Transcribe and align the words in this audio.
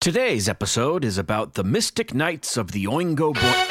Today's 0.00 0.48
episode 0.48 1.04
is 1.04 1.18
about 1.18 1.52
the 1.52 1.62
Mystic 1.62 2.14
Knights 2.14 2.56
of 2.56 2.72
the 2.72 2.86
Oingo 2.86 3.34
Boy. 3.34 3.66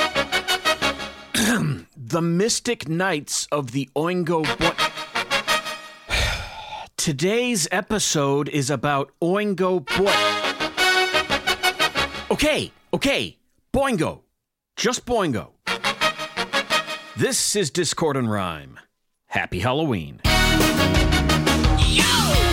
the 1.97 2.21
Mystic 2.21 2.87
Knights 2.87 3.47
of 3.51 3.71
the 3.71 3.89
Oingo 3.95 4.43
Boy. 4.59 4.75
Today's 6.97 7.67
episode 7.71 8.47
is 8.47 8.69
about 8.69 9.11
Oingo 9.19 9.83
Boy. 9.97 10.13
Okay, 12.29 12.71
okay, 12.93 13.39
Boingo. 13.73 14.21
Just 14.75 15.07
Boingo. 15.07 15.53
This 17.17 17.55
is 17.55 17.71
Discord 17.71 18.15
and 18.15 18.29
Rhyme. 18.29 18.79
Happy 19.25 19.61
Halloween. 19.61 20.21
Feliz 22.39 22.48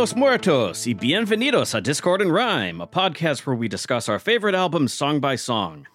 los 0.00 0.16
Muertos 0.16 0.86
y 0.86 0.94
bienvenidos 0.94 1.74
a 1.74 1.80
Discord 1.82 2.22
and 2.22 2.32
Rhyme, 2.32 2.80
a 2.80 2.86
podcast 2.86 3.46
where 3.46 3.54
we 3.54 3.68
discuss 3.68 4.08
our 4.08 4.18
favorite 4.18 4.54
albums 4.54 4.94
song 4.94 5.20
by 5.20 5.36
song. 5.36 5.86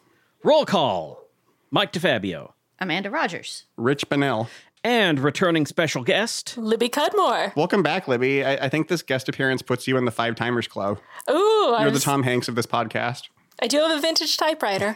Roll 0.43 0.63
call 0.63 1.23
Mike 1.71 1.91
DeFabio. 1.91 2.51
Amanda 2.79 3.09
Rodgers. 3.09 3.63
Rich 3.77 4.07
Bunnell. 4.07 4.47
And 4.83 5.19
returning 5.19 5.65
special 5.65 6.03
guest, 6.03 6.55
Libby 6.55 6.87
Cudmore. 6.87 7.55
Welcome 7.55 7.81
back, 7.81 8.07
Libby. 8.07 8.45
I, 8.45 8.65
I 8.65 8.69
think 8.69 8.89
this 8.89 9.01
guest 9.01 9.27
appearance 9.27 9.63
puts 9.63 9.87
you 9.87 9.97
in 9.97 10.05
the 10.05 10.11
Five 10.11 10.35
Timers 10.35 10.67
Club. 10.67 10.99
Ooh, 11.27 11.75
You're 11.79 11.85
the 11.85 11.93
was- 11.93 12.03
Tom 12.03 12.21
Hanks 12.21 12.47
of 12.47 12.53
this 12.53 12.67
podcast. 12.67 13.29
I 13.59 13.65
do 13.65 13.79
have 13.79 13.97
a 13.97 13.99
vintage 13.99 14.37
typewriter. 14.37 14.95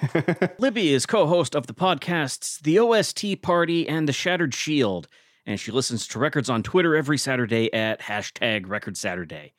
Libby 0.59 0.93
is 0.93 1.07
co 1.07 1.25
host 1.25 1.55
of 1.55 1.65
the 1.65 1.73
podcasts 1.73 2.59
The 2.59 2.77
OST 2.77 3.41
Party 3.41 3.89
and 3.89 4.07
The 4.07 4.13
Shattered 4.13 4.53
Shield, 4.53 5.07
and 5.50 5.59
she 5.59 5.72
listens 5.72 6.08
to 6.08 6.19
records 6.19 6.47
on 6.47 6.61
Twitter 6.61 6.95
every 6.95 7.17
Saturday 7.17 7.73
at 7.73 8.02
hashtag 8.02 8.69
Record 8.69 8.95
Saturday. 8.95 9.53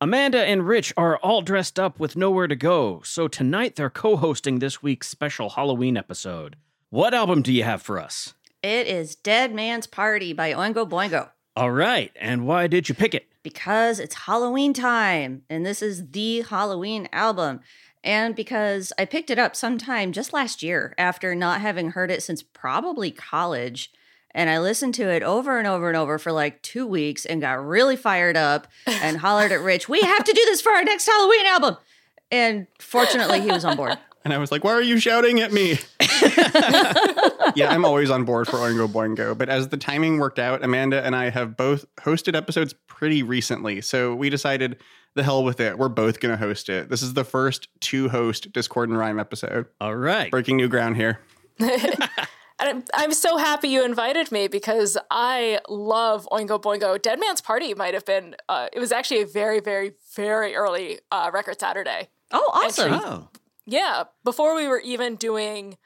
Amanda 0.00 0.44
and 0.44 0.66
Rich 0.66 0.92
are 0.96 1.16
all 1.18 1.42
dressed 1.42 1.78
up 1.78 2.00
with 2.00 2.16
nowhere 2.16 2.48
to 2.48 2.56
go, 2.56 3.00
so 3.04 3.28
tonight 3.28 3.76
they're 3.76 3.88
co 3.88 4.16
hosting 4.16 4.58
this 4.58 4.82
week's 4.82 5.08
special 5.08 5.50
Halloween 5.50 5.96
episode. 5.96 6.56
What 6.90 7.14
album 7.14 7.42
do 7.42 7.52
you 7.52 7.62
have 7.62 7.82
for 7.82 8.00
us? 8.00 8.34
It 8.64 8.88
is 8.88 9.14
Dead 9.14 9.54
Man's 9.54 9.86
Party 9.86 10.32
by 10.32 10.52
Oingo 10.52 10.88
Boingo 10.88 11.30
All 11.54 11.70
right, 11.70 12.10
and 12.16 12.44
why 12.44 12.66
did 12.66 12.88
you 12.88 12.94
pick 12.94 13.14
it? 13.14 13.28
because 13.44 14.00
it's 14.00 14.16
Halloween 14.26 14.72
time 14.72 15.42
and 15.48 15.64
this 15.64 15.80
is 15.80 16.10
the 16.10 16.40
Halloween 16.42 17.08
album. 17.12 17.60
And 18.02 18.34
because 18.34 18.92
I 18.98 19.04
picked 19.04 19.30
it 19.30 19.38
up 19.38 19.54
sometime 19.54 20.10
just 20.10 20.32
last 20.32 20.64
year 20.64 20.96
after 20.98 21.32
not 21.32 21.60
having 21.60 21.90
heard 21.90 22.10
it 22.10 22.24
since 22.24 22.42
probably 22.42 23.12
college. 23.12 23.92
And 24.36 24.50
I 24.50 24.58
listened 24.60 24.94
to 24.96 25.08
it 25.08 25.22
over 25.22 25.58
and 25.58 25.66
over 25.66 25.88
and 25.88 25.96
over 25.96 26.18
for 26.18 26.30
like 26.30 26.60
two 26.60 26.86
weeks 26.86 27.24
and 27.24 27.40
got 27.40 27.66
really 27.66 27.96
fired 27.96 28.36
up 28.36 28.68
and 28.86 29.16
hollered 29.26 29.50
at 29.50 29.62
Rich, 29.62 29.88
We 29.88 30.02
have 30.02 30.22
to 30.24 30.32
do 30.32 30.44
this 30.44 30.60
for 30.60 30.70
our 30.72 30.84
next 30.84 31.06
Halloween 31.06 31.46
album. 31.46 31.76
And 32.30 32.66
fortunately, 32.78 33.40
he 33.40 33.50
was 33.50 33.64
on 33.64 33.76
board. 33.76 33.98
And 34.24 34.34
I 34.34 34.38
was 34.38 34.50
like, 34.50 34.64
why 34.64 34.72
are 34.72 34.82
you 34.82 34.98
shouting 34.98 35.38
at 35.38 35.52
me? 35.52 35.78
yeah, 37.54 37.70
I'm 37.70 37.84
always 37.84 38.10
on 38.10 38.24
board 38.24 38.48
for 38.48 38.56
Oingo 38.56 38.88
Boingo. 38.88 39.38
But 39.38 39.48
as 39.48 39.68
the 39.68 39.76
timing 39.76 40.18
worked 40.18 40.40
out, 40.40 40.64
Amanda 40.64 41.00
and 41.06 41.14
I 41.14 41.30
have 41.30 41.56
both 41.56 41.84
hosted 41.98 42.34
episodes 42.34 42.74
pretty 42.88 43.22
recently. 43.22 43.80
So 43.82 44.16
we 44.16 44.28
decided, 44.28 44.78
the 45.14 45.22
hell 45.22 45.44
with 45.44 45.60
it. 45.60 45.78
We're 45.78 45.88
both 45.88 46.18
going 46.18 46.36
to 46.36 46.44
host 46.44 46.68
it. 46.68 46.88
This 46.88 47.02
is 47.02 47.14
the 47.14 47.22
first 47.22 47.68
two 47.78 48.08
host 48.08 48.52
Discord 48.52 48.88
and 48.88 48.98
Rhyme 48.98 49.20
episode. 49.20 49.66
All 49.80 49.94
right. 49.94 50.28
Breaking 50.28 50.56
new 50.56 50.66
ground 50.66 50.96
here. 50.96 51.20
And 52.58 52.68
I'm, 52.68 52.84
I'm 52.94 53.12
so 53.12 53.36
happy 53.36 53.68
you 53.68 53.84
invited 53.84 54.32
me 54.32 54.48
because 54.48 54.96
I 55.10 55.60
love 55.68 56.28
Oingo 56.32 56.60
Boingo. 56.60 57.00
Dead 57.00 57.20
Man's 57.20 57.40
Party 57.40 57.74
might 57.74 57.94
have 57.94 58.04
been, 58.04 58.36
uh, 58.48 58.68
it 58.72 58.78
was 58.78 58.92
actually 58.92 59.20
a 59.20 59.26
very, 59.26 59.60
very, 59.60 59.92
very 60.14 60.54
early 60.54 61.00
uh, 61.10 61.30
Record 61.32 61.60
Saturday. 61.60 62.08
Oh, 62.32 62.50
awesome. 62.54 62.92
Oh. 62.92 63.28
Yeah, 63.66 64.04
before 64.24 64.54
we 64.54 64.68
were 64.68 64.80
even 64.80 65.16
doing 65.16 65.76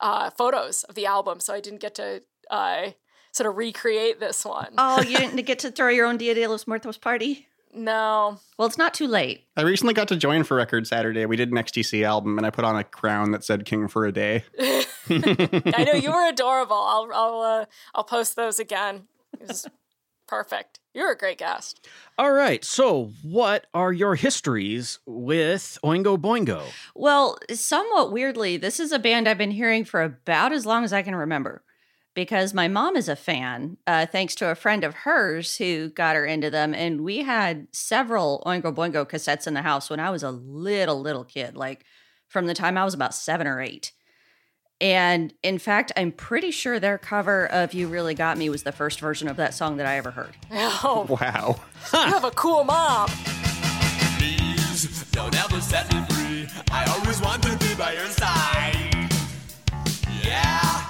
uh, 0.00 0.30
photos 0.30 0.84
of 0.84 0.94
the 0.94 1.06
album. 1.06 1.40
So 1.40 1.54
I 1.54 1.60
didn't 1.60 1.80
get 1.80 1.94
to 1.96 2.22
uh, 2.50 2.90
sort 3.32 3.48
of 3.48 3.56
recreate 3.56 4.20
this 4.20 4.44
one. 4.44 4.74
Oh, 4.78 5.02
you 5.02 5.16
didn't 5.18 5.44
get 5.46 5.60
to 5.60 5.70
throw 5.70 5.88
your 5.88 6.06
own 6.06 6.16
Dia 6.16 6.34
de 6.34 6.46
los 6.46 6.66
Muertos 6.66 6.98
party? 6.98 7.46
No. 7.72 8.38
Well, 8.58 8.66
it's 8.66 8.78
not 8.78 8.94
too 8.94 9.06
late. 9.06 9.44
I 9.56 9.62
recently 9.62 9.94
got 9.94 10.08
to 10.08 10.16
join 10.16 10.44
for 10.44 10.56
Record 10.56 10.86
Saturday. 10.86 11.24
We 11.26 11.36
did 11.36 11.50
an 11.50 11.58
XTC 11.58 12.04
album, 12.04 12.36
and 12.36 12.46
I 12.46 12.50
put 12.50 12.64
on 12.64 12.76
a 12.76 12.84
crown 12.84 13.30
that 13.32 13.44
said 13.44 13.64
"King 13.64 13.88
for 13.88 14.06
a 14.06 14.12
Day." 14.12 14.44
I 15.08 15.84
know 15.86 15.92
you 15.92 16.10
were 16.10 16.28
adorable. 16.28 16.76
I'll 16.76 17.08
I'll 17.14 17.40
uh, 17.40 17.64
I'll 17.94 18.04
post 18.04 18.36
those 18.36 18.58
again. 18.58 19.06
It 19.40 19.48
was 19.48 19.66
perfect. 20.26 20.80
You're 20.94 21.12
a 21.12 21.16
great 21.16 21.38
guest. 21.38 21.86
All 22.18 22.32
right. 22.32 22.64
So, 22.64 23.12
what 23.22 23.66
are 23.72 23.92
your 23.92 24.16
histories 24.16 24.98
with 25.06 25.78
Oingo 25.84 26.18
Boingo? 26.18 26.62
Well, 26.96 27.38
somewhat 27.52 28.12
weirdly, 28.12 28.56
this 28.56 28.80
is 28.80 28.90
a 28.90 28.98
band 28.98 29.28
I've 29.28 29.38
been 29.38 29.52
hearing 29.52 29.84
for 29.84 30.02
about 30.02 30.52
as 30.52 30.66
long 30.66 30.82
as 30.82 30.92
I 30.92 31.02
can 31.02 31.14
remember 31.14 31.62
because 32.14 32.52
my 32.52 32.66
mom 32.68 32.96
is 32.96 33.08
a 33.08 33.16
fan, 33.16 33.76
uh, 33.86 34.06
thanks 34.06 34.34
to 34.36 34.50
a 34.50 34.54
friend 34.54 34.82
of 34.84 34.94
hers 34.94 35.56
who 35.56 35.88
got 35.90 36.16
her 36.16 36.24
into 36.26 36.50
them. 36.50 36.74
And 36.74 37.02
we 37.02 37.18
had 37.18 37.68
several 37.72 38.42
Oingo 38.46 38.74
Boingo 38.74 39.08
cassettes 39.08 39.46
in 39.46 39.54
the 39.54 39.62
house 39.62 39.88
when 39.90 40.00
I 40.00 40.10
was 40.10 40.22
a 40.22 40.30
little, 40.30 41.00
little 41.00 41.24
kid, 41.24 41.56
like 41.56 41.84
from 42.28 42.46
the 42.46 42.54
time 42.54 42.76
I 42.76 42.84
was 42.84 42.94
about 42.94 43.14
seven 43.14 43.46
or 43.46 43.60
eight. 43.60 43.92
And 44.82 45.34
in 45.42 45.58
fact, 45.58 45.92
I'm 45.96 46.10
pretty 46.10 46.50
sure 46.50 46.80
their 46.80 46.96
cover 46.96 47.46
of 47.46 47.74
You 47.74 47.86
Really 47.86 48.14
Got 48.14 48.38
Me 48.38 48.48
was 48.48 48.62
the 48.62 48.72
first 48.72 48.98
version 48.98 49.28
of 49.28 49.36
that 49.36 49.52
song 49.52 49.76
that 49.76 49.86
I 49.86 49.96
ever 49.98 50.10
heard. 50.10 50.34
Oh, 50.52 51.06
Wow. 51.08 51.60
you 51.92 51.98
have 52.12 52.24
a 52.24 52.30
cool 52.30 52.64
mom. 52.64 53.08
Please 54.18 55.04
don't 55.12 55.36
ever 55.44 55.60
set 55.60 55.92
me 55.92 56.00
free. 56.14 56.48
I 56.70 56.84
always 56.86 57.20
want 57.20 57.42
to 57.42 57.56
be 57.58 57.74
by 57.74 57.92
your 57.92 58.06
side. 58.06 59.10
Yeah, 60.24 60.86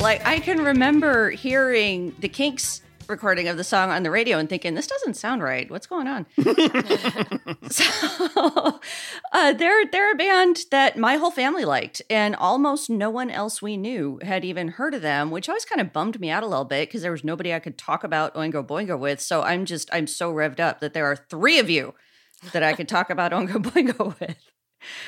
Like 0.00 0.26
I 0.26 0.40
can 0.40 0.64
remember 0.64 1.28
hearing 1.30 2.14
the 2.20 2.28
Kinks 2.28 2.80
recording 3.06 3.48
of 3.48 3.58
the 3.58 3.64
song 3.64 3.90
on 3.90 4.02
the 4.02 4.10
radio 4.10 4.38
and 4.38 4.48
thinking 4.48 4.74
this 4.74 4.86
doesn't 4.86 5.14
sound 5.14 5.42
right. 5.42 5.70
What's 5.70 5.86
going 5.86 6.06
on? 6.06 6.24
so 7.70 8.80
uh, 9.32 9.52
they're 9.52 9.84
they're 9.86 10.12
a 10.12 10.16
band 10.16 10.60
that 10.70 10.96
my 10.96 11.16
whole 11.16 11.30
family 11.30 11.66
liked, 11.66 12.00
and 12.08 12.34
almost 12.34 12.88
no 12.88 13.10
one 13.10 13.30
else 13.30 13.60
we 13.60 13.76
knew 13.76 14.18
had 14.22 14.42
even 14.42 14.68
heard 14.68 14.94
of 14.94 15.02
them, 15.02 15.30
which 15.30 15.50
always 15.50 15.66
kind 15.66 15.82
of 15.82 15.92
bummed 15.92 16.18
me 16.18 16.30
out 16.30 16.42
a 16.42 16.46
little 16.46 16.64
bit 16.64 16.88
because 16.88 17.02
there 17.02 17.12
was 17.12 17.22
nobody 17.22 17.52
I 17.52 17.58
could 17.58 17.76
talk 17.76 18.02
about 18.02 18.34
Oingo 18.34 18.66
Boingo 18.66 18.98
with. 18.98 19.20
So 19.20 19.42
I'm 19.42 19.66
just 19.66 19.90
I'm 19.92 20.06
so 20.06 20.32
revved 20.32 20.60
up 20.60 20.80
that 20.80 20.94
there 20.94 21.04
are 21.04 21.16
three 21.16 21.58
of 21.58 21.68
you 21.68 21.94
that 22.52 22.62
I 22.62 22.72
could 22.72 22.88
talk 22.88 23.10
about 23.10 23.32
Oingo 23.32 23.62
Boingo 23.62 24.18
with. 24.20 24.49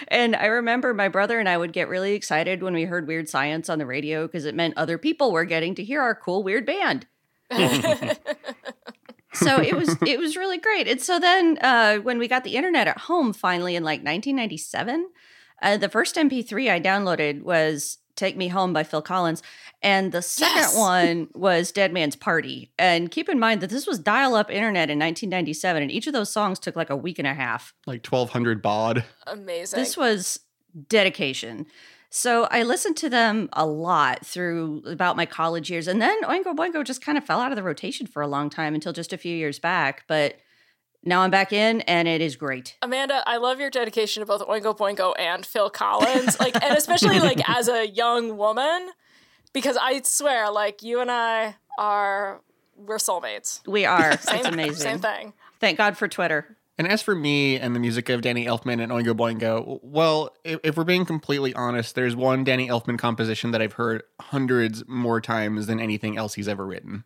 And 0.08 0.36
I 0.36 0.46
remember 0.46 0.94
my 0.94 1.08
brother 1.08 1.38
and 1.38 1.48
I 1.48 1.56
would 1.56 1.72
get 1.72 1.88
really 1.88 2.14
excited 2.14 2.62
when 2.62 2.74
we 2.74 2.84
heard 2.84 3.06
Weird 3.06 3.28
Science 3.28 3.68
on 3.68 3.78
the 3.78 3.86
radio 3.86 4.26
because 4.26 4.44
it 4.44 4.54
meant 4.54 4.74
other 4.76 4.98
people 4.98 5.32
were 5.32 5.44
getting 5.44 5.74
to 5.76 5.84
hear 5.84 6.00
our 6.00 6.14
cool 6.14 6.42
weird 6.42 6.66
band. 6.66 7.06
so 9.34 9.60
it 9.60 9.74
was 9.76 9.96
it 10.06 10.18
was 10.18 10.36
really 10.36 10.58
great. 10.58 10.88
And 10.88 11.00
so 11.00 11.18
then 11.18 11.58
uh, 11.60 11.96
when 11.98 12.18
we 12.18 12.28
got 12.28 12.44
the 12.44 12.56
internet 12.56 12.88
at 12.88 12.98
home 12.98 13.32
finally 13.32 13.76
in 13.76 13.82
like 13.82 14.00
1997, 14.00 15.08
uh, 15.62 15.76
the 15.76 15.88
first 15.88 16.16
MP3 16.16 16.70
I 16.70 16.80
downloaded 16.80 17.42
was 17.42 17.98
Take 18.16 18.36
Me 18.36 18.48
Home 18.48 18.72
by 18.72 18.84
Phil 18.84 19.02
Collins. 19.02 19.42
And 19.82 20.12
the 20.12 20.22
second 20.22 20.56
Yes. 20.56 20.76
one 20.76 21.28
was 21.34 21.72
Dead 21.72 21.92
Man's 21.92 22.14
Party. 22.16 22.72
And 22.78 23.10
keep 23.10 23.28
in 23.28 23.38
mind 23.38 23.60
that 23.60 23.70
this 23.70 23.86
was 23.86 23.98
dial 23.98 24.34
up 24.34 24.50
internet 24.50 24.90
in 24.90 24.98
1997, 24.98 25.82
and 25.82 25.90
each 25.90 26.06
of 26.06 26.12
those 26.12 26.30
songs 26.32 26.58
took 26.58 26.76
like 26.76 26.90
a 26.90 26.96
week 26.96 27.18
and 27.18 27.26
a 27.26 27.34
half. 27.34 27.74
Like 27.86 28.06
1200 28.06 28.62
baud. 28.62 29.04
Amazing. 29.26 29.78
This 29.80 29.96
was 29.96 30.38
dedication. 30.88 31.66
So 32.10 32.44
I 32.50 32.62
listened 32.62 32.96
to 32.98 33.08
them 33.08 33.48
a 33.54 33.64
lot 33.66 34.24
through 34.24 34.82
about 34.86 35.16
my 35.16 35.24
college 35.26 35.70
years. 35.70 35.88
And 35.88 36.00
then 36.00 36.22
Oingo 36.24 36.54
Boingo 36.54 36.84
just 36.84 37.02
kind 37.04 37.16
of 37.16 37.24
fell 37.24 37.40
out 37.40 37.52
of 37.52 37.56
the 37.56 37.62
rotation 37.62 38.06
for 38.06 38.20
a 38.22 38.26
long 38.28 38.50
time 38.50 38.74
until 38.74 38.92
just 38.92 39.12
a 39.12 39.18
few 39.18 39.34
years 39.34 39.58
back. 39.58 40.04
But 40.08 40.36
now 41.02 41.22
I'm 41.22 41.30
back 41.30 41.52
in 41.52 41.80
and 41.82 42.06
it 42.06 42.20
is 42.20 42.36
great. 42.36 42.76
Amanda, 42.82 43.22
I 43.26 43.38
love 43.38 43.58
your 43.60 43.70
dedication 43.70 44.20
to 44.20 44.26
both 44.26 44.42
Oingo 44.46 44.76
Boingo 44.76 45.14
and 45.18 45.44
Phil 45.46 45.70
Collins. 45.70 46.36
Like, 46.42 46.62
and 46.62 46.76
especially 46.76 47.18
like 47.18 47.40
as 47.48 47.68
a 47.68 47.88
young 47.88 48.36
woman, 48.36 48.90
because 49.52 49.76
I 49.76 50.00
swear, 50.02 50.50
like 50.50 50.82
you 50.82 51.00
and 51.00 51.10
I 51.10 51.56
are 51.78 52.40
we're 52.76 52.98
soulmates. 52.98 53.66
We 53.66 53.84
are. 53.84 54.16
Same, 54.18 54.38
it's 54.38 54.48
amazing. 54.48 54.74
Same 54.74 54.98
thing. 54.98 55.32
Thank 55.60 55.78
God 55.78 55.96
for 55.96 56.08
Twitter. 56.08 56.56
And 56.78 56.88
as 56.88 57.02
for 57.02 57.14
me 57.14 57.58
and 57.58 57.76
the 57.76 57.80
music 57.80 58.08
of 58.08 58.22
Danny 58.22 58.46
Elfman 58.46 58.82
and 58.82 58.90
Oingo 58.90 59.14
Boingo, 59.14 59.78
well, 59.82 60.34
if, 60.42 60.58
if 60.64 60.76
we're 60.76 60.84
being 60.84 61.04
completely 61.04 61.54
honest, 61.54 61.94
there's 61.94 62.16
one 62.16 62.44
Danny 62.44 62.68
Elfman 62.68 62.98
composition 62.98 63.50
that 63.50 63.60
I've 63.60 63.74
heard 63.74 64.02
hundreds 64.20 64.82
more 64.88 65.20
times 65.20 65.66
than 65.66 65.78
anything 65.78 66.16
else 66.16 66.34
he's 66.34 66.48
ever 66.48 66.66
written. 66.66 67.04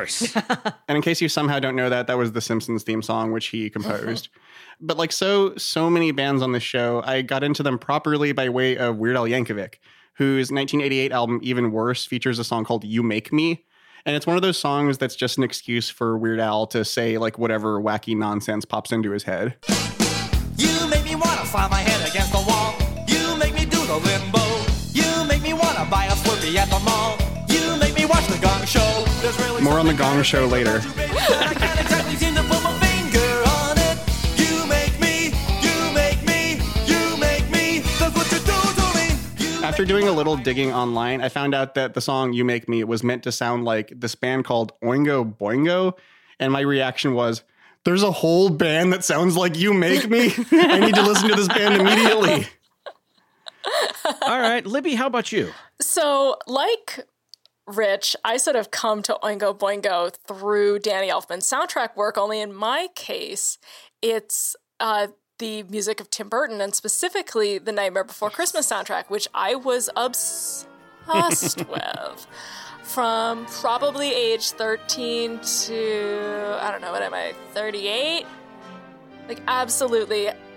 Course. 0.00 0.36
And 0.88 0.96
in 0.96 1.02
case 1.02 1.20
you 1.20 1.28
somehow 1.28 1.60
don't 1.60 1.76
know 1.76 1.88
that, 1.88 2.08
that 2.08 2.18
was 2.18 2.32
the 2.32 2.40
Simpsons 2.40 2.82
theme 2.82 3.00
song, 3.00 3.30
which 3.30 3.46
he 3.46 3.70
composed. 3.70 4.28
but 4.80 4.96
like 4.96 5.12
so, 5.12 5.54
so 5.56 5.88
many 5.88 6.10
bands 6.10 6.42
on 6.42 6.50
this 6.50 6.64
show, 6.64 7.00
I 7.06 7.22
got 7.22 7.44
into 7.44 7.62
them 7.62 7.78
properly 7.78 8.32
by 8.32 8.48
way 8.48 8.76
of 8.76 8.96
Weird 8.96 9.16
Al 9.16 9.24
Yankovic, 9.26 9.74
whose 10.14 10.50
1988 10.50 11.12
album 11.12 11.38
Even 11.44 11.70
Worse 11.70 12.04
features 12.04 12.40
a 12.40 12.44
song 12.44 12.64
called 12.64 12.82
"You 12.82 13.04
Make 13.04 13.32
Me." 13.32 13.64
And 14.04 14.16
it's 14.16 14.26
one 14.26 14.34
of 14.34 14.42
those 14.42 14.58
songs 14.58 14.98
that's 14.98 15.14
just 15.14 15.38
an 15.38 15.44
excuse 15.44 15.88
for 15.88 16.18
Weird 16.18 16.40
Al 16.40 16.66
to 16.68 16.84
say 16.84 17.16
like 17.16 17.38
whatever 17.38 17.80
wacky 17.80 18.16
nonsense 18.16 18.64
pops 18.64 18.90
into 18.90 19.12
his 19.12 19.22
head. 19.22 19.56
You 20.56 20.88
make 20.88 21.04
me 21.04 21.14
wanna 21.14 21.46
slam 21.46 21.70
my 21.70 21.80
head 21.80 22.08
against 22.08 22.32
the 22.32 22.44
wall. 22.48 22.74
You 23.06 23.36
make 23.38 23.54
me 23.54 23.64
do 23.64 23.78
the 23.86 23.96
limbo. 23.96 24.42
You 24.92 25.24
make 25.28 25.42
me 25.42 25.52
wanna 25.52 25.86
buy 25.88 26.06
a 26.06 26.16
Slurpee 26.16 26.56
at 26.56 26.68
the 26.68 26.80
mall. 26.80 27.16
You 27.48 27.76
make 27.78 27.94
me 27.94 28.06
watch 28.06 28.26
the 28.26 28.38
Gong 28.38 28.64
Show. 28.66 29.09
There's 29.30 29.48
really 29.48 29.62
More 29.62 29.78
on 29.78 29.86
the 29.86 29.92
something 29.92 30.06
Gong 30.16 30.22
Show 30.24 30.46
later. 30.46 30.80
too 30.80 30.88
big 30.88 31.10
that 31.10 31.46
I 31.50 31.54
can't 31.54 31.80
exactly 31.80 32.16
seem 32.16 32.34
to 32.34 32.42
put 32.42 32.62
my 32.64 32.76
finger 32.80 33.42
on 33.46 33.78
it. 33.78 33.96
You 34.40 34.66
make 34.66 34.98
me, 34.98 35.26
you 35.62 35.94
make 35.94 36.20
me, 36.26 36.54
you 36.86 37.16
make 37.16 37.48
me. 37.50 37.78
That's 38.00 38.16
what 38.16 38.26
you 38.32 38.38
do 38.38 38.58
to 38.80 38.86
me. 38.96 39.58
You 39.60 39.64
After 39.64 39.84
doing 39.84 40.08
a 40.08 40.12
little 40.12 40.36
digging 40.36 40.72
online, 40.72 41.20
I 41.20 41.28
found 41.28 41.54
out 41.54 41.76
that 41.76 41.94
the 41.94 42.00
song 42.00 42.32
You 42.32 42.44
Make 42.44 42.68
Me 42.68 42.82
was 42.82 43.04
meant 43.04 43.22
to 43.22 43.30
sound 43.30 43.64
like 43.64 43.92
this 43.94 44.16
band 44.16 44.44
called 44.46 44.72
Oingo 44.82 45.32
Boingo. 45.36 45.96
And 46.40 46.52
my 46.52 46.60
reaction 46.60 47.14
was, 47.14 47.44
there's 47.84 48.02
a 48.02 48.10
whole 48.10 48.50
band 48.50 48.92
that 48.92 49.04
sounds 49.04 49.36
like 49.36 49.56
You 49.56 49.72
Make 49.72 50.10
Me. 50.10 50.32
I 50.50 50.80
need 50.80 50.96
to 50.96 51.02
listen 51.02 51.28
to 51.28 51.36
this 51.36 51.46
band 51.46 51.80
immediately. 51.80 52.48
All 54.22 54.40
right, 54.40 54.66
Libby, 54.66 54.96
how 54.96 55.06
about 55.06 55.30
you? 55.30 55.52
So, 55.80 56.36
like 56.48 57.06
Rich, 57.76 58.16
I 58.24 58.36
sort 58.36 58.56
of 58.56 58.70
come 58.70 59.02
to 59.02 59.18
Oingo 59.22 59.56
Boingo 59.56 60.12
through 60.26 60.80
Danny 60.80 61.08
Elfman's 61.08 61.48
soundtrack 61.48 61.96
work, 61.96 62.18
only 62.18 62.40
in 62.40 62.54
my 62.54 62.88
case, 62.94 63.58
it's 64.02 64.56
uh, 64.78 65.08
the 65.38 65.62
music 65.64 66.00
of 66.00 66.10
Tim 66.10 66.28
Burton 66.28 66.60
and 66.60 66.74
specifically 66.74 67.58
the 67.58 67.72
Nightmare 67.72 68.04
Before 68.04 68.30
Christmas 68.30 68.70
soundtrack, 68.70 69.08
which 69.08 69.28
I 69.34 69.54
was 69.54 69.90
obsessed 69.96 70.66
with 71.68 72.26
from 72.82 73.46
probably 73.46 74.12
age 74.12 74.50
13 74.50 75.38
to, 75.38 76.58
I 76.60 76.70
don't 76.70 76.80
know, 76.80 76.90
what 76.90 77.02
am 77.02 77.14
I, 77.14 77.34
38? 77.52 78.26
Like, 79.28 79.40
absolutely 79.46 80.30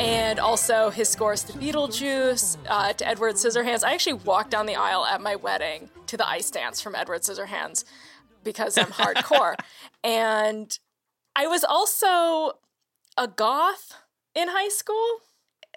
And 0.00 0.38
also 0.38 0.88
his 0.88 1.10
scores 1.10 1.42
to 1.44 1.52
Beetlejuice, 1.52 2.56
uh, 2.68 2.94
to 2.94 3.06
Edward 3.06 3.34
Scissorhands. 3.34 3.84
I 3.84 3.92
actually 3.92 4.14
walked 4.14 4.50
down 4.50 4.64
the 4.64 4.76
aisle 4.76 5.04
at 5.04 5.20
my 5.20 5.36
wedding 5.36 5.90
to 6.06 6.16
the 6.16 6.26
ice 6.26 6.50
dance 6.50 6.80
from 6.80 6.94
Edward 6.94 7.20
Scissorhands 7.20 7.84
because 8.42 8.78
I'm 8.78 8.86
hardcore. 8.86 9.56
and 10.04 10.78
I 11.36 11.46
was 11.46 11.64
also 11.64 12.58
a 13.18 13.28
goth 13.28 13.92
in 14.34 14.48
high 14.48 14.68
school, 14.70 15.18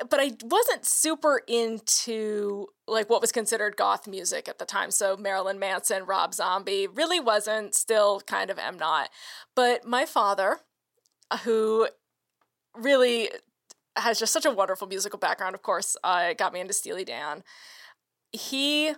but 0.10 0.22
I 0.22 0.32
wasn't 0.42 0.86
super 0.86 1.42
into 1.46 2.68
like 2.88 3.10
what 3.10 3.20
was 3.20 3.34
considered 3.34 3.76
goth 3.76 4.08
music 4.08 4.48
at 4.48 4.58
the 4.58 4.66
time. 4.66 4.92
So 4.92 5.18
Marilyn 5.18 5.60
Manson, 5.60 6.06
Rob 6.06 6.34
Zombie, 6.34 6.88
really 6.88 7.20
wasn't. 7.20 7.76
Still 7.76 8.22
kind 8.22 8.50
of 8.50 8.58
am 8.58 8.78
not. 8.78 9.10
But 9.54 9.86
my 9.86 10.06
father, 10.06 10.60
who 11.44 11.90
really 12.74 13.30
has 13.96 14.20
just 14.20 14.34
such 14.34 14.46
a 14.46 14.52
wonderful 14.52 14.88
musical 14.88 15.20
background. 15.20 15.56
Of 15.56 15.62
course, 15.62 15.96
uh, 16.04 16.34
got 16.34 16.54
me 16.54 16.60
into 16.60 16.74
Steely 16.74 17.06
Dan. 17.06 17.44
He 18.32 18.94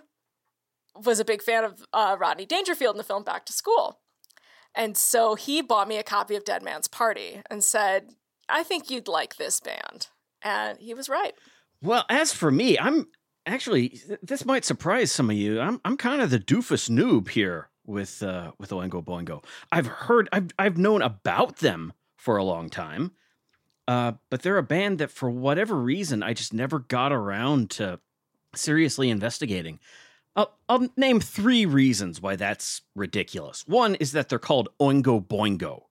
was 1.04 1.20
a 1.20 1.24
big 1.24 1.42
fan 1.42 1.64
of 1.64 1.84
uh, 1.92 2.16
Rodney 2.18 2.46
Dangerfield 2.46 2.94
in 2.94 2.98
the 2.98 3.04
film 3.04 3.22
Back 3.22 3.44
to 3.46 3.52
School. 3.52 4.00
And 4.74 4.96
so 4.96 5.34
he 5.34 5.62
bought 5.62 5.88
me 5.88 5.96
a 5.96 6.02
copy 6.02 6.36
of 6.36 6.44
Dead 6.44 6.62
Man's 6.62 6.88
Party 6.88 7.42
and 7.50 7.64
said, 7.64 8.10
I 8.48 8.62
think 8.62 8.90
you'd 8.90 9.08
like 9.08 9.36
this 9.36 9.60
band. 9.60 10.08
And 10.42 10.78
he 10.78 10.94
was 10.94 11.08
right. 11.08 11.34
Well, 11.82 12.04
as 12.08 12.32
for 12.32 12.50
me, 12.50 12.78
I'm 12.78 13.08
actually 13.46 13.90
th- 13.90 14.20
this 14.22 14.44
might 14.44 14.64
surprise 14.64 15.10
some 15.12 15.30
of 15.30 15.36
you. 15.36 15.60
I'm 15.60 15.80
I'm 15.84 15.96
kind 15.96 16.20
of 16.20 16.30
the 16.30 16.38
doofus 16.38 16.90
noob 16.90 17.28
here 17.28 17.70
with 17.86 18.22
uh 18.22 18.52
with 18.58 18.70
Oingo 18.70 19.04
Boingo. 19.04 19.44
I've 19.72 19.86
heard 19.86 20.28
I've 20.32 20.50
I've 20.58 20.78
known 20.78 21.02
about 21.02 21.56
them 21.56 21.92
for 22.16 22.36
a 22.36 22.44
long 22.44 22.68
time. 22.68 23.12
Uh, 23.88 24.12
but 24.30 24.42
they're 24.42 24.58
a 24.58 24.62
band 24.62 24.98
that 24.98 25.10
for 25.10 25.30
whatever 25.30 25.76
reason 25.76 26.22
I 26.22 26.32
just 26.32 26.52
never 26.52 26.80
got 26.80 27.12
around 27.12 27.70
to 27.72 28.00
seriously 28.54 29.10
investigating. 29.10 29.78
I'll, 30.34 30.52
I'll 30.68 30.88
name 30.96 31.20
three 31.20 31.66
reasons 31.66 32.20
why 32.20 32.36
that's 32.36 32.82
ridiculous. 32.94 33.64
One 33.66 33.94
is 33.96 34.12
that 34.12 34.28
they're 34.28 34.38
called 34.38 34.68
Oingo 34.80 35.24
Boingo. 35.24 35.82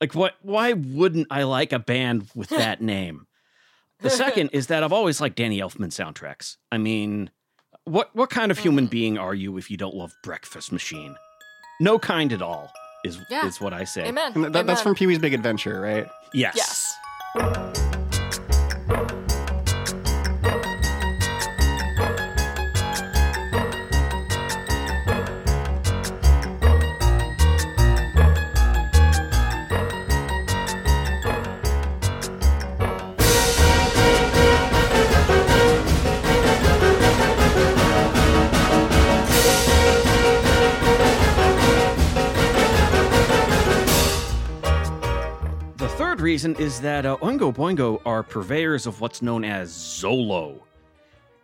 Like 0.00 0.14
what 0.14 0.34
why 0.40 0.72
wouldn't 0.72 1.26
I 1.30 1.42
like 1.42 1.72
a 1.72 1.78
band 1.78 2.30
with 2.34 2.48
that 2.50 2.80
name? 2.80 3.26
The 4.00 4.08
second 4.08 4.50
is 4.54 4.68
that 4.68 4.82
I've 4.82 4.94
always 4.94 5.20
liked 5.20 5.36
Danny 5.36 5.60
Elfman 5.60 5.88
soundtracks. 5.88 6.56
I 6.72 6.78
mean, 6.78 7.30
what 7.84 8.14
what 8.16 8.30
kind 8.30 8.50
of 8.50 8.58
human 8.58 8.86
being 8.86 9.18
are 9.18 9.34
you 9.34 9.58
if 9.58 9.70
you 9.70 9.76
don't 9.76 9.94
love 9.94 10.14
Breakfast 10.22 10.72
Machine? 10.72 11.16
No 11.80 11.98
kind 11.98 12.32
at 12.32 12.40
all 12.40 12.72
is 13.04 13.18
Yeah. 13.28 13.46
is 13.46 13.60
what 13.60 13.72
I 13.72 13.84
say. 13.84 14.06
Amen. 14.06 14.32
And 14.34 14.54
that, 14.54 14.66
that's 14.66 14.82
from 14.82 14.94
Pee 14.94 15.06
Wee's 15.06 15.18
Big 15.18 15.34
Adventure, 15.34 15.80
right? 15.80 16.10
Yes. 16.32 16.56
Yes. 17.34 17.78
Third 46.20 46.24
reason 46.26 46.54
is 46.56 46.82
that 46.82 47.06
uh, 47.06 47.16
Oingo 47.22 47.50
Boingo 47.50 48.02
are 48.04 48.22
purveyors 48.22 48.86
of 48.86 49.00
what's 49.00 49.22
known 49.22 49.42
as 49.42 49.72
Zolo. 49.72 50.60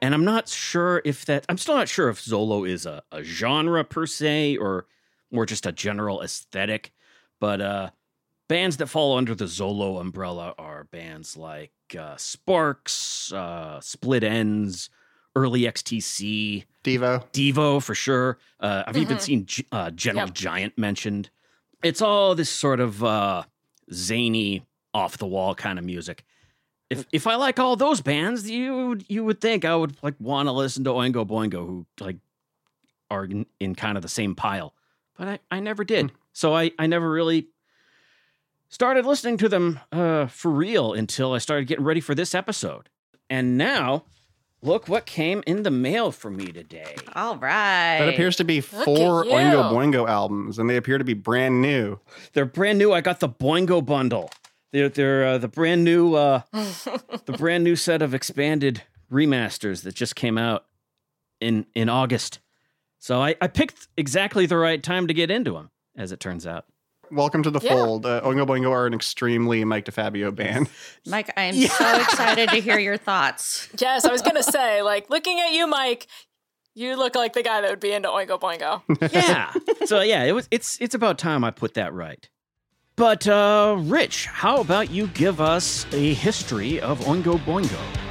And 0.02 0.12
I'm 0.12 0.23
not 0.26 0.50
sure 0.50 1.00
if 1.02 1.25
that, 1.25 1.47
I'm 1.49 1.56
still 1.56 1.76
not 1.76 1.88
sure 1.88 2.11
if 2.11 2.23
Zolo 2.23 2.68
is 2.68 2.85
a, 2.85 3.02
a 3.11 3.23
genre 3.23 3.83
per 3.85 4.04
se 4.04 4.59
or 4.59 4.85
more 5.30 5.47
just 5.47 5.64
a 5.64 5.73
general 5.73 6.21
aesthetic. 6.21 6.92
But 7.40 7.62
uh, 7.62 7.90
bands 8.50 8.76
that 8.76 8.88
fall 8.88 9.16
under 9.16 9.35
the 9.35 9.47
Zolo 9.47 9.99
umbrella 9.99 10.54
are 10.59 10.85
bands 10.85 11.38
like 11.38 11.73
uh, 11.99 12.16
Sparks, 12.18 13.33
uh, 13.33 13.80
Split 13.80 14.25
Enz, 14.25 14.90
Early 15.35 15.62
XTC, 15.62 16.66
Devo. 16.85 17.25
Devo 17.33 17.83
for 17.83 17.95
sure. 17.95 18.37
Uh, 18.61 18.83
I've 18.87 18.99
even 18.99 19.16
Mhm. 19.16 19.21
seen 19.23 19.47
G- 19.47 19.66
uh, 19.73 19.90
Gentle 19.92 20.25
Yep. 20.26 20.35
Giant 20.35 20.76
mentioned. 20.76 21.30
It's 21.83 22.02
all 22.02 22.35
this 22.35 22.50
sort 22.50 22.80
of 22.80 23.02
uh, 23.02 23.45
zany, 23.90 24.66
off 24.97 25.19
the 25.19 25.26
wall 25.26 25.55
kind 25.55 25.79
of 25.79 25.85
music. 25.85 26.25
If 26.88 27.05
if 27.12 27.26
I 27.26 27.35
like 27.37 27.59
all 27.59 27.76
those 27.76 28.00
bands, 28.00 28.49
you 28.49 28.88
would- 28.88 29.05
you 29.09 29.25
would 29.25 29.41
think 29.41 29.65
I 29.65 29.75
would 29.76 29.97
like 30.03 30.15
want 30.21 30.47
to 30.49 30.53
listen 30.53 30.85
to 30.85 30.91
Oingo 30.91 31.26
Boingo, 31.26 31.67
who 31.67 31.87
like 32.00 32.17
are 33.11 33.25
in, 33.25 33.47
in 33.61 33.75
kind 33.75 33.97
of 33.99 34.03
the 34.03 34.09
same 34.09 34.35
pile, 34.35 34.73
but 35.19 35.29
I, 35.29 35.38
I 35.50 35.61
never 35.61 35.85
did. 35.85 36.12
So 36.33 36.55
I 36.55 36.71
I 36.79 36.87
never 36.87 37.11
really 37.11 37.49
started 38.69 39.05
listening 39.07 39.37
to 39.38 39.49
them 39.49 39.81
uh, 39.93 40.26
for 40.26 40.50
real 40.50 40.93
until 40.93 41.33
I 41.33 41.38
started 41.38 41.67
getting 41.67 41.85
ready 41.85 42.00
for 42.00 42.15
this 42.15 42.35
episode. 42.35 42.88
And 43.31 43.57
now, 43.59 44.05
look 44.62 44.88
what 44.88 45.07
came 45.07 45.43
in 45.47 45.62
the 45.65 45.71
mail 45.71 46.11
for 46.12 46.31
me 46.31 46.47
today. 46.53 46.95
All 47.15 47.37
right. 47.37 47.99
That 47.99 48.09
appears 48.11 48.37
to 48.37 48.45
be 48.45 48.59
at 48.59 48.65
four 48.65 49.25
you. 49.25 49.33
Oingo 49.33 49.71
Boingo 49.73 50.09
albums, 50.09 50.59
and 50.59 50.69
they 50.71 50.76
appear 50.76 50.99
to 50.99 51.05
be 51.05 51.15
brand 51.15 51.61
new. 51.62 51.99
They're 52.33 52.45
brand 52.45 52.79
new. 52.79 52.93
I 52.93 53.00
got 53.00 53.21
the 53.21 53.29
Boingo 53.29 53.85
bundle. 53.85 54.31
They're 54.73 54.89
they're 54.89 55.27
uh, 55.27 55.39
the 55.39 55.49
brand 55.49 55.85
new 55.85 56.15
uh, 56.15 56.43
the 56.53 57.35
brand 57.39 57.65
new 57.65 57.77
set 57.77 58.03
of 58.03 58.15
expanded 58.15 58.83
remasters 59.11 59.83
that 59.85 59.95
just 59.95 60.17
came 60.17 60.37
out 60.39 60.67
in 61.41 61.67
in 61.75 61.89
August. 61.89 62.41
So 62.99 63.23
I, 63.23 63.37
I 63.41 63.47
picked 63.47 63.89
exactly 63.97 64.47
the 64.47 64.57
right 64.57 64.83
time 64.83 65.07
to 65.07 65.15
get 65.15 65.31
into 65.31 65.53
them, 65.53 65.71
as 65.97 66.13
it 66.13 66.19
turns 66.21 66.47
out. 66.47 66.65
Welcome 67.13 67.45
to 67.45 67.51
the 67.51 67.61
Yeah. 67.63 67.75
fold. 67.75 68.05
Uh, 68.05 68.21
Oingo 68.23 68.45
Boingo 68.45 68.71
are 68.73 68.85
an 68.87 68.93
extremely 68.95 69.65
Mike 69.65 69.85
DeFabio 69.85 70.35
band. 70.35 70.69
Mike, 71.07 71.33
I 71.37 71.43
am 71.43 71.55
so 71.55 72.01
excited 72.01 72.49
to 72.49 72.57
hear 72.57 72.79
your 72.81 72.97
thoughts. 72.97 73.69
Yes, 73.79 74.05
I 74.05 74.11
was 74.11 74.23
gonna 74.23 74.43
say, 74.43 74.83
like, 74.83 75.09
looking 75.09 75.39
at 75.39 75.53
you, 75.53 75.69
Mike, 75.69 76.09
you 76.75 76.97
look 76.97 77.15
like 77.15 77.33
the 77.35 77.45
guy 77.45 77.61
that 77.61 77.71
would 77.71 77.79
be 77.81 77.93
into 77.93 78.09
Oingo 78.09 78.41
Boingo. 78.41 78.83
Yeah. 79.13 79.53
so 79.85 80.01
yeah, 80.01 80.25
it 80.25 80.33
was 80.33 80.49
it's 80.51 80.79
it's 80.81 80.95
about 80.97 81.17
time 81.19 81.45
I 81.45 81.53
put 81.53 81.75
that 81.75 81.95
right. 81.95 82.29
But 82.97 83.29
uh 83.29 83.76
Rich, 83.79 84.25
how 84.25 84.57
about 84.57 84.91
you 84.91 85.09
give 85.09 85.38
us 85.38 85.85
a 85.93 86.15
history 86.15 86.81
of 86.81 86.99
Oingo 87.00 87.38
Boingo? 87.45 88.07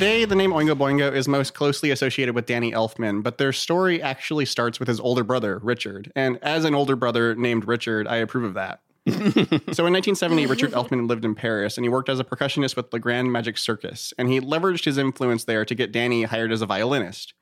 Today, 0.00 0.24
the 0.24 0.34
name 0.34 0.52
Oingo 0.52 0.74
Boingo 0.74 1.12
is 1.12 1.28
most 1.28 1.52
closely 1.52 1.90
associated 1.90 2.34
with 2.34 2.46
Danny 2.46 2.72
Elfman, 2.72 3.22
but 3.22 3.36
their 3.36 3.52
story 3.52 4.00
actually 4.00 4.46
starts 4.46 4.78
with 4.78 4.88
his 4.88 4.98
older 4.98 5.22
brother, 5.22 5.58
Richard. 5.62 6.10
And 6.16 6.38
as 6.40 6.64
an 6.64 6.74
older 6.74 6.96
brother 6.96 7.34
named 7.34 7.68
Richard, 7.68 8.08
I 8.08 8.16
approve 8.16 8.44
of 8.44 8.54
that. 8.54 8.80
so 9.06 9.84
in 9.84 9.92
1970, 9.92 10.46
Richard 10.46 10.70
Elfman 10.70 11.06
lived 11.06 11.26
in 11.26 11.34
Paris 11.34 11.76
and 11.76 11.84
he 11.84 11.90
worked 11.90 12.08
as 12.08 12.18
a 12.18 12.24
percussionist 12.24 12.76
with 12.76 12.92
the 12.92 12.98
Grand 12.98 13.30
Magic 13.30 13.58
Circus. 13.58 14.14
And 14.16 14.30
he 14.30 14.40
leveraged 14.40 14.86
his 14.86 14.96
influence 14.96 15.44
there 15.44 15.66
to 15.66 15.74
get 15.74 15.92
Danny 15.92 16.22
hired 16.22 16.50
as 16.50 16.62
a 16.62 16.66
violinist. 16.66 17.34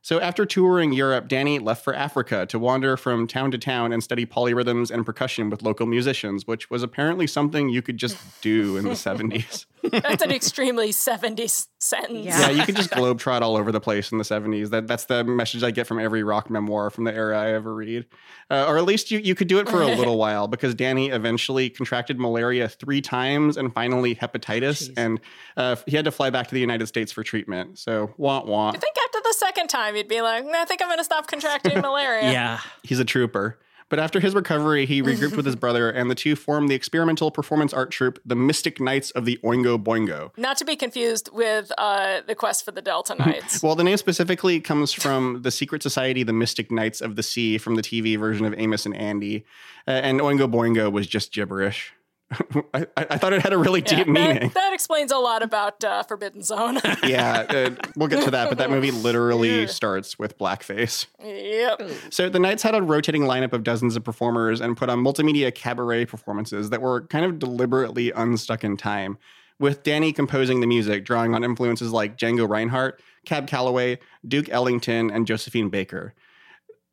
So 0.00 0.20
after 0.20 0.46
touring 0.46 0.92
Europe, 0.92 1.26
Danny 1.26 1.58
left 1.58 1.82
for 1.82 1.92
Africa 1.92 2.46
to 2.46 2.60
wander 2.60 2.96
from 2.96 3.26
town 3.26 3.50
to 3.50 3.58
town 3.58 3.92
and 3.92 4.00
study 4.00 4.24
polyrhythms 4.24 4.92
and 4.92 5.04
percussion 5.04 5.50
with 5.50 5.62
local 5.62 5.86
musicians, 5.86 6.46
which 6.46 6.70
was 6.70 6.84
apparently 6.84 7.26
something 7.26 7.68
you 7.68 7.82
could 7.82 7.96
just 7.96 8.16
do 8.40 8.76
in 8.76 8.84
the 8.84 8.90
70s. 8.90 9.66
That's 9.82 10.22
an 10.22 10.30
extremely 10.30 10.90
70s 10.90 11.66
sentence. 11.86 12.24
Yeah. 12.24 12.40
Yeah, 12.40 12.50
you 12.50 12.62
could 12.66 12.76
just 12.76 12.90
globetrot 12.90 13.40
all 13.42 13.56
over 13.56 13.72
the 13.72 13.80
place 13.80 14.12
in 14.12 14.18
the 14.18 14.24
70s. 14.24 14.70
That 14.70 14.86
that's 14.86 15.04
the 15.04 15.24
message 15.24 15.62
I 15.62 15.70
get 15.70 15.86
from 15.86 15.98
every 15.98 16.22
rock 16.22 16.50
memoir 16.50 16.90
from 16.90 17.04
the 17.04 17.14
era 17.14 17.38
I 17.38 17.52
ever 17.52 17.74
read. 17.74 18.06
Uh, 18.50 18.66
or 18.68 18.78
at 18.78 18.84
least 18.84 19.10
you, 19.10 19.18
you 19.18 19.34
could 19.34 19.48
do 19.48 19.58
it 19.58 19.68
for 19.68 19.82
a 19.82 19.86
little 19.96 20.18
while 20.18 20.48
because 20.48 20.74
Danny 20.74 21.08
eventually 21.08 21.70
contracted 21.70 22.18
malaria 22.20 22.68
three 22.68 23.00
times 23.00 23.56
and 23.56 23.72
finally 23.72 24.14
hepatitis. 24.14 24.88
Jeez. 24.90 24.94
And 24.96 25.20
uh, 25.56 25.76
he 25.86 25.96
had 25.96 26.04
to 26.04 26.12
fly 26.12 26.30
back 26.30 26.48
to 26.48 26.54
the 26.54 26.60
United 26.60 26.86
States 26.86 27.10
for 27.12 27.22
treatment. 27.22 27.78
So, 27.78 28.12
want 28.16 28.46
want. 28.46 28.76
I 28.76 28.80
think 28.80 28.96
after 29.04 29.18
the 29.22 29.34
second 29.38 29.68
time, 29.68 29.96
you'd 29.96 30.08
be 30.08 30.20
like, 30.22 30.44
"Nah, 30.44 30.62
I 30.62 30.64
think 30.64 30.82
I'm 30.82 30.88
going 30.88 30.98
to 30.98 31.04
stop 31.04 31.26
contracting 31.26 31.80
malaria. 31.80 32.30
Yeah. 32.30 32.60
He's 32.82 32.98
a 32.98 33.04
trooper. 33.04 33.58
But 33.88 33.98
after 34.00 34.18
his 34.18 34.34
recovery, 34.34 34.84
he 34.84 35.02
regrouped 35.02 35.36
with 35.36 35.46
his 35.46 35.56
brother, 35.64 35.88
and 35.90 36.10
the 36.10 36.14
two 36.14 36.34
formed 36.34 36.68
the 36.68 36.74
experimental 36.74 37.30
performance 37.30 37.72
art 37.72 37.90
troupe, 37.90 38.20
the 38.24 38.34
Mystic 38.34 38.80
Knights 38.80 39.10
of 39.12 39.24
the 39.24 39.38
Oingo 39.44 39.82
Boingo. 39.82 40.36
Not 40.36 40.56
to 40.58 40.64
be 40.64 40.74
confused 40.74 41.30
with 41.32 41.70
uh, 41.78 42.22
the 42.26 42.34
quest 42.34 42.64
for 42.64 42.72
the 42.72 42.82
Delta 42.82 43.14
Knights. 43.18 43.62
Well, 43.62 43.76
the 43.76 43.84
name 43.84 43.96
specifically 43.96 44.60
comes 44.60 44.92
from 44.92 45.42
the 45.42 45.50
secret 45.50 45.82
society, 45.82 46.22
the 46.22 46.32
Mystic 46.32 46.70
Knights 46.70 47.00
of 47.00 47.16
the 47.16 47.22
Sea, 47.22 47.58
from 47.58 47.76
the 47.76 47.82
TV 47.82 48.18
version 48.18 48.44
of 48.44 48.54
Amos 48.58 48.86
and 48.86 48.96
Andy. 48.96 49.44
Uh, 49.86 49.92
and 49.92 50.20
Oingo 50.20 50.50
Boingo 50.50 50.90
was 50.90 51.06
just 51.06 51.32
gibberish. 51.32 51.92
I, 52.74 52.86
I 52.96 53.18
thought 53.18 53.32
it 53.32 53.42
had 53.42 53.52
a 53.52 53.58
really 53.58 53.80
Yeah, 53.86 53.96
deep 53.98 54.08
meaning. 54.08 54.40
that, 54.40 54.54
that 54.54 54.72
explains 54.72 55.12
a 55.12 55.18
lot 55.18 55.42
about 55.42 55.82
uh, 55.84 56.02
Forbidden 56.02 56.42
Zone. 56.42 56.78
yeah, 57.06 57.46
uh, 57.48 57.70
we'll 57.96 58.08
get 58.08 58.24
to 58.24 58.30
that, 58.32 58.48
but 58.48 58.58
that 58.58 58.68
movie 58.70 58.90
literally 58.90 59.66
starts 59.68 60.18
with 60.18 60.36
blackface. 60.36 61.06
yep. 61.22 61.80
So 62.10 62.28
the 62.28 62.40
Knights 62.40 62.62
had 62.64 62.74
a 62.74 62.82
rotating 62.82 63.22
lineup 63.22 63.52
of 63.52 63.62
dozens 63.62 63.96
of 63.96 64.02
performers 64.04 64.60
and 64.60 64.76
put 64.76 64.90
on 64.90 64.98
multimedia 65.04 65.54
cabaret 65.54 66.06
performances 66.06 66.70
that 66.70 66.82
were 66.82 67.02
kind 67.02 67.24
of 67.24 67.38
deliberately 67.38 68.10
unstuck 68.10 68.64
in 68.64 68.76
time, 68.76 69.18
with 69.58 69.82
Danny 69.84 70.12
composing 70.12 70.60
the 70.60 70.66
music, 70.66 71.04
drawing 71.04 71.34
on 71.34 71.44
influences 71.44 71.92
like 71.92 72.18
Django 72.18 72.48
Reinhardt, 72.48 73.00
Cab 73.24 73.46
Calloway, 73.46 73.98
Duke 74.26 74.48
Ellington, 74.50 75.10
and 75.10 75.26
Josephine 75.26 75.68
Baker. 75.68 76.12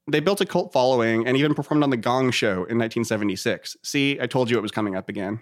They 0.08 0.20
built 0.20 0.42
a 0.42 0.46
cult 0.46 0.74
following 0.74 1.26
and 1.28 1.38
even 1.38 1.54
performed 1.54 1.84
on 1.84 1.90
The 1.90 1.98
Gong 1.98 2.32
Show 2.32 2.66
in 2.66 2.78
1976. 2.78 3.78
See, 3.84 4.20
I 4.20 4.28
told 4.28 4.50
you 4.50 4.58
it 4.58 4.62
was 4.62 4.72
coming 4.72 4.96
up 4.96 5.08
again. 5.08 5.40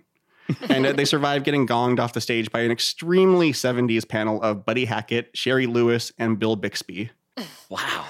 and 0.69 0.85
uh, 0.85 0.91
they 0.93 1.05
survived 1.05 1.45
getting 1.45 1.67
gonged 1.67 1.99
off 1.99 2.13
the 2.13 2.21
stage 2.21 2.51
by 2.51 2.61
an 2.61 2.71
extremely 2.71 3.53
70s 3.53 4.07
panel 4.07 4.41
of 4.41 4.65
Buddy 4.65 4.85
Hackett, 4.85 5.29
Shari 5.33 5.65
Lewis, 5.65 6.11
and 6.17 6.37
Bill 6.39 6.55
Bixby. 6.55 7.11
Wow. 7.69 8.05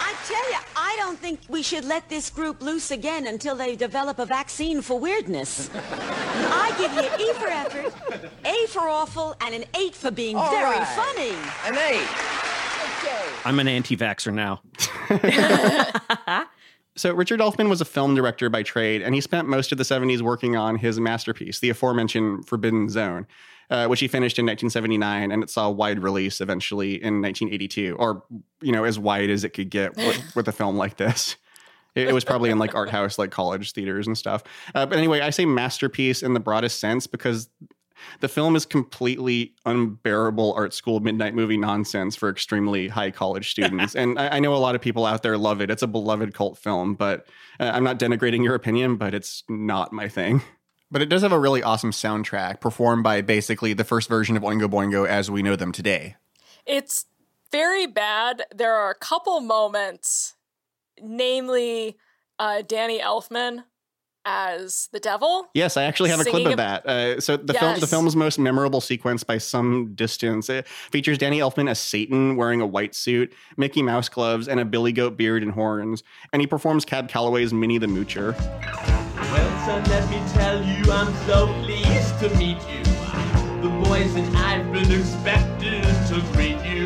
I 0.00 0.14
tell 0.26 0.50
you, 0.50 0.58
I 0.76 0.96
don't 0.98 1.18
think 1.18 1.40
we 1.48 1.62
should 1.62 1.84
let 1.84 2.08
this 2.08 2.28
group 2.28 2.60
loose 2.60 2.90
again 2.90 3.26
until 3.26 3.54
they 3.54 3.76
develop 3.76 4.18
a 4.18 4.26
vaccine 4.26 4.82
for 4.82 4.98
weirdness. 4.98 5.70
I 5.74 6.74
give 6.78 6.92
you 6.92 7.00
an 7.00 7.20
E 7.20 7.32
for 7.34 7.48
effort, 7.48 8.30
A 8.44 8.66
for 8.68 8.88
awful, 8.88 9.36
and 9.40 9.54
an 9.54 9.64
8 9.74 9.94
for 9.94 10.10
being 10.10 10.36
very 10.36 10.84
funny. 10.84 11.34
An 11.66 11.76
eight. 11.76 12.45
I'm 13.46 13.60
an 13.60 13.68
anti-vaxxer 13.68 14.34
now. 14.34 14.62
So 16.96 17.12
Richard 17.12 17.40
Elfman 17.40 17.68
was 17.68 17.82
a 17.82 17.84
film 17.84 18.14
director 18.14 18.48
by 18.48 18.62
trade, 18.62 19.02
and 19.02 19.14
he 19.14 19.20
spent 19.20 19.46
most 19.46 19.70
of 19.70 19.76
the 19.76 19.84
70s 19.84 20.22
working 20.22 20.56
on 20.56 20.76
his 20.76 20.98
masterpiece, 20.98 21.60
the 21.60 21.68
aforementioned 21.68 22.48
Forbidden 22.48 22.88
Zone, 22.88 23.26
uh, 23.68 23.86
which 23.86 24.00
he 24.00 24.08
finished 24.08 24.38
in 24.38 24.46
1979, 24.46 25.30
and 25.30 25.42
it 25.42 25.50
saw 25.50 25.66
a 25.66 25.70
wide 25.70 25.98
release 25.98 26.40
eventually 26.40 26.94
in 26.94 27.20
1982, 27.20 27.96
or 27.98 28.24
you 28.62 28.72
know, 28.72 28.84
as 28.84 28.98
wide 28.98 29.28
as 29.28 29.44
it 29.44 29.50
could 29.50 29.68
get 29.68 29.94
with, 29.96 30.22
with 30.36 30.48
a 30.48 30.52
film 30.52 30.78
like 30.78 30.96
this. 30.96 31.36
It, 31.94 32.08
it 32.08 32.14
was 32.14 32.24
probably 32.24 32.48
in 32.48 32.58
like 32.58 32.74
art 32.74 32.88
house, 32.88 33.18
like 33.18 33.30
college 33.30 33.72
theaters 33.72 34.06
and 34.06 34.16
stuff. 34.16 34.42
Uh, 34.74 34.86
but 34.86 34.96
anyway, 34.96 35.20
I 35.20 35.28
say 35.28 35.44
masterpiece 35.44 36.22
in 36.22 36.32
the 36.32 36.40
broadest 36.40 36.80
sense 36.80 37.06
because 37.06 37.50
the 38.20 38.28
film 38.28 38.56
is 38.56 38.66
completely 38.66 39.54
unbearable 39.64 40.52
art 40.54 40.74
school 40.74 41.00
midnight 41.00 41.34
movie 41.34 41.56
nonsense 41.56 42.16
for 42.16 42.28
extremely 42.28 42.88
high 42.88 43.10
college 43.10 43.50
students. 43.50 43.94
and 43.96 44.18
I, 44.18 44.36
I 44.36 44.40
know 44.40 44.54
a 44.54 44.56
lot 44.56 44.74
of 44.74 44.80
people 44.80 45.06
out 45.06 45.22
there 45.22 45.38
love 45.38 45.60
it. 45.60 45.70
It's 45.70 45.82
a 45.82 45.86
beloved 45.86 46.34
cult 46.34 46.58
film, 46.58 46.94
but 46.94 47.26
uh, 47.60 47.70
I'm 47.74 47.84
not 47.84 47.98
denigrating 47.98 48.42
your 48.44 48.54
opinion, 48.54 48.96
but 48.96 49.14
it's 49.14 49.44
not 49.48 49.92
my 49.92 50.08
thing. 50.08 50.42
But 50.90 51.02
it 51.02 51.08
does 51.08 51.22
have 51.22 51.32
a 51.32 51.38
really 51.38 51.62
awesome 51.62 51.90
soundtrack 51.90 52.60
performed 52.60 53.02
by 53.02 53.20
basically 53.20 53.72
the 53.72 53.84
first 53.84 54.08
version 54.08 54.36
of 54.36 54.42
Oingo 54.42 54.68
Boingo 54.68 55.06
as 55.06 55.30
we 55.30 55.42
know 55.42 55.56
them 55.56 55.72
today. 55.72 56.16
It's 56.64 57.06
very 57.50 57.86
bad. 57.86 58.42
There 58.54 58.74
are 58.74 58.90
a 58.90 58.94
couple 58.94 59.40
moments, 59.40 60.36
namely 61.00 61.96
uh, 62.38 62.62
Danny 62.62 63.00
Elfman 63.00 63.64
as 64.26 64.88
the 64.92 65.00
devil. 65.00 65.48
Yes, 65.54 65.76
I 65.76 65.84
actually 65.84 66.10
have 66.10 66.20
a 66.20 66.24
clip 66.24 66.46
of 66.46 66.56
that. 66.56 66.84
Uh, 66.84 67.20
so 67.20 67.36
the 67.36 67.54
film, 67.54 67.80
the 67.80 67.86
film's 67.86 68.16
most 68.16 68.38
memorable 68.38 68.80
sequence 68.80 69.22
by 69.22 69.38
some 69.38 69.94
distance, 69.94 70.50
it 70.50 70.66
features 70.66 71.16
Danny 71.16 71.38
Elfman 71.38 71.70
as 71.70 71.78
Satan 71.78 72.36
wearing 72.36 72.60
a 72.60 72.66
white 72.66 72.94
suit, 72.94 73.32
Mickey 73.56 73.82
Mouse 73.82 74.08
gloves, 74.08 74.48
and 74.48 74.60
a 74.60 74.64
billy 74.64 74.92
goat 74.92 75.16
beard 75.16 75.42
and 75.42 75.52
horns, 75.52 76.02
and 76.32 76.42
he 76.42 76.46
performs 76.46 76.84
Cab 76.84 77.08
Calloway's 77.08 77.54
Minnie 77.54 77.78
the 77.78 77.86
Moocher. 77.86 78.36
Well, 79.16 79.66
son, 79.66 79.84
let 79.84 80.10
me 80.10 80.20
tell 80.34 80.62
you, 80.62 80.92
I'm 80.92 81.14
so 81.26 81.46
pleased 81.62 82.18
to 82.20 82.28
meet 82.36 82.58
you. 82.68 82.82
The 83.62 83.70
boys 83.84 84.14
and 84.16 84.36
I've 84.36 84.70
been 84.72 84.90
expecting 84.92 85.82
to 85.82 86.20
greet 86.32 86.62
you. 86.66 86.84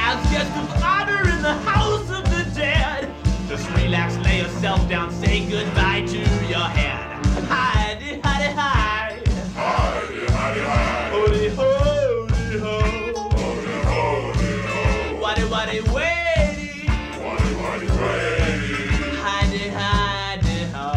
As 0.00 0.22
guest 0.30 0.50
of 0.56 0.82
honor 0.82 1.20
in 1.30 1.42
the 1.42 1.54
house 1.54 2.10
of 2.10 2.24
the 2.24 2.50
dead. 2.58 3.14
Just 3.48 3.70
relax, 3.70 4.16
lay 4.18 4.23
yourself 4.44 4.86
down, 4.90 5.10
say 5.10 5.48
goodbye 5.48 6.02
to 6.02 6.18
your 6.18 6.68
head. 6.76 7.24
Hidey, 7.48 8.20
hidey, 8.20 8.52
hi. 8.52 9.18
Hidey, 9.24 10.26
hidey, 10.26 10.64
hi. 10.66 11.08
Holy, 11.08 11.48
holy, 11.48 12.58
ho. 12.58 12.80
Holy, 13.14 13.72
holy, 13.88 14.62
ho. 14.68 15.20
Waddy, 15.22 15.44
waddy, 15.44 15.80
waddy. 15.80 16.88
Waddy, 17.24 17.54
waddy, 17.54 17.86
waddy. 17.86 18.84
Hidey, 19.24 19.66
hidey, 19.72 20.60
ho. 20.72 20.88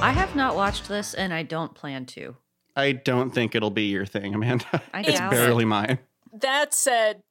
I 0.00 0.12
have 0.12 0.34
not 0.34 0.56
watched 0.56 0.88
this 0.88 1.12
and 1.12 1.34
I 1.34 1.42
don't 1.42 1.74
plan 1.74 2.06
to. 2.06 2.36
I 2.74 2.92
don't 2.92 3.32
think 3.34 3.54
it'll 3.54 3.70
be 3.70 3.88
your 3.88 4.06
thing, 4.06 4.34
Amanda. 4.34 4.82
I 4.94 5.00
it's 5.00 5.18
doubt 5.18 5.30
barely 5.30 5.66
mine. 5.66 5.98
That 6.32 6.72
said, 6.72 7.22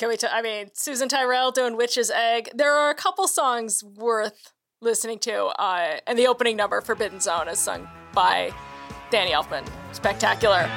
can 0.00 0.08
we? 0.08 0.16
T- 0.16 0.26
I 0.26 0.40
mean, 0.40 0.70
Susan 0.72 1.08
Tyrrell 1.08 1.52
doing 1.52 1.76
"Witch's 1.76 2.10
Egg." 2.10 2.48
There 2.54 2.72
are 2.72 2.88
a 2.88 2.94
couple 2.94 3.28
songs 3.28 3.84
worth 3.84 4.52
listening 4.80 5.18
to, 5.20 5.44
uh, 5.60 5.98
and 6.06 6.18
the 6.18 6.26
opening 6.26 6.56
number, 6.56 6.80
"Forbidden 6.80 7.20
Zone," 7.20 7.48
is 7.48 7.58
sung 7.58 7.86
by 8.14 8.52
Danny 9.10 9.32
Elfman. 9.32 9.68
Spectacular. 9.92 10.68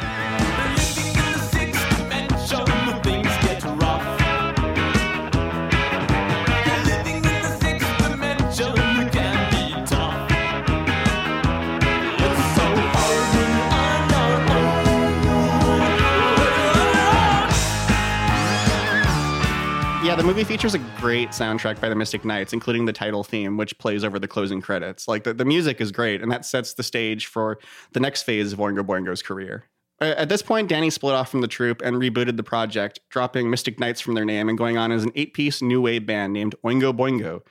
The 20.23 20.27
movie 20.27 20.45
features 20.45 20.73
a 20.73 20.79
great 21.01 21.31
soundtrack 21.31 21.81
by 21.81 21.89
the 21.89 21.95
Mystic 21.95 22.23
Knights, 22.23 22.53
including 22.53 22.85
the 22.85 22.93
title 22.93 23.25
theme, 23.25 23.57
which 23.57 23.77
plays 23.77 24.05
over 24.05 24.19
the 24.19 24.27
closing 24.27 24.61
credits. 24.61 25.05
Like 25.05 25.25
the, 25.25 25.33
the 25.33 25.43
music 25.43 25.81
is 25.81 25.91
great, 25.91 26.21
and 26.21 26.31
that 26.31 26.45
sets 26.45 26.75
the 26.75 26.81
stage 26.81 27.25
for 27.25 27.59
the 27.91 27.99
next 27.99 28.23
phase 28.23 28.53
of 28.53 28.59
Oingo 28.59 28.85
Boingo's 28.85 29.21
career. 29.21 29.65
At 29.99 30.29
this 30.29 30.41
point, 30.41 30.69
Danny 30.69 30.89
split 30.91 31.13
off 31.13 31.29
from 31.29 31.41
the 31.41 31.47
troupe 31.49 31.81
and 31.81 31.97
rebooted 31.97 32.37
the 32.37 32.43
project, 32.43 33.01
dropping 33.09 33.49
Mystic 33.49 33.81
Knights 33.81 33.99
from 33.99 34.13
their 34.13 34.23
name 34.23 34.47
and 34.47 34.57
going 34.57 34.77
on 34.77 34.93
as 34.93 35.03
an 35.03 35.11
eight 35.15 35.33
piece 35.33 35.61
new 35.61 35.81
wave 35.81 36.05
band 36.05 36.31
named 36.31 36.55
Oingo 36.63 36.95
Boingo. 36.95 37.41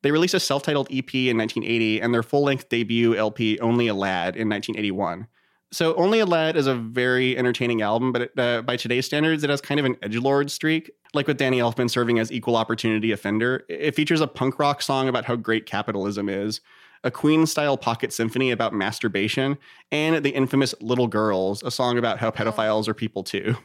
They 0.00 0.10
released 0.10 0.32
a 0.32 0.40
self 0.40 0.62
titled 0.62 0.88
EP 0.90 1.14
in 1.14 1.36
1980 1.36 2.00
and 2.00 2.14
their 2.14 2.22
full 2.22 2.44
length 2.44 2.70
debut 2.70 3.14
LP, 3.14 3.58
Only 3.58 3.88
a 3.88 3.94
Lad, 3.94 4.36
in 4.36 4.48
1981. 4.48 5.26
So, 5.72 5.94
Only 5.94 6.20
a 6.20 6.26
Lad 6.26 6.54
is 6.54 6.66
a 6.66 6.74
very 6.74 7.36
entertaining 7.36 7.80
album, 7.80 8.12
but 8.12 8.22
it, 8.22 8.38
uh, 8.38 8.60
by 8.60 8.76
today's 8.76 9.06
standards, 9.06 9.42
it 9.42 9.48
has 9.48 9.62
kind 9.62 9.80
of 9.80 9.86
an 9.86 9.94
edgelord 9.96 10.50
streak. 10.50 10.90
Like 11.14 11.26
with 11.26 11.38
Danny 11.38 11.60
Elfman 11.60 11.90
serving 11.90 12.18
as 12.18 12.30
equal 12.30 12.56
opportunity 12.56 13.10
offender, 13.10 13.64
it 13.70 13.94
features 13.94 14.20
a 14.20 14.26
punk 14.26 14.58
rock 14.58 14.82
song 14.82 15.08
about 15.08 15.24
how 15.24 15.34
great 15.34 15.64
capitalism 15.64 16.28
is, 16.28 16.60
a 17.04 17.10
Queen 17.10 17.46
style 17.46 17.78
pocket 17.78 18.12
symphony 18.12 18.50
about 18.50 18.74
masturbation, 18.74 19.56
and 19.90 20.22
the 20.22 20.30
infamous 20.30 20.74
Little 20.82 21.08
Girls, 21.08 21.62
a 21.62 21.70
song 21.70 21.96
about 21.96 22.18
how 22.18 22.30
pedophiles 22.30 22.86
are 22.86 22.94
people 22.94 23.22
too. 23.22 23.56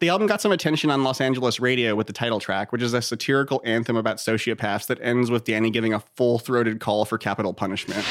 The 0.00 0.08
album 0.08 0.26
got 0.26 0.40
some 0.40 0.52
attention 0.52 0.90
on 0.90 1.04
Los 1.04 1.20
Angeles 1.20 1.60
radio 1.60 1.94
with 1.94 2.08
the 2.08 2.12
title 2.12 2.40
track, 2.40 2.72
which 2.72 2.82
is 2.82 2.94
a 2.94 3.02
satirical 3.02 3.60
anthem 3.64 3.96
about 3.96 4.16
sociopaths 4.16 4.86
that 4.88 4.98
ends 5.02 5.30
with 5.30 5.44
Danny 5.44 5.70
giving 5.70 5.94
a 5.94 6.00
full 6.00 6.40
throated 6.40 6.80
call 6.80 7.04
for 7.04 7.16
capital 7.16 7.52
punishment. 7.52 8.04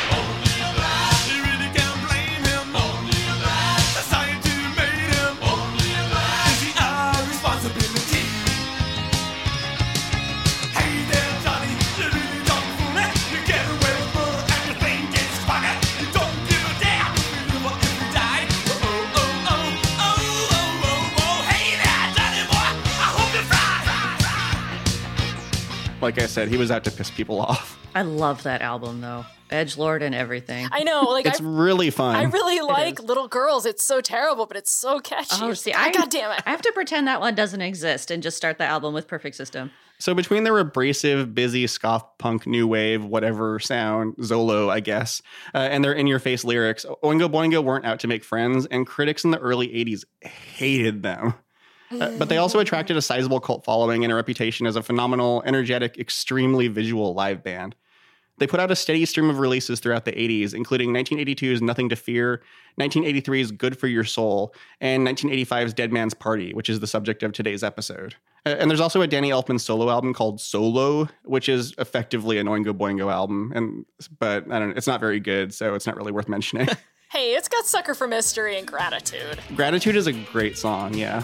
Like 26.08 26.20
I 26.20 26.28
said, 26.28 26.48
he 26.48 26.56
was 26.56 26.72
out 26.72 26.86
to 26.86 26.92
piss 26.92 27.12
people 27.12 27.42
off. 27.42 27.78
I 27.96 28.04
love 28.04 28.44
that 28.44 28.62
album 28.62 29.02
though. 29.02 29.26
Edge 29.50 29.76
Lord 29.76 30.02
and 30.02 30.16
everything. 30.16 30.66
I 30.72 30.84
know, 30.84 31.02
like 31.02 31.26
It's 31.26 31.42
I, 31.42 31.44
really 31.44 31.90
fun. 31.90 32.16
I 32.16 32.24
really 32.24 32.62
like 32.62 33.04
Little 33.04 33.28
Girls. 33.28 33.66
It's 33.66 33.84
so 33.84 34.00
terrible, 34.00 34.46
but 34.46 34.56
it's 34.56 34.72
so 34.72 35.02
catchy. 35.02 35.36
Oh, 35.42 35.54
see, 35.54 35.74
God, 35.74 35.82
I 35.86 35.92
God 35.92 36.10
damn 36.10 36.32
it. 36.32 36.42
I 36.46 36.52
have 36.52 36.62
to 36.62 36.72
pretend 36.72 37.08
that 37.08 37.20
one 37.20 37.36
doesn't 37.36 37.60
exist 37.60 38.10
and 38.10 38.24
just 38.24 38.38
start 38.38 38.58
the 38.58 38.64
album 38.64 38.94
with 38.94 39.06
Perfect 39.06 39.36
System. 39.36 39.70
So 40.00 40.14
between 40.14 40.46
their 40.46 40.58
abrasive, 40.58 41.36
busy, 41.36 41.68
ska 41.68 42.06
punk, 42.20 42.48
new 42.48 42.68
wave, 42.68 43.04
whatever 43.04 43.60
sound, 43.60 44.16
Zolo, 44.20 44.70
I 44.70 44.80
guess, 44.80 45.22
uh, 45.54 45.58
and 45.58 45.84
their 45.84 45.92
in-your-face 45.92 46.46
lyrics, 46.46 46.86
Oingo 47.04 47.30
Boingo 47.30 47.62
weren't 47.62 47.86
out 47.86 48.00
to 48.00 48.08
make 48.08 48.24
friends, 48.24 48.66
and 48.68 48.88
critics 48.88 49.26
in 49.26 49.32
the 49.32 49.40
early 49.40 49.68
'80s 49.68 50.06
hated 50.22 51.04
them. 51.04 51.34
Uh, 51.92 52.12
but 52.18 52.30
they 52.30 52.38
also 52.38 52.60
attracted 52.60 52.98
a 52.98 53.02
sizable 53.02 53.40
cult 53.40 53.64
following 53.64 54.04
and 54.04 54.12
a 54.12 54.16
reputation 54.16 54.68
as 54.68 54.76
a 54.76 54.84
phenomenal, 54.84 55.42
energetic, 55.46 55.98
extremely 55.98 56.68
visual 56.68 57.14
live 57.14 57.44
band. 57.44 57.76
They 58.40 58.46
put 58.46 58.60
out 58.60 58.70
a 58.70 58.76
steady 58.76 59.04
stream 59.06 59.30
of 59.30 59.40
releases 59.40 59.80
throughout 59.80 60.06
the 60.06 60.12
80s, 60.12 60.54
including 60.54 60.92
1982's 60.94 61.62
Nothing 61.62 61.90
to 61.90 61.96
Fear, 61.96 62.44
1983's 62.80 63.52
Good 63.52 63.80
for 63.80 63.88
Your 63.88 64.04
Soul, 64.04 64.54
and 64.80 65.08
1985's 65.08 65.74
Dead 65.74 65.92
Man's 65.92 66.14
Party, 66.14 66.54
which 66.54 66.70
is 66.70 66.80
the 66.80 66.86
subject 66.86 67.24
of 67.24 67.32
today's 67.32 67.64
episode. 67.64 68.16
And 68.46 68.70
there's 68.70 68.80
also 68.80 69.02
a 69.02 69.08
Danny 69.08 69.32
Elfman 69.32 69.60
solo 69.60 69.90
album 69.90 70.14
called 70.14 70.40
Solo, 70.40 71.10
which 71.24 71.50
is 71.50 71.74
effectively 71.80 72.38
an 72.38 72.48
Oingo 72.48 72.78
Boingo 72.78 73.12
album, 73.12 73.52
and 73.56 73.86
but 74.20 74.50
I 74.52 74.60
don't. 74.60 74.78
It's 74.78 74.88
not 74.88 75.02
very 75.02 75.20
good, 75.20 75.54
so 75.54 75.74
it's 75.74 75.86
not 75.86 75.98
really 75.98 76.12
worth 76.12 76.30
mentioning. 76.30 76.68
Hey, 77.10 77.36
it's 77.36 77.48
got 77.48 77.66
Sucker 77.66 77.94
for 77.94 78.06
Mystery 78.06 78.58
and 78.58 78.68
Gratitude. 78.68 79.40
Gratitude 79.56 79.96
is 79.96 80.08
a 80.08 80.14
great 80.14 80.58
song, 80.58 80.94
yeah. 80.94 81.24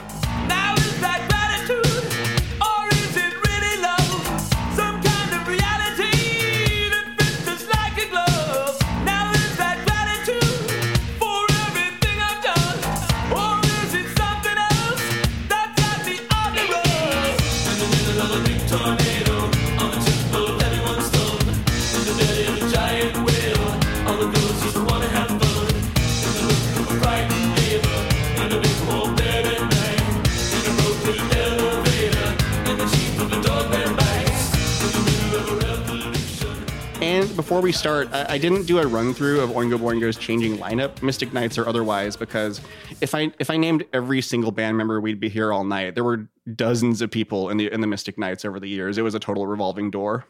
And 37.14 37.36
before 37.36 37.62
we 37.62 37.72
start, 37.72 38.10
I, 38.12 38.26
I 38.28 38.38
didn't 38.40 38.64
do 38.64 38.80
a 38.80 38.88
run 38.88 39.14
through 39.14 39.42
of 39.42 39.52
Oingo 39.52 39.78
Boingo's 39.78 40.18
changing 40.18 40.58
lineup, 40.58 41.04
Mystic 41.04 41.32
Knights 41.32 41.60
or 41.60 41.68
otherwise, 41.70 42.16
because 42.16 42.60
if 43.02 43.14
I 43.14 43.32
if 43.38 43.52
I 43.52 43.58
named 43.58 43.86
every 43.94 44.20
single 44.20 44.52
band 44.52 44.78
member, 44.78 45.00
we'd 45.00 45.20
be 45.20 45.30
here 45.30 45.54
all 45.54 45.64
night. 45.64 45.94
There 45.94 46.04
were 46.04 46.28
dozens 46.56 47.04
of 47.04 47.12
people 47.12 47.52
in 47.52 47.58
the 47.58 47.72
in 47.72 47.82
the 47.82 47.88
Mystic 47.88 48.18
Knights 48.18 48.46
over 48.46 48.60
the 48.60 48.68
years. 48.68 48.98
It 48.98 49.04
was 49.04 49.14
a 49.14 49.20
total 49.20 49.46
revolving 49.46 49.92
door. 49.92 50.26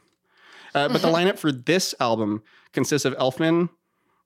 Uh, 0.76 0.90
but 0.90 1.02
the 1.02 1.08
lineup 1.08 1.40
for 1.40 1.54
this 1.54 1.96
album 2.02 2.44
consists 2.74 3.06
of 3.06 3.16
Elfman, 3.16 3.70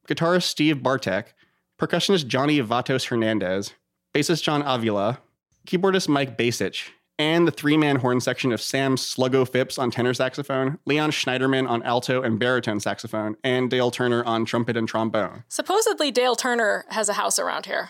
guitarist 0.07 0.45
Steve 0.45 0.81
Bartek, 0.81 1.35
percussionist 1.77 2.25
Johnny 2.25 2.59
Vatos 2.59 3.09
Hernandez, 3.09 3.75
bassist 4.15 4.41
John 4.41 4.63
Avila, 4.63 5.19
keyboardist 5.67 6.09
Mike 6.09 6.35
Bacich, 6.35 6.89
and 7.19 7.47
the 7.47 7.51
three 7.51 7.77
man 7.77 7.97
horn 7.97 8.19
section 8.19 8.51
of 8.51 8.61
Sam 8.61 8.95
Sluggo 8.95 9.47
Phipps 9.47 9.77
on 9.77 9.91
tenor 9.91 10.13
saxophone, 10.13 10.79
Leon 10.85 11.11
Schneiderman 11.11 11.67
on 11.69 11.83
alto 11.83 12.21
and 12.21 12.39
baritone 12.39 12.79
saxophone, 12.79 13.35
and 13.43 13.69
Dale 13.69 13.91
Turner 13.91 14.23
on 14.23 14.45
trumpet 14.45 14.77
and 14.77 14.87
trombone. 14.87 15.43
Supposedly, 15.47 16.11
Dale 16.11 16.35
Turner 16.35 16.85
has 16.89 17.09
a 17.09 17.13
house 17.13 17.39
around 17.39 17.65
here. 17.65 17.89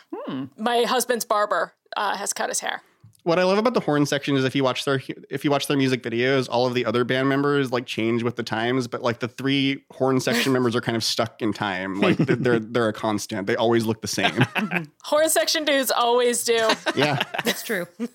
My 0.58 0.84
husband's 0.84 1.26
barber 1.26 1.74
uh, 1.96 2.18
has 2.18 2.34
cut 2.34 2.50
his 2.50 2.60
hair. 2.60 2.82
What 3.24 3.40
I 3.40 3.44
love 3.44 3.58
about 3.58 3.74
the 3.74 3.82
horn 3.82 4.06
section 4.06 4.38
is 4.38 4.46
if 4.46 4.56
you 4.56 4.63
watch 4.63 4.86
their 4.86 5.02
if 5.30 5.44
you 5.44 5.52
watch 5.52 5.68
their 5.68 5.76
music 5.76 6.02
videos, 6.02 6.48
all 6.50 6.66
of 6.66 6.74
the 6.74 6.86
other 6.86 7.04
band 7.04 7.28
members 7.28 7.74
like 7.74 7.86
change 7.86 8.24
with 8.24 8.38
the 8.38 8.44
times, 8.44 8.88
but 8.88 9.02
like 9.02 9.20
the 9.20 9.28
three 9.28 9.84
horn 9.92 10.22
section 10.22 10.54
members 10.54 10.78
are 10.78 10.82
kind 10.82 10.96
of 10.96 11.04
stuck 11.04 11.42
in 11.42 11.52
time. 11.52 12.00
Like 12.00 12.16
they're 12.16 12.38
they're, 12.38 12.60
they're 12.60 12.88
a 12.88 12.94
constant. 12.94 13.46
They 13.46 13.58
always 13.58 13.84
look 13.84 14.02
the 14.02 14.08
same. 14.08 14.46
Horn 15.04 15.28
section 15.30 15.66
dudes 15.66 15.92
always 15.92 16.46
do. 16.46 16.70
yeah, 16.96 17.22
That's 17.44 17.63
true. 17.63 17.86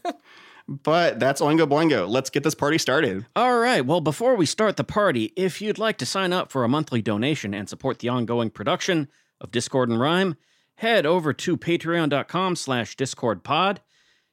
but 0.82 1.20
that's 1.20 1.40
Oingo 1.40 1.66
Boingo. 1.66 2.08
Let's 2.08 2.30
get 2.30 2.42
this 2.42 2.54
party 2.54 2.78
started. 2.78 3.26
All 3.37 3.58
right. 3.58 3.85
Well, 3.85 4.00
before 4.00 4.35
we 4.37 4.46
start 4.46 4.76
the 4.76 4.85
party, 4.85 5.32
if 5.37 5.61
you'd 5.61 5.78
like 5.78 5.98
to 5.98 6.06
sign 6.06 6.32
up 6.32 6.50
for 6.50 6.64
a 6.64 6.68
monthly 6.68 7.02
donation 7.02 7.54
and 7.54 7.68
support 7.68 7.98
the 7.98 8.08
ongoing 8.08 8.50
production 8.50 9.08
of 9.40 9.50
Discord 9.50 9.88
and 9.88 10.00
Rhyme, 10.00 10.37
head 10.76 11.04
over 11.06 11.32
to 11.32 11.56
patreon.com 11.56 12.56
slash 12.56 12.96
discordpod. 12.96 13.78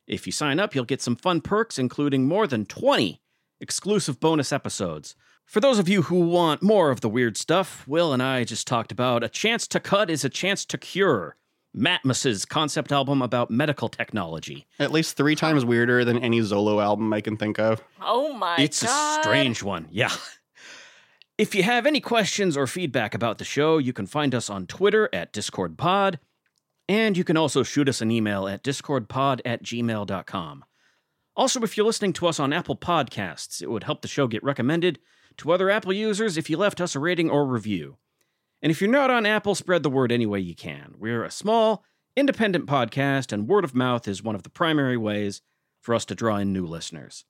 If 0.07 0.25
you 0.25 0.31
sign 0.31 0.59
up, 0.59 0.73
you'll 0.73 0.85
get 0.85 1.01
some 1.01 1.15
fun 1.15 1.41
perks, 1.41 1.77
including 1.77 2.27
more 2.27 2.47
than 2.47 2.65
20 2.65 3.21
exclusive 3.59 4.19
bonus 4.19 4.51
episodes. 4.51 5.15
For 5.45 5.59
those 5.59 5.79
of 5.79 5.89
you 5.89 6.03
who 6.03 6.19
want 6.21 6.61
more 6.61 6.91
of 6.91 7.01
the 7.01 7.09
weird 7.09 7.35
stuff, 7.35 7.87
Will 7.87 8.13
and 8.13 8.21
I 8.21 8.43
just 8.43 8.67
talked 8.67 8.91
about 8.91 9.23
A 9.23 9.29
Chance 9.29 9.67
to 9.69 9.79
Cut 9.79 10.09
is 10.09 10.23
a 10.23 10.29
Chance 10.29 10.65
to 10.65 10.77
Cure, 10.77 11.35
Matmos's 11.75 12.45
concept 12.45 12.91
album 12.91 13.21
about 13.21 13.51
medical 13.51 13.89
technology. 13.89 14.67
At 14.79 14.91
least 14.91 15.15
three 15.15 15.35
times 15.35 15.63
weirder 15.63 16.03
than 16.03 16.17
any 16.19 16.39
Zolo 16.41 16.81
album 16.83 17.13
I 17.13 17.21
can 17.21 17.37
think 17.37 17.59
of. 17.59 17.81
Oh 18.01 18.33
my 18.33 18.57
it's 18.57 18.83
god. 18.83 19.19
a 19.19 19.23
strange 19.23 19.61
one. 19.63 19.87
Yeah. 19.91 20.11
If 21.37 21.55
you 21.55 21.63
have 21.63 21.85
any 21.85 22.01
questions 22.01 22.57
or 22.57 22.67
feedback 22.67 23.15
about 23.15 23.37
the 23.37 23.45
show, 23.45 23.77
you 23.77 23.93
can 23.93 24.07
find 24.07 24.35
us 24.35 24.49
on 24.49 24.67
Twitter 24.67 25.07
at 25.13 25.31
DiscordPod, 25.31 26.19
and 26.89 27.15
you 27.15 27.23
can 27.23 27.37
also 27.37 27.63
shoot 27.63 27.87
us 27.87 28.01
an 28.01 28.11
email 28.11 28.47
at 28.47 28.63
discordpod 28.63 29.39
at 29.45 29.63
gmail.com. 29.63 30.65
Also, 31.37 31.61
if 31.61 31.77
you're 31.77 31.85
listening 31.85 32.11
to 32.13 32.27
us 32.27 32.41
on 32.41 32.51
Apple 32.51 32.75
Podcasts, 32.75 33.61
it 33.61 33.71
would 33.71 33.85
help 33.85 34.01
the 34.01 34.09
show 34.09 34.27
get 34.27 34.43
recommended 34.43 34.99
to 35.37 35.53
other 35.53 35.69
Apple 35.69 35.93
users 35.93 36.35
if 36.35 36.49
you 36.49 36.57
left 36.57 36.81
us 36.81 36.95
a 36.95 36.99
rating 36.99 37.29
or 37.29 37.45
review. 37.47 37.95
And 38.61 38.71
if 38.71 38.81
you're 38.81 38.89
not 38.89 39.09
on 39.09 39.25
Apple, 39.25 39.55
spread 39.55 39.83
the 39.83 39.89
word 39.89 40.11
any 40.11 40.25
way 40.25 40.39
you 40.39 40.55
can. 40.55 40.95
We're 40.97 41.23
a 41.23 41.31
small, 41.31 41.83
independent 42.15 42.65
podcast, 42.65 43.31
and 43.31 43.47
word 43.47 43.63
of 43.63 43.73
mouth 43.73 44.07
is 44.07 44.23
one 44.23 44.35
of 44.35 44.43
the 44.43 44.49
primary 44.49 44.97
ways 44.97 45.41
for 45.81 45.95
us 45.95 46.05
to 46.05 46.15
draw 46.15 46.37
in 46.37 46.51
new 46.51 46.65
listeners. 46.65 47.25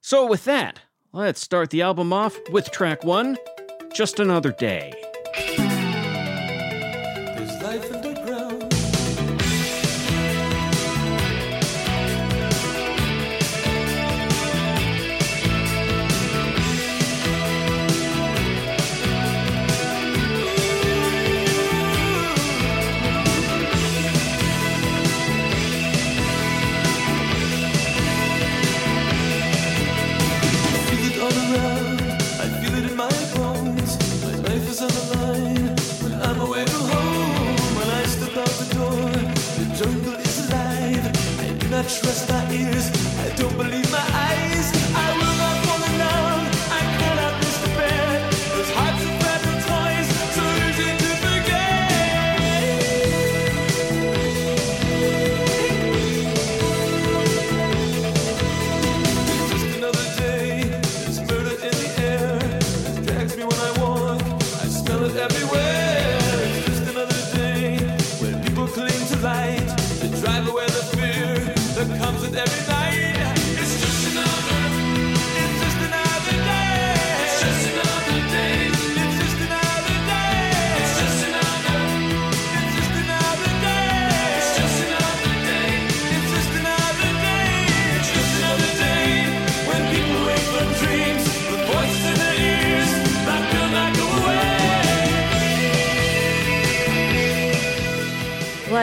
So, 0.00 0.26
with 0.26 0.44
that, 0.44 0.80
let's 1.12 1.40
start 1.40 1.70
the 1.70 1.82
album 1.82 2.12
off 2.12 2.38
with 2.50 2.70
track 2.70 3.04
one 3.04 3.36
Just 3.92 4.18
Another 4.18 4.52
Day. 4.52 4.94
Trust 41.98 42.28
my 42.28 42.52
ears. 42.52 42.88
I 43.18 43.34
don't 43.36 43.56
believe 43.56 43.79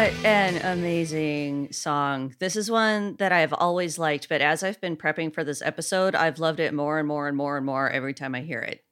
What 0.07 0.25
an 0.25 0.77
amazing 0.77 1.73
song. 1.73 2.33
This 2.39 2.55
is 2.55 2.71
one 2.71 3.17
that 3.17 3.33
I've 3.33 3.51
always 3.51 3.99
liked, 3.99 4.29
but 4.29 4.39
as 4.39 4.63
I've 4.63 4.79
been 4.79 4.95
prepping 4.95 5.33
for 5.33 5.43
this 5.43 5.61
episode, 5.61 6.15
I've 6.15 6.39
loved 6.39 6.61
it 6.61 6.73
more 6.73 6.97
and 6.97 7.05
more 7.05 7.27
and 7.27 7.35
more 7.35 7.57
and 7.57 7.65
more 7.65 7.89
every 7.89 8.13
time 8.13 8.33
I 8.33 8.39
hear 8.39 8.61
it. 8.61 8.85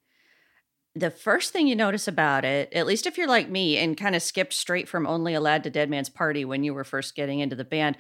The 0.94 1.10
first 1.10 1.54
thing 1.54 1.68
you 1.68 1.76
notice 1.78 2.10
about 2.10 2.44
it, 2.44 2.74
at 2.74 2.86
least 2.86 3.08
if 3.08 3.18
you're 3.18 3.30
like 3.30 3.50
me 3.50 3.78
and 3.78 3.96
kind 3.96 4.14
of 4.14 4.24
skipped 4.24 4.52
straight 4.52 4.90
from 4.90 5.08
Only 5.08 5.34
a 5.34 5.40
Lad 5.40 5.64
to 5.64 5.70
Dead 5.70 5.90
Man's 5.90 6.10
Party 6.10 6.44
when 6.44 6.66
you 6.66 6.74
were 6.74 6.84
first 6.84 7.16
getting 7.16 7.40
into 7.40 7.56
the 7.56 7.64
band, 7.64 7.96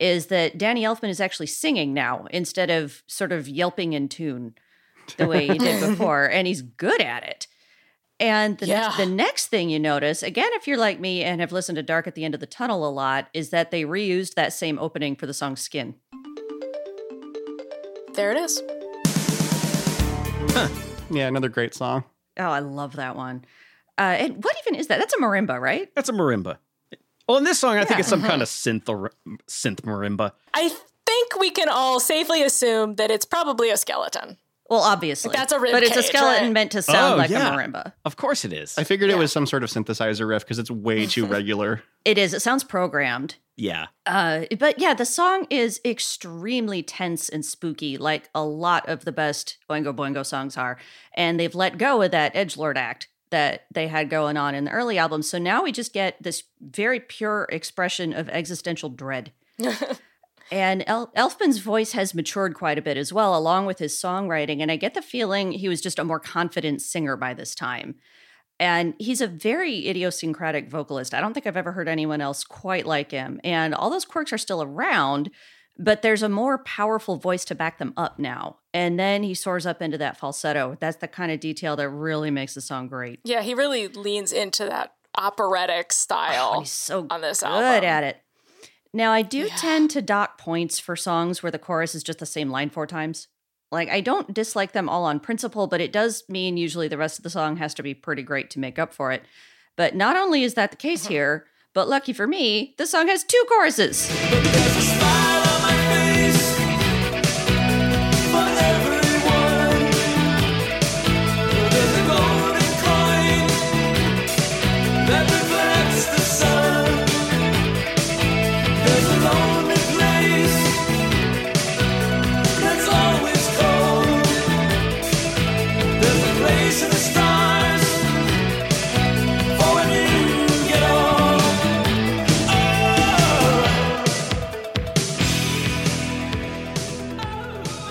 is 0.00 0.28
that 0.28 0.56
Danny 0.56 0.84
Elfman 0.84 1.10
is 1.10 1.20
actually 1.20 1.48
singing 1.48 1.92
now 1.92 2.26
instead 2.30 2.70
of 2.70 3.02
sort 3.06 3.30
of 3.30 3.46
yelping 3.46 3.92
in 3.92 4.08
tune 4.08 4.54
the 5.18 5.26
way 5.26 5.48
he 5.48 5.58
did 5.58 5.80
before, 5.86 6.30
and 6.30 6.46
he's 6.46 6.62
good 6.62 7.02
at 7.02 7.24
it. 7.24 7.46
And 8.24 8.56
the, 8.56 8.66
Yeah. 8.66 8.94
the 8.96 9.04
next 9.04 9.48
thing 9.48 9.68
you 9.68 9.78
notice, 9.78 10.22
again, 10.22 10.48
if 10.54 10.66
you're 10.66 10.78
like 10.78 10.98
me 10.98 11.22
and 11.22 11.42
have 11.42 11.52
listened 11.52 11.76
to 11.76 11.82
Dark 11.82 12.06
at 12.06 12.14
the 12.14 12.24
End 12.24 12.32
of 12.32 12.40
the 12.40 12.46
Tunnel 12.46 12.88
a 12.88 12.88
lot, 12.88 13.28
is 13.34 13.50
that 13.50 13.70
they 13.70 13.82
reused 13.84 14.32
that 14.34 14.54
same 14.54 14.78
opening 14.78 15.14
for 15.14 15.26
the 15.26 15.34
song 15.34 15.56
Skin. 15.56 15.96
There 18.14 18.30
it 18.32 18.38
is. 18.38 18.62
Yeah, 21.10 21.26
another 21.28 21.50
great 21.50 21.74
song. 21.74 22.04
Oh, 22.38 22.44
I 22.44 22.60
love 22.60 22.96
that 22.96 23.14
one. 23.14 23.44
Uh, 23.98 24.16
and 24.18 24.42
what 24.42 24.56
even 24.66 24.74
is 24.80 24.86
that? 24.86 24.98
That's 24.98 25.12
a 25.12 25.18
marimba, 25.18 25.60
right? 25.60 25.94
That's 25.94 26.08
a 26.08 26.12
marimba. 26.12 26.56
Well, 27.28 27.36
in 27.36 27.44
this 27.44 27.58
song, 27.58 27.76
I 27.76 27.84
think 27.84 28.00
it's 28.00 28.08
some 28.08 28.22
kind 28.22 28.40
of 28.40 28.48
synth 28.48 28.88
or 28.88 29.10
synth 29.46 29.82
marimba. 29.82 30.32
I 30.54 30.70
think 31.04 31.38
we 31.38 31.50
can 31.50 31.68
all 31.68 32.00
safely 32.00 32.42
assume 32.42 32.94
that 32.96 33.10
it's 33.10 33.26
probably 33.26 33.68
a 33.70 33.76
skeleton. 33.76 34.38
Well, 34.70 34.80
obviously. 34.80 35.32
That's 35.34 35.52
a 35.52 35.60
rib 35.60 35.72
But 35.72 35.82
it's 35.82 35.96
a 35.96 36.02
skeleton 36.02 36.44
right? 36.44 36.52
meant 36.52 36.72
to 36.72 36.80
sound 36.82 37.14
Oh, 37.14 37.16
like 37.16 37.28
yeah. 37.30 37.52
a 37.54 37.56
marimba. 37.56 37.92
Of 38.04 38.16
course 38.16 38.44
it 38.46 38.52
is. 38.52 38.78
I 38.78 38.84
figured 38.84 39.10
it 39.10 39.18
was 39.18 39.30
some 39.30 39.46
sort 39.46 39.62
of 39.62 39.68
synthesizer 39.70 40.26
riff 40.26 40.42
because 40.42 40.58
it's 40.58 40.70
way 40.70 41.04
too 41.06 41.26
regular. 41.38 41.82
It 42.04 42.16
is. 42.16 42.32
It 42.32 42.40
sounds 42.40 42.64
programmed. 42.64 43.36
yeah. 43.56 43.86
Uh, 44.06 44.44
but 44.58 44.78
yeah, 44.78 44.94
the 44.94 45.04
song 45.04 45.46
is 45.50 45.80
extremely 45.84 46.82
tense 46.82 47.28
and 47.28 47.44
spooky, 47.44 47.98
like 47.98 48.30
a 48.34 48.42
lot 48.44 48.88
of 48.88 49.04
the 49.04 49.12
best 49.12 49.58
Boingo 49.68 49.94
Boingo 49.94 50.24
songs 50.24 50.56
are. 50.56 50.78
And 51.14 51.38
they've 51.38 51.54
let 51.54 51.76
go 51.78 52.00
of 52.02 52.10
that 52.12 52.34
edge 52.34 52.56
lord 52.56 52.78
act 52.78 53.08
that 53.30 53.66
they 53.72 53.88
had 53.88 54.08
going 54.08 54.36
on 54.36 54.54
in 54.54 54.64
the 54.64 54.70
early 54.70 54.96
albums. 54.96 55.28
So 55.28 55.38
now 55.38 55.62
we 55.62 55.72
just 55.72 55.92
get 55.92 56.22
this 56.22 56.44
very 56.60 57.00
pure 57.00 57.46
expression 57.50 58.12
of 58.12 58.28
existential 58.30 58.88
dread. 58.88 59.32
and 60.50 60.84
El- 60.86 61.12
Elfman's 61.16 61.58
voice 61.58 61.92
has 61.92 62.14
matured 62.14 62.54
quite 62.54 62.78
a 62.78 62.82
bit 62.82 62.96
as 62.96 63.12
well, 63.12 63.36
along 63.36 63.66
with 63.66 63.78
his 63.78 63.94
songwriting. 63.94 64.60
And 64.60 64.70
I 64.70 64.76
get 64.76 64.94
the 64.94 65.02
feeling 65.02 65.52
he 65.52 65.68
was 65.68 65.80
just 65.80 65.98
a 65.98 66.04
more 66.04 66.20
confident 66.20 66.82
singer 66.82 67.16
by 67.16 67.34
this 67.34 67.54
time. 67.54 67.96
And 68.60 68.94
he's 68.98 69.20
a 69.20 69.26
very 69.26 69.88
idiosyncratic 69.88 70.70
vocalist. 70.70 71.12
I 71.12 71.20
don't 71.20 71.34
think 71.34 71.46
I've 71.46 71.56
ever 71.56 71.72
heard 71.72 71.88
anyone 71.88 72.20
else 72.20 72.44
quite 72.44 72.86
like 72.86 73.10
him. 73.10 73.40
And 73.42 73.74
all 73.74 73.90
those 73.90 74.04
quirks 74.04 74.32
are 74.32 74.38
still 74.38 74.62
around, 74.62 75.30
but 75.76 76.02
there's 76.02 76.22
a 76.22 76.28
more 76.28 76.58
powerful 76.58 77.16
voice 77.16 77.44
to 77.46 77.54
back 77.56 77.78
them 77.78 77.92
up 77.96 78.18
now. 78.18 78.58
And 78.72 78.98
then 78.98 79.24
he 79.24 79.34
soars 79.34 79.66
up 79.66 79.82
into 79.82 79.98
that 79.98 80.16
falsetto. 80.16 80.76
That's 80.80 80.98
the 80.98 81.08
kind 81.08 81.32
of 81.32 81.40
detail 81.40 81.74
that 81.76 81.88
really 81.88 82.30
makes 82.30 82.54
the 82.54 82.60
song 82.60 82.86
great. 82.86 83.18
Yeah, 83.24 83.42
he 83.42 83.54
really 83.54 83.88
leans 83.88 84.32
into 84.32 84.66
that 84.66 84.94
operatic 85.16 85.86
oh, 85.90 85.92
style 85.92 86.52
Oh, 86.54 86.60
he's 86.60 86.70
so 86.70 87.06
on 87.10 87.20
this 87.20 87.40
good 87.40 87.48
album. 87.48 87.84
at 87.84 88.04
it. 88.04 88.23
Now, 88.94 89.10
I 89.10 89.22
do 89.22 89.48
tend 89.48 89.90
to 89.90 90.00
dock 90.00 90.38
points 90.38 90.78
for 90.78 90.94
songs 90.94 91.42
where 91.42 91.50
the 91.50 91.58
chorus 91.58 91.96
is 91.96 92.04
just 92.04 92.20
the 92.20 92.26
same 92.26 92.48
line 92.48 92.70
four 92.70 92.86
times. 92.86 93.26
Like, 93.72 93.88
I 93.88 94.00
don't 94.00 94.32
dislike 94.32 94.70
them 94.70 94.88
all 94.88 95.04
on 95.04 95.18
principle, 95.18 95.66
but 95.66 95.80
it 95.80 95.92
does 95.92 96.22
mean 96.28 96.56
usually 96.56 96.86
the 96.86 96.96
rest 96.96 97.18
of 97.18 97.24
the 97.24 97.30
song 97.30 97.56
has 97.56 97.74
to 97.74 97.82
be 97.82 97.92
pretty 97.92 98.22
great 98.22 98.50
to 98.50 98.60
make 98.60 98.78
up 98.78 98.94
for 98.94 99.10
it. 99.10 99.24
But 99.76 99.96
not 99.96 100.16
only 100.16 100.44
is 100.44 100.54
that 100.54 100.70
the 100.70 100.76
case 100.76 101.02
mm-hmm. 101.02 101.12
here, 101.12 101.46
but 101.74 101.88
lucky 101.88 102.12
for 102.12 102.28
me, 102.28 102.76
the 102.78 102.86
song 102.86 103.08
has 103.08 103.24
two 103.24 103.44
choruses. 103.48 104.08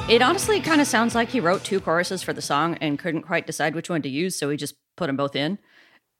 It 0.09 0.21
honestly 0.21 0.59
kind 0.59 0.81
of 0.81 0.85
sounds 0.87 1.15
like 1.15 1.29
he 1.29 1.39
wrote 1.39 1.63
two 1.63 1.79
choruses 1.79 2.21
for 2.21 2.33
the 2.33 2.41
song 2.41 2.75
and 2.81 2.99
couldn't 2.99 3.21
quite 3.23 3.47
decide 3.47 3.73
which 3.73 3.89
one 3.89 4.01
to 4.01 4.09
use, 4.09 4.37
so 4.37 4.49
he 4.49 4.57
just 4.57 4.75
put 4.97 5.07
them 5.07 5.15
both 5.15 5.35
in. 5.35 5.57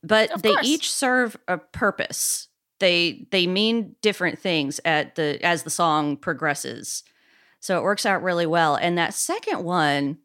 But 0.02 0.32
Of 0.32 0.42
they 0.42 0.54
course. 0.54 0.66
each 0.66 0.92
serve 0.92 1.36
a 1.48 1.58
purpose. 1.58 2.48
They 2.80 3.28
they 3.32 3.46
mean 3.46 3.96
different 4.02 4.40
things 4.40 4.80
at 4.86 5.16
the 5.16 5.38
as 5.46 5.64
the 5.64 5.70
song 5.70 6.18
progresses. 6.18 7.04
So 7.60 7.78
it 7.78 7.84
works 7.84 8.06
out 8.06 8.24
really 8.24 8.46
well. 8.46 8.76
And 8.76 8.98
that 8.98 9.14
second 9.14 9.64
one, 9.64 10.18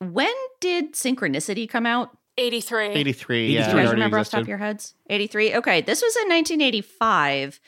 when 0.00 0.32
did 0.60 0.92
Synchronicity 0.94 1.68
come 1.68 1.86
out? 1.86 2.10
83. 2.36 2.88
83. 2.90 3.00
83. 3.00 3.46
Yeah, 3.46 3.50
Do 3.50 3.54
you 3.56 3.60
guys 3.66 3.74
already 3.74 3.90
remember 3.92 4.18
off 4.18 4.26
the 4.26 4.30
top 4.32 4.42
of 4.42 4.48
your 4.48 4.58
heads? 4.58 4.94
83. 5.10 5.56
Okay, 5.56 5.80
this 5.80 6.02
was 6.02 6.14
in 6.16 6.28
1985. 6.28 7.58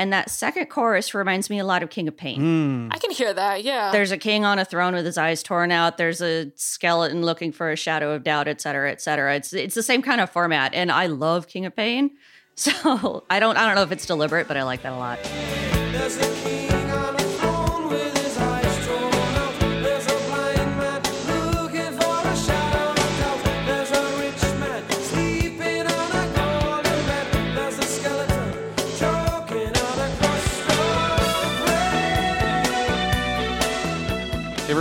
And 0.00 0.14
that 0.14 0.30
second 0.30 0.70
chorus 0.70 1.12
reminds 1.12 1.50
me 1.50 1.58
a 1.58 1.64
lot 1.64 1.82
of 1.82 1.90
King 1.90 2.08
of 2.08 2.16
Pain. 2.16 2.40
Hmm. 2.40 2.88
I 2.90 2.96
can 2.96 3.10
hear 3.10 3.34
that, 3.34 3.62
yeah. 3.64 3.92
There's 3.92 4.10
a 4.10 4.16
king 4.16 4.46
on 4.46 4.58
a 4.58 4.64
throne 4.64 4.94
with 4.94 5.04
his 5.04 5.18
eyes 5.18 5.42
torn 5.42 5.70
out. 5.70 5.98
There's 5.98 6.22
a 6.22 6.50
skeleton 6.56 7.20
looking 7.20 7.52
for 7.52 7.70
a 7.70 7.76
shadow 7.76 8.12
of 8.12 8.24
doubt, 8.24 8.48
et 8.48 8.62
cetera, 8.62 8.90
et 8.90 9.02
cetera. 9.02 9.36
It's 9.36 9.52
it's 9.52 9.74
the 9.74 9.82
same 9.82 10.00
kind 10.00 10.22
of 10.22 10.30
format, 10.30 10.72
and 10.72 10.90
I 10.90 11.04
love 11.04 11.48
King 11.48 11.66
of 11.66 11.76
Pain. 11.76 12.12
So 12.56 13.24
I 13.30 13.40
don't 13.40 13.56
I 13.56 13.64
don't 13.64 13.74
know 13.74 13.82
if 13.82 13.92
it's 13.92 14.04
deliberate, 14.04 14.46
but 14.46 14.58
I 14.58 14.64
like 14.64 14.82
that 14.82 14.92
a 14.92 14.96
lot. 14.96 16.39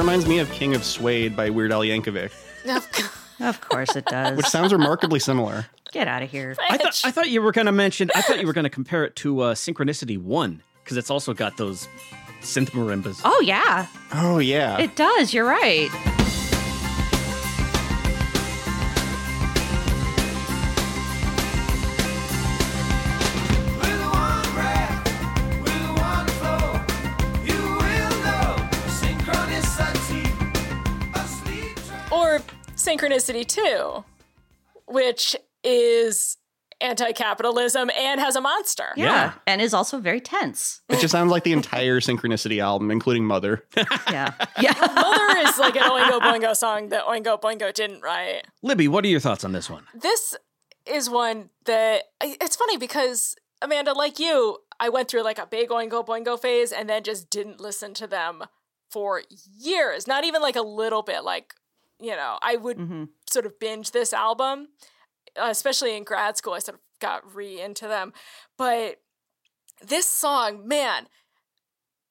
Reminds 0.10 0.28
me 0.28 0.40
of 0.40 0.50
King 0.52 0.74
of 0.74 0.84
Suede 0.84 1.36
by 1.36 1.52
Weird 1.52 1.72
Al 1.72 1.82
Yankovic, 1.82 2.32
Of 3.40 3.62
course 3.62 3.96
it 3.96 4.06
does. 4.08 4.36
which 4.38 4.48
sounds 4.48 4.74
remarkably 4.74 5.20
similar. 5.20 5.68
Get 5.92 6.08
out 6.08 6.24
of 6.24 6.32
here. 6.32 6.56
I 6.68 6.78
thought 6.78 7.00
I 7.04 7.12
thought 7.12 7.30
you 7.30 7.44
were 7.44 7.52
going 7.52 7.68
to 7.68 7.72
mention. 7.72 8.10
I 8.16 8.22
thought 8.22 8.40
you 8.40 8.48
were 8.48 8.54
going 8.54 8.64
to 8.64 8.72
compare 8.72 9.06
it 9.06 9.16
to 9.18 9.42
uh, 9.42 9.54
Synchronicity 9.54 10.18
One 10.20 10.64
because 10.84 10.98
it's 10.98 11.12
also 11.12 11.36
got 11.36 11.58
those 11.58 11.88
synth 12.42 12.72
marimbas. 12.72 13.22
Oh 13.24 13.40
yeah, 13.42 13.86
Oh, 14.12 14.40
yeah. 14.40 14.80
it 14.80 14.96
does. 14.96 15.32
You're 15.32 15.46
right. 15.46 15.90
Synchronicity 32.90 33.46
II, 33.58 34.04
which 34.88 35.36
is 35.64 36.38
anti 36.82 37.12
capitalism 37.12 37.90
and 37.98 38.20
has 38.20 38.36
a 38.36 38.42
monster. 38.42 38.94
Yeah. 38.96 39.06
Yeah. 39.06 39.34
and 39.46 39.62
is 39.62 39.74
also 39.74 40.00
very 40.00 40.22
tense. 40.22 40.82
It 40.90 41.00
just 41.00 41.12
sounds 41.12 41.30
like 41.30 41.44
the 41.44 41.54
entire 41.54 42.00
Synchronicity 42.00 42.62
album, 42.62 42.90
including 42.92 43.26
Mother. 43.26 43.64
Yeah, 44.12 44.34
yeah. 44.60 44.74
Mother 44.80 45.38
is 45.48 45.60
like 45.60 45.76
an 45.76 45.84
Oingo 45.84 46.20
Boingo 46.20 46.56
song 46.56 46.90
that 46.90 47.04
Oingo 47.06 47.40
Boingo 47.40 47.72
didn't 47.72 48.02
write. 48.02 48.48
Libby, 48.64 48.88
what 48.88 49.06
are 49.06 49.08
your 49.08 49.20
thoughts 49.20 49.44
on 49.44 49.52
this 49.52 49.70
one? 49.70 49.84
This 49.94 50.36
is 50.88 51.10
one 51.10 51.50
that 51.66 52.06
it's 52.22 52.56
funny 52.56 52.78
because 52.78 53.36
Amanda, 53.62 53.94
like 53.94 54.18
you, 54.18 54.58
I 54.80 54.90
went 54.90 55.10
through 55.10 55.22
like 55.24 55.38
a 55.38 55.46
big 55.46 55.70
Oingo 55.70 56.04
Boingo 56.06 56.40
phase 56.42 56.72
and 56.72 56.90
then 56.90 57.04
just 57.04 57.30
didn't 57.30 57.60
listen 57.60 57.94
to 57.96 58.08
them 58.08 58.46
for 58.90 59.22
years. 59.60 60.08
Not 60.08 60.24
even 60.24 60.42
like 60.42 60.56
a 60.56 60.62
little 60.62 61.04
bit. 61.04 61.24
Like, 61.24 61.54
you 62.00 62.16
know, 62.16 62.38
I 62.42 62.56
would 62.56 62.78
hmm 62.78 63.04
sort 63.30 63.46
of 63.46 63.60
binge 63.60 63.92
this 63.92 64.14
album, 64.14 64.70
uh, 65.40 65.48
especially 65.50 65.96
in 65.96 66.04
grad 66.04 66.38
school. 66.38 66.54
I 66.54 66.60
sort 66.60 66.76
of 66.76 66.82
got 67.00 67.36
re 67.36 67.60
into 67.62 67.88
them. 67.88 68.14
But 68.58 69.02
this 69.82 70.08
song, 70.08 70.68
man, 70.68 71.08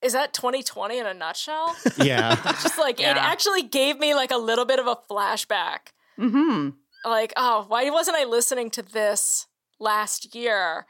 is 0.01 0.13
that 0.13 0.33
2020 0.33 0.99
in 0.99 1.07
a 1.07 1.15
nutshell? 1.15 1.77
Yeah. 1.97 2.37
Just 2.63 2.79
like 2.79 3.01
it 3.01 3.17
actually 3.17 3.63
gave 3.63 3.99
me 3.99 4.15
like 4.15 4.31
a 4.31 4.37
little 4.37 4.65
bit 4.65 4.79
of 4.79 4.87
a 4.87 4.97
flashback. 5.11 5.89
hmm 6.17 6.71
Like, 7.05 7.33
oh, 7.37 7.65
why 7.69 7.91
wasn't 7.91 8.17
I 8.17 8.25
listening 8.25 8.71
to 8.71 8.83
this 8.83 9.47
last 9.81 10.35
year 10.35 10.87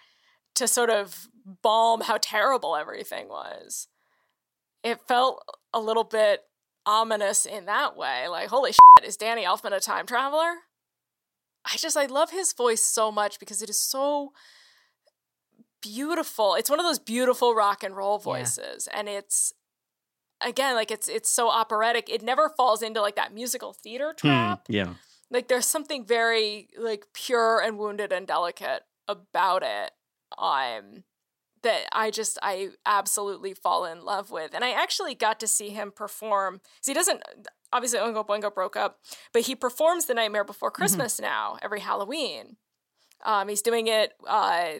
to 0.54 0.68
sort 0.68 0.90
of 0.90 1.28
balm 1.62 2.02
how 2.02 2.18
terrible 2.20 2.76
everything 2.76 3.28
was? 3.28 3.88
It 4.84 5.00
felt 5.08 5.42
a 5.72 5.80
little 5.80 6.04
bit 6.04 6.42
ominous 6.88 7.44
in 7.46 7.66
that 7.66 7.96
way. 7.96 8.27
Like, 8.29 8.48
holy 8.48 8.72
shit, 8.72 9.05
is 9.07 9.16
Danny 9.16 9.44
Elfman 9.44 9.72
a 9.72 9.81
time 9.81 10.07
traveler? 10.07 10.55
I 11.64 11.77
just, 11.77 11.96
I 11.96 12.07
love 12.07 12.31
his 12.31 12.53
voice 12.53 12.81
so 12.83 13.12
much 13.12 13.38
because 13.38 13.61
it 13.62 13.68
is 13.68 13.79
so 13.81 14.33
beautiful. 15.83 16.55
It's 16.55 16.70
one 16.70 16.81
of 16.81 16.87
those 16.87 16.98
beautiful 16.98 17.55
rock 17.55 17.83
and 17.83 17.96
roll 17.96 18.18
Yeah. 18.18 18.24
voices. 18.24 18.88
And 18.92 19.09
it's, 19.09 19.53
again, 20.40 20.74
like 20.74 20.90
it's 20.90 21.09
it's 21.09 21.31
so 21.31 21.51
operatic. 21.51 22.09
It 22.09 22.22
never 22.22 22.48
falls 22.48 22.83
into 22.83 23.01
like 23.01 23.16
that 23.16 23.35
musical 23.35 23.72
theater 23.72 24.14
trap 24.16 24.62
Yeah. 24.68 24.94
like 25.31 25.48
there's 25.48 25.66
something 25.66 26.07
very 26.07 26.68
like 26.79 27.05
pure 27.12 27.61
and 27.61 27.79
wounded 27.79 28.12
and 28.12 28.27
delicate 28.27 28.83
about 29.09 29.62
it 29.62 29.90
um 30.38 31.03
that 31.62 31.87
i 31.92 32.11
just 32.11 32.38
i 32.42 32.68
absolutely 32.87 33.55
fall 33.55 33.85
in 33.85 34.05
love 34.05 34.31
with 34.31 34.55
and 34.55 34.64
i 34.64 34.71
actually 34.71 35.14
got 35.14 35.38
to 35.40 35.47
see 35.47 35.71
him 35.71 35.90
perform 35.90 36.61
so 36.81 36.90
he 36.90 36.94
doesn't 36.94 37.23
obviously 37.73 37.99
oingo 37.99 38.27
boingo 38.27 38.53
broke 38.53 38.77
up 38.77 38.99
but 39.33 39.42
he 39.42 39.55
performs 39.55 40.07
the 40.07 40.14
nightmare 40.14 40.44
before 40.44 40.71
christmas 40.71 41.21
now 41.21 41.57
every 41.62 41.81
halloween 41.81 42.57
um 43.25 43.49
he's 43.49 43.62
doing 43.62 43.87
it 43.88 44.12
uh 44.27 44.75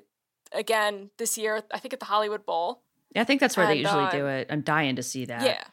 again 0.53 1.11
this 1.19 1.37
year 1.37 1.63
i 1.73 1.79
think 1.79 1.93
at 1.93 2.01
the 2.01 2.07
hollywood 2.07 2.45
bowl 2.47 2.83
Yeah, 3.15 3.23
I 3.23 3.25
think 3.25 3.41
that's 3.41 3.57
where 3.57 3.67
they 3.67 3.77
usually 3.77 4.05
uh, 4.05 4.11
do 4.11 4.27
it. 4.27 4.47
I'm 4.51 4.63
dying 4.63 4.97
to 4.97 5.03
see 5.03 5.25
that. 5.27 5.43
yeah 5.43 5.65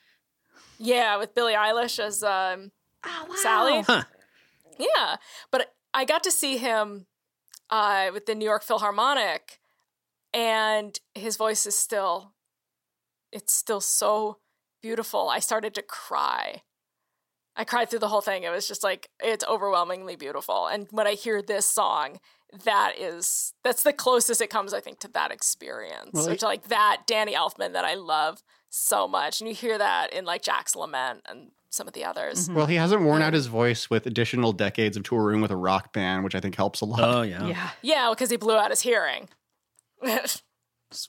yeah 0.78 1.18
with 1.18 1.34
billie 1.36 1.54
eilish 1.54 2.00
as 2.00 2.24
um 2.24 2.72
Oh, 3.08 3.26
wow. 3.30 3.36
Sally? 3.36 3.82
Huh. 3.84 4.04
Yeah, 4.80 5.18
but 5.52 5.76
I 5.94 6.06
got 6.06 6.24
to 6.24 6.32
see 6.32 6.58
him 6.58 7.06
uh, 7.70 8.10
with 8.12 8.26
the 8.26 8.34
New 8.34 8.46
York 8.46 8.64
Philharmonic, 8.64 9.60
and 10.36 11.00
his 11.14 11.38
voice 11.38 11.66
is 11.66 11.78
still, 11.78 12.34
it's 13.32 13.54
still 13.54 13.82
so 13.82 14.40
beautiful. 14.82 15.30
I 15.30 15.40
started 15.40 15.74
to 15.76 15.82
cry. 15.82 16.62
I 17.56 17.64
cried 17.64 17.90
through 17.90 18.00
the 18.00 18.10
whole 18.10 18.22
thing. 18.22 18.44
It 18.44 18.52
was 18.52 18.68
just 18.68 18.84
like 18.84 19.10
it's 19.24 19.46
overwhelmingly 19.46 20.18
beautiful. 20.18 20.68
And 20.68 20.88
when 20.92 21.08
I 21.08 21.14
hear 21.14 21.42
this 21.42 21.66
song, 21.66 22.20
that 22.66 22.94
is 23.00 23.54
that's 23.64 23.84
the 23.84 23.94
closest 23.94 24.42
it 24.42 24.50
comes, 24.50 24.74
I 24.74 24.82
think, 24.82 25.00
to 25.00 25.08
that 25.10 25.32
experience. 25.32 26.12
Well, 26.14 26.30
or 26.30 26.36
to 26.36 26.46
like 26.46 26.68
that 26.68 27.04
Danny 27.08 27.34
Elfman 27.34 27.72
that 27.72 27.86
I 27.86 27.96
love 27.96 28.44
so 28.70 29.08
much. 29.08 29.40
And 29.40 29.48
you 29.48 29.56
hear 29.56 29.78
that 29.78 30.12
in 30.12 30.26
like 30.26 30.42
Jack's 30.42 30.76
Lament 30.76 31.22
and 31.30 31.52
some 31.70 31.88
of 31.88 31.94
the 31.94 32.04
others. 32.04 32.46
Mm-hmm. 32.46 32.56
Well, 32.56 32.66
he 32.66 32.76
hasn't 32.76 33.02
worn 33.02 33.22
out 33.22 33.30
um, 33.30 33.34
his 33.34 33.48
voice 33.48 33.90
with 33.90 34.06
additional 34.06 34.52
decades 34.52 34.98
of 34.98 35.04
touring 35.04 35.40
with 35.40 35.52
a 35.52 35.58
rock 35.58 35.94
band, 35.94 36.26
which 36.26 36.36
I 36.36 36.42
think 36.42 36.56
helps 36.56 36.82
a 36.82 36.86
lot. 36.86 37.00
Oh 37.02 37.22
yeah. 37.22 37.48
Yeah. 37.48 37.70
Yeah, 37.82 38.10
because 38.12 38.30
he 38.30 38.36
blew 38.36 38.56
out 38.56 38.70
his 38.70 38.82
hearing. 38.82 39.30
That's 40.02 40.42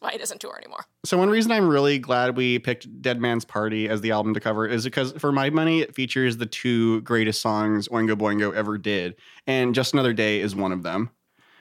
why 0.01 0.13
he 0.13 0.19
doesn't 0.19 0.41
tour 0.41 0.57
anymore. 0.57 0.85
So 1.05 1.17
one 1.19 1.31
reason 1.31 1.53
I'm 1.53 1.69
really 1.69 1.99
glad 1.99 2.37
we 2.37 2.59
picked 2.59 3.03
Dead 3.03 3.21
Man's 3.21 3.45
Party 3.45 3.89
as 3.89 4.01
the 4.01 4.11
album 4.11 4.35
to 4.35 4.41
cover 4.41 4.67
is 4.67 4.85
because 4.85 5.13
for 5.13 5.31
my 5.31 5.51
money 5.51 5.81
it 5.81 5.95
features 5.95 6.39
the 6.39 6.47
two 6.47 7.03
greatest 7.03 7.41
songs 7.41 7.87
Oingo 7.89 8.17
Boingo 8.17 8.53
ever 8.55 8.79
did, 8.79 9.15
and 9.47 9.75
Just 9.75 9.93
Another 9.93 10.13
Day 10.13 10.41
is 10.41 10.57
one 10.57 10.73
of 10.73 10.83
them. 10.83 11.11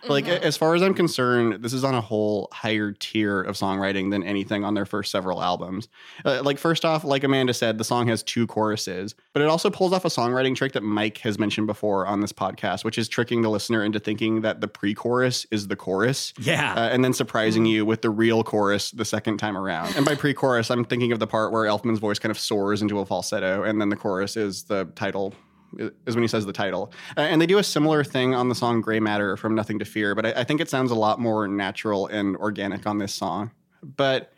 Like 0.07 0.25
Mhm. 0.25 0.41
as 0.41 0.57
far 0.57 0.75
as 0.75 0.81
I'm 0.81 0.93
concerned, 0.93 1.63
this 1.63 1.73
is 1.73 1.83
on 1.83 1.95
a 1.95 2.01
whole 2.01 2.47
higher 2.51 2.91
tier 2.91 3.41
of 3.41 3.55
songwriting 3.55 4.11
than 4.11 4.23
anything 4.23 4.63
on 4.63 4.73
their 4.73 4.85
first 4.85 5.11
several 5.11 5.41
albums. 5.41 5.87
Uh, 6.23 6.41
like 6.43 6.57
first 6.57 6.85
off, 6.85 7.03
like 7.03 7.23
Amanda 7.23 7.53
said, 7.53 7.77
the 7.77 7.83
song 7.83 8.07
has 8.07 8.21
two 8.23 8.45
choruses, 8.47 9.15
but 9.33 9.41
it 9.41 9.47
also 9.47 9.69
pulls 9.69 9.93
off 9.93 10.05
a 10.05 10.09
songwriting 10.09 10.55
trick 10.55 10.73
that 10.73 10.83
Mike 10.83 11.17
has 11.19 11.39
mentioned 11.39 11.67
before 11.67 12.05
on 12.05 12.21
this 12.21 12.31
podcast, 12.33 12.83
which 12.83 12.97
is 12.97 13.07
tricking 13.07 13.41
the 13.41 13.49
listener 13.49 13.83
into 13.83 13.99
thinking 13.99 14.41
that 14.41 14.61
the 14.61 14.67
pre-chorus 14.67 15.45
is 15.51 15.67
the 15.67 15.75
chorus 15.75 16.33
Yeah. 16.39 16.73
uh, 16.73 16.89
and 16.89 17.03
then 17.03 17.13
surprising 17.13 17.65
you 17.65 17.85
with 17.85 18.01
the 18.01 18.09
real 18.09 18.43
chorus 18.43 18.91
the 18.91 19.05
second 19.05 19.37
time 19.37 19.57
around. 19.57 19.95
And 19.95 20.05
by 20.05 20.15
pre-chorus, 20.15 20.69
I'm 20.69 20.85
thinking 20.85 21.11
of 21.11 21.19
the 21.19 21.27
part 21.27 21.51
where 21.51 21.63
Elfman's 21.65 21.99
voice 21.99 22.19
kind 22.19 22.31
of 22.31 22.39
soars 22.39 22.81
into 22.81 22.99
a 22.99 23.05
falsetto, 23.05 23.63
and 23.63 23.81
then 23.81 23.89
the 23.89 23.95
chorus 23.95 24.37
is 24.37 24.63
the 24.63 24.85
title. 24.95 25.33
Is 25.77 26.15
when 26.15 26.23
he 26.23 26.27
says 26.27 26.45
the 26.45 26.53
title, 26.53 26.91
Uh, 27.17 27.21
and 27.21 27.41
they 27.41 27.45
do 27.45 27.57
a 27.57 27.63
similar 27.63 28.03
thing 28.03 28.33
on 28.35 28.49
the 28.49 28.55
song 28.55 28.81
"Gray 28.81 28.99
Matter" 28.99 29.37
from 29.37 29.55
Nothing 29.55 29.79
to 29.79 29.85
Fear, 29.85 30.15
but 30.15 30.25
I, 30.25 30.31
I 30.37 30.43
think 30.43 30.61
it 30.61 30.69
sounds 30.69 30.91
a 30.91 30.95
lot 30.95 31.19
more 31.19 31.47
natural 31.47 32.07
and 32.07 32.35
organic 32.37 32.85
on 32.87 32.97
this 32.97 33.13
song. 33.13 33.51
But 33.83 34.33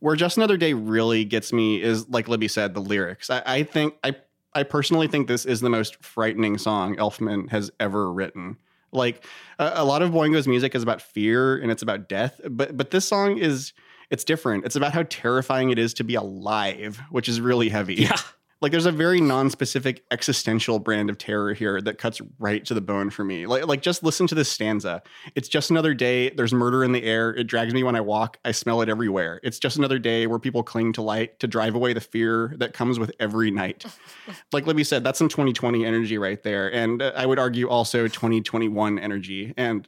where 0.00 0.16
Just 0.16 0.36
Another 0.36 0.56
Day 0.56 0.72
really 0.74 1.24
gets 1.24 1.52
me 1.52 1.82
is, 1.82 2.08
like 2.08 2.28
Libby 2.28 2.48
said, 2.48 2.74
the 2.74 2.80
lyrics. 2.80 3.30
I, 3.30 3.42
I 3.44 3.62
think 3.62 3.94
I 4.04 4.16
I 4.54 4.62
personally 4.62 5.08
think 5.08 5.28
this 5.28 5.44
is 5.44 5.60
the 5.60 5.70
most 5.70 6.02
frightening 6.02 6.58
song 6.58 6.96
Elfman 6.96 7.50
has 7.50 7.70
ever 7.78 8.12
written. 8.12 8.56
Like 8.92 9.24
a, 9.58 9.72
a 9.76 9.84
lot 9.84 10.02
of 10.02 10.10
Boingo's 10.10 10.48
music 10.48 10.74
is 10.74 10.82
about 10.82 11.02
fear 11.02 11.56
and 11.58 11.70
it's 11.70 11.82
about 11.82 12.08
death, 12.08 12.40
but 12.48 12.76
but 12.76 12.90
this 12.90 13.06
song 13.06 13.38
is 13.38 13.72
it's 14.10 14.24
different. 14.24 14.64
It's 14.64 14.76
about 14.76 14.94
how 14.94 15.02
terrifying 15.10 15.68
it 15.70 15.78
is 15.78 15.92
to 15.94 16.04
be 16.04 16.14
alive, 16.14 16.98
which 17.10 17.28
is 17.28 17.40
really 17.40 17.68
heavy. 17.68 17.96
yeah. 17.96 18.16
Like 18.60 18.72
there's 18.72 18.86
a 18.86 18.92
very 18.92 19.20
non-specific 19.20 20.02
existential 20.10 20.80
brand 20.80 21.10
of 21.10 21.18
terror 21.18 21.54
here 21.54 21.80
that 21.80 21.96
cuts 21.98 22.20
right 22.40 22.64
to 22.64 22.74
the 22.74 22.80
bone 22.80 23.08
for 23.10 23.22
me. 23.22 23.46
Like, 23.46 23.66
like 23.66 23.82
just 23.82 24.02
listen 24.02 24.26
to 24.26 24.34
this 24.34 24.50
stanza. 24.50 25.02
It's 25.36 25.48
just 25.48 25.70
another 25.70 25.94
day. 25.94 26.30
There's 26.30 26.52
murder 26.52 26.82
in 26.82 26.90
the 26.92 27.04
air. 27.04 27.30
It 27.30 27.44
drags 27.44 27.72
me 27.72 27.84
when 27.84 27.94
I 27.94 28.00
walk. 28.00 28.38
I 28.44 28.50
smell 28.50 28.80
it 28.82 28.88
everywhere. 28.88 29.38
It's 29.44 29.60
just 29.60 29.76
another 29.76 30.00
day 30.00 30.26
where 30.26 30.40
people 30.40 30.64
cling 30.64 30.92
to 30.94 31.02
light 31.02 31.38
to 31.38 31.46
drive 31.46 31.76
away 31.76 31.92
the 31.92 32.00
fear 32.00 32.52
that 32.58 32.72
comes 32.72 32.98
with 32.98 33.12
every 33.20 33.52
night. 33.52 33.84
like 34.52 34.66
Libby 34.66 34.82
said, 34.82 35.04
that's 35.04 35.18
some 35.18 35.28
2020 35.28 35.84
energy 35.84 36.18
right 36.18 36.42
there. 36.42 36.72
And 36.72 37.00
uh, 37.00 37.12
I 37.14 37.26
would 37.26 37.38
argue 37.38 37.68
also 37.68 38.08
2021 38.08 38.98
energy. 38.98 39.54
And 39.56 39.86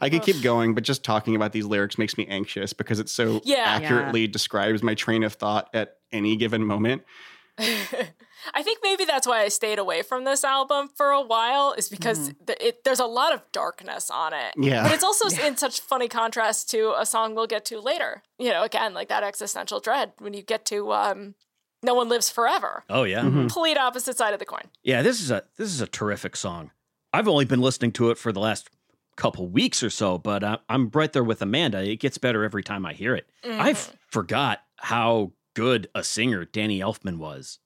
I 0.00 0.08
could 0.08 0.22
keep 0.22 0.40
going, 0.40 0.74
but 0.74 0.84
just 0.84 1.02
talking 1.02 1.34
about 1.34 1.50
these 1.52 1.64
lyrics 1.64 1.98
makes 1.98 2.16
me 2.16 2.26
anxious 2.28 2.72
because 2.72 3.00
it 3.00 3.08
so 3.08 3.40
Yeah. 3.44 3.64
accurately 3.66 4.28
describes 4.28 4.82
my 4.84 4.94
train 4.94 5.24
of 5.24 5.32
thought 5.34 5.68
at 5.74 5.96
any 6.12 6.36
given 6.36 6.64
moment. 6.64 7.02
I 7.58 8.62
think 8.62 8.80
maybe 8.82 9.04
that's 9.04 9.26
why 9.26 9.42
I 9.42 9.48
stayed 9.48 9.78
away 9.78 10.02
from 10.02 10.24
this 10.24 10.44
album 10.44 10.88
for 10.94 11.10
a 11.10 11.20
while, 11.20 11.72
is 11.72 11.88
because 11.88 12.30
mm-hmm. 12.30 12.44
th- 12.46 12.58
it, 12.60 12.84
there's 12.84 13.00
a 13.00 13.06
lot 13.06 13.32
of 13.32 13.42
darkness 13.52 14.10
on 14.10 14.32
it. 14.32 14.54
Yeah. 14.56 14.82
But 14.82 14.92
it's 14.92 15.04
also 15.04 15.28
in 15.46 15.56
such 15.56 15.80
funny 15.80 16.08
contrast 16.08 16.70
to 16.70 16.94
a 16.98 17.06
song 17.06 17.34
we'll 17.34 17.46
get 17.46 17.64
to 17.66 17.80
later. 17.80 18.22
You 18.38 18.50
know, 18.50 18.64
again, 18.64 18.92
like 18.94 19.08
that 19.08 19.22
existential 19.22 19.80
dread 19.80 20.12
when 20.18 20.34
you 20.34 20.42
get 20.42 20.64
to 20.66 20.92
um, 20.92 21.34
No 21.82 21.94
One 21.94 22.08
Lives 22.08 22.28
Forever. 22.28 22.84
Oh 22.90 23.04
yeah. 23.04 23.20
Mm-hmm. 23.20 23.40
Complete 23.40 23.78
opposite 23.78 24.18
side 24.18 24.32
of 24.32 24.40
the 24.40 24.46
coin. 24.46 24.64
Yeah, 24.82 25.02
this 25.02 25.20
is 25.20 25.30
a 25.30 25.44
this 25.56 25.68
is 25.68 25.80
a 25.80 25.86
terrific 25.86 26.36
song. 26.36 26.70
I've 27.12 27.28
only 27.28 27.44
been 27.44 27.60
listening 27.60 27.92
to 27.92 28.10
it 28.10 28.18
for 28.18 28.32
the 28.32 28.40
last 28.40 28.68
couple 29.16 29.48
weeks 29.48 29.82
or 29.82 29.90
so, 29.90 30.18
but 30.18 30.42
I, 30.42 30.58
I'm 30.68 30.90
right 30.92 31.12
there 31.12 31.22
with 31.22 31.40
Amanda. 31.40 31.88
It 31.88 32.00
gets 32.00 32.18
better 32.18 32.42
every 32.42 32.64
time 32.64 32.84
I 32.84 32.92
hear 32.94 33.14
it. 33.14 33.28
I 33.44 33.72
mm-hmm. 33.72 33.94
forgot 34.08 34.60
how 34.76 35.32
good 35.54 35.88
a 35.94 36.04
singer 36.04 36.44
Danny 36.44 36.80
Elfman 36.80 37.18
was. 37.18 37.58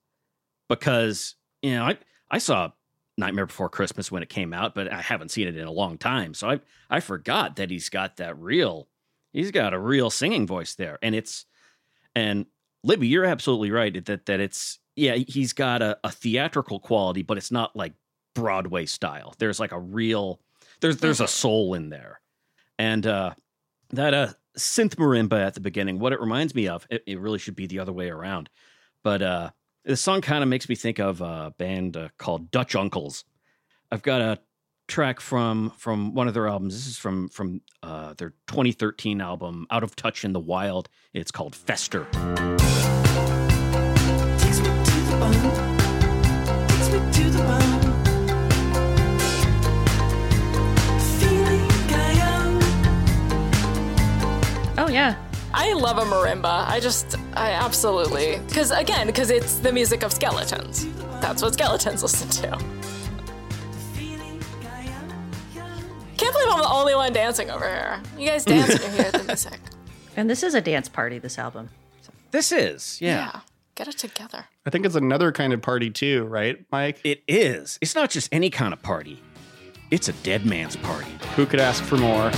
Because 0.67 1.35
you 1.61 1.75
know 1.75 1.85
I 1.85 1.97
I 2.29 2.37
saw 2.37 2.71
Nightmare 3.17 3.47
Before 3.47 3.69
Christmas 3.69 4.11
when 4.11 4.23
it 4.23 4.29
came 4.29 4.53
out, 4.53 4.75
but 4.75 4.91
I 4.91 5.01
haven't 5.01 5.31
seen 5.31 5.47
it 5.47 5.57
in 5.57 5.67
a 5.67 5.71
long 5.71 5.97
time, 5.97 6.33
so 6.33 6.49
I 6.49 6.59
I 6.89 6.99
forgot 6.99 7.55
that 7.57 7.71
he's 7.71 7.89
got 7.89 8.17
that 8.17 8.37
real 8.39 8.87
he's 9.33 9.51
got 9.51 9.73
a 9.73 9.79
real 9.79 10.09
singing 10.09 10.47
voice 10.47 10.75
there, 10.75 10.99
and 11.01 11.15
it's 11.15 11.45
and 12.15 12.45
Libby, 12.83 13.07
you're 13.07 13.25
absolutely 13.25 13.71
right 13.71 14.05
that 14.05 14.25
that 14.27 14.39
it's 14.39 14.79
yeah 14.95 15.15
he's 15.15 15.53
got 15.53 15.81
a, 15.81 15.97
a 16.03 16.11
theatrical 16.11 16.79
quality, 16.79 17.23
but 17.23 17.37
it's 17.37 17.51
not 17.51 17.75
like 17.75 17.93
Broadway 18.35 18.85
style. 18.85 19.33
There's 19.37 19.59
like 19.59 19.71
a 19.71 19.79
real 19.79 20.39
there's 20.81 20.97
there's 20.97 21.21
a 21.21 21.27
soul 21.27 21.73
in 21.73 21.89
there, 21.89 22.21
and 22.77 23.05
uh, 23.05 23.33
that 23.91 24.13
uh 24.13 24.33
synth 24.57 24.95
marimba 24.95 25.45
at 25.45 25.53
the 25.53 25.59
beginning. 25.59 25.99
What 25.99 26.13
it 26.13 26.19
reminds 26.19 26.55
me 26.55 26.67
of, 26.67 26.87
it, 26.89 27.03
it 27.05 27.19
really 27.19 27.39
should 27.39 27.55
be 27.55 27.67
the 27.67 27.79
other 27.79 27.93
way 27.93 28.09
around, 28.09 28.49
but 29.03 29.21
uh, 29.21 29.49
the 29.85 29.97
song 29.97 30.21
kind 30.21 30.43
of 30.43 30.49
makes 30.49 30.69
me 30.69 30.75
think 30.75 30.99
of 30.99 31.21
a 31.21 31.53
band 31.57 31.97
uh, 31.97 32.09
called 32.17 32.51
Dutch 32.51 32.75
Uncles. 32.75 33.25
I've 33.91 34.03
got 34.03 34.21
a 34.21 34.39
track 34.87 35.19
from 35.19 35.71
from 35.77 36.13
one 36.13 36.27
of 36.27 36.33
their 36.33 36.47
albums. 36.47 36.73
This 36.75 36.87
is 36.87 36.97
from 36.97 37.29
from 37.29 37.61
uh, 37.81 38.13
their 38.15 38.31
2013 38.47 39.21
album, 39.21 39.67
Out 39.71 39.83
of 39.83 39.95
Touch 39.95 40.25
in 40.25 40.33
the 40.33 40.39
Wild. 40.39 40.89
It's 41.13 41.31
called 41.31 41.55
Fester. 41.55 42.07
Yeah. 54.99 55.15
I 55.53 55.73
love 55.73 55.97
a 55.97 56.01
marimba. 56.03 56.67
I 56.67 56.79
just, 56.79 57.15
I 57.33 57.51
absolutely, 57.51 58.39
because 58.47 58.71
again, 58.71 59.07
because 59.07 59.31
it's 59.31 59.59
the 59.59 59.71
music 59.71 60.03
of 60.03 60.11
skeletons. 60.11 60.85
That's 61.21 61.41
what 61.41 61.53
skeletons 61.53 62.03
listen 62.03 62.29
to. 62.29 62.57
Feeling 63.93 64.41
I 64.71 64.81
am. 64.81 65.09
Can't 66.17 66.33
believe 66.33 66.49
I'm 66.49 66.61
the 66.61 66.69
only 66.69 66.95
one 66.95 67.13
dancing 67.13 67.49
over 67.49 67.65
here. 67.65 68.01
You 68.17 68.27
guys 68.27 68.45
dance 68.45 68.79
when 68.79 68.91
you 68.91 69.01
hear 69.03 69.11
the 69.11 69.23
music. 69.23 69.59
And 70.17 70.29
this 70.29 70.43
is 70.43 70.53
a 70.53 70.61
dance 70.61 70.89
party, 70.89 71.17
this 71.17 71.39
album. 71.39 71.69
This 72.31 72.51
is 72.51 73.01
yeah. 73.01 73.39
Get 73.75 73.87
it 73.87 73.97
together. 73.97 74.45
I 74.65 74.69
think 74.69 74.85
it's 74.85 74.95
another 74.95 75.31
kind 75.31 75.53
of 75.53 75.61
party 75.61 75.89
too, 75.89 76.25
right, 76.25 76.63
Mike? 76.71 76.99
It 77.05 77.23
is. 77.27 77.79
It's 77.81 77.95
not 77.95 78.09
just 78.09 78.27
any 78.31 78.49
kind 78.49 78.73
of 78.73 78.81
party. 78.83 79.23
It's 79.89 80.09
a 80.09 80.13
dead 80.13 80.45
man's 80.45 80.75
party. 80.75 81.09
Who 81.35 81.45
could 81.45 81.61
ask 81.61 81.83
for 81.83 81.97
more? 81.97 82.31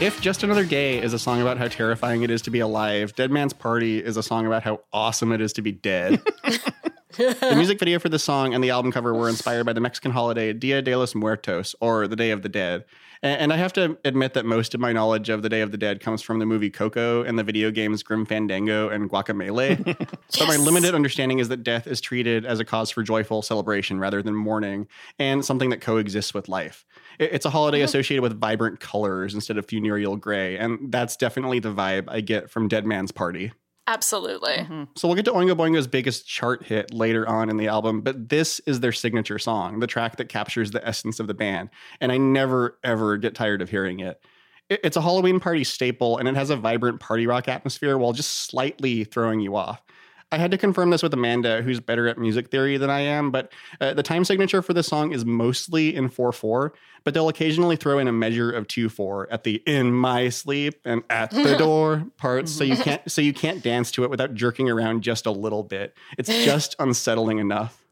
If 0.00 0.20
Just 0.20 0.44
Another 0.44 0.64
Day 0.64 1.02
is 1.02 1.12
a 1.12 1.18
song 1.18 1.40
about 1.40 1.58
how 1.58 1.66
terrifying 1.66 2.22
it 2.22 2.30
is 2.30 2.40
to 2.42 2.52
be 2.52 2.60
alive, 2.60 3.16
Dead 3.16 3.32
Man's 3.32 3.52
Party 3.52 3.98
is 3.98 4.16
a 4.16 4.22
song 4.22 4.46
about 4.46 4.62
how 4.62 4.82
awesome 4.92 5.32
it 5.32 5.40
is 5.40 5.52
to 5.54 5.62
be 5.62 5.72
dead. 5.72 6.22
the 7.16 7.52
music 7.56 7.80
video 7.80 7.98
for 7.98 8.08
the 8.08 8.18
song 8.18 8.54
and 8.54 8.62
the 8.62 8.70
album 8.70 8.92
cover 8.92 9.12
were 9.12 9.28
inspired 9.28 9.66
by 9.66 9.72
the 9.72 9.80
Mexican 9.80 10.12
holiday 10.12 10.52
Dia 10.52 10.82
de 10.82 10.94
los 10.94 11.16
Muertos, 11.16 11.74
or 11.80 12.06
the 12.06 12.14
Day 12.14 12.30
of 12.30 12.42
the 12.42 12.48
Dead. 12.48 12.84
And 13.24 13.52
I 13.52 13.56
have 13.56 13.72
to 13.72 13.98
admit 14.04 14.34
that 14.34 14.46
most 14.46 14.72
of 14.72 14.80
my 14.80 14.92
knowledge 14.92 15.28
of 15.28 15.42
the 15.42 15.48
Day 15.48 15.62
of 15.62 15.72
the 15.72 15.76
Dead 15.76 15.98
comes 15.98 16.22
from 16.22 16.38
the 16.38 16.46
movie 16.46 16.70
Coco 16.70 17.24
and 17.24 17.36
the 17.36 17.42
video 17.42 17.72
games 17.72 18.04
Grim 18.04 18.24
Fandango 18.24 18.88
and 18.88 19.10
Guacamelee. 19.10 19.84
But 20.38 20.46
my 20.46 20.56
limited 20.56 20.94
understanding 20.94 21.40
is 21.40 21.48
that 21.48 21.64
death 21.64 21.88
is 21.88 22.00
treated 22.00 22.46
as 22.46 22.60
a 22.60 22.64
cause 22.64 22.90
for 22.90 23.02
joyful 23.02 23.42
celebration 23.42 23.98
rather 23.98 24.22
than 24.22 24.36
mourning, 24.36 24.86
and 25.18 25.44
something 25.44 25.70
that 25.70 25.80
coexists 25.80 26.32
with 26.32 26.48
life. 26.48 26.84
It- 27.18 27.30
It's 27.32 27.46
a 27.46 27.50
holiday 27.50 27.80
oh. 27.82 27.84
associated 27.84 28.22
with 28.22 28.38
vibrant 28.40 28.80
colors 28.80 29.34
instead 29.34 29.58
of 29.58 29.66
funereal 29.66 30.16
gray, 30.16 30.56
and 30.56 30.92
that's 30.92 31.16
definitely 31.16 31.58
the 31.58 31.72
vibe 31.72 32.04
I 32.08 32.20
get 32.20 32.50
from 32.50 32.68
Dead 32.68 32.86
Man's 32.86 33.12
Party. 33.12 33.52
Absolutely. 33.86 34.52
Mm-hmm. 34.52 34.84
So 34.96 35.08
we'll 35.08 35.14
get 35.14 35.24
to 35.24 35.32
Oingo 35.32 35.56
Boingo's 35.56 35.86
biggest 35.86 36.28
chart 36.28 36.62
hit 36.64 36.92
later 36.92 37.26
on 37.26 37.48
in 37.48 37.56
the 37.56 37.68
album, 37.68 38.02
but 38.02 38.28
this 38.28 38.60
is 38.66 38.80
their 38.80 38.92
signature 38.92 39.38
song, 39.38 39.80
the 39.80 39.86
track 39.86 40.16
that 40.16 40.28
captures 40.28 40.72
the 40.72 40.86
essence 40.86 41.18
of 41.20 41.26
the 41.26 41.32
band, 41.32 41.70
and 42.00 42.12
I 42.12 42.18
never 42.18 42.78
ever 42.84 43.16
get 43.16 43.34
tired 43.34 43.62
of 43.62 43.70
hearing 43.70 44.00
it. 44.00 44.20
It- 44.68 44.80
It's 44.84 44.98
a 44.98 45.00
Halloween 45.00 45.40
party 45.40 45.64
staple, 45.64 46.18
and 46.18 46.28
it 46.28 46.34
has 46.36 46.50
a 46.50 46.56
vibrant 46.56 47.00
party 47.00 47.26
rock 47.26 47.48
atmosphere 47.48 47.96
while 47.96 48.12
just 48.12 48.30
slightly 48.50 49.04
throwing 49.04 49.40
you 49.40 49.56
off. 49.56 49.82
I 50.30 50.36
had 50.36 50.50
to 50.50 50.58
confirm 50.58 50.90
this 50.90 51.02
with 51.02 51.14
Amanda, 51.14 51.62
who's 51.62 51.80
better 51.80 52.06
at 52.06 52.18
music 52.18 52.50
theory 52.50 52.76
than 52.76 52.90
I 52.90 53.00
am, 53.00 53.30
but 53.30 53.50
uh, 53.80 53.94
the 53.94 54.02
time 54.02 54.24
signature 54.24 54.60
for 54.60 54.74
this 54.74 54.86
song 54.86 55.12
is 55.12 55.24
mostly 55.24 55.96
in 55.96 56.10
4 56.10 56.32
4, 56.32 56.74
but 57.04 57.14
they'll 57.14 57.30
occasionally 57.30 57.76
throw 57.76 57.98
in 57.98 58.08
a 58.08 58.12
measure 58.12 58.50
of 58.50 58.68
2 58.68 58.90
4 58.90 59.28
at 59.30 59.44
the 59.44 59.62
in 59.66 59.92
my 59.92 60.28
sleep 60.28 60.80
and 60.84 61.02
at 61.08 61.30
the 61.30 61.56
door 61.58 62.04
parts, 62.18 62.52
so 62.52 62.62
you 62.62 62.76
can't 62.76 63.10
so 63.10 63.22
you 63.22 63.32
can't 63.32 63.62
dance 63.62 63.90
to 63.92 64.04
it 64.04 64.10
without 64.10 64.34
jerking 64.34 64.68
around 64.68 65.02
just 65.02 65.24
a 65.24 65.30
little 65.30 65.62
bit. 65.62 65.96
It's 66.18 66.28
just 66.44 66.76
unsettling 66.78 67.38
enough. 67.38 67.84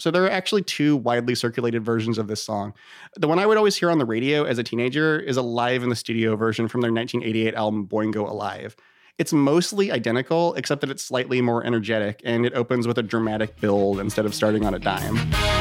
So 0.00 0.10
there 0.10 0.24
are 0.24 0.30
actually 0.30 0.62
two 0.62 0.96
widely 0.96 1.34
circulated 1.34 1.84
versions 1.84 2.18
of 2.18 2.26
this 2.26 2.42
song. 2.42 2.72
The 3.16 3.28
one 3.28 3.38
I 3.38 3.46
would 3.46 3.58
always 3.58 3.76
hear 3.76 3.90
on 3.90 3.98
the 3.98 4.06
radio 4.06 4.44
as 4.44 4.58
a 4.58 4.64
teenager 4.64 5.20
is 5.20 5.36
a 5.36 5.42
live 5.42 5.82
in 5.82 5.90
the 5.90 5.96
studio 5.96 6.36
version 6.36 6.68
from 6.68 6.80
their 6.80 6.92
1988 6.92 7.54
album 7.54 7.86
Boingo 7.86 8.28
Alive. 8.28 8.74
It's 9.20 9.34
mostly 9.34 9.92
identical, 9.92 10.54
except 10.54 10.80
that 10.80 10.88
it's 10.88 11.04
slightly 11.04 11.42
more 11.42 11.62
energetic 11.62 12.22
and 12.24 12.46
it 12.46 12.54
opens 12.54 12.86
with 12.86 12.96
a 12.96 13.02
dramatic 13.02 13.60
build 13.60 14.00
instead 14.00 14.24
of 14.24 14.34
starting 14.34 14.64
on 14.64 14.72
a 14.72 14.78
dime. 14.78 15.59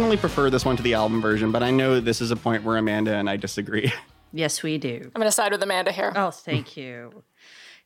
Personally 0.00 0.16
prefer 0.16 0.48
this 0.48 0.64
one 0.64 0.78
to 0.78 0.82
the 0.82 0.94
album 0.94 1.20
version, 1.20 1.52
but 1.52 1.62
I 1.62 1.70
know 1.70 2.00
this 2.00 2.22
is 2.22 2.30
a 2.30 2.36
point 2.36 2.64
where 2.64 2.78
Amanda 2.78 3.14
and 3.16 3.28
I 3.28 3.36
disagree. 3.36 3.92
Yes, 4.32 4.62
we 4.62 4.78
do. 4.78 5.00
I'm 5.12 5.18
going 5.20 5.26
to 5.26 5.32
side 5.32 5.50
with 5.50 5.60
Amanda 5.60 5.90
here. 5.90 6.12
Oh, 6.14 6.30
thank 6.30 6.76
you. 6.76 7.24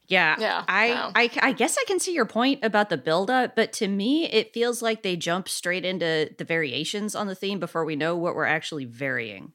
Yeah, 0.09 0.37
Yeah, 0.39 0.63
I, 0.69 0.89
no. 0.89 1.11
I, 1.15 1.31
I 1.41 1.53
guess 1.53 1.79
I 1.79 1.85
can 1.87 1.99
see 1.99 2.13
your 2.13 2.27
point 2.27 2.63
about 2.63 2.91
the 2.91 2.99
buildup, 2.99 3.57
but 3.57 3.73
to 3.75 3.89
me, 3.89 4.27
it 4.31 4.53
feels 4.53 4.83
like 4.83 5.03
they 5.03 5.17
jump 5.17 5.49
straight 5.49 5.87
into 5.87 6.29
the 6.37 6.45
variations 6.45 7.15
on 7.15 7.29
the 7.29 7.35
theme 7.35 7.59
before 7.59 7.87
we 7.87 7.97
know 7.97 8.15
what 8.15 8.35
we're 8.35 8.45
actually 8.45 8.85
varying. 8.85 9.53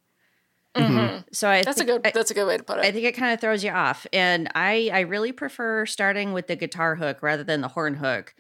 Mm-hmm. 0.74 0.97
Mm-hmm. 0.97 1.18
So 1.32 1.47
I 1.47 1.62
That's 1.62 1.80
a 1.80 1.86
good. 1.86 2.01
I- 2.03 2.12
that's 2.12 2.32
a 2.32 2.34
good 2.34 2.47
way 2.47 2.57
to 2.57 2.64
put 2.64 2.80
it. 2.80 2.86
I 2.86 2.91
think 2.91 3.05
it 3.05 3.16
kind 3.16 3.36
of 3.36 3.39
throws 3.39 3.64
you 3.64 3.70
off. 3.70 4.07
And 4.12 4.49
I 4.55 4.89
I 4.91 5.01
really 5.01 5.32
prefer 5.32 5.86
starting 5.86 6.34
with 6.34 6.47
the 6.47 6.55
guitar 6.55 6.95
hook 6.95 7.22
rather 7.22 7.43
than 7.43 7.62
the 7.62 7.68
horn 7.68 7.93
hook. 7.93 8.34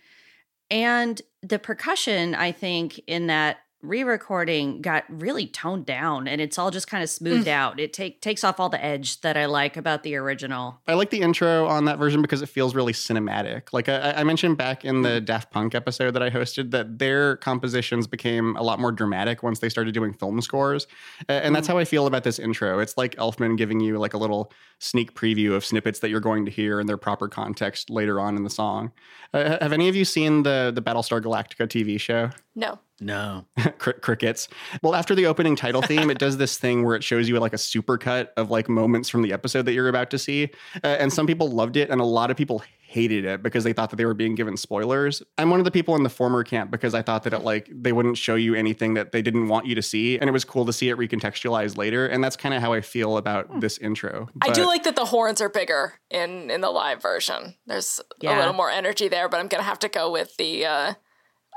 And 0.71 1.21
the 1.43 1.59
percussion, 1.59 2.33
I 2.33 2.51
think, 2.51 2.99
in 3.05 3.27
that 3.27 3.57
re-recording 3.81 4.81
got 4.81 5.05
really 5.07 5.47
toned 5.47 5.85
down 5.85 6.27
and 6.27 6.41
it's 6.41 6.57
all 6.57 6.69
just 6.69 6.87
kind 6.87 7.01
of 7.01 7.09
smoothed 7.09 7.47
mm. 7.47 7.51
out. 7.51 7.79
It 7.79 7.93
take 7.93 8.21
takes 8.21 8.43
off 8.43 8.59
all 8.59 8.67
the 8.67 8.83
edge 8.83 9.21
that 9.21 9.37
I 9.37 9.45
like 9.45 9.77
about 9.77 10.03
the 10.03 10.15
original. 10.15 10.81
I 10.87 10.95
like 10.95 11.11
the 11.11 11.21
intro 11.21 11.65
on 11.65 11.85
that 11.85 11.97
version 11.97 12.21
because 12.21 12.41
it 12.41 12.49
feels 12.49 12.75
really 12.75 12.91
cinematic. 12.91 13.71
Like 13.71 13.87
I, 13.87 14.15
I 14.17 14.23
mentioned 14.23 14.57
back 14.57 14.83
in 14.83 15.01
the 15.01 15.21
mm. 15.21 15.25
Daft 15.25 15.51
Punk 15.51 15.75
episode 15.75 16.11
that 16.11 16.21
I 16.21 16.29
hosted, 16.29 16.71
that 16.71 16.99
their 16.99 17.37
compositions 17.37 18.05
became 18.05 18.55
a 18.57 18.63
lot 18.63 18.79
more 18.79 18.91
dramatic 18.91 19.43
once 19.43 19.59
they 19.59 19.69
started 19.69 19.93
doing 19.93 20.13
film 20.13 20.41
scores, 20.41 20.87
and 21.29 21.55
that's 21.55 21.67
mm. 21.67 21.71
how 21.71 21.77
I 21.77 21.85
feel 21.85 22.05
about 22.05 22.23
this 22.23 22.37
intro. 22.37 22.79
It's 22.79 22.97
like 22.97 23.15
Elfman 23.15 23.57
giving 23.57 23.79
you 23.79 23.97
like 23.97 24.13
a 24.13 24.17
little 24.17 24.51
sneak 24.79 25.13
preview 25.13 25.53
of 25.53 25.63
snippets 25.63 25.99
that 25.99 26.09
you're 26.09 26.19
going 26.19 26.45
to 26.45 26.51
hear 26.51 26.79
in 26.79 26.87
their 26.87 26.97
proper 26.97 27.27
context 27.27 27.89
later 27.89 28.19
on 28.19 28.35
in 28.35 28.43
the 28.43 28.49
song. 28.49 28.91
Uh, 29.33 29.57
have 29.61 29.73
any 29.73 29.87
of 29.87 29.95
you 29.95 30.03
seen 30.03 30.43
the 30.43 30.71
the 30.73 30.81
Battlestar 30.81 31.21
Galactica 31.21 31.67
TV 31.67 31.99
show? 31.99 32.29
No. 32.59 32.79
No. 32.99 33.45
Cri- 33.77 33.93
crickets. 33.93 34.49
Well, 34.83 34.93
after 34.93 35.15
the 35.15 35.25
opening 35.25 35.55
title 35.55 35.81
theme, 35.81 36.09
it 36.11 36.19
does 36.19 36.35
this 36.35 36.57
thing 36.57 36.83
where 36.83 36.95
it 36.95 37.03
shows 37.03 37.29
you 37.29 37.39
like 37.39 37.53
a 37.53 37.57
supercut 37.57 38.29
of 38.35 38.51
like 38.51 38.67
moments 38.67 39.07
from 39.07 39.21
the 39.21 39.31
episode 39.31 39.63
that 39.65 39.73
you're 39.73 39.87
about 39.87 40.09
to 40.11 40.19
see. 40.19 40.49
Uh, 40.83 40.87
and 40.87 41.11
some 41.11 41.25
people 41.25 41.49
loved 41.49 41.77
it, 41.77 41.89
and 41.89 42.01
a 42.01 42.05
lot 42.05 42.29
of 42.29 42.35
people 42.35 42.61
hated 42.81 43.23
it 43.23 43.41
because 43.41 43.63
they 43.63 43.71
thought 43.71 43.91
that 43.91 43.95
they 43.95 44.05
were 44.05 44.13
being 44.13 44.35
given 44.35 44.57
spoilers. 44.57 45.23
I'm 45.37 45.49
one 45.49 45.59
of 45.59 45.63
the 45.63 45.71
people 45.71 45.95
in 45.95 46.03
the 46.03 46.09
former 46.09 46.43
camp 46.43 46.71
because 46.71 46.93
I 46.93 47.01
thought 47.01 47.23
that 47.23 47.33
it 47.33 47.43
like 47.43 47.69
they 47.71 47.93
wouldn't 47.93 48.17
show 48.17 48.35
you 48.35 48.53
anything 48.55 48.95
that 48.95 49.13
they 49.13 49.21
didn't 49.21 49.47
want 49.47 49.65
you 49.65 49.75
to 49.75 49.81
see, 49.81 50.19
and 50.19 50.27
it 50.27 50.33
was 50.33 50.43
cool 50.43 50.65
to 50.65 50.73
see 50.73 50.89
it 50.89 50.97
recontextualized 50.97 51.77
later. 51.77 52.05
And 52.05 52.21
that's 52.21 52.35
kind 52.35 52.53
of 52.53 52.61
how 52.61 52.73
I 52.73 52.81
feel 52.81 53.15
about 53.17 53.61
this 53.61 53.77
intro. 53.77 54.27
I 54.41 54.49
do 54.49 54.65
like 54.65 54.83
that 54.83 54.97
the 54.97 55.05
horns 55.05 55.39
are 55.39 55.49
bigger 55.49 55.93
in 56.09 56.51
in 56.51 56.59
the 56.59 56.71
live 56.71 57.01
version. 57.01 57.55
There's 57.65 58.01
a 58.21 58.35
little 58.35 58.53
more 58.53 58.69
energy 58.69 59.07
there, 59.07 59.29
but 59.29 59.39
I'm 59.39 59.47
gonna 59.47 59.63
have 59.63 59.79
to 59.79 59.89
go 59.89 60.11
with 60.11 60.35
the 60.35 60.65
uh, 60.65 60.93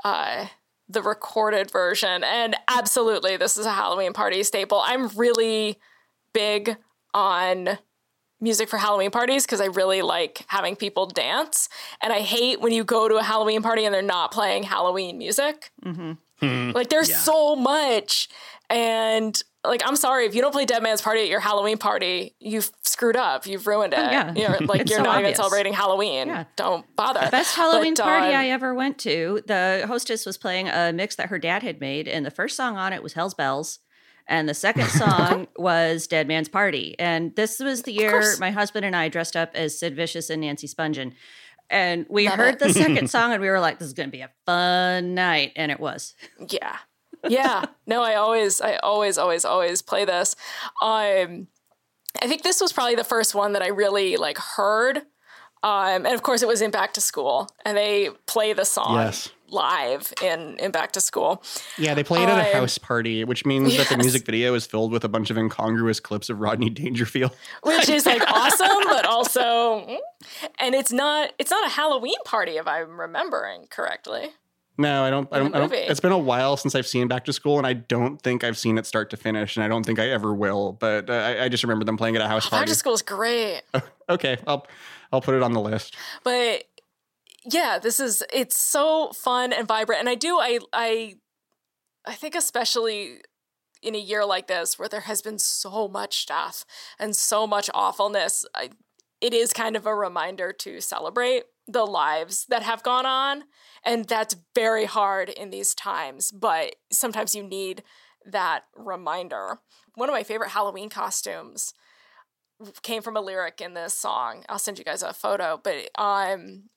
uh, 0.05 0.47
the 0.89 1.01
recorded 1.01 1.71
version. 1.71 2.23
And 2.23 2.55
absolutely, 2.67 3.37
this 3.37 3.57
is 3.57 3.65
a 3.65 3.71
Halloween 3.71 4.13
party 4.13 4.43
staple. 4.43 4.81
I'm 4.83 5.07
really 5.09 5.79
big 6.33 6.77
on 7.13 7.77
music 8.41 8.67
for 8.67 8.77
Halloween 8.77 9.11
parties 9.11 9.45
because 9.45 9.61
I 9.61 9.65
really 9.67 10.01
like 10.01 10.43
having 10.47 10.75
people 10.75 11.05
dance. 11.05 11.69
And 12.01 12.11
I 12.11 12.19
hate 12.19 12.59
when 12.59 12.73
you 12.73 12.83
go 12.83 13.07
to 13.07 13.15
a 13.15 13.23
Halloween 13.23 13.61
party 13.61 13.85
and 13.85 13.93
they're 13.93 14.01
not 14.01 14.31
playing 14.31 14.63
Halloween 14.63 15.17
music. 15.17 15.71
Mm-hmm. 15.85 16.71
Like 16.71 16.89
there's 16.89 17.09
Yeah. 17.09 17.17
so 17.19 17.55
much. 17.55 18.27
And 18.69 19.41
like 19.65 19.81
I'm 19.85 19.95
sorry 19.95 20.25
if 20.25 20.35
you 20.35 20.41
don't 20.41 20.51
play 20.51 20.65
Dead 20.65 20.83
Man's 20.83 21.01
Party 21.01 21.21
at 21.21 21.27
your 21.29 21.39
Halloween 21.39 21.77
party, 21.77 22.35
you've 22.39 22.69
screwed 22.81 23.15
up. 23.15 23.45
You've 23.45 23.65
ruined 23.67 23.93
it. 23.93 23.97
yeah. 23.99 24.33
You're 24.35 24.59
like 24.67 24.81
It's 24.81 24.91
you're 24.91 24.99
so 24.99 25.03
not 25.03 25.19
even 25.19 25.35
celebrating 25.35 25.73
Halloween. 25.73 26.27
Yeah. 26.27 26.43
Don't 26.55 26.85
bother. 26.95 27.27
Best 27.31 27.55
Halloween 27.55 27.93
But, 27.95 28.03
party 28.03 28.33
um, 28.33 28.41
I 28.41 28.49
ever 28.49 28.73
went 28.73 28.97
to. 28.99 29.41
The 29.47 29.85
hostess 29.87 30.25
was 30.25 30.37
playing 30.37 30.67
a 30.69 30.91
mix 30.93 31.15
that 31.15 31.29
her 31.29 31.39
dad 31.39 31.63
had 31.63 31.79
made, 31.79 32.07
and 32.07 32.25
the 32.25 32.31
first 32.31 32.57
song 32.57 32.77
on 32.77 32.93
it 32.93 33.01
was 33.01 33.13
Hell's 33.13 33.33
Bells. 33.33 33.79
And 34.27 34.47
the 34.47 34.53
second 34.53 34.87
song 34.89 35.47
was 35.57 36.07
Dead 36.07 36.27
Man's 36.27 36.47
Party. 36.49 36.95
And 36.97 37.35
this 37.35 37.59
was 37.59 37.83
the 37.83 37.91
year 37.91 38.23
my 38.39 38.51
husband 38.51 38.85
and 38.85 38.95
I 38.95 39.09
dressed 39.09 39.35
up 39.35 39.51
as 39.53 39.77
Sid 39.77 39.95
Vicious 39.95 40.29
and 40.29 40.41
Nancy 40.41 40.67
Spungen. 40.67 41.13
And 41.69 42.05
we 42.09 42.27
Love 42.29 42.37
heard 42.37 42.53
it. 42.55 42.59
the 42.59 42.71
second 42.73 43.09
song 43.09 43.33
and 43.33 43.41
we 43.41 43.49
were 43.49 43.59
like, 43.59 43.79
this 43.79 43.87
is 43.87 43.93
going 43.93 44.07
to 44.07 44.11
be 44.11 44.21
a 44.21 44.29
fun 44.45 45.13
night. 45.13 45.51
And 45.55 45.71
it 45.71 45.79
was. 45.79 46.13
Yeah. 46.49 46.77
Yeah. 47.27 47.65
no, 47.87 48.03
I 48.03 48.15
always, 48.15 48.59
I 48.61 48.75
always, 48.77 49.17
always, 49.17 49.45
always 49.45 49.81
play 49.81 50.05
this. 50.05 50.35
Um, 50.81 51.47
I 52.21 52.27
think 52.27 52.43
this 52.43 52.61
was 52.61 52.71
probably 52.73 52.95
the 52.95 53.03
first 53.03 53.33
one 53.33 53.53
that 53.53 53.61
I 53.61 53.67
really 53.67 54.17
like 54.17 54.37
heard. 54.37 54.97
Um, 55.63 56.05
and 56.05 56.07
of 56.13 56.21
course, 56.23 56.41
it 56.41 56.47
was 56.47 56.61
in 56.61 56.71
Back 56.71 56.93
to 56.95 57.01
School, 57.01 57.49
and 57.63 57.77
they 57.77 58.09
play 58.25 58.51
the 58.51 58.65
song 58.65 58.95
Yes. 58.97 59.29
live 59.47 60.11
in 60.21 60.57
in 60.59 60.71
Back 60.71 60.91
to 60.91 60.99
School. 60.99 61.41
Yeah, 61.77 61.93
they 61.93 62.03
play 62.03 62.21
it 62.21 62.27
at 62.27 62.37
a 62.37 62.47
I'm- 62.49 62.53
house 62.53 62.77
party, 62.77 63.23
which 63.23 63.45
means 63.45 63.77
that 63.77 63.87
the 63.87 63.95
music 63.97 64.25
video 64.31 64.55
is 64.55 64.65
filled 64.65 64.91
with 64.91 65.05
a 65.05 65.07
bunch 65.09 65.29
of 65.29 65.37
incongruous 65.37 66.01
clips 66.01 66.29
of 66.29 66.41
Rodney 66.41 66.69
Dangerfield. 66.69 67.31
which 67.61 67.87
is 67.87 68.05
like 68.05 68.21
awesome, 68.29 68.83
but 68.89 69.05
also, 69.05 69.85
mm. 69.87 69.97
and 70.59 70.75
it's 70.75 70.91
not 70.91 71.31
it's 71.39 71.49
not 71.51 71.65
a 71.65 71.69
Halloween 71.69 72.21
party 72.25 72.57
if 72.57 72.67
I'm 72.67 72.99
remembering 72.99 73.67
correctly. 73.69 74.31
No, 74.77 75.03
I 75.03 75.09
don't. 75.11 75.27
I 75.31 75.37
don't, 75.39 75.55
I 75.55 75.59
don't. 75.59 75.71
It's 75.71 75.99
been 75.99 76.11
a 76.11 76.17
while 76.17 76.57
since 76.57 76.73
I've 76.73 76.87
seen 76.87 77.07
Back 77.07 77.25
to 77.25 77.33
School, 77.33 77.57
and 77.59 77.67
I 77.67 77.73
don't 77.73 78.19
think 78.21 78.43
I've 78.43 78.57
seen 78.57 78.77
it 78.79 78.87
start 78.87 79.11
to 79.11 79.17
finish, 79.17 79.55
and 79.55 79.63
I 79.63 79.67
don't 79.67 79.85
think 79.85 79.99
I 79.99 80.09
ever 80.09 80.33
will. 80.33 80.73
But 80.73 81.09
uh, 81.09 81.13
I, 81.13 81.43
I 81.43 81.49
just 81.49 81.63
remember 81.63 81.85
them 81.85 81.95
playing 81.95 82.15
at 82.15 82.21
a 82.21 82.27
house 82.27 82.45
Back 82.45 82.59
party. 82.59 82.71
to 82.71 82.75
School 82.75 82.93
is 82.93 83.03
great, 83.03 83.61
Okay, 84.09 84.37
I'll 84.47 84.65
I'll 85.11 85.21
put 85.21 85.35
it 85.35 85.43
on 85.43 85.53
the 85.53 85.61
list. 85.61 85.95
but 86.23 86.63
yeah, 87.45 87.77
this 87.77 87.99
is 87.99 88.23
it's 88.33 88.59
so 88.59 89.11
fun 89.11 89.53
and 89.53 89.67
vibrant, 89.67 89.99
and 89.99 90.09
I 90.09 90.15
do 90.15 90.39
I 90.39 90.59
I 90.73 91.15
I 92.05 92.13
think 92.13 92.33
especially 92.33 93.19
in 93.83 93.95
a 93.95 93.99
year 93.99 94.25
like 94.25 94.47
this 94.47 94.79
where 94.79 94.89
there 94.89 95.01
has 95.01 95.21
been 95.21 95.37
so 95.37 95.87
much 95.87 96.21
stuff 96.21 96.65
and 96.97 97.15
so 97.15 97.45
much 97.45 97.69
awfulness, 97.73 98.45
I, 98.55 98.69
it 99.21 99.33
is 99.33 99.51
kind 99.53 99.75
of 99.75 99.85
a 99.85 99.93
reminder 99.93 100.53
to 100.53 100.79
celebrate 100.81 101.43
the 101.67 101.85
lives 101.85 102.45
that 102.49 102.63
have 102.63 102.83
gone 102.83 103.05
on. 103.05 103.45
And 103.83 104.05
that's 104.05 104.35
very 104.55 104.85
hard 104.85 105.29
in 105.29 105.49
these 105.49 105.73
times, 105.73 106.31
but 106.31 106.75
sometimes 106.91 107.35
you 107.35 107.43
need 107.43 107.83
that 108.25 108.63
reminder. 108.75 109.59
One 109.95 110.09
of 110.09 110.13
my 110.13 110.23
favorite 110.23 110.51
Halloween 110.51 110.89
costumes 110.89 111.73
came 112.81 113.01
from 113.01 113.17
a 113.17 113.21
lyric 113.21 113.61
in 113.61 113.73
this 113.73 113.93
song. 113.93 114.45
I'll 114.47 114.59
send 114.59 114.77
you 114.77 114.85
guys 114.85 115.03
a 115.03 115.13
photo, 115.13 115.59
but 115.61 115.89
um 115.99 116.69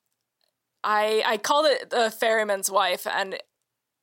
I 0.82 1.22
I 1.24 1.37
called 1.37 1.66
it 1.66 1.91
the 1.91 2.11
ferryman's 2.11 2.70
wife 2.70 3.07
and 3.07 3.39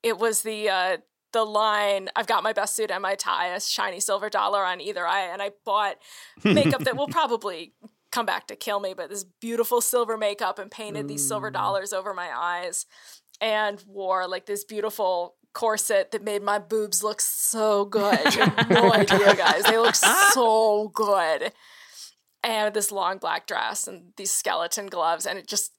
it 0.02 0.18
was 0.18 0.42
the 0.42 0.68
uh 0.68 0.96
the 1.32 1.44
line 1.44 2.08
I've 2.14 2.28
got 2.28 2.42
my 2.42 2.52
best 2.52 2.76
suit 2.76 2.90
and 2.90 3.02
my 3.02 3.16
tie, 3.16 3.48
a 3.48 3.60
shiny 3.60 4.00
silver 4.00 4.30
dollar 4.30 4.64
on 4.64 4.80
either 4.80 5.06
eye 5.06 5.28
and 5.32 5.42
I 5.42 5.50
bought 5.64 5.96
makeup 6.42 6.84
that 6.84 6.96
will 6.96 7.08
probably 7.08 7.74
come 8.14 8.24
back 8.24 8.46
to 8.46 8.54
kill 8.54 8.78
me, 8.78 8.94
but 8.94 9.10
this 9.10 9.24
beautiful 9.24 9.80
silver 9.80 10.16
makeup 10.16 10.60
and 10.60 10.70
painted 10.70 11.08
these 11.08 11.26
silver 11.26 11.50
mm. 11.50 11.54
dollars 11.54 11.92
over 11.92 12.14
my 12.14 12.30
eyes 12.32 12.86
and 13.40 13.82
wore 13.88 14.28
like 14.28 14.46
this 14.46 14.64
beautiful 14.64 15.34
corset 15.52 16.12
that 16.12 16.22
made 16.22 16.42
my 16.42 16.60
boobs 16.60 17.02
look 17.02 17.20
so 17.20 17.84
good. 17.84 18.34
You 18.34 18.42
have 18.42 18.70
no 18.70 18.92
idea, 18.94 19.34
guys. 19.34 19.64
They 19.64 19.78
look 19.78 19.96
so 19.96 20.92
good. 20.94 21.52
And 22.44 22.72
this 22.72 22.92
long 22.92 23.18
black 23.18 23.48
dress 23.48 23.88
and 23.88 24.12
these 24.16 24.30
skeleton 24.30 24.86
gloves, 24.86 25.26
and 25.26 25.38
it 25.38 25.48
just 25.48 25.72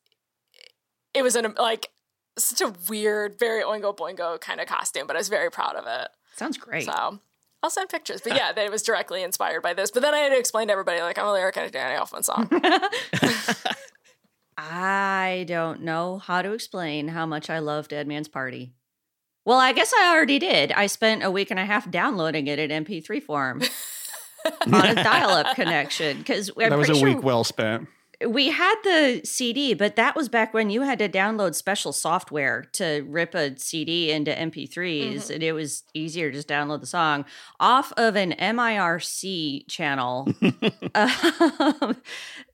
it 1.14 1.22
was 1.22 1.38
an 1.38 1.54
like 1.58 1.92
such 2.38 2.60
a 2.60 2.74
weird, 2.90 3.40
very 3.40 3.64
oingo 3.64 3.96
boingo 3.96 4.42
kind 4.42 4.60
of 4.60 4.68
costume, 4.68 5.08
but 5.08 5.16
I 5.16 5.20
was 5.20 5.30
very 5.30 5.50
proud 5.50 5.76
of 5.76 5.86
it. 5.88 6.10
Sounds 6.36 6.58
great. 6.58 6.86
So 6.86 7.20
I'll 7.66 7.72
send 7.72 7.90
pictures. 7.90 8.22
But 8.22 8.34
yeah, 8.36 8.54
that 8.54 8.64
it 8.64 8.72
was 8.72 8.84
directly 8.84 9.24
inspired 9.24 9.62
by 9.62 9.74
this. 9.74 9.90
But 9.90 10.04
then 10.04 10.14
I 10.14 10.20
had 10.20 10.30
to 10.30 10.38
explain 10.38 10.68
to 10.68 10.72
everybody 10.72 11.02
like 11.02 11.18
I'm 11.18 11.26
a 11.26 11.34
lyric 11.34 11.58
in 11.58 11.64
a 11.64 11.70
Danny 11.72 12.00
Elfman 12.00 12.24
song. 12.24 12.48
I 14.58 15.46
don't 15.48 15.82
know 15.82 16.20
how 16.20 16.42
to 16.44 16.54
explain 16.54 17.10
how 17.10 17.26
much 17.26 17.50
I 17.50 17.60
love 17.60 17.88
Dead 17.88 18.08
Man's 18.08 18.28
Party. 18.28 18.74
Well, 19.46 19.60
I 19.60 19.74
guess 19.74 19.92
I 19.94 20.14
already 20.16 20.40
did. 20.40 20.72
I 20.72 20.88
spent 20.88 21.24
a 21.24 21.30
week 21.30 21.52
and 21.52 21.60
a 21.60 21.66
half 21.66 21.90
downloading 21.90 22.48
it 22.48 22.58
in 22.58 22.86
MP3 22.86 23.22
form 23.22 23.62
on 24.72 24.86
a 24.86 24.96
dial-up 24.96 25.56
connection 25.56 26.20
because 26.20 26.52
that 26.58 26.78
was 26.78 26.90
a 26.90 27.04
week 27.04 27.22
well 27.22 27.44
spent. 27.44 27.88
We 28.28 28.50
had 28.50 28.76
the 28.84 29.22
CD, 29.24 29.74
but 29.74 29.96
that 29.96 30.16
was 30.16 30.30
back 30.30 30.54
when 30.54 30.70
you 30.70 30.82
had 30.82 31.00
to 31.00 31.10
download 31.10 31.56
special 31.56 31.92
software 31.92 32.66
to 32.74 33.06
rip 33.08 33.36
a 33.36 33.58
CD 33.58 34.12
into 34.12 34.32
MP3s, 34.32 35.30
and 35.30 35.44
it 35.44 35.54
was 35.54 35.84
easier 35.94 36.30
to 36.30 36.38
just 36.38 36.48
download 36.48 36.82
the 36.82 36.86
song 36.86 37.26
off 37.60 37.92
of 37.98 38.16
an 38.16 38.34
MIRC 38.40 39.68
channel. 39.68 40.28
Um, 40.96 41.98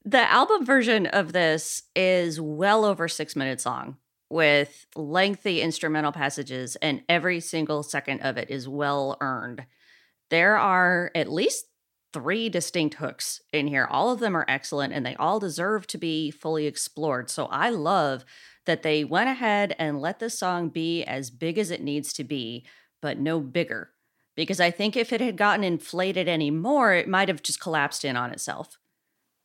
the 0.03 0.31
album 0.31 0.65
version 0.65 1.05
of 1.05 1.31
this 1.31 1.83
is 1.95 2.41
well 2.41 2.85
over 2.85 3.07
six 3.07 3.35
minutes 3.35 3.67
long 3.67 3.97
with 4.31 4.87
lengthy 4.95 5.61
instrumental 5.61 6.11
passages, 6.11 6.75
and 6.77 7.03
every 7.07 7.39
single 7.39 7.83
second 7.83 8.21
of 8.21 8.37
it 8.37 8.49
is 8.49 8.67
well 8.67 9.17
earned. 9.21 9.65
There 10.29 10.57
are 10.57 11.11
at 11.13 11.31
least 11.31 11.65
three 12.13 12.49
distinct 12.49 12.95
hooks 12.95 13.41
in 13.53 13.67
here. 13.67 13.87
All 13.89 14.11
of 14.11 14.19
them 14.19 14.35
are 14.35 14.45
excellent 14.47 14.93
and 14.93 15.05
they 15.05 15.15
all 15.15 15.39
deserve 15.39 15.87
to 15.87 15.97
be 15.97 16.31
fully 16.31 16.65
explored. 16.65 17.29
So 17.29 17.45
I 17.45 17.69
love 17.69 18.25
that 18.65 18.83
they 18.83 19.03
went 19.03 19.29
ahead 19.29 19.75
and 19.79 20.01
let 20.01 20.19
this 20.19 20.37
song 20.37 20.69
be 20.69 21.03
as 21.03 21.29
big 21.29 21.57
as 21.57 21.71
it 21.71 21.81
needs 21.81 22.13
to 22.13 22.23
be, 22.23 22.65
but 23.01 23.19
no 23.19 23.39
bigger. 23.39 23.91
Because 24.35 24.59
I 24.59 24.71
think 24.71 24.95
if 24.95 25.11
it 25.11 25.21
had 25.21 25.37
gotten 25.37 25.63
inflated 25.63 26.27
anymore, 26.27 26.93
it 26.93 27.07
might 27.07 27.27
have 27.27 27.43
just 27.43 27.59
collapsed 27.59 28.05
in 28.05 28.15
on 28.15 28.31
itself. 28.31 28.77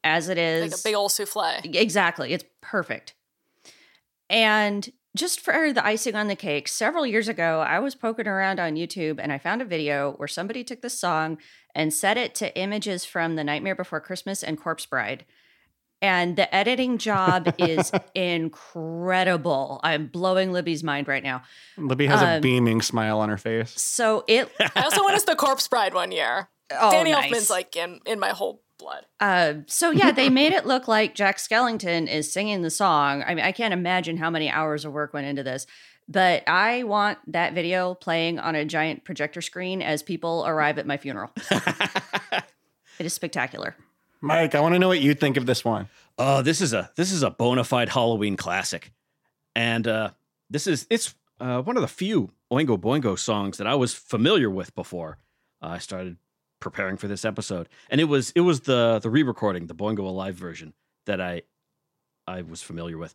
As 0.05 0.29
it 0.29 0.39
is, 0.39 0.71
Like 0.71 0.81
a 0.81 0.85
big 0.85 0.95
old 0.95 1.11
souffle. 1.11 1.61
Exactly. 1.65 2.33
It's 2.33 2.45
perfect. 2.61 3.15
And 4.31 4.89
just 5.17 5.41
for 5.41 5.73
the 5.73 5.85
icing 5.85 6.15
on 6.15 6.29
the 6.29 6.37
cake, 6.37 6.69
several 6.69 7.07
years 7.07 7.29
ago, 7.29 7.61
I 7.61 7.79
was 7.81 7.95
poking 7.95 8.29
around 8.29 8.61
on 8.61 8.75
YouTube 8.77 9.19
and 9.21 9.33
I 9.33 9.39
found 9.39 9.63
a 9.63 9.65
video 9.65 10.13
where 10.13 10.29
somebody 10.29 10.63
took 10.63 10.83
this 10.83 10.99
song 10.99 11.39
and 11.75 11.93
set 11.93 12.17
it 12.17 12.35
to 12.37 12.57
images 12.57 13.05
from 13.05 13.35
The 13.37 13.45
Nightmare 13.45 13.75
Before 13.75 14.01
Christmas 14.01 14.43
and 14.43 14.61
Corpse 14.61 14.87
Bride. 14.87 15.25
And 16.03 16.37
the 16.37 16.55
editing 16.55 16.99
job 16.99 17.55
is 17.59 17.91
incredible. 18.15 19.81
I'm 19.83 20.07
blowing 20.09 20.53
Libby's 20.53 20.85
mind 20.85 21.09
right 21.09 21.23
now. 21.23 21.43
Libby 21.79 22.07
has 22.07 22.21
a 22.21 22.37
Um, 22.37 22.41
beaming 22.43 22.83
smile 22.83 23.19
on 23.21 23.29
her 23.31 23.39
face. 23.39 23.81
So 23.81 24.25
it, 24.29 24.51
I 24.75 24.83
also 24.83 25.03
went 25.05 25.17
as 25.17 25.25
the 25.25 25.35
Corpse 25.37 25.67
Bride 25.69 25.95
one 25.95 26.13
year. 26.13 26.49
Oh, 26.71 26.91
Danny 26.91 27.13
nice. 27.13 27.33
Elfman's 27.33 27.51
like 27.51 27.77
in, 27.77 28.01
in 28.07 28.19
my 28.19 28.31
whole 28.31 28.63
blood. 28.79 29.07
Uh, 29.21 29.55
so 29.67 29.91
yeah, 29.91 30.13
they 30.13 30.29
made 30.29 30.53
it 30.53 30.67
look 30.67 30.89
like 30.89 31.15
Jack 31.15 31.39
Skellington 31.39 32.09
is 32.09 32.33
singing 32.33 32.63
the 32.63 32.71
song. 32.71 33.23
I 33.27 33.35
mean, 33.35 33.45
I 33.45 33.53
can't 33.53 33.75
imagine 33.75 34.17
how 34.17 34.31
many 34.31 34.51
hours 34.51 34.85
of 34.85 34.93
work 34.93 35.13
went 35.13 35.27
into 35.27 35.43
this, 35.43 35.67
but 36.09 36.43
I 36.49 36.85
want 36.85 37.19
that 37.29 37.55
video 37.55 37.95
playing 37.95 38.39
on 38.39 38.55
a 38.55 38.65
giant 38.65 39.05
projector 39.05 39.41
screen 39.41 39.83
as 39.83 40.03
people 40.03 40.45
arrive 40.47 40.79
at 40.79 40.87
my 40.87 40.97
funeral. 40.97 41.31
it 41.51 42.45
is 43.01 43.13
spectacular. 43.13 43.77
Mike, 44.21 44.55
I 44.55 44.61
want 44.61 44.75
to 44.75 44.79
know 44.79 44.89
what 44.89 45.01
you 45.01 45.15
think 45.15 45.37
of 45.37 45.47
this 45.47 45.65
one. 45.65 45.89
Oh, 46.19 46.43
this 46.43 46.61
is 46.61 46.73
a 46.73 46.91
this 46.97 47.13
is 47.13 47.23
a 47.23 47.31
bona 47.31 47.65
fide 47.65 47.91
Halloween 47.91 48.37
classic, 48.37 48.93
and 49.55 49.87
uh, 49.87 50.11
this 50.49 50.67
is 50.67 50.87
it's 50.89 51.15
uh, 51.39 51.61
one 51.61 51.77
of 51.77 51.83
the 51.83 51.89
few 51.89 52.31
Oingo 52.51 52.79
Boingo 52.79 53.19
songs 53.19 53.59
that 53.59 53.67
I 53.67 53.75
was 53.75 53.93
familiar 53.93 54.49
with 54.49 54.75
before 54.75 55.19
uh, 55.63 55.67
I 55.67 55.79
started 55.79 56.17
preparing 56.67 56.97
for 56.97 57.07
this 57.07 57.25
episode, 57.25 57.69
and 57.91 58.01
it 58.01 58.05
was 58.05 58.33
it 58.35 58.41
was 58.41 58.63
the 58.63 58.99
the 59.01 59.09
re-recording, 59.09 59.69
the 59.69 59.75
Boingo 59.75 60.01
Alive 60.01 60.35
version 60.35 60.73
that 61.05 61.21
I 61.21 61.43
I 62.27 62.43
was 62.43 62.61
familiar 62.61 62.99
with. 62.99 63.15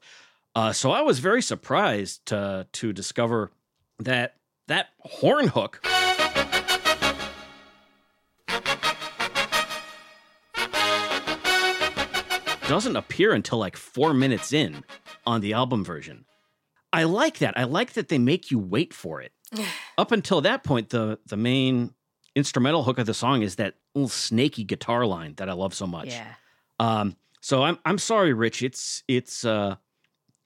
Uh, 0.56 0.72
so 0.72 0.92
I 0.92 1.02
was 1.02 1.20
very 1.20 1.42
surprised 1.42 2.26
to 2.28 2.66
to 2.72 2.94
discover 2.94 3.52
that 4.00 4.36
that 4.70 4.88
horn 5.00 5.50
hook. 5.50 5.82
doesn't 12.70 12.96
appear 12.96 13.34
until 13.34 13.58
like 13.58 13.76
four 13.76 14.14
minutes 14.14 14.54
in 14.54 14.86
on 15.26 15.42
the 15.42 15.52
album 15.52 15.84
version. 15.84 16.24
I 16.94 17.04
like 17.04 17.40
that. 17.40 17.58
I 17.58 17.66
like 17.66 17.92
that 17.94 18.08
they 18.08 18.18
make 18.18 18.50
you 18.50 18.60
wait 18.60 18.94
for 18.94 19.20
it. 19.20 19.34
Up 19.98 20.14
until 20.14 20.40
that 20.40 20.64
point, 20.64 20.88
the 20.88 21.20
the 21.26 21.36
main 21.36 21.94
instrumental 22.36 22.84
hook 22.84 22.98
of 22.98 23.06
the 23.06 23.14
song 23.14 23.42
is 23.42 23.56
that 23.56 23.76
little 23.94 24.10
snaky 24.10 24.64
guitar 24.64 25.06
line 25.06 25.34
that 25.36 25.50
I 25.50 25.54
love 25.54 25.74
so 25.74 25.86
much. 25.86 26.08
Yeah. 26.08 26.34
Um, 26.80 27.16
so 27.42 27.64
I'm 27.64 27.78
I'm 27.86 27.98
sorry, 27.98 28.34
Rich. 28.34 28.64
It's 28.64 29.04
it's 29.08 29.44
uh 29.46 29.76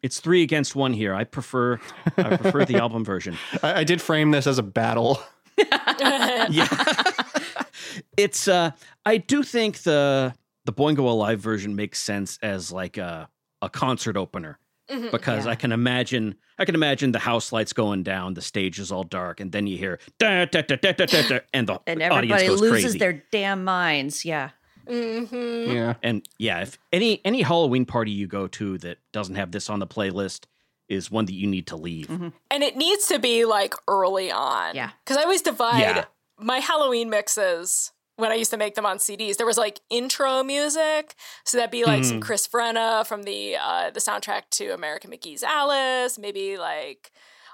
it's 0.01 0.19
three 0.19 0.43
against 0.43 0.75
one 0.75 0.93
here. 0.93 1.13
I 1.13 1.23
prefer 1.23 1.79
I 2.17 2.37
prefer 2.37 2.65
the 2.65 2.75
album 2.81 3.03
version. 3.03 3.37
I, 3.61 3.81
I 3.81 3.83
did 3.83 4.01
frame 4.01 4.31
this 4.31 4.47
as 4.47 4.57
a 4.57 4.63
battle. 4.63 5.19
yeah. 5.57 7.03
it's 8.17 8.47
uh 8.47 8.71
I 9.05 9.17
do 9.17 9.43
think 9.43 9.79
the 9.79 10.33
the 10.65 10.73
Boingo 10.73 10.99
Alive 10.99 11.39
version 11.39 11.75
makes 11.75 11.99
sense 11.99 12.39
as 12.41 12.71
like 12.71 12.97
a 12.97 13.29
a 13.61 13.69
concert 13.69 14.17
opener 14.17 14.59
Mhm. 14.89 15.11
because 15.11 15.45
Yeah. 15.45 15.51
I 15.51 15.55
can 15.55 15.71
imagine 15.71 16.35
I 16.59 16.65
can 16.65 16.75
imagine 16.75 17.11
the 17.11 17.19
house 17.19 17.51
lights 17.51 17.73
going 17.73 18.03
down, 18.03 18.33
the 18.35 18.41
stage 18.41 18.79
is 18.79 18.91
all 18.91 19.03
dark, 19.03 19.39
and 19.39 19.51
then 19.51 19.67
you 19.67 19.77
hear 19.77 19.99
da, 20.19 20.45
da, 20.45 20.61
da, 20.61 20.75
da, 20.77 20.91
da, 20.93 21.05
da, 21.05 21.27
da, 21.27 21.39
and 21.53 21.67
the 21.67 21.81
And 21.87 22.01
audience 22.03 22.13
everybody 22.41 22.47
goes 22.47 22.61
loses 22.61 22.83
crazy. 22.83 22.99
their 22.99 23.23
damn 23.31 23.63
minds. 23.63 24.23
Yeah. 24.25 24.49
hmm 24.87 25.25
Yeah. 25.67 25.95
and 26.03 26.27
yeah, 26.37 26.61
if 26.61 26.77
any 26.93 27.19
any 27.25 27.41
Halloween 27.41 27.85
party 27.85 28.11
you 28.11 28.27
go 28.27 28.47
to 28.47 28.77
that 28.79 28.99
doesn't 29.11 29.35
have 29.35 29.51
this 29.51 29.69
on 29.69 29.79
the 29.79 29.87
playlist 29.87 30.45
is 30.87 31.09
one 31.09 31.25
that 31.25 31.33
you 31.33 31.47
need 31.47 31.65
to 31.67 31.75
leave. 31.75 32.07
And 32.09 32.63
it 32.63 32.77
needs 32.77 33.07
to 33.07 33.17
be 33.17 33.43
like 33.45 33.73
early 33.87 34.31
on. 34.31 34.75
Yeah. 34.75 34.91
Because 35.03 35.17
I 35.17 35.23
always 35.23 35.41
divide 35.41 35.79
Yeah. 35.79 36.05
my 36.37 36.59
Halloween 36.59 37.09
mixes 37.09 37.91
when 38.17 38.31
I 38.31 38.35
used 38.35 38.51
to 38.51 38.57
make 38.57 38.75
them 38.75 38.85
on 38.85 38.97
CDs. 38.97 39.37
There 39.37 39.45
was 39.45 39.57
like 39.57 39.81
intro 39.89 40.43
music. 40.43 41.15
So 41.43 41.57
that'd 41.57 41.71
be 41.71 41.83
like 41.85 42.03
some 42.05 42.19
Chris 42.21 42.47
Vrenna 42.47 43.05
from 43.05 43.23
the 43.23 43.57
uh, 43.57 43.91
the 43.91 43.99
soundtrack 43.99 44.43
to 44.51 44.69
American 44.73 45.11
McGee's 45.11 45.43
Alice, 45.43 46.17
maybe 46.17 46.57
like 46.57 47.11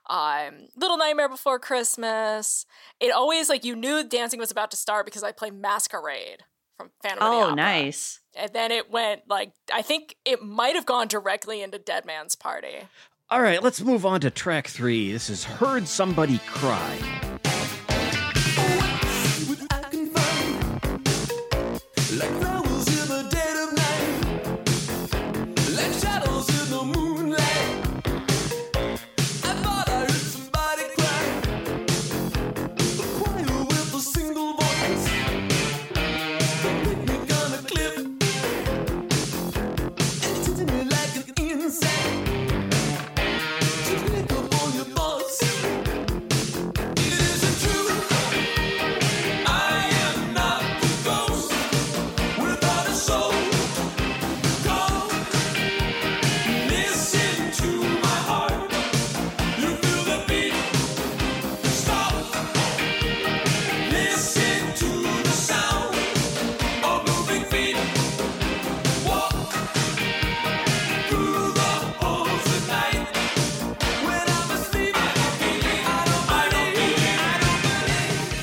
um, 0.10 0.68
Little 0.76 0.98
Nightmare 0.98 1.30
Before 1.30 1.60
Christmas. 1.60 2.66
It 3.00 3.12
always 3.12 3.50
like 3.50 3.66
you 3.66 3.76
knew 3.76 4.04
dancing 4.08 4.40
was 4.40 4.52
about 4.52 4.72
to 4.72 4.78
start 4.78 5.06
because 5.06 5.24
I 5.24 5.32
play 5.32 5.52
Masquerade 5.52 6.44
from 6.78 6.92
Phantom 7.02 7.24
of 7.24 7.32
the 7.32 7.52
Oh, 7.52 7.56
nice. 7.56 8.20
And 8.36 8.52
then 8.54 8.72
it 8.72 8.92
went 8.92 9.22
like 9.28 9.54
I 9.74 9.82
think 9.82 10.16
it 10.26 10.42
might 10.44 10.76
have 10.76 10.86
gone 10.86 11.08
directly 11.08 11.62
into 11.62 11.80
Dead 11.80 12.06
Man's 12.06 12.36
Party. 12.36 12.88
All 13.30 13.42
right, 13.42 13.64
let's 13.64 13.82
move 13.82 14.06
on 14.06 14.20
to 14.22 14.30
track 14.30 14.68
three. 14.68 15.12
This 15.12 15.30
is 15.30 15.46
Heard 15.46 15.88
Somebody 15.88 16.40
Cry. 16.48 17.31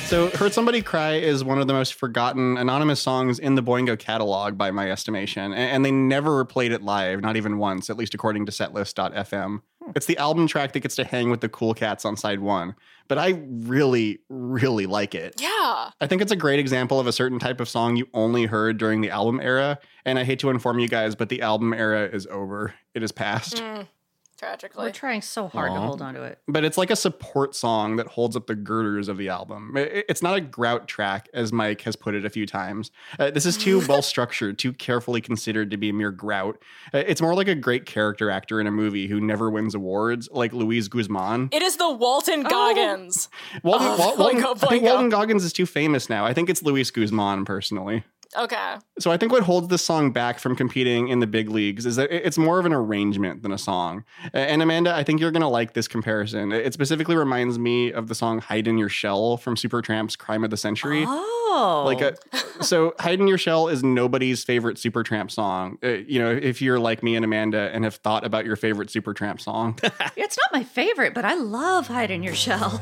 So, 0.09 0.30
Heard 0.30 0.54
Somebody 0.54 0.80
Cry 0.80 1.16
is 1.16 1.44
one 1.44 1.59
of 1.59 1.66
the 1.66 1.74
most 1.74 1.92
forgotten 1.92 2.56
anonymous 2.56 2.98
songs 2.98 3.38
in 3.38 3.56
the 3.56 3.62
Boingo 3.62 3.98
catalog, 3.98 4.56
by 4.56 4.70
my 4.70 4.90
estimation. 4.90 5.52
And 5.52 5.84
they 5.84 5.90
never 5.90 6.46
played 6.46 6.72
it 6.72 6.80
live, 6.80 7.20
not 7.20 7.36
even 7.36 7.59
once, 7.59 7.90
at 7.90 7.98
least 7.98 8.14
according 8.14 8.46
to 8.46 8.52
setlist.fm. 8.52 9.61
It's 9.94 10.06
the 10.06 10.16
album 10.16 10.46
track 10.46 10.72
that 10.72 10.80
gets 10.80 10.96
to 10.96 11.04
hang 11.04 11.28
with 11.28 11.42
the 11.42 11.48
cool 11.50 11.74
cats 11.74 12.06
on 12.06 12.16
side 12.16 12.40
one. 12.40 12.74
But 13.06 13.18
I 13.18 13.42
really, 13.46 14.20
really 14.30 14.86
like 14.86 15.14
it. 15.14 15.38
Yeah. 15.42 15.90
I 16.00 16.06
think 16.06 16.22
it's 16.22 16.32
a 16.32 16.36
great 16.36 16.59
example 16.59 16.98
of 16.98 17.06
a 17.06 17.12
certain 17.12 17.38
type 17.38 17.61
of 17.61 17.68
song 17.68 17.96
you 17.96 18.09
only 18.14 18.46
heard 18.46 18.78
during 18.78 19.02
the 19.02 19.11
album 19.11 19.40
era. 19.40 19.78
And 20.06 20.18
I 20.18 20.24
hate 20.24 20.38
to 20.38 20.48
inform 20.48 20.78
you 20.78 20.88
guys, 20.88 21.16
but 21.16 21.28
the 21.28 21.42
album 21.42 21.74
era 21.74 22.06
is 22.06 22.26
over. 22.28 22.72
It 22.94 23.02
is 23.02 23.12
past. 23.12 23.56
Mm, 23.56 23.86
tragically. 24.39 24.84
We're 24.86 24.93
trying 24.93 25.20
so 25.22 25.49
hard 25.49 25.72
to 25.72 25.78
hold 25.80 26.01
on 26.01 26.14
to 26.14 26.22
it. 26.22 26.39
but 26.49 26.64
it's 26.64 26.78
like 26.78 26.91
a 26.91 26.97
support 26.97 27.55
song 27.55 27.97
that 27.97 28.07
holds 28.07 28.36
up 28.36 28.47
the 28.47 28.55
girders 28.55 29.09
of 29.09 29.18
the 29.18 29.28
album. 29.28 29.72
I- 29.76 30.05
It's 30.09 30.22
not 30.22 30.36
a 30.36 30.41
grout 30.41 30.86
track, 30.89 31.28
as 31.34 31.53
Mike 31.53 31.80
has 31.82 31.97
put 31.97 32.14
it 32.14 32.24
a 32.24 32.30
few 32.30 32.47
times. 32.47 32.91
Uh, 33.18 33.30
this 33.30 33.45
is 33.45 33.57
too 33.57 33.80
well 33.89 34.01
structured, 34.03 34.59
too 34.59 34.72
carefully 34.72 35.20
considered 35.20 35.70
to 35.72 35.76
be 35.76 35.89
a 35.91 35.93
mere 35.93 36.11
grout. 36.12 36.62
Uh, 36.95 36.99
it's 37.07 37.20
more 37.20 37.34
like 37.34 37.49
a 37.49 37.55
great 37.55 37.84
character 37.84 38.30
actor 38.30 38.61
in 38.61 38.66
a 38.66 38.70
movie 38.70 39.09
who 39.09 39.20
never 39.20 39.51
wins 39.51 39.74
awards, 39.74 40.28
like 40.32 40.53
Luis 40.53 40.89
Guzman. 40.89 41.49
It 41.53 41.62
is 41.62 41.76
the 41.76 41.91
Walton 41.91 42.45
Goggins. 42.45 43.28
Walton, 43.64 43.86
Oh, 43.89 43.97
Wal- 43.99 44.16
Walton- 44.16 44.45
I 44.45 44.55
think 44.55 44.82
Boingo. 44.84 44.91
Walton 44.91 45.09
Goggins 45.09 45.45
is 45.45 45.53
too 45.53 45.66
famous 45.66 46.09
now. 46.09 46.24
I 46.24 46.32
think 46.32 46.49
it's 46.49 46.62
Luis 46.62 46.91
Guzman 46.91 47.45
personally. 47.45 48.05
Okay. 48.37 48.76
So 48.99 49.11
I 49.11 49.16
think 49.16 49.33
what 49.33 49.43
holds 49.43 49.68
this 49.68 49.85
song 49.85 50.12
back 50.12 50.39
from 50.39 50.55
competing 50.55 51.09
in 51.09 51.20
the 51.20 51.26
big 51.26 51.49
leagues 51.49 51.87
is 51.87 51.97
that 51.97 52.11
it's 52.11 52.37
more 52.37 52.59
of 52.59 52.66
an 52.66 52.74
arrangement 52.74 53.43
than 53.43 53.53
a 53.53 53.59
song. 53.59 54.05
And 54.35 54.61
Amanda, 54.61 54.95
I 54.95 55.03
think 55.03 55.20
you're 55.20 55.31
going 55.31 55.43
to 55.43 55.49
like 55.49 55.72
this 55.72 55.89
comparison. 55.89 56.53
It 56.53 56.74
specifically 56.74 57.16
reminds 57.16 57.59
me 57.59 57.91
of 57.91 58.09
the 58.09 58.14
song 58.14 58.41
Hide 58.41 58.68
in 58.68 58.76
Your 58.76 58.91
Shell 58.91 59.39
from 59.39 59.55
Supertramp's 59.55 60.14
Crime 60.14 60.45
of 60.45 60.51
the 60.51 60.57
Century. 60.59 61.05
Oh, 61.07 61.85
Like 61.87 62.03
a, 62.03 62.16
so 62.62 62.95
Hide 62.99 63.18
in 63.18 63.29
Your 63.29 63.39
Shell 63.39 63.68
is 63.68 63.83
nobody's 63.83 64.45
favorite 64.45 64.76
Supertramp 64.76 65.31
song. 65.31 65.79
Uh, 65.83 65.89
you 65.89 66.20
know, 66.20 66.31
if 66.31 66.61
you're 66.61 66.79
like 66.79 67.03
me 67.03 67.16
and 67.16 67.24
Amanda 67.24 67.70
and 67.72 67.85
have 67.85 67.97
thought 67.97 68.26
about 68.26 68.45
your 68.45 68.57
favorite 68.57 68.91
Supertramp 68.91 69.41
song. 69.41 69.79
it's 70.16 70.37
not 70.37 70.53
my 70.53 70.64
favorite, 70.64 71.14
but 71.14 71.24
I 71.24 71.35
love 71.35 71.87
hide 71.87 72.11
in 72.11 72.22
your 72.22 72.35
shell. 72.35 72.79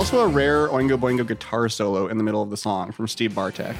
Also 0.00 0.20
a 0.20 0.28
rare 0.28 0.66
Oingo 0.68 0.96
Boingo 0.98 1.26
guitar 1.26 1.68
solo 1.68 2.08
in 2.08 2.16
the 2.16 2.24
middle 2.24 2.40
of 2.40 2.48
the 2.48 2.56
song 2.56 2.90
from 2.90 3.06
Steve 3.06 3.34
Bartek. 3.34 3.76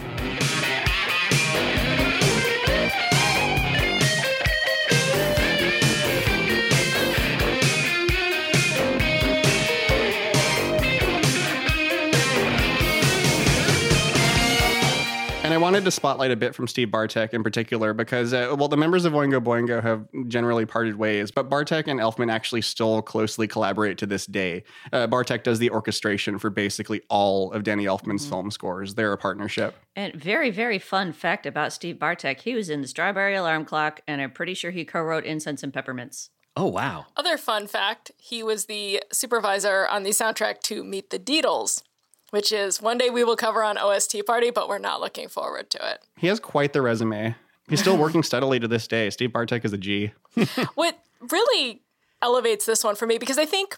Wanted 15.60 15.84
to 15.84 15.90
spotlight 15.90 16.30
a 16.30 16.36
bit 16.36 16.54
from 16.54 16.66
Steve 16.66 16.90
Bartek 16.90 17.32
in 17.32 17.42
particular 17.42 17.92
because, 17.92 18.32
uh, 18.32 18.54
well, 18.58 18.68
the 18.68 18.76
members 18.76 19.04
of 19.04 19.12
Oingo 19.12 19.40
Boingo 19.40 19.82
have 19.82 20.06
generally 20.28 20.66
parted 20.66 20.96
ways, 20.96 21.30
but 21.30 21.48
Bartek 21.48 21.86
and 21.86 22.00
Elfman 22.00 22.32
actually 22.32 22.62
still 22.62 23.02
closely 23.02 23.46
collaborate 23.46 23.98
to 23.98 24.06
this 24.06 24.26
day. 24.26 24.64
Uh, 24.92 25.06
Bartek 25.06 25.44
does 25.44 25.58
the 25.58 25.70
orchestration 25.70 26.38
for 26.38 26.50
basically 26.50 27.02
all 27.08 27.52
of 27.52 27.62
Danny 27.62 27.84
Elfman's 27.84 28.26
film 28.26 28.50
scores. 28.50 28.94
They're 28.94 29.12
a 29.12 29.18
partnership. 29.18 29.76
And 29.94 30.14
very, 30.14 30.50
very 30.50 30.78
fun 30.78 31.12
fact 31.12 31.46
about 31.46 31.72
Steve 31.72 31.98
Bartek: 31.98 32.40
he 32.40 32.54
was 32.54 32.70
in 32.70 32.80
the 32.80 32.88
Strawberry 32.88 33.34
Alarm 33.34 33.64
Clock, 33.64 34.00
and 34.08 34.20
I'm 34.20 34.32
pretty 34.32 34.54
sure 34.54 34.70
he 34.70 34.84
co-wrote 34.84 35.24
Incense 35.24 35.62
and 35.62 35.72
Peppermints. 35.72 36.30
Oh 36.56 36.66
wow. 36.66 37.06
Other 37.16 37.36
fun 37.36 37.66
fact 37.66 38.10
he 38.16 38.42
was 38.42 38.66
the 38.66 39.02
supervisor 39.12 39.86
on 39.86 40.02
the 40.02 40.10
soundtrack 40.10 40.60
to 40.62 40.82
Meet 40.82 41.10
the 41.10 41.18
Deedles, 41.18 41.82
which 42.30 42.52
is 42.52 42.80
one 42.80 42.98
day 42.98 43.10
we 43.10 43.24
will 43.24 43.36
cover 43.36 43.62
on 43.62 43.78
OST 43.78 44.24
Party, 44.26 44.50
but 44.50 44.68
we're 44.68 44.78
not 44.78 45.00
looking 45.00 45.28
forward 45.28 45.70
to 45.70 45.90
it. 45.90 46.02
He 46.16 46.26
has 46.28 46.40
quite 46.40 46.72
the 46.72 46.82
resume. 46.82 47.34
He's 47.68 47.80
still 47.80 47.96
working 47.96 48.22
steadily 48.24 48.58
to 48.58 48.66
this 48.66 48.88
day. 48.88 49.10
Steve 49.10 49.32
Bartek 49.32 49.64
is 49.64 49.72
a 49.72 49.78
G. 49.78 50.12
what 50.74 50.98
really 51.30 51.82
elevates 52.20 52.66
this 52.66 52.82
one 52.82 52.96
for 52.96 53.06
me 53.06 53.18
because 53.18 53.38
I 53.38 53.44
think 53.44 53.76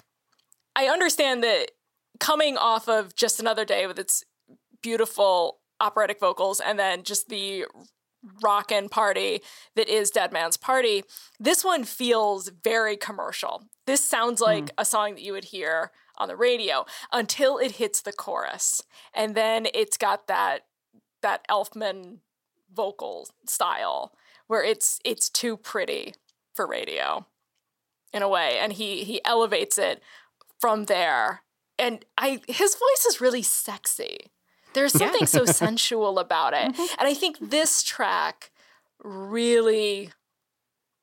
I 0.74 0.86
understand 0.86 1.44
that 1.44 1.72
coming 2.18 2.56
off 2.56 2.88
of 2.88 3.14
just 3.14 3.38
another 3.38 3.64
day 3.64 3.86
with 3.86 3.98
its 3.98 4.24
beautiful 4.82 5.58
operatic 5.80 6.18
vocals 6.20 6.60
and 6.60 6.78
then 6.78 7.02
just 7.02 7.28
the 7.28 7.66
rockin' 8.40 8.88
party 8.88 9.42
that 9.74 9.88
is 9.88 10.10
Dead 10.10 10.32
Man's 10.32 10.56
Party, 10.56 11.02
this 11.40 11.64
one 11.64 11.84
feels 11.84 12.50
very 12.62 12.96
commercial. 12.96 13.64
This 13.86 14.04
sounds 14.04 14.40
hmm. 14.40 14.46
like 14.46 14.70
a 14.78 14.84
song 14.84 15.14
that 15.14 15.22
you 15.22 15.32
would 15.32 15.46
hear 15.46 15.90
on 16.22 16.28
the 16.28 16.36
radio 16.36 16.86
until 17.12 17.58
it 17.58 17.72
hits 17.72 18.00
the 18.00 18.12
chorus. 18.12 18.82
And 19.12 19.34
then 19.34 19.66
it's 19.74 19.96
got 19.96 20.28
that 20.28 20.66
that 21.20 21.46
Elfman 21.48 22.18
vocal 22.72 23.28
style 23.46 24.12
where 24.46 24.64
it's 24.64 24.98
it's 25.04 25.28
too 25.28 25.56
pretty 25.56 26.14
for 26.54 26.66
radio 26.66 27.26
in 28.12 28.22
a 28.22 28.28
way. 28.28 28.58
And 28.58 28.72
he 28.72 29.04
he 29.04 29.20
elevates 29.24 29.78
it 29.78 30.02
from 30.58 30.86
there. 30.86 31.42
And 31.78 32.04
i 32.16 32.40
his 32.46 32.74
voice 32.74 33.06
is 33.06 33.20
really 33.20 33.42
sexy. 33.42 34.30
There's 34.74 34.92
something 34.92 35.26
so 35.26 35.44
sensual 35.64 36.18
about 36.18 36.54
it. 36.54 36.72
Mm-hmm. 36.72 36.94
And 36.98 37.08
i 37.08 37.14
think 37.14 37.38
this 37.40 37.82
track 37.82 38.50
really 39.02 40.12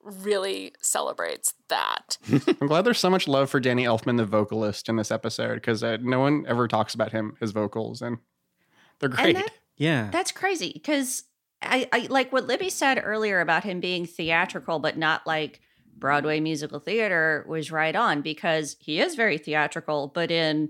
really 0.09 0.73
celebrates 0.81 1.53
that 1.69 2.17
I'm 2.61 2.67
glad 2.67 2.83
there's 2.83 2.99
so 2.99 3.09
much 3.09 3.27
love 3.27 3.49
for 3.49 3.59
Danny 3.59 3.83
Elfman, 3.85 4.17
the 4.17 4.25
vocalist, 4.25 4.89
in 4.89 4.95
this 4.95 5.11
episode 5.11 5.55
because 5.55 5.83
uh, 5.83 5.97
no 6.01 6.19
one 6.19 6.45
ever 6.47 6.67
talks 6.67 6.93
about 6.93 7.11
him, 7.11 7.35
his 7.39 7.51
vocals, 7.51 8.01
and 8.01 8.17
they're 8.99 9.09
great. 9.09 9.35
that- 9.35 9.51
Yeah. 9.77 10.09
That's 10.11 10.31
crazy 10.31 10.71
because 10.73 11.23
I, 11.61 11.87
I 11.91 12.07
like 12.09 12.31
what 12.31 12.47
Libby 12.47 12.69
said 12.69 13.01
earlier 13.03 13.39
about 13.41 13.63
him 13.63 13.79
being 13.79 14.05
theatrical, 14.05 14.79
but 14.79 14.97
not 14.97 15.25
like 15.27 15.59
Broadway 15.97 16.39
musical 16.39 16.79
theater 16.79 17.45
was 17.47 17.71
right 17.71 17.95
on 17.95 18.21
because 18.21 18.77
he 18.79 18.99
is 19.01 19.15
very 19.15 19.37
theatrical, 19.37 20.07
but 20.13 20.31
in 20.31 20.69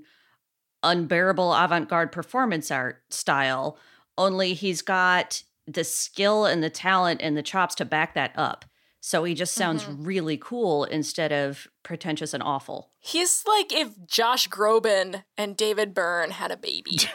unbearable 0.83 1.53
avant 1.53 1.89
garde 1.89 2.11
performance 2.11 2.71
art 2.71 3.01
style. 3.09 3.77
Only 4.17 4.53
he's 4.53 4.81
got 4.81 5.43
the 5.67 5.83
skill 5.83 6.45
and 6.45 6.63
the 6.63 6.69
talent 6.69 7.21
and 7.21 7.37
the 7.37 7.43
chops 7.43 7.75
to 7.75 7.85
back 7.85 8.15
that 8.15 8.31
up. 8.35 8.65
So 9.01 9.23
he 9.23 9.33
just 9.33 9.53
sounds 9.53 9.85
really 9.87 10.37
cool 10.37 10.83
instead 10.83 11.31
of 11.31 11.67
pretentious 11.83 12.33
and 12.33 12.43
awful. 12.43 12.91
he's 12.99 13.43
like 13.47 13.71
if 13.71 13.89
josh 14.05 14.47
groban 14.49 15.23
and 15.37 15.55
david 15.55 15.93
byrne 15.93 16.31
had 16.31 16.51
a 16.51 16.57
baby 16.57 16.91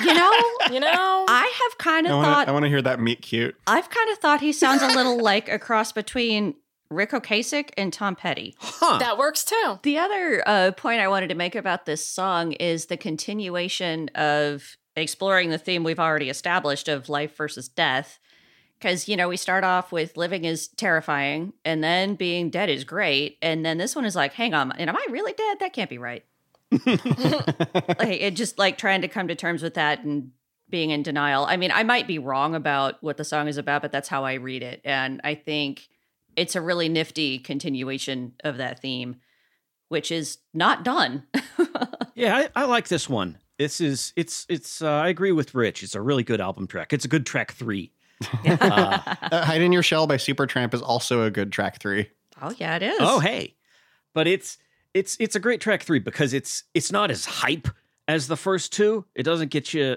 You 0.00 0.14
know, 0.14 0.32
you 0.70 0.80
know 0.80 1.24
I 1.28 1.52
have 1.62 1.78
kind 1.78 2.06
of 2.06 2.12
thought 2.12 2.48
I 2.48 2.52
wanna 2.52 2.68
hear 2.68 2.82
that 2.82 3.00
meet 3.00 3.22
cute. 3.22 3.54
I've 3.66 3.88
kind 3.88 4.10
of 4.10 4.18
thought 4.18 4.40
he 4.40 4.52
sounds 4.52 4.82
a 4.82 4.88
little 4.88 5.22
like 5.32 5.48
a 5.48 5.58
cross 5.58 5.92
between 5.92 6.54
Ric 6.90 7.12
Ocasek 7.12 7.70
and 7.76 7.92
Tom 7.92 8.16
Petty. 8.16 8.54
Huh. 8.58 8.98
that 8.98 9.16
works 9.16 9.44
too 9.44 9.78
The 9.82 9.98
other 9.98 10.42
uh, 10.46 10.72
point 10.72 11.00
I 11.00 11.08
wanted 11.08 11.28
to 11.28 11.34
make 11.34 11.54
about 11.54 11.86
this 11.86 12.06
song 12.06 12.52
is 12.52 12.86
the 12.86 12.96
continuation 12.96 14.08
of 14.14 14.76
exploring 14.96 15.50
the 15.50 15.58
theme 15.58 15.84
we've 15.84 16.00
already 16.00 16.28
established 16.28 16.88
of 16.88 17.08
life 17.08 17.36
versus 17.36 17.68
death. 17.68 18.18
Because, 18.82 19.08
you 19.08 19.16
know, 19.16 19.28
we 19.28 19.36
start 19.36 19.62
off 19.62 19.92
with 19.92 20.16
living 20.16 20.44
is 20.44 20.66
terrifying, 20.66 21.52
and 21.64 21.84
then 21.84 22.16
being 22.16 22.50
dead 22.50 22.68
is 22.68 22.82
great. 22.82 23.38
And 23.40 23.64
then 23.64 23.78
this 23.78 23.94
one 23.94 24.04
is 24.04 24.16
like, 24.16 24.32
hang 24.32 24.54
on, 24.54 24.72
and 24.72 24.90
am 24.90 24.96
I 24.96 25.06
really 25.08 25.32
dead? 25.32 25.60
That 25.60 25.72
can't 25.72 25.88
be 25.88 25.98
right. 25.98 26.24
like, 26.86 28.20
it 28.20 28.34
just 28.34 28.58
like 28.58 28.78
trying 28.78 29.02
to 29.02 29.08
come 29.08 29.28
to 29.28 29.34
terms 29.34 29.62
with 29.62 29.74
that 29.74 30.02
and 30.02 30.32
being 30.68 30.90
in 30.90 31.02
denial. 31.02 31.44
I 31.44 31.56
mean, 31.56 31.70
I 31.70 31.84
might 31.84 32.08
be 32.08 32.18
wrong 32.18 32.54
about 32.54 33.02
what 33.02 33.18
the 33.18 33.24
song 33.24 33.46
is 33.46 33.56
about, 33.56 33.82
but 33.82 33.92
that's 33.92 34.08
how 34.08 34.24
I 34.24 34.34
read 34.34 34.62
it. 34.62 34.80
And 34.84 35.20
I 35.22 35.34
think 35.34 35.88
it's 36.34 36.56
a 36.56 36.60
really 36.60 36.88
nifty 36.88 37.38
continuation 37.38 38.32
of 38.42 38.56
that 38.56 38.80
theme, 38.80 39.16
which 39.88 40.10
is 40.10 40.38
not 40.52 40.82
done. 40.82 41.24
Yeah, 42.14 42.36
I, 42.36 42.62
I 42.62 42.64
like 42.66 42.88
this 42.88 43.08
one. 43.08 43.38
This 43.58 43.80
is 43.80 44.12
it's 44.16 44.46
it's. 44.48 44.82
Uh, 44.82 44.90
I 44.90 45.08
agree 45.08 45.32
with 45.32 45.54
Rich. 45.54 45.82
It's 45.82 45.94
a 45.94 46.00
really 46.00 46.22
good 46.22 46.40
album 46.40 46.66
track. 46.66 46.92
It's 46.92 47.04
a 47.04 47.08
good 47.08 47.26
track 47.26 47.52
three. 47.52 47.92
Uh, 48.44 48.98
Uh, 49.30 49.44
Hide 49.44 49.62
in 49.62 49.72
Your 49.72 49.82
Shell 49.82 50.06
by 50.06 50.16
Supertramp 50.16 50.74
is 50.74 50.82
also 50.82 51.22
a 51.22 51.30
good 51.30 51.52
track 51.52 51.80
three. 51.80 52.10
oh, 52.40 52.52
yeah, 52.58 52.76
it 52.76 52.82
is. 52.82 52.98
oh 53.00 53.18
hey, 53.20 53.54
but 54.14 54.26
it's 54.26 54.58
it's 54.94 55.16
it's 55.20 55.34
a 55.36 55.40
great 55.40 55.60
track 55.60 55.82
three 55.82 55.98
because 55.98 56.32
it's 56.34 56.64
it's 56.74 56.92
not 56.92 57.10
as 57.10 57.24
hype 57.24 57.68
as 58.08 58.28
the 58.28 58.36
first 58.36 58.72
two. 58.72 59.04
It 59.14 59.22
doesn't 59.22 59.50
get 59.50 59.72
you 59.72 59.96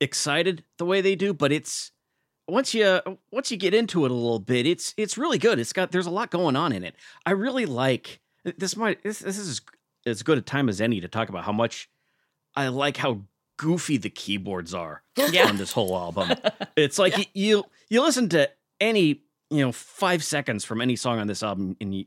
excited 0.00 0.64
the 0.78 0.84
way 0.84 1.00
they 1.00 1.14
do, 1.16 1.32
but 1.32 1.52
it's 1.52 1.92
once 2.48 2.74
you 2.74 3.00
once 3.30 3.50
you 3.50 3.56
get 3.56 3.74
into 3.74 4.04
it 4.04 4.10
a 4.10 4.14
little 4.14 4.38
bit, 4.38 4.66
it's 4.66 4.94
it's 4.96 5.16
really 5.18 5.38
good. 5.38 5.58
It's 5.58 5.72
got 5.72 5.92
there's 5.92 6.06
a 6.06 6.10
lot 6.10 6.30
going 6.30 6.56
on 6.56 6.72
in 6.72 6.84
it. 6.84 6.94
I 7.24 7.32
really 7.32 7.66
like 7.66 8.20
this. 8.44 8.76
Might 8.76 9.02
this 9.02 9.20
this 9.20 9.38
is 9.38 9.60
as 10.04 10.22
good 10.22 10.38
a 10.38 10.42
time 10.42 10.68
as 10.68 10.80
any 10.80 11.00
to 11.00 11.08
talk 11.08 11.28
about 11.28 11.44
how 11.44 11.52
much 11.52 11.88
I 12.54 12.68
like 12.68 12.96
how 12.98 13.22
goofy 13.56 13.96
the 13.96 14.10
keyboards 14.10 14.74
are 14.74 15.02
Yeah. 15.16 15.48
on 15.48 15.56
this 15.56 15.72
whole 15.72 15.96
album. 15.96 16.32
It's 16.76 16.98
like 16.98 17.16
you, 17.18 17.24
you 17.34 17.64
you 17.88 18.02
listen 18.02 18.28
to 18.30 18.50
any 18.80 19.22
you 19.50 19.64
know 19.64 19.72
five 19.72 20.22
seconds 20.22 20.64
from 20.64 20.80
any 20.80 20.96
song 20.96 21.18
on 21.18 21.26
this 21.26 21.42
album, 21.42 21.76
and 21.80 21.94
you 21.94 22.04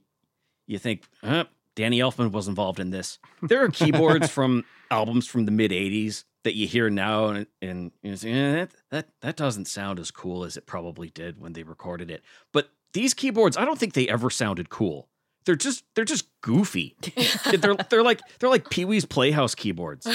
you 0.67 0.77
think, 0.77 1.03
huh, 1.23 1.45
Danny 1.75 1.99
Elfman 1.99 2.31
was 2.31 2.47
involved 2.47 2.79
in 2.79 2.91
this. 2.91 3.17
There 3.41 3.63
are 3.63 3.69
keyboards 3.69 4.29
from 4.37 4.63
albums 4.91 5.25
from 5.25 5.45
the 5.45 5.51
mid 5.51 5.71
'80s 5.71 6.25
that 6.43 6.53
you 6.55 6.67
hear 6.67 6.89
now, 6.89 7.27
and, 7.29 7.47
and 7.61 7.91
you 8.03 8.15
say, 8.15 8.31
eh, 8.31 8.51
that 8.53 8.71
that 8.91 9.07
that 9.21 9.35
doesn't 9.35 9.65
sound 9.65 9.99
as 9.99 10.11
cool 10.11 10.43
as 10.43 10.55
it 10.57 10.65
probably 10.67 11.09
did 11.09 11.41
when 11.41 11.53
they 11.53 11.63
recorded 11.63 12.11
it. 12.11 12.23
But 12.53 12.69
these 12.93 13.13
keyboards, 13.15 13.57
I 13.57 13.65
don't 13.65 13.79
think 13.79 13.93
they 13.93 14.07
ever 14.07 14.29
sounded 14.29 14.69
cool. 14.69 15.07
they're 15.45 15.55
just 15.55 15.83
they're 15.95 16.05
just 16.05 16.27
goofy. 16.41 16.95
they're 17.51 17.75
they're 17.89 18.03
like 18.03 18.21
they're 18.39 18.49
like 18.49 18.69
Pee 18.69 18.85
Wee's 18.85 19.05
Playhouse 19.05 19.55
keyboards. 19.55 20.05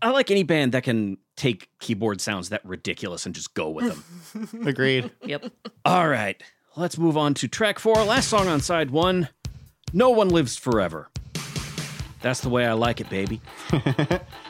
I 0.00 0.10
like 0.10 0.30
any 0.30 0.42
band 0.42 0.72
that 0.72 0.84
can 0.84 1.18
take 1.36 1.68
keyboard 1.80 2.20
sounds 2.20 2.50
that 2.50 2.64
ridiculous 2.64 3.26
and 3.26 3.34
just 3.34 3.54
go 3.54 3.70
with 3.70 3.88
them. 3.88 4.62
Agreed. 4.66 5.10
Yep. 5.24 5.52
All 5.84 6.08
right, 6.08 6.40
let's 6.76 6.98
move 6.98 7.16
on 7.16 7.34
to 7.34 7.48
track 7.48 7.78
four. 7.78 8.02
Last 8.04 8.28
song 8.28 8.48
on 8.48 8.60
side 8.60 8.90
one. 8.90 9.28
No 9.92 10.10
one 10.10 10.28
lives 10.28 10.56
forever. 10.56 11.08
That's 12.20 12.40
the 12.40 12.48
way 12.48 12.66
I 12.66 12.72
like 12.72 13.00
it, 13.00 13.08
baby. 13.08 13.40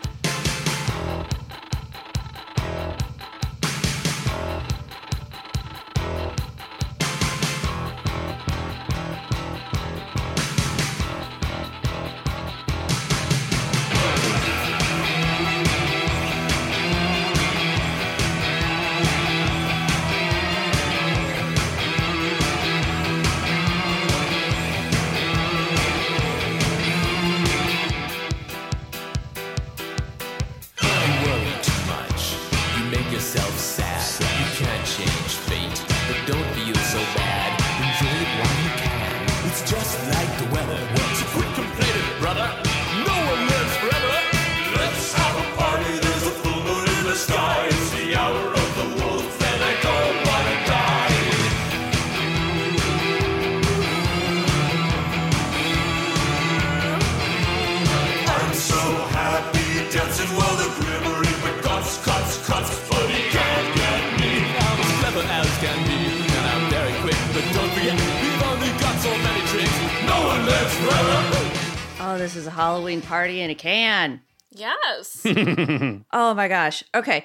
party 73.08 73.40
in 73.40 73.50
a 73.50 73.54
can. 73.54 74.20
Yes. 74.50 75.24
Oh 76.12 76.34
my 76.34 76.48
gosh. 76.48 76.82
Okay. 76.94 77.24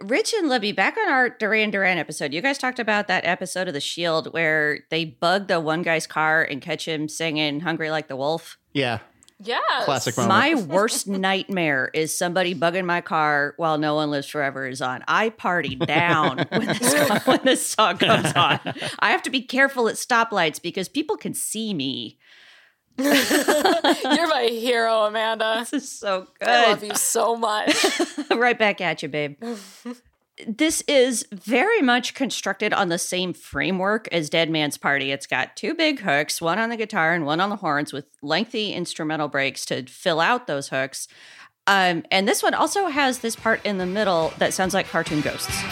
Rich 0.00 0.34
and 0.34 0.48
Libby, 0.48 0.72
back 0.72 0.96
on 0.96 1.08
our 1.08 1.28
Duran 1.30 1.70
Duran 1.70 1.98
episode, 1.98 2.32
you 2.32 2.40
guys 2.40 2.58
talked 2.58 2.78
about 2.78 3.08
that 3.08 3.24
episode 3.24 3.68
of 3.68 3.74
The 3.74 3.80
Shield 3.80 4.32
where 4.32 4.80
they 4.90 5.04
bug 5.04 5.46
the 5.48 5.60
one 5.60 5.82
guy's 5.82 6.06
car 6.06 6.42
and 6.42 6.60
catch 6.60 6.88
him 6.88 7.08
singing 7.08 7.60
Hungry 7.60 7.90
Like 7.90 8.08
the 8.08 8.16
Wolf. 8.16 8.58
Yeah. 8.72 8.98
yes. 9.38 9.84
Classic 9.84 10.16
moment. 10.16 10.28
My 10.28 10.54
worst 10.74 11.06
nightmare 11.06 11.90
is 11.94 12.16
somebody 12.16 12.54
bugging 12.54 12.84
my 12.86 13.00
car 13.00 13.54
while 13.58 13.78
No 13.78 13.94
One 13.96 14.10
Lives 14.10 14.28
Forever 14.28 14.66
is 14.66 14.82
on. 14.82 15.04
I 15.06 15.28
party 15.30 15.76
down 15.76 16.38
when 16.50 16.66
this, 16.66 17.26
when 17.26 17.40
this 17.44 17.66
song 17.66 17.98
comes 17.98 18.32
on. 18.34 18.60
I 18.98 19.10
have 19.10 19.22
to 19.22 19.30
be 19.30 19.42
careful 19.42 19.88
at 19.88 19.94
stoplights 19.96 20.60
because 20.60 20.88
people 20.88 21.16
can 21.16 21.34
see 21.34 21.74
me. 21.74 22.18
You're 22.98 24.28
my 24.28 24.48
hero, 24.50 25.04
Amanda. 25.04 25.56
This 25.60 25.72
is 25.72 25.90
so 25.90 26.26
good. 26.38 26.48
I 26.48 26.68
love 26.68 26.84
you 26.84 26.94
so 26.94 27.36
much. 27.36 27.74
right 28.30 28.58
back 28.58 28.80
at 28.80 29.02
you, 29.02 29.08
babe. 29.08 29.42
this 30.46 30.82
is 30.82 31.26
very 31.32 31.80
much 31.80 32.14
constructed 32.14 32.72
on 32.72 32.88
the 32.88 32.98
same 32.98 33.32
framework 33.32 34.08
as 34.12 34.28
Dead 34.28 34.50
Man's 34.50 34.76
Party. 34.76 35.10
It's 35.10 35.26
got 35.26 35.56
two 35.56 35.74
big 35.74 36.00
hooks, 36.00 36.40
one 36.40 36.58
on 36.58 36.68
the 36.68 36.76
guitar 36.76 37.14
and 37.14 37.24
one 37.24 37.40
on 37.40 37.50
the 37.50 37.56
horns, 37.56 37.92
with 37.92 38.04
lengthy 38.20 38.72
instrumental 38.72 39.28
breaks 39.28 39.64
to 39.66 39.84
fill 39.86 40.20
out 40.20 40.46
those 40.46 40.68
hooks. 40.68 41.08
Um, 41.66 42.04
and 42.10 42.26
this 42.28 42.42
one 42.42 42.54
also 42.54 42.88
has 42.88 43.20
this 43.20 43.36
part 43.36 43.64
in 43.64 43.78
the 43.78 43.86
middle 43.86 44.32
that 44.38 44.52
sounds 44.52 44.74
like 44.74 44.88
cartoon 44.88 45.20
ghosts. 45.20 45.62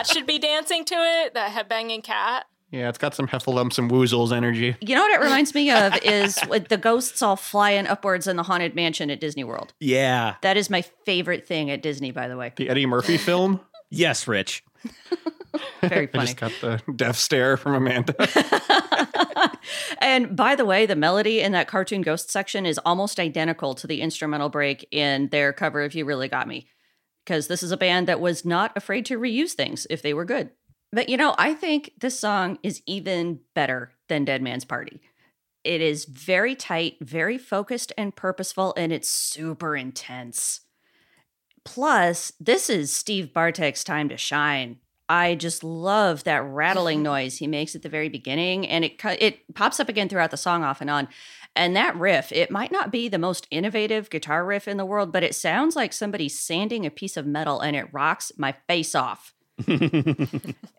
Cat 0.00 0.14
should 0.14 0.26
be 0.26 0.38
dancing 0.38 0.84
to 0.84 0.94
it, 0.94 1.34
that 1.34 1.52
headbanging 1.52 2.02
cat. 2.02 2.46
Yeah, 2.70 2.88
it's 2.88 2.98
got 2.98 3.14
some 3.14 3.26
heffalumps 3.26 3.78
and 3.78 3.90
woozles 3.90 4.30
energy. 4.32 4.76
You 4.80 4.94
know 4.94 5.02
what 5.02 5.20
it 5.20 5.24
reminds 5.24 5.54
me 5.54 5.70
of 5.72 5.96
is 6.04 6.38
with 6.48 6.68
the 6.68 6.76
ghosts 6.76 7.20
all 7.20 7.34
flying 7.34 7.86
upwards 7.88 8.28
in 8.28 8.36
the 8.36 8.44
haunted 8.44 8.76
mansion 8.76 9.10
at 9.10 9.18
Disney 9.18 9.42
World. 9.42 9.72
Yeah. 9.80 10.36
That 10.42 10.56
is 10.56 10.70
my 10.70 10.82
favorite 10.82 11.46
thing 11.48 11.70
at 11.70 11.82
Disney, 11.82 12.12
by 12.12 12.28
the 12.28 12.36
way. 12.36 12.52
The 12.54 12.68
Eddie 12.68 12.86
Murphy 12.86 13.16
film. 13.18 13.60
Yes, 13.90 14.28
Rich. 14.28 14.62
Very 15.80 16.06
I 16.08 16.12
funny. 16.12 16.26
just 16.26 16.36
got 16.36 16.52
the 16.60 16.80
death 16.94 17.16
stare 17.16 17.56
from 17.56 17.74
Amanda. 17.74 18.14
And 20.00 20.34
by 20.34 20.54
the 20.54 20.64
way, 20.64 20.86
the 20.86 20.96
melody 20.96 21.40
in 21.40 21.52
that 21.52 21.68
cartoon 21.68 22.02
ghost 22.02 22.30
section 22.30 22.66
is 22.66 22.78
almost 22.84 23.20
identical 23.20 23.74
to 23.74 23.86
the 23.86 24.00
instrumental 24.00 24.48
break 24.48 24.86
in 24.90 25.28
their 25.28 25.52
cover 25.52 25.82
of 25.82 25.94
You 25.94 26.04
Really 26.04 26.28
Got 26.28 26.48
Me. 26.48 26.66
Because 27.30 27.46
this 27.46 27.62
is 27.62 27.70
a 27.70 27.76
band 27.76 28.08
that 28.08 28.18
was 28.18 28.44
not 28.44 28.72
afraid 28.74 29.06
to 29.06 29.16
reuse 29.16 29.52
things 29.52 29.86
if 29.88 30.02
they 30.02 30.12
were 30.12 30.24
good. 30.24 30.50
But 30.90 31.08
you 31.08 31.16
know, 31.16 31.36
I 31.38 31.54
think 31.54 31.92
this 32.00 32.18
song 32.18 32.58
is 32.64 32.82
even 32.86 33.38
better 33.54 33.92
than 34.08 34.24
Dead 34.24 34.42
Man's 34.42 34.64
Party. 34.64 35.00
It 35.62 35.80
is 35.80 36.06
very 36.06 36.56
tight, 36.56 36.96
very 37.00 37.38
focused 37.38 37.92
and 37.96 38.16
purposeful, 38.16 38.74
and 38.76 38.92
it's 38.92 39.08
super 39.08 39.76
intense. 39.76 40.62
Plus, 41.64 42.32
this 42.40 42.68
is 42.68 42.92
Steve 42.92 43.32
Bartek's 43.32 43.84
time 43.84 44.08
to 44.08 44.16
shine. 44.16 44.80
I 45.08 45.36
just 45.36 45.62
love 45.62 46.24
that 46.24 46.42
rattling 46.42 47.00
noise 47.04 47.36
he 47.36 47.46
makes 47.46 47.76
at 47.76 47.82
the 47.82 47.88
very 47.88 48.08
beginning, 48.08 48.66
and 48.66 48.84
it 48.84 49.00
it 49.20 49.54
pops 49.54 49.78
up 49.78 49.88
again 49.88 50.08
throughout 50.08 50.32
the 50.32 50.36
song 50.36 50.64
off 50.64 50.80
and 50.80 50.90
on. 50.90 51.06
And 51.56 51.74
that 51.76 51.96
riff, 51.96 52.30
it 52.32 52.50
might 52.50 52.72
not 52.72 52.92
be 52.92 53.08
the 53.08 53.18
most 53.18 53.46
innovative 53.50 54.08
guitar 54.08 54.44
riff 54.44 54.68
in 54.68 54.76
the 54.76 54.84
world, 54.86 55.12
but 55.12 55.24
it 55.24 55.34
sounds 55.34 55.74
like 55.74 55.92
somebody 55.92 56.28
sanding 56.28 56.86
a 56.86 56.90
piece 56.90 57.16
of 57.16 57.26
metal, 57.26 57.60
and 57.60 57.76
it 57.76 57.92
rocks 57.92 58.32
my 58.36 58.54
face 58.68 58.94
off. 58.94 59.34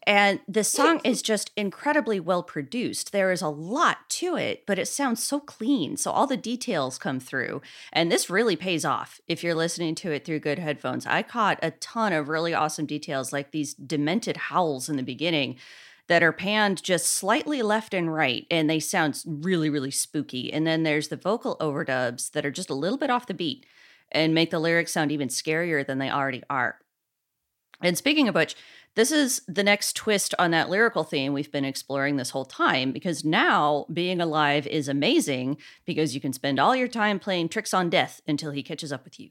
and 0.08 0.40
the 0.48 0.64
song 0.64 1.02
is 1.04 1.22
just 1.22 1.52
incredibly 1.56 2.20
well 2.20 2.44
produced. 2.44 3.12
There 3.12 3.32
is 3.32 3.42
a 3.42 3.50
lot 3.50 4.10
to 4.10 4.36
it, 4.36 4.66
but 4.66 4.80
it 4.80 4.88
sounds 4.88 5.24
so 5.24 5.40
clean. 5.40 5.98
So 5.98 6.12
all 6.12 6.28
the 6.28 6.38
details 6.38 6.98
come 6.98 7.20
through. 7.20 7.62
And 7.94 8.12
this 8.12 8.30
really 8.30 8.56
pays 8.56 8.86
off 8.86 9.22
if 9.28 9.44
you're 9.44 9.56
listening 9.56 9.96
to 9.96 10.12
it 10.12 10.26
through 10.26 10.40
good 10.40 10.60
headphones. 10.60 11.06
I 11.06 11.22
caught 11.22 11.60
a 11.62 11.72
ton 11.72 12.14
of 12.14 12.30
really 12.30 12.54
awesome 12.54 12.86
details, 12.86 13.32
like 13.32 13.52
these 13.52 13.74
demented 13.74 14.38
howls 14.38 14.90
in 14.90 14.96
the 14.96 15.04
beginning 15.04 15.58
that 16.12 16.24
are 16.24 16.34
panned 16.34 16.84
just 16.84 17.06
slightly 17.06 17.62
left 17.62 17.94
and 17.94 18.14
right, 18.14 18.46
and 18.52 18.70
they 18.70 18.82
sound 18.82 19.24
really, 19.26 19.70
really 19.70 19.92
spooky. 19.92 20.52
And 20.52 20.68
then 20.68 20.84
there's 20.84 21.08
the 21.08 21.16
vocal 21.16 21.56
overdubs 21.62 22.32
that 22.32 22.46
are 22.46 22.52
just 22.52 22.70
a 22.70 22.74
little 22.74 22.98
bit 22.98 23.10
off 23.10 23.28
the 23.28 23.34
beat 23.34 23.66
and 24.12 24.34
make 24.34 24.52
the 24.52 24.60
lyrics 24.60 24.92
sound 24.92 25.14
even 25.14 25.30
scarier 25.30 25.88
than 25.88 26.00
they 26.00 26.10
already 26.10 26.44
are. 26.50 26.80
And 27.82 27.98
speaking 27.98 28.28
of 28.28 28.36
which, 28.36 28.58
this 28.96 29.10
is 29.10 29.42
the 29.48 29.64
next 29.64 29.96
twist 29.96 30.36
on 30.38 30.52
that 30.52 30.70
lyrical 30.70 31.06
theme 31.06 31.32
we've 31.32 31.50
been 31.50 31.64
exploring 31.64 32.18
this 32.18 32.32
whole 32.32 32.44
time 32.44 32.92
because 32.92 33.24
now 33.24 33.86
being 33.94 34.20
alive 34.20 34.68
is 34.68 34.90
amazing 34.90 35.56
because 35.86 36.14
you 36.14 36.20
can 36.20 36.34
spend 36.34 36.60
all 36.60 36.76
your 36.76 36.90
time 36.90 37.20
playing 37.20 37.48
tricks 37.48 37.74
on 37.74 37.90
death 37.90 38.20
until 38.28 38.52
he 38.52 38.64
catches 38.64 38.92
up 38.92 39.06
with 39.06 39.18
you. 39.18 39.30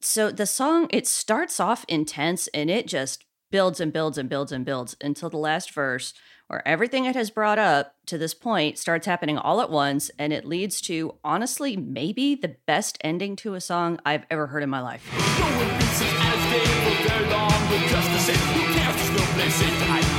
So 0.00 0.32
the 0.32 0.46
song 0.46 0.88
it 0.90 1.06
starts 1.06 1.60
off 1.60 1.84
intense 1.86 2.48
and 2.48 2.68
it 2.68 2.88
just 2.88 3.24
builds 3.50 3.80
and 3.80 3.92
builds 3.92 4.18
and 4.18 4.28
builds 4.28 4.52
and 4.52 4.64
builds 4.64 4.96
until 5.00 5.30
the 5.30 5.36
last 5.36 5.72
verse 5.72 6.14
where 6.48 6.66
everything 6.66 7.04
it 7.04 7.14
has 7.14 7.30
brought 7.30 7.58
up 7.58 7.94
to 8.06 8.16
this 8.16 8.34
point 8.34 8.78
starts 8.78 9.06
happening 9.06 9.36
all 9.36 9.60
at 9.60 9.70
once 9.70 10.10
and 10.18 10.32
it 10.32 10.44
leads 10.44 10.80
to 10.80 11.14
honestly 11.22 11.76
maybe 11.76 12.34
the 12.34 12.56
best 12.66 12.98
ending 13.02 13.36
to 13.36 13.54
a 13.54 13.60
song 13.60 14.00
I've 14.04 14.24
ever 14.30 14.46
heard 14.46 14.62
in 14.62 14.70
my 14.70 14.80
life. 14.80 15.06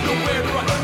No 0.06 0.79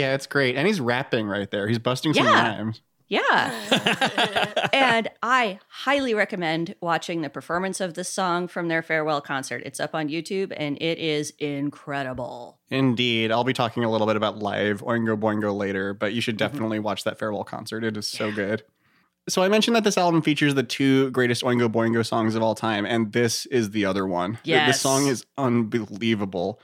yeah, 0.00 0.14
it's 0.14 0.26
great. 0.26 0.56
And 0.56 0.66
he's 0.66 0.80
rapping 0.80 1.26
right 1.26 1.50
there. 1.50 1.68
He's 1.68 1.78
busting 1.78 2.14
some 2.14 2.24
Yeah. 2.24 2.56
rhymes. 2.56 2.80
Yeah. 3.08 4.68
and 4.72 5.08
I 5.20 5.58
highly 5.68 6.14
recommend 6.14 6.76
watching 6.80 7.22
the 7.22 7.28
performance 7.28 7.80
of 7.80 7.94
this 7.94 8.08
song 8.08 8.46
from 8.46 8.68
their 8.68 8.82
farewell 8.82 9.20
concert. 9.20 9.62
It's 9.66 9.80
up 9.80 9.96
on 9.96 10.08
YouTube 10.08 10.52
and 10.56 10.80
it 10.80 10.98
is 10.98 11.32
incredible. 11.40 12.60
Indeed. 12.70 13.32
I'll 13.32 13.42
be 13.42 13.52
talking 13.52 13.82
a 13.82 13.90
little 13.90 14.06
bit 14.06 14.14
about 14.14 14.38
live 14.38 14.80
Oingo 14.82 15.18
Boingo 15.18 15.56
later, 15.56 15.92
but 15.92 16.12
you 16.12 16.20
should 16.20 16.36
mm-hmm. 16.36 16.52
definitely 16.52 16.78
watch 16.78 17.02
that 17.02 17.18
farewell 17.18 17.42
concert. 17.42 17.82
It 17.82 17.96
is 17.96 18.06
so 18.06 18.30
good. 18.30 18.62
So 19.28 19.42
I 19.42 19.48
mentioned 19.48 19.76
that 19.76 19.84
this 19.84 19.98
album 19.98 20.22
features 20.22 20.54
the 20.54 20.62
two 20.62 21.10
greatest 21.10 21.42
Oingo 21.42 21.68
Boingo 21.68 22.06
songs 22.06 22.34
of 22.34 22.42
all 22.42 22.54
time, 22.54 22.86
and 22.86 23.12
this 23.12 23.44
is 23.46 23.70
the 23.70 23.84
other 23.84 24.06
one. 24.06 24.38
Th- 24.44 24.66
This 24.66 24.80
song 24.80 25.06
is 25.06 25.24
unbelievable. 25.36 26.60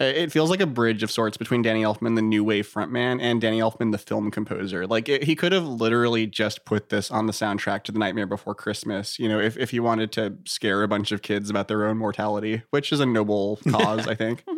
Uh, 0.00 0.04
It 0.04 0.30
feels 0.32 0.50
like 0.50 0.60
a 0.60 0.66
bridge 0.66 1.02
of 1.02 1.10
sorts 1.10 1.36
between 1.36 1.62
Danny 1.62 1.82
Elfman, 1.82 2.16
the 2.16 2.22
new 2.22 2.44
wave 2.44 2.68
frontman, 2.70 3.18
and 3.20 3.40
Danny 3.40 3.60
Elfman, 3.60 3.92
the 3.92 3.98
film 3.98 4.30
composer. 4.30 4.86
Like 4.86 5.08
it, 5.08 5.24
he 5.24 5.34
could 5.34 5.52
have 5.52 5.66
literally 5.66 6.26
just 6.26 6.64
put 6.64 6.90
this 6.90 7.10
on 7.10 7.26
the 7.26 7.32
soundtrack 7.32 7.82
to 7.84 7.92
The 7.92 7.98
Nightmare 7.98 8.26
Before 8.26 8.54
Christmas. 8.54 9.18
You 9.18 9.28
know, 9.28 9.40
if 9.40 9.56
if 9.56 9.70
he 9.70 9.80
wanted 9.80 10.12
to 10.12 10.36
scare 10.44 10.82
a 10.82 10.88
bunch 10.88 11.12
of 11.12 11.22
kids 11.22 11.48
about 11.48 11.68
their 11.68 11.86
own 11.86 11.96
mortality, 11.96 12.62
which 12.70 12.92
is 12.92 13.00
a 13.00 13.06
noble 13.06 13.58
cause, 13.70 14.06
I 14.06 14.14
think. 14.14 14.44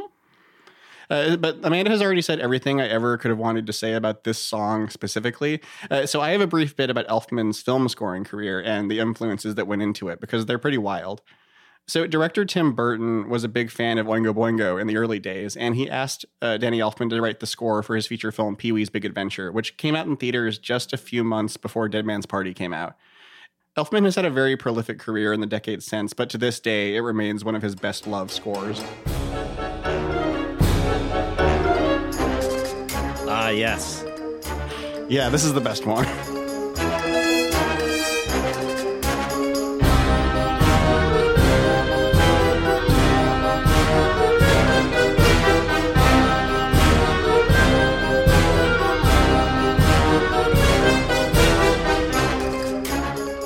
Uh, 1.11 1.37
but 1.37 1.57
Amanda 1.63 1.91
has 1.91 2.03
already 2.03 2.21
said 2.21 2.39
everything 2.39 2.83
I 2.83 2.89
ever 2.89 3.17
could 3.17 3.31
have 3.31 3.39
wanted 3.39 3.67
to 3.67 3.73
say 3.73 3.95
about 3.95 4.25
this 4.25 4.39
song 4.39 4.91
specifically. 4.91 5.63
Uh, 5.91 6.05
so 6.05 6.21
I 6.21 6.33
have 6.33 6.43
a 6.43 6.47
brief 6.47 6.77
bit 6.77 6.91
about 6.91 7.07
Elfman's 7.09 7.63
film 7.63 7.89
scoring 7.89 8.25
career 8.25 8.61
and 8.61 8.91
the 8.91 8.99
influences 8.99 9.55
that 9.55 9.67
went 9.67 9.81
into 9.81 10.11
it 10.11 10.21
because 10.21 10.45
they're 10.45 10.59
pretty 10.59 10.77
wild. 10.77 11.23
So 11.89 12.07
director 12.07 12.45
Tim 12.45 12.73
Burton 12.73 13.31
was 13.31 13.45
a 13.45 13.49
big 13.49 13.71
fan 13.71 13.97
of 13.97 14.07
Oingo 14.07 14.35
Boingo 14.35 14.79
in 14.79 14.87
the 14.87 14.99
early 14.99 15.19
days, 15.19 15.57
and 15.57 15.75
he 15.75 15.89
asked 15.89 16.27
uh, 16.43 16.59
Danny 16.59 16.81
Elfman 16.81 17.09
to 17.09 17.21
write 17.23 17.41
the 17.41 17.47
score 17.47 17.83
for 17.83 17.97
his 17.97 18.07
feature 18.07 18.31
film 18.31 18.57
Pee 18.57 18.73
Wee's 18.73 18.91
Big 18.91 19.07
Adventure, 19.07 19.51
which 19.51 19.79
came 19.79 19.97
out 19.97 20.07
in 20.07 20.15
theaters 20.15 20.59
just 20.59 20.93
a 20.93 20.99
few 20.99 21.25
months 21.25 21.57
before 21.57 21.89
Dead 21.89 22.05
Man's 22.05 22.27
Party 22.27 22.53
came 22.53 22.75
out. 22.75 22.95
Elfman 23.75 24.05
has 24.05 24.17
had 24.17 24.27
a 24.27 24.31
very 24.31 24.55
prolific 24.55 24.99
career 24.99 25.33
in 25.33 25.41
the 25.41 25.47
decades 25.47 25.87
since, 25.87 26.13
but 26.13 26.29
to 26.29 26.37
this 26.37 26.61
day, 26.61 26.95
it 26.95 27.01
remains 27.01 27.43
one 27.43 27.55
of 27.55 27.63
his 27.63 27.75
best 27.75 28.07
loved 28.07 28.33
scores. 28.33 28.85
Ah, 33.31 33.49
yes. 33.49 34.05
Yeah, 35.09 35.31
this 35.31 35.43
is 35.43 35.55
the 35.55 35.63
best 35.63 35.87
one. 35.87 36.07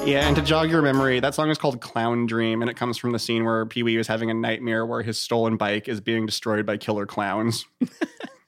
Yeah, 0.04 0.26
and 0.26 0.34
to 0.34 0.42
jog 0.42 0.68
your 0.68 0.82
memory, 0.82 1.20
that 1.20 1.32
song 1.34 1.48
is 1.48 1.58
called 1.58 1.80
Clown 1.80 2.26
Dream, 2.26 2.60
and 2.60 2.68
it 2.68 2.76
comes 2.76 2.98
from 2.98 3.12
the 3.12 3.20
scene 3.20 3.44
where 3.44 3.64
Pee 3.64 3.84
Wee 3.84 3.96
is 3.96 4.08
having 4.08 4.30
a 4.30 4.34
nightmare 4.34 4.84
where 4.84 5.00
his 5.02 5.16
stolen 5.16 5.56
bike 5.56 5.86
is 5.88 6.00
being 6.00 6.26
destroyed 6.26 6.66
by 6.66 6.76
killer 6.76 7.06
clowns. 7.06 7.64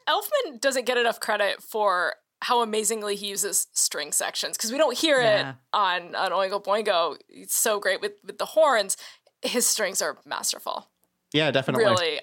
Elfman 0.09 0.61
doesn't 0.61 0.85
get 0.85 0.99
enough 0.99 1.21
credit 1.21 1.63
for 1.63 2.15
how 2.43 2.61
amazingly 2.61 3.15
he 3.15 3.29
uses 3.29 3.69
string 3.73 4.11
sections 4.11 4.57
because 4.57 4.73
we 4.73 4.79
don't 4.79 4.99
hear 4.99 5.21
Yeah. 5.21 5.51
it 5.51 5.57
on 5.73 6.15
on 6.17 6.33
Oingo 6.33 6.63
Boingo. 6.63 7.17
It's 7.29 7.55
so 7.55 7.79
great 7.79 8.01
with 8.01 8.13
with 8.25 8.39
the 8.39 8.47
horns. 8.47 8.97
His 9.41 9.65
strings 9.65 10.03
are 10.03 10.19
masterful. 10.27 10.89
Yeah, 11.33 11.51
definitely. 11.53 11.85
Really 11.85 12.21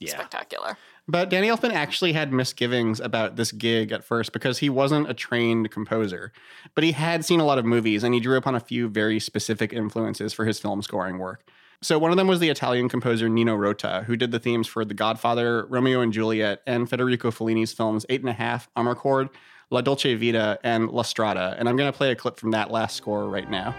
Yeah. 0.00 0.10
spectacular. 0.10 0.76
But 1.06 1.28
Danny 1.28 1.48
Elfman 1.48 1.72
actually 1.72 2.12
had 2.12 2.32
misgivings 2.32 3.00
about 3.00 3.36
this 3.36 3.52
gig 3.52 3.90
at 3.90 4.04
first 4.04 4.32
because 4.32 4.58
he 4.58 4.70
wasn't 4.70 5.10
a 5.10 5.14
trained 5.14 5.70
composer. 5.70 6.32
But 6.74 6.84
he 6.84 6.92
had 6.92 7.24
seen 7.24 7.40
a 7.40 7.44
lot 7.44 7.58
of 7.58 7.64
movies 7.64 8.04
and 8.04 8.14
he 8.14 8.20
drew 8.20 8.36
upon 8.36 8.54
a 8.54 8.60
few 8.60 8.88
very 8.88 9.18
specific 9.18 9.72
influences 9.72 10.32
for 10.32 10.44
his 10.44 10.60
film 10.60 10.82
scoring 10.82 11.18
work. 11.18 11.48
So 11.82 11.98
one 11.98 12.10
of 12.10 12.18
them 12.18 12.28
was 12.28 12.40
the 12.40 12.50
Italian 12.50 12.88
composer 12.88 13.28
Nino 13.28 13.54
Rota, 13.54 14.04
who 14.06 14.14
did 14.14 14.30
the 14.32 14.38
themes 14.38 14.66
for 14.66 14.84
The 14.84 14.94
Godfather, 14.94 15.66
Romeo 15.66 16.02
and 16.02 16.12
Juliet, 16.12 16.60
and 16.66 16.88
Federico 16.88 17.30
Fellini's 17.30 17.72
films 17.72 18.04
Eight 18.10 18.20
and 18.20 18.28
a 18.28 18.34
Half, 18.34 18.68
Amarcord, 18.76 19.30
La 19.70 19.80
Dolce 19.80 20.14
Vita, 20.14 20.58
and 20.62 20.90
La 20.90 21.02
Strada. 21.02 21.56
And 21.58 21.68
I'm 21.68 21.76
going 21.76 21.90
to 21.90 21.96
play 21.96 22.10
a 22.10 22.16
clip 22.16 22.38
from 22.38 22.50
that 22.50 22.70
last 22.70 22.96
score 22.96 23.28
right 23.28 23.50
now. 23.50 23.74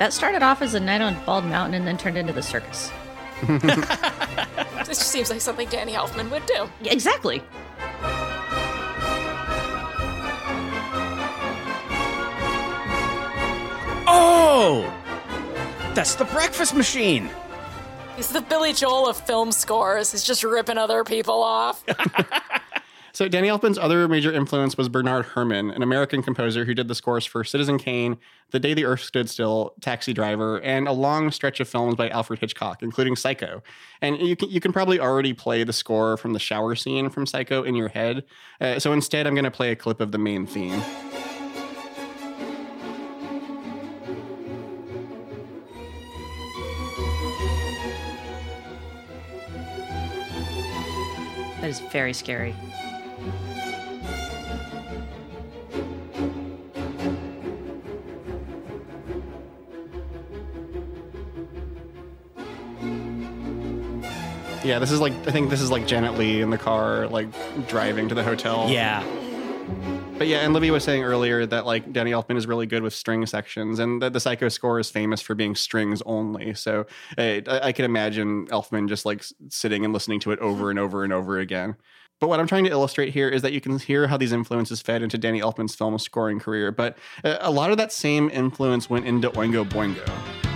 That 0.00 0.14
started 0.14 0.42
off 0.42 0.62
as 0.62 0.72
a 0.72 0.80
night 0.80 1.02
on 1.02 1.14
Bald 1.26 1.44
Mountain 1.44 1.74
and 1.74 1.86
then 1.86 1.98
turned 1.98 2.16
into 2.16 2.32
the 2.32 2.42
circus. 2.42 2.90
This 3.46 4.98
just 4.98 5.12
seems 5.12 5.28
like 5.28 5.42
something 5.42 5.68
Danny 5.68 5.92
Elfman 5.92 6.30
would 6.30 6.46
do. 6.46 6.66
Exactly. 6.84 7.42
Oh! 14.06 14.90
That's 15.94 16.14
the 16.14 16.24
breakfast 16.24 16.74
machine. 16.74 17.28
He's 18.16 18.30
the 18.30 18.40
Billy 18.40 18.72
Joel 18.72 19.06
of 19.06 19.18
film 19.18 19.52
scores. 19.52 20.12
He's 20.12 20.24
just 20.24 20.42
ripping 20.42 20.78
other 20.78 21.04
people 21.04 21.42
off. 21.42 21.84
So 23.12 23.28
Danny 23.28 23.48
Elfman's 23.48 23.78
other 23.78 24.06
major 24.08 24.32
influence 24.32 24.76
was 24.76 24.88
Bernard 24.88 25.26
Herrmann, 25.34 25.70
an 25.70 25.82
American 25.82 26.22
composer 26.22 26.64
who 26.64 26.74
did 26.74 26.88
the 26.88 26.94
scores 26.94 27.26
for 27.26 27.42
Citizen 27.44 27.78
Kane, 27.78 28.18
The 28.50 28.60
Day 28.60 28.74
the 28.74 28.84
Earth 28.84 29.00
Stood 29.00 29.28
Still, 29.28 29.74
Taxi 29.80 30.12
Driver, 30.12 30.60
and 30.60 30.86
a 30.86 30.92
long 30.92 31.30
stretch 31.30 31.60
of 31.60 31.68
films 31.68 31.96
by 31.96 32.08
Alfred 32.08 32.38
Hitchcock, 32.38 32.82
including 32.82 33.16
Psycho. 33.16 33.62
And 34.00 34.18
you 34.18 34.36
can 34.36 34.50
you 34.50 34.60
can 34.60 34.72
probably 34.72 35.00
already 35.00 35.32
play 35.32 35.64
the 35.64 35.72
score 35.72 36.16
from 36.16 36.32
the 36.32 36.38
shower 36.38 36.74
scene 36.74 37.10
from 37.10 37.26
Psycho 37.26 37.62
in 37.62 37.74
your 37.74 37.88
head. 37.88 38.24
Uh, 38.60 38.78
so 38.78 38.92
instead, 38.92 39.26
I'm 39.26 39.34
going 39.34 39.44
to 39.44 39.50
play 39.50 39.70
a 39.72 39.76
clip 39.76 40.00
of 40.00 40.12
the 40.12 40.18
main 40.18 40.46
theme. 40.46 40.82
That 51.60 51.68
is 51.68 51.80
very 51.80 52.14
scary. 52.14 52.54
Yeah, 64.62 64.78
this 64.78 64.90
is 64.90 65.00
like 65.00 65.14
I 65.26 65.30
think 65.30 65.48
this 65.48 65.60
is 65.60 65.70
like 65.70 65.86
Janet 65.86 66.18
Leigh 66.18 66.42
in 66.42 66.50
the 66.50 66.58
car, 66.58 67.06
like 67.08 67.28
driving 67.66 68.08
to 68.08 68.14
the 68.14 68.22
hotel. 68.22 68.68
Yeah. 68.68 69.02
But 70.18 70.26
yeah, 70.26 70.40
and 70.40 70.52
Libby 70.52 70.70
was 70.70 70.84
saying 70.84 71.02
earlier 71.02 71.46
that 71.46 71.64
like 71.64 71.94
Danny 71.94 72.10
Elfman 72.10 72.36
is 72.36 72.46
really 72.46 72.66
good 72.66 72.82
with 72.82 72.92
string 72.92 73.24
sections, 73.24 73.78
and 73.78 74.02
that 74.02 74.12
the 74.12 74.20
Psycho 74.20 74.50
score 74.50 74.78
is 74.78 74.90
famous 74.90 75.22
for 75.22 75.34
being 75.34 75.54
strings 75.54 76.02
only. 76.04 76.52
So 76.52 76.86
I, 77.16 77.42
I 77.46 77.72
can 77.72 77.86
imagine 77.86 78.48
Elfman 78.48 78.86
just 78.86 79.06
like 79.06 79.24
sitting 79.48 79.82
and 79.82 79.94
listening 79.94 80.20
to 80.20 80.32
it 80.32 80.38
over 80.40 80.68
and 80.68 80.78
over 80.78 81.04
and 81.04 81.12
over 81.12 81.38
again. 81.38 81.76
But 82.20 82.28
what 82.28 82.38
I'm 82.38 82.46
trying 82.46 82.64
to 82.64 82.70
illustrate 82.70 83.14
here 83.14 83.30
is 83.30 83.40
that 83.40 83.54
you 83.54 83.62
can 83.62 83.78
hear 83.78 84.08
how 84.08 84.18
these 84.18 84.32
influences 84.32 84.82
fed 84.82 85.02
into 85.02 85.16
Danny 85.16 85.40
Elfman's 85.40 85.74
film 85.74 85.98
scoring 85.98 86.38
career, 86.38 86.70
but 86.70 86.98
uh, 87.24 87.38
a 87.40 87.50
lot 87.50 87.70
of 87.70 87.78
that 87.78 87.92
same 87.92 88.28
influence 88.28 88.90
went 88.90 89.06
into 89.06 89.30
Oingo 89.30 89.66
Boingo. 89.66 90.49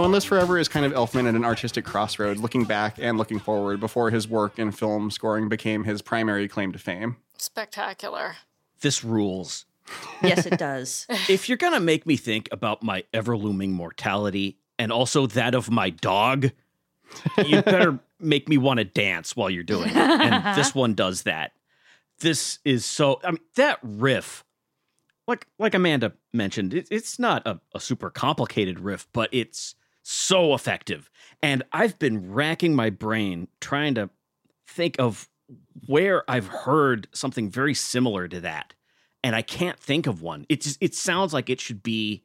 Makes 0.00 0.04
me 0.04 0.06
No 0.06 0.06
One 0.06 0.12
Lives 0.12 0.24
Forever 0.24 0.58
is 0.58 0.68
kind 0.68 0.86
of 0.86 0.92
Elfman 0.92 1.28
at 1.28 1.34
an 1.34 1.44
artistic 1.44 1.84
crossroad, 1.84 2.38
looking 2.38 2.64
back 2.64 2.96
and 2.98 3.18
looking 3.18 3.38
forward 3.38 3.80
before 3.80 4.10
his 4.10 4.26
work 4.26 4.58
in 4.58 4.72
film 4.72 5.10
scoring 5.10 5.50
became 5.50 5.84
his 5.84 6.00
primary 6.00 6.48
claim 6.48 6.72
to 6.72 6.78
fame. 6.78 7.16
Spectacular. 7.36 8.36
This 8.80 9.04
rules. 9.04 9.66
Yes, 10.22 10.46
it 10.46 10.58
does. 10.58 11.06
If 11.28 11.50
you're 11.50 11.58
going 11.58 11.74
to 11.74 11.80
make 11.80 12.06
me 12.06 12.16
think 12.16 12.48
about 12.50 12.82
my 12.82 13.04
ever 13.12 13.36
looming 13.36 13.72
mortality 13.72 14.56
and 14.78 14.90
also 14.90 15.26
that 15.26 15.54
of 15.54 15.70
my 15.70 15.90
dog, 15.90 16.50
you 17.44 17.60
better 17.62 17.98
make 18.18 18.48
me 18.48 18.56
want 18.56 18.78
to 18.78 18.84
dance 18.84 19.36
while 19.36 19.50
you're 19.50 19.62
doing 19.62 19.90
it. 19.90 19.96
And 19.96 20.56
this 20.58 20.74
one 20.74 20.94
does 20.94 21.24
that. 21.24 21.52
This 22.20 22.58
is 22.64 22.86
so, 22.86 23.20
I 23.22 23.32
mean, 23.32 23.40
that 23.56 23.78
riff, 23.82 24.46
like 25.28 25.46
like 25.58 25.74
Amanda 25.74 26.14
mentioned, 26.32 26.72
it, 26.72 26.88
it's 26.90 27.18
not 27.18 27.46
a, 27.46 27.60
a 27.74 27.80
super 27.80 28.08
complicated 28.08 28.80
riff, 28.80 29.06
but 29.12 29.28
it's 29.32 29.74
so 30.02 30.54
effective. 30.54 31.10
And 31.42 31.62
I've 31.72 31.98
been 31.98 32.32
racking 32.32 32.74
my 32.74 32.90
brain 32.90 33.48
trying 33.60 33.94
to 33.94 34.10
think 34.66 34.96
of 34.98 35.28
where 35.86 36.28
I've 36.30 36.46
heard 36.46 37.08
something 37.12 37.50
very 37.50 37.74
similar 37.74 38.28
to 38.28 38.40
that, 38.40 38.74
and 39.24 39.34
I 39.34 39.42
can't 39.42 39.78
think 39.78 40.06
of 40.06 40.22
one. 40.22 40.46
It 40.48 40.62
just, 40.62 40.78
it 40.80 40.94
sounds 40.94 41.32
like 41.32 41.50
it 41.50 41.60
should 41.60 41.82
be, 41.82 42.24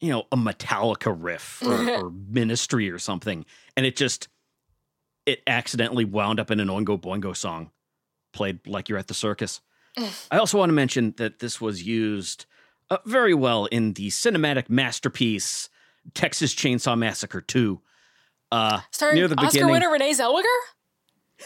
you 0.00 0.10
know, 0.10 0.24
a 0.32 0.36
Metallica 0.36 1.14
riff 1.16 1.62
or, 1.66 1.90
or 1.90 2.10
Ministry 2.10 2.90
or 2.90 2.98
something, 2.98 3.44
and 3.76 3.86
it 3.86 3.96
just 3.96 4.28
it 5.26 5.42
accidentally 5.46 6.04
wound 6.04 6.38
up 6.38 6.50
in 6.50 6.60
an 6.60 6.68
Oingo 6.68 7.00
Boingo 7.00 7.36
song, 7.36 7.70
played 8.32 8.66
like 8.66 8.88
you're 8.88 8.98
at 8.98 9.06
the 9.06 9.14
circus. 9.14 9.60
I 10.30 10.38
also 10.38 10.58
want 10.58 10.70
to 10.70 10.74
mention 10.74 11.14
that 11.16 11.38
this 11.38 11.60
was 11.60 11.86
used 11.86 12.46
uh, 12.90 12.98
very 13.06 13.32
well 13.32 13.66
in 13.66 13.94
the 13.94 14.08
cinematic 14.08 14.68
masterpiece 14.68 15.70
Texas 16.12 16.54
Chainsaw 16.54 16.98
Massacre 16.98 17.40
2. 17.40 17.80
Uh, 18.52 18.80
Starring 18.90 19.16
near 19.16 19.28
the 19.28 19.36
Oscar 19.36 19.50
beginning. 19.50 19.72
winner 19.72 19.90
Renee 19.90 20.12
Zellweger? 20.12 20.44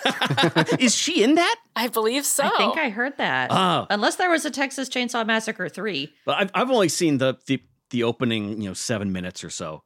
Is 0.79 0.95
she 0.95 1.23
in 1.23 1.37
that? 1.37 1.57
I 1.75 1.89
believe 1.89 2.27
so. 2.27 2.45
I 2.45 2.57
think 2.57 2.77
I 2.77 2.91
heard 2.91 3.17
that. 3.19 3.51
Oh. 3.51 3.87
Unless 3.89 4.17
there 4.17 4.31
was 4.31 4.45
a 4.45 4.51
Texas 4.51 4.89
Chainsaw 4.89 5.27
Massacre 5.27 5.69
3. 5.69 6.13
But 6.27 6.37
I've 6.39 6.51
I've 6.55 6.71
only 6.71 6.89
seen 6.89 7.19
the 7.19 7.39
the 7.47 7.63
the 7.91 8.03
opening, 8.05 8.61
you 8.61 8.69
know, 8.69 8.75
seven 8.75 9.13
minutes 9.13 9.43
or 9.43 9.49
so, 9.51 9.83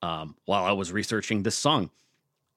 um, 0.00 0.36
while 0.46 0.64
I 0.64 0.72
was 0.72 0.90
researching 0.90 1.42
this 1.42 1.54
song, 1.56 1.90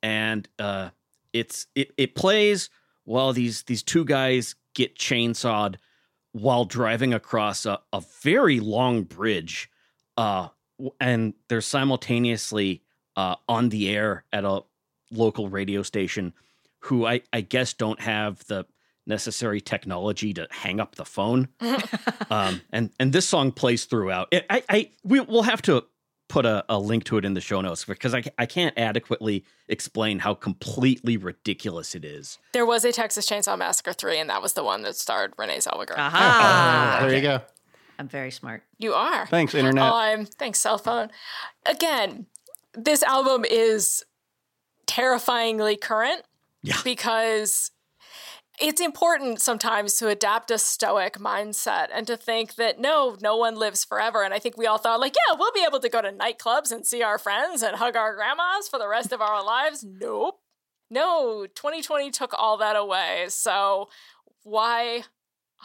and 0.02 0.48
uh, 0.58 0.92
it's 1.34 1.68
it 1.76 1.92
it 1.98 2.16
plays 2.16 2.70
while 3.04 3.34
these 3.34 3.64
these 3.64 3.84
two 3.84 4.06
guys 4.06 4.56
get 4.74 4.98
chainsawed 4.98 5.76
while 6.32 6.64
driving 6.66 7.14
across 7.14 7.66
a, 7.66 7.80
a 7.94 8.02
very 8.22 8.60
long 8.62 9.04
bridge, 9.04 9.70
uh, 10.18 10.48
w- 10.48 10.52
and 11.00 11.34
they're 11.48 11.62
simultaneously 11.62 12.82
uh, 13.16 13.36
on 13.48 13.70
the 13.70 13.90
air 13.90 14.26
at 14.34 14.44
a 14.44 14.62
local 15.12 15.50
radio 15.50 15.82
station, 15.82 16.34
who 16.80 17.06
I 17.06 17.22
I 17.32 17.42
guess 17.42 17.74
don't 17.74 18.00
have 18.00 18.46
the 18.46 18.66
necessary 19.08 19.62
technology 19.62 20.34
to 20.34 20.48
hang 20.50 20.80
up 20.80 20.96
the 20.96 21.06
phone 21.06 21.48
um, 22.30 22.62
and 22.72 22.90
and 23.00 23.14
this 23.14 23.28
song 23.28 23.52
plays 23.52 23.86
throughout. 23.86 24.28
It, 24.32 24.46
I 24.50 24.64
I 24.70 24.90
we 25.04 25.20
will 25.20 25.44
have 25.44 25.62
to 25.64 25.86
put 26.28 26.46
a, 26.46 26.66
a 26.70 26.80
link 26.80 27.04
to 27.06 27.18
it 27.18 27.26
in 27.26 27.36
the 27.36 27.42
show 27.42 27.62
notes 27.62 27.86
because 27.86 28.14
I 28.14 28.24
I 28.38 28.46
can't 28.46 28.78
adequately 28.78 29.46
explain 29.68 30.20
how 30.20 30.34
completely 30.34 31.18
ridiculous 31.18 31.96
it 31.96 32.04
is. 32.04 32.40
There 32.54 32.66
was 32.66 32.84
a 32.84 32.92
Texas 32.92 33.30
Chainsaw 33.30 33.58
Massacre 33.58 33.94
3, 33.94 34.20
and 34.20 34.30
that 34.30 34.42
was 34.42 34.54
the 34.54 34.64
one 34.64 34.82
that 34.84 34.96
starred 34.96 35.34
Renee 35.38 35.58
Zellweger. 35.58 35.98
Aha. 35.98 36.98
there 37.02 37.16
you 37.16 37.22
go. 37.22 37.42
I'm 37.98 38.08
very 38.08 38.32
smart. 38.32 38.64
You 38.78 38.94
are. 38.94 39.26
Thanks, 39.28 39.54
internet. 39.54 39.84
Um, 39.84 40.26
thanks, 40.26 40.60
cell 40.60 40.78
phone. 40.78 41.10
Again, 41.66 42.26
this 42.74 43.04
album 43.04 43.46
is 43.50 44.04
terrifyingly 44.86 45.78
current. 45.78 46.24
Yeah. 46.62 46.78
Because 46.84 47.72
it's 48.60 48.82
important 48.82 49.42
sometimes 49.42 49.96
to 49.96 50.08
adapt 50.08 50.50
a 50.50 50.58
stoic 50.58 51.18
mindset 51.18 51.88
and 51.94 52.08
to 52.08 52.18
think 52.18 52.56
that 52.56 52.80
no, 52.80 53.18
no 53.22 53.36
one 53.36 53.56
lives 53.56 53.84
forever. 53.84 54.24
And 54.24 54.34
I 54.34 54.40
think 54.40 54.58
we 54.58 54.66
all 54.66 54.78
thought, 54.78 55.00
like, 55.00 55.14
yeah, 55.16 55.36
we'll 55.38 55.52
be 55.52 55.66
able 55.68 55.80
to 55.80 55.90
go 55.90 56.02
to 56.02 56.12
nightclubs 56.12 56.72
and 56.72 56.86
see 56.86 57.04
our 57.04 57.18
friends 57.18 57.62
and 57.62 57.76
hug 57.76 57.96
our 57.96 58.16
grandmas 58.16 58.68
for 58.70 58.80
the 58.80 58.88
rest 58.88 59.12
of 59.12 59.22
our 59.22 59.44
lives. 59.44 59.84
Nope. 59.84 60.40
No, 60.90 61.46
2020 61.56 62.12
took 62.12 62.34
all 62.38 62.58
that 62.58 62.76
away. 62.76 63.26
So 63.30 63.90
why 64.44 65.04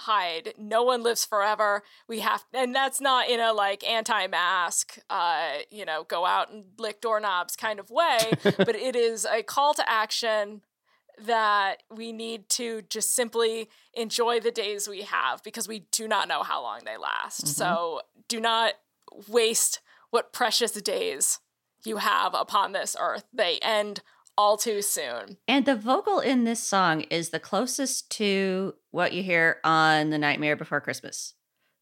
hide? 0.01 0.55
No 0.59 0.83
one 0.83 1.03
lives 1.03 1.25
forever. 1.25 1.83
We 2.09 2.21
have, 2.21 2.45
and 2.53 2.75
that's 2.75 3.01
not 3.01 3.29
in 3.29 3.41
a 3.41 3.53
like 3.53 3.87
anti 3.89 4.27
mask, 4.27 4.99
uh, 5.09 5.59
you 5.71 5.85
know, 5.85 6.05
go 6.05 6.27
out 6.27 6.51
and 6.51 6.65
lick 6.79 7.01
doorknobs 7.01 7.57
kind 7.57 7.79
of 7.79 7.91
way, 7.91 8.19
but 8.43 8.77
it 8.77 8.97
is 8.97 9.25
a 9.25 9.43
call 9.43 9.75
to 9.75 9.89
action 9.89 10.63
that 11.25 11.83
we 11.95 12.13
need 12.13 12.49
to 12.49 12.83
just 12.89 13.15
simply 13.15 13.69
enjoy 13.95 14.41
the 14.41 14.51
days 14.51 14.89
we 14.89 15.03
have 15.03 15.43
because 15.43 15.69
we 15.69 15.81
do 15.93 16.09
not 16.09 16.29
know 16.29 16.43
how 16.43 16.63
long 16.63 16.81
they 16.85 16.97
last. 16.97 17.47
So 17.47 18.01
do 18.29 18.41
not 18.41 18.75
waste 19.29 19.81
what 20.11 20.33
precious 20.33 20.73
days 20.73 21.41
you 21.85 21.99
have 21.99 22.35
upon 22.35 22.73
this 22.73 22.97
earth. 22.99 23.25
They 23.33 23.59
end 23.61 24.03
all 24.41 24.57
too 24.57 24.81
soon. 24.81 25.37
And 25.47 25.67
the 25.67 25.77
vocal 25.77 26.19
in 26.19 26.45
this 26.45 26.61
song 26.61 27.03
is 27.11 27.29
the 27.29 27.39
closest 27.39 28.11
to 28.13 28.75
what 28.91 29.13
you 29.13 29.23
hear 29.23 29.59
on 29.65 30.09
The 30.09 30.17
Nightmare 30.17 30.57
Before 30.57 30.81
Christmas. 30.81 31.35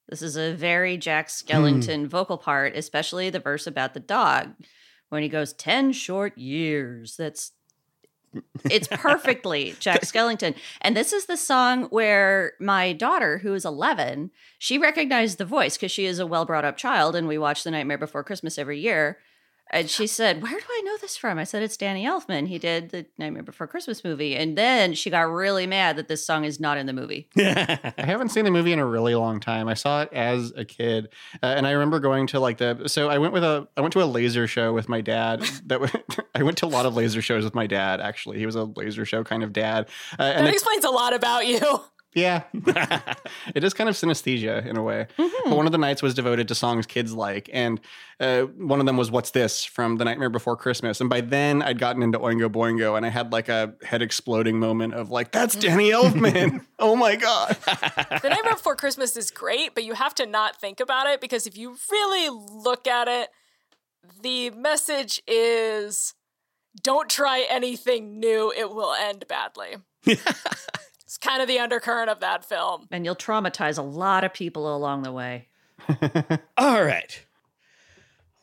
This 0.08 0.22
is 0.22 0.36
a 0.36 0.54
very 0.54 0.96
Jack 0.96 1.26
hmm. 1.26 1.30
Skellington 1.30 2.08
vocal 2.08 2.36
part, 2.36 2.74
especially 2.74 3.30
the 3.30 3.38
verse 3.38 3.68
about 3.68 3.94
the 3.94 4.00
dog 4.00 4.54
when 5.08 5.22
he 5.22 5.28
goes 5.28 5.52
10 5.52 5.92
short 5.92 6.36
years. 6.36 7.14
That's 7.16 7.52
it's 8.64 8.88
perfectly 8.90 9.76
Jack 9.78 10.00
Skellington. 10.00 10.56
And 10.80 10.96
this 10.96 11.12
is 11.12 11.26
the 11.26 11.36
song 11.36 11.84
where 11.84 12.54
my 12.58 12.92
daughter, 12.92 13.38
who 13.38 13.54
is 13.54 13.64
11, 13.64 14.32
she 14.58 14.78
recognized 14.78 15.38
the 15.38 15.44
voice 15.44 15.76
because 15.76 15.92
she 15.92 16.06
is 16.06 16.18
a 16.18 16.26
well 16.26 16.44
brought 16.44 16.64
up 16.64 16.76
child 16.76 17.14
and 17.14 17.28
we 17.28 17.38
watch 17.38 17.62
The 17.62 17.70
Nightmare 17.70 17.98
Before 17.98 18.24
Christmas 18.24 18.58
every 18.58 18.80
year. 18.80 19.18
And 19.70 19.90
she 19.90 20.06
said, 20.06 20.42
Where 20.42 20.52
do 20.52 20.64
I 20.68 20.82
know 20.84 20.96
this 20.98 21.16
from? 21.16 21.38
I 21.38 21.44
said, 21.44 21.62
It's 21.62 21.76
Danny 21.76 22.04
Elfman. 22.06 22.48
He 22.48 22.58
did 22.58 22.90
the 22.90 23.06
Nightmare 23.18 23.42
Before 23.42 23.66
Christmas 23.66 24.02
movie. 24.02 24.34
And 24.36 24.56
then 24.56 24.94
she 24.94 25.10
got 25.10 25.30
really 25.30 25.66
mad 25.66 25.96
that 25.96 26.08
this 26.08 26.24
song 26.24 26.44
is 26.44 26.58
not 26.58 26.78
in 26.78 26.86
the 26.86 26.92
movie. 26.92 27.28
I 27.38 27.92
haven't 27.98 28.30
seen 28.30 28.44
the 28.44 28.50
movie 28.50 28.72
in 28.72 28.78
a 28.78 28.86
really 28.86 29.14
long 29.14 29.40
time. 29.40 29.68
I 29.68 29.74
saw 29.74 30.02
it 30.02 30.12
as 30.12 30.52
a 30.56 30.64
kid, 30.64 31.08
uh, 31.42 31.46
and 31.46 31.66
I 31.66 31.72
remember 31.72 32.00
going 32.00 32.26
to 32.28 32.40
like 32.40 32.58
the. 32.58 32.88
So 32.88 33.08
I 33.10 33.18
went 33.18 33.32
with 33.32 33.44
a. 33.44 33.68
I 33.76 33.80
went 33.82 33.92
to 33.92 34.02
a 34.02 34.06
laser 34.06 34.46
show 34.46 34.72
with 34.72 34.88
my 34.88 35.00
dad. 35.00 35.44
That 35.66 35.80
I 36.34 36.42
went 36.44 36.56
to 36.58 36.66
a 36.66 36.68
lot 36.68 36.86
of 36.86 36.94
laser 36.94 37.20
shows 37.20 37.44
with 37.44 37.54
my 37.54 37.66
dad. 37.66 38.00
Actually, 38.00 38.38
he 38.38 38.46
was 38.46 38.54
a 38.54 38.64
laser 38.64 39.04
show 39.04 39.22
kind 39.24 39.42
of 39.42 39.52
dad. 39.52 39.88
Uh, 40.18 40.22
and 40.22 40.46
That 40.46 40.50
it- 40.50 40.54
explains 40.54 40.84
a 40.84 40.90
lot 40.90 41.12
about 41.14 41.46
you. 41.46 41.58
Yeah, 42.18 42.42
it 43.54 43.64
is 43.64 43.74
kind 43.74 43.88
of 43.88 43.96
synesthesia 43.96 44.66
in 44.66 44.76
a 44.76 44.82
way. 44.82 45.06
But 45.16 45.56
one 45.56 45.66
of 45.66 45.72
the 45.72 45.78
nights 45.78 46.02
was 46.02 46.14
devoted 46.14 46.48
to 46.48 46.54
songs 46.54 46.86
kids 46.86 47.12
like, 47.12 47.48
and 47.52 47.80
uh, 48.20 48.42
one 48.42 48.80
of 48.80 48.86
them 48.86 48.96
was 48.96 49.10
"What's 49.10 49.30
This" 49.30 49.64
from 49.64 49.96
The 49.96 50.04
Nightmare 50.04 50.30
Before 50.30 50.56
Christmas. 50.56 51.00
And 51.00 51.08
by 51.08 51.20
then, 51.20 51.62
I'd 51.62 51.78
gotten 51.78 52.02
into 52.02 52.18
Oingo 52.18 52.48
Boingo, 52.48 52.96
and 52.96 53.06
I 53.06 53.08
had 53.08 53.32
like 53.32 53.48
a 53.48 53.74
head 53.82 54.02
exploding 54.02 54.58
moment 54.58 54.94
of 54.94 55.10
like, 55.10 55.32
"That's 55.32 55.54
Danny 55.54 55.90
Elfman! 55.90 56.64
oh 56.78 56.96
my 56.96 57.16
god!" 57.16 57.56
The 57.64 58.28
Nightmare 58.28 58.54
Before 58.54 58.76
Christmas 58.76 59.16
is 59.16 59.30
great, 59.30 59.74
but 59.74 59.84
you 59.84 59.94
have 59.94 60.14
to 60.16 60.26
not 60.26 60.60
think 60.60 60.80
about 60.80 61.06
it 61.06 61.20
because 61.20 61.46
if 61.46 61.56
you 61.56 61.76
really 61.90 62.28
look 62.28 62.86
at 62.86 63.08
it, 63.08 63.28
the 64.22 64.50
message 64.50 65.22
is 65.26 66.14
don't 66.82 67.08
try 67.08 67.46
anything 67.48 68.18
new, 68.20 68.52
it 68.56 68.70
will 68.70 68.94
end 68.94 69.24
badly. 69.28 69.76
it's 71.08 71.16
kind 71.16 71.40
of 71.40 71.48
the 71.48 71.58
undercurrent 71.58 72.10
of 72.10 72.20
that 72.20 72.44
film. 72.44 72.86
And 72.90 73.02
you'll 73.02 73.16
traumatize 73.16 73.78
a 73.78 73.82
lot 73.82 74.24
of 74.24 74.34
people 74.34 74.76
along 74.76 75.04
the 75.04 75.12
way. 75.12 75.48
All 76.58 76.84
right. 76.84 77.24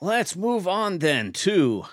Let's 0.02 0.36
move 0.36 0.68
on 0.68 0.98
then 0.98 1.32
to 1.34 1.86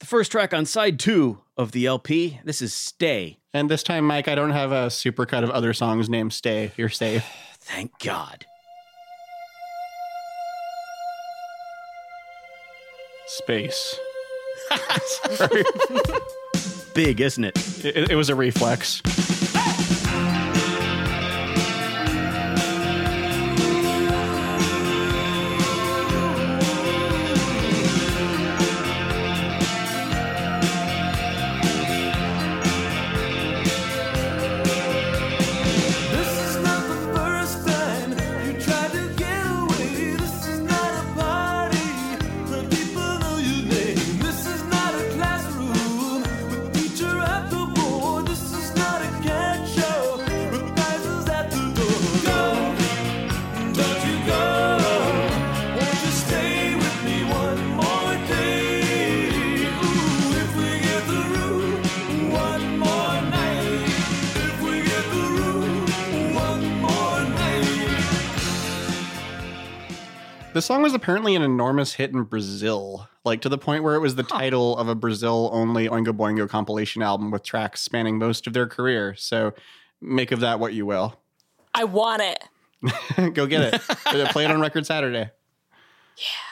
the 0.00 0.04
first 0.04 0.30
track 0.30 0.52
on 0.52 0.66
side 0.66 1.00
two 1.00 1.38
of 1.56 1.72
the 1.72 1.86
LP. 1.86 2.38
This 2.44 2.60
is 2.60 2.74
Stay. 2.74 3.38
And 3.54 3.70
this 3.70 3.82
time, 3.82 4.04
Mike, 4.06 4.28
I 4.28 4.34
don't 4.34 4.50
have 4.50 4.72
a 4.72 4.88
supercut 4.88 5.42
of 5.42 5.48
other 5.48 5.72
songs 5.72 6.10
named 6.10 6.34
Stay. 6.34 6.70
You're 6.76 6.90
safe. 6.90 7.24
Thank 7.58 7.98
God. 7.98 8.44
Space. 13.26 13.98
Sorry. 16.98 17.06
Big, 17.06 17.20
isn't 17.20 17.44
it? 17.44 17.84
It, 17.84 18.10
it 18.10 18.14
was 18.16 18.28
a 18.28 18.34
reflex. 18.34 19.00
The 70.58 70.62
song 70.62 70.82
was 70.82 70.92
apparently 70.92 71.36
an 71.36 71.42
enormous 71.42 71.92
hit 71.92 72.10
in 72.10 72.24
Brazil, 72.24 73.08
like 73.24 73.42
to 73.42 73.48
the 73.48 73.56
point 73.56 73.84
where 73.84 73.94
it 73.94 74.00
was 74.00 74.16
the 74.16 74.24
title 74.24 74.76
of 74.76 74.88
a 74.88 74.94
Brazil 74.96 75.50
only 75.52 75.86
Oingo 75.86 76.08
Boingo 76.08 76.48
compilation 76.48 77.00
album 77.00 77.30
with 77.30 77.44
tracks 77.44 77.80
spanning 77.80 78.18
most 78.18 78.48
of 78.48 78.54
their 78.54 78.66
career. 78.66 79.14
So 79.14 79.54
make 80.00 80.32
of 80.32 80.40
that 80.40 80.58
what 80.58 80.72
you 80.72 80.84
will. 80.84 81.14
I 81.74 81.84
want 81.84 82.22
it. 82.22 83.34
Go 83.34 83.46
get 83.46 83.72
it. 83.72 83.80
Play 84.32 84.46
it 84.46 84.50
on 84.50 84.60
Record 84.60 84.84
Saturday. 84.84 85.30
Yeah. 86.16 86.47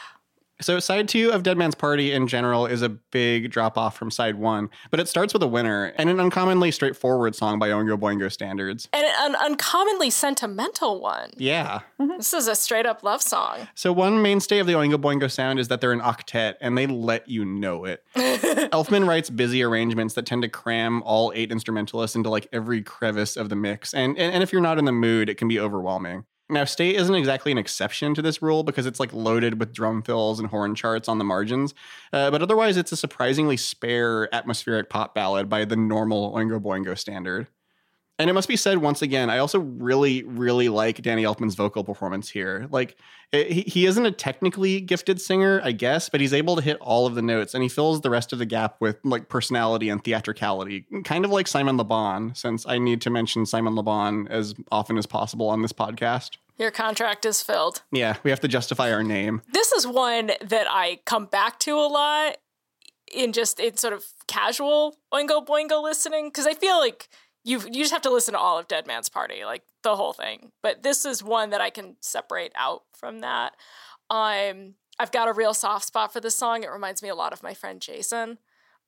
So 0.60 0.78
side 0.78 1.08
two 1.08 1.30
of 1.32 1.42
Dead 1.42 1.58
Man's 1.58 1.74
Party 1.74 2.12
in 2.12 2.28
general 2.28 2.66
is 2.66 2.82
a 2.82 2.88
big 2.88 3.50
drop 3.50 3.76
off 3.76 3.96
from 3.96 4.10
side 4.10 4.36
one, 4.36 4.70
but 4.90 5.00
it 5.00 5.08
starts 5.08 5.32
with 5.32 5.42
a 5.42 5.46
winner 5.46 5.92
and 5.96 6.08
an 6.08 6.20
uncommonly 6.20 6.70
straightforward 6.70 7.34
song 7.34 7.58
by 7.58 7.68
Oingo 7.68 7.98
Boingo 7.98 8.32
standards. 8.32 8.88
And 8.92 9.04
an 9.04 9.34
uncommonly 9.34 10.10
sentimental 10.10 11.00
one. 11.00 11.30
Yeah. 11.36 11.80
Mm-hmm. 12.00 12.16
This 12.16 12.32
is 12.32 12.48
a 12.48 12.54
straight 12.54 12.86
up 12.86 13.02
love 13.02 13.20
song. 13.20 13.68
So 13.74 13.92
one 13.92 14.22
mainstay 14.22 14.58
of 14.58 14.66
the 14.66 14.74
Oingo 14.74 14.96
Boingo 14.96 15.30
sound 15.30 15.58
is 15.58 15.68
that 15.68 15.80
they're 15.80 15.92
an 15.92 16.00
octet 16.00 16.54
and 16.60 16.78
they 16.78 16.86
let 16.86 17.28
you 17.28 17.44
know 17.44 17.84
it. 17.84 18.04
Elfman 18.16 19.06
writes 19.06 19.28
busy 19.28 19.62
arrangements 19.62 20.14
that 20.14 20.24
tend 20.24 20.42
to 20.42 20.48
cram 20.48 21.02
all 21.02 21.32
eight 21.34 21.52
instrumentalists 21.52 22.16
into 22.16 22.30
like 22.30 22.48
every 22.52 22.82
crevice 22.82 23.36
of 23.36 23.48
the 23.48 23.56
mix. 23.56 23.92
And, 23.92 24.16
and 24.18 24.36
and 24.36 24.42
if 24.42 24.52
you're 24.52 24.60
not 24.60 24.78
in 24.78 24.84
the 24.84 24.92
mood, 24.92 25.30
it 25.30 25.38
can 25.38 25.48
be 25.48 25.58
overwhelming. 25.58 26.26
Now, 26.48 26.64
state 26.64 26.94
isn't 26.94 27.14
exactly 27.14 27.50
an 27.50 27.58
exception 27.58 28.14
to 28.14 28.22
this 28.22 28.40
rule 28.40 28.62
because 28.62 28.86
it's 28.86 29.00
like 29.00 29.12
loaded 29.12 29.58
with 29.58 29.72
drum 29.72 30.02
fills 30.02 30.38
and 30.38 30.48
horn 30.48 30.76
charts 30.76 31.08
on 31.08 31.18
the 31.18 31.24
margins. 31.24 31.74
Uh, 32.12 32.30
but 32.30 32.40
otherwise, 32.40 32.76
it's 32.76 32.92
a 32.92 32.96
surprisingly 32.96 33.56
spare 33.56 34.32
atmospheric 34.32 34.88
pop 34.88 35.12
ballad 35.12 35.48
by 35.48 35.64
the 35.64 35.76
normal 35.76 36.32
Oingo 36.32 36.60
Boingo 36.60 36.96
standard. 36.96 37.48
And 38.18 38.30
it 38.30 38.32
must 38.32 38.48
be 38.48 38.56
said 38.56 38.78
once 38.78 39.02
again, 39.02 39.28
I 39.28 39.38
also 39.38 39.58
really, 39.58 40.22
really 40.22 40.70
like 40.70 41.02
Danny 41.02 41.24
Elfman's 41.24 41.54
vocal 41.54 41.84
performance 41.84 42.30
here. 42.30 42.66
Like, 42.70 42.96
it, 43.30 43.50
he, 43.50 43.60
he 43.62 43.86
isn't 43.86 44.06
a 44.06 44.10
technically 44.10 44.80
gifted 44.80 45.20
singer, 45.20 45.60
I 45.62 45.72
guess, 45.72 46.08
but 46.08 46.20
he's 46.22 46.32
able 46.32 46.56
to 46.56 46.62
hit 46.62 46.78
all 46.80 47.06
of 47.06 47.14
the 47.14 47.22
notes 47.22 47.52
and 47.52 47.62
he 47.62 47.68
fills 47.68 48.00
the 48.00 48.08
rest 48.08 48.32
of 48.32 48.38
the 48.38 48.46
gap 48.46 48.76
with 48.80 48.98
like 49.04 49.28
personality 49.28 49.90
and 49.90 50.02
theatricality, 50.02 50.86
kind 51.04 51.24
of 51.24 51.30
like 51.30 51.46
Simon 51.46 51.76
LeBon, 51.76 52.34
since 52.36 52.66
I 52.66 52.78
need 52.78 53.02
to 53.02 53.10
mention 53.10 53.44
Simon 53.44 53.74
LeBon 53.74 54.30
as 54.30 54.54
often 54.72 54.96
as 54.96 55.06
possible 55.06 55.48
on 55.48 55.60
this 55.60 55.72
podcast. 55.72 56.38
Your 56.58 56.70
contract 56.70 57.26
is 57.26 57.42
filled. 57.42 57.82
Yeah, 57.92 58.16
we 58.22 58.30
have 58.30 58.40
to 58.40 58.48
justify 58.48 58.90
our 58.92 59.02
name. 59.02 59.42
This 59.52 59.72
is 59.72 59.86
one 59.86 60.30
that 60.40 60.66
I 60.70 61.00
come 61.04 61.26
back 61.26 61.58
to 61.60 61.76
a 61.76 61.86
lot 61.86 62.38
in 63.12 63.32
just 63.32 63.60
in 63.60 63.76
sort 63.76 63.92
of 63.92 64.04
casual 64.26 64.96
Oingo 65.12 65.44
Boingo 65.44 65.82
listening 65.82 66.28
because 66.28 66.46
I 66.46 66.54
feel 66.54 66.78
like 66.78 67.08
you 67.46 67.60
you 67.60 67.82
just 67.82 67.92
have 67.92 68.02
to 68.02 68.10
listen 68.10 68.34
to 68.34 68.40
all 68.40 68.58
of 68.58 68.66
Dead 68.66 68.88
Man's 68.88 69.08
Party, 69.08 69.44
like 69.44 69.62
the 69.84 69.94
whole 69.94 70.12
thing. 70.12 70.50
But 70.62 70.82
this 70.82 71.04
is 71.04 71.22
one 71.22 71.50
that 71.50 71.60
I 71.60 71.70
can 71.70 71.96
separate 72.00 72.52
out 72.56 72.82
from 72.92 73.20
that. 73.20 73.54
Um, 74.10 74.74
I've 74.98 75.12
got 75.12 75.28
a 75.28 75.32
real 75.32 75.54
soft 75.54 75.86
spot 75.86 76.12
for 76.12 76.20
this 76.20 76.36
song. 76.36 76.64
It 76.64 76.70
reminds 76.70 77.02
me 77.02 77.08
a 77.08 77.14
lot 77.14 77.32
of 77.32 77.44
my 77.44 77.54
friend 77.54 77.80
Jason. 77.80 78.38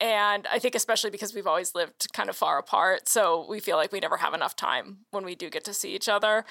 And 0.01 0.47
I 0.51 0.59
think 0.59 0.75
especially 0.75 1.11
because 1.11 1.35
we've 1.35 1.47
always 1.47 1.75
lived 1.75 2.13
kind 2.13 2.29
of 2.29 2.37
far 2.37 2.59
apart, 2.59 3.09
so 3.09 3.47
we 3.49 3.61
feel 3.61 3.77
like 3.77 3.93
we 3.93 4.01
never 4.01 4.17
have 4.17 4.35
enough 4.35 4.57
time 4.57 4.99
when 5.13 5.25
we 5.25 5.37
do 5.37 5.51
get 5.51 5.65
to 5.65 5.75
see 5.75 5.95
each 5.95 6.09
other. 6.09 6.45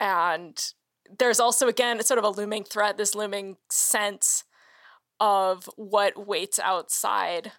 And 0.00 0.58
there's 1.18 1.40
also 1.40 1.68
again 1.68 2.02
sort 2.02 2.18
of 2.18 2.24
a 2.24 2.30
looming 2.30 2.64
threat, 2.64 2.96
this 2.96 3.14
looming 3.14 3.56
sense 3.70 4.44
of 5.20 5.68
what 5.76 6.26
waits 6.26 6.58
outside 6.58 7.52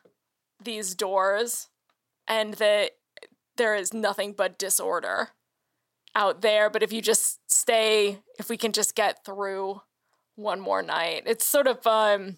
these 0.64 0.96
doors 0.96 1.70
and 2.28 2.56
that 2.56 2.92
there 3.58 3.76
is 3.76 3.94
nothing 3.94 4.34
but 4.34 4.58
disorder 4.58 5.30
out 6.16 6.42
there. 6.42 6.70
But 6.70 6.84
if 6.84 6.94
you 6.94 7.02
just 7.02 7.40
stay, 7.52 8.20
if 8.40 8.50
we 8.50 8.58
can 8.58 8.72
just 8.72 8.96
get 8.96 9.26
through 9.26 9.82
one 10.36 10.60
more 10.60 10.82
night, 10.82 11.24
it's 11.26 11.46
sort 11.46 11.68
of 11.68 11.86
um, 11.86 12.38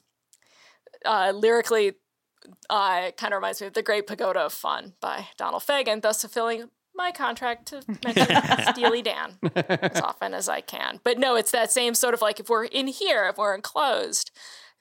uh, 1.06 1.32
lyrically 1.36 1.94
uh, 2.70 3.12
kind 3.18 3.34
of 3.34 3.38
reminds 3.38 3.62
me 3.62 3.68
of 3.68 3.74
The 3.74 3.84
Great 3.84 4.08
Pagoda 4.08 4.42
of 4.42 4.54
Funn 4.54 4.94
by 5.02 5.28
Donald 5.38 5.64
Fagen, 5.64 6.02
thus 6.02 6.22
fulfilling 6.22 6.70
my 6.94 7.12
contract 7.12 7.68
to 7.68 7.82
mention 8.06 8.28
Steely 8.72 9.02
Dan 9.02 9.38
as 9.56 10.00
often 10.00 10.34
as 10.34 10.48
I 10.48 10.62
can. 10.62 11.00
But 11.04 11.18
no, 11.18 11.36
it's 11.36 11.52
that 11.52 11.72
same 11.72 11.94
sort 11.94 12.14
of 12.14 12.22
like 12.22 12.40
if 12.40 12.50
we're 12.50 12.66
in 12.66 12.88
here, 12.88 13.28
if 13.28 13.38
we're 13.38 13.56
enclosed, 13.56 14.32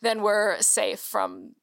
then 0.01 0.23
we're 0.23 0.61
safe 0.61 1.01
from 1.01 1.55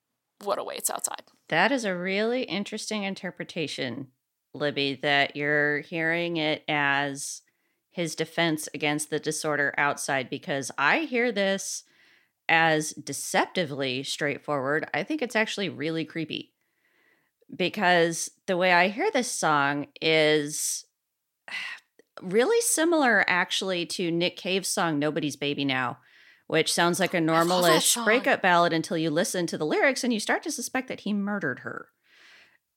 what 0.44 0.60
awaits 0.60 0.90
outside. 0.90 1.24
That 1.50 1.72
is 1.72 1.86
a 1.86 1.96
really 1.96 2.44
interesting 2.44 3.04
interpretation, 3.04 4.08
Libby, 4.54 5.00
that 5.02 5.36
you're 5.36 5.80
hearing 5.80 6.38
it 6.38 6.64
as 6.68 7.42
his 7.90 8.16
defense 8.16 8.70
against 8.74 9.10
the 9.10 9.20
disorder 9.20 9.74
outside, 9.78 10.30
because 10.30 10.72
I 10.78 11.00
hear 11.00 11.32
this 11.32 11.84
as 12.50 12.92
deceptively 12.92 14.04
straightforward. 14.04 14.88
I 14.94 15.04
think 15.04 15.22
it's 15.22 15.36
actually 15.36 15.70
really 15.70 16.06
creepy 16.06 16.52
because 17.56 18.30
the 18.46 18.58
way 18.58 18.74
I 18.74 18.90
hear 18.90 19.10
this 19.12 19.32
song 19.32 19.88
is 20.02 20.86
really 22.22 22.62
similar 22.62 23.26
actually 23.28 23.86
to 23.86 24.12
Nick 24.12 24.38
Cave's 24.38 24.68
song 24.68 25.00
Nobody's 25.00 25.36
Baby 25.36 25.66
Now, 25.66 26.00
which 26.48 26.72
sounds 26.72 27.00
like 27.00 27.14
a 27.14 27.20
normalish 27.20 28.04
breakup 28.04 28.42
ballad 28.42 28.74
until 28.74 28.98
you 28.98 29.10
listen 29.10 29.48
to 29.48 29.58
the 29.58 29.66
lyrics 29.66 30.04
and 30.04 30.14
you 30.14 30.20
start 30.20 30.44
to 30.44 30.52
suspect 30.52 30.88
that 30.90 31.02
he 31.02 31.14
murdered 31.14 31.60
her. 31.60 31.88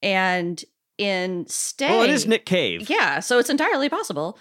And 0.03 0.63
in 0.99 1.47
Stay 1.49 1.89
Well, 1.91 2.03
it 2.03 2.11
is 2.11 2.27
Nick 2.27 2.47
Cave. 2.47 2.89
yeah, 2.89 3.21
so 3.21 3.39
it's 3.39 3.51
entirely 3.51 3.89
possible. 3.89 4.39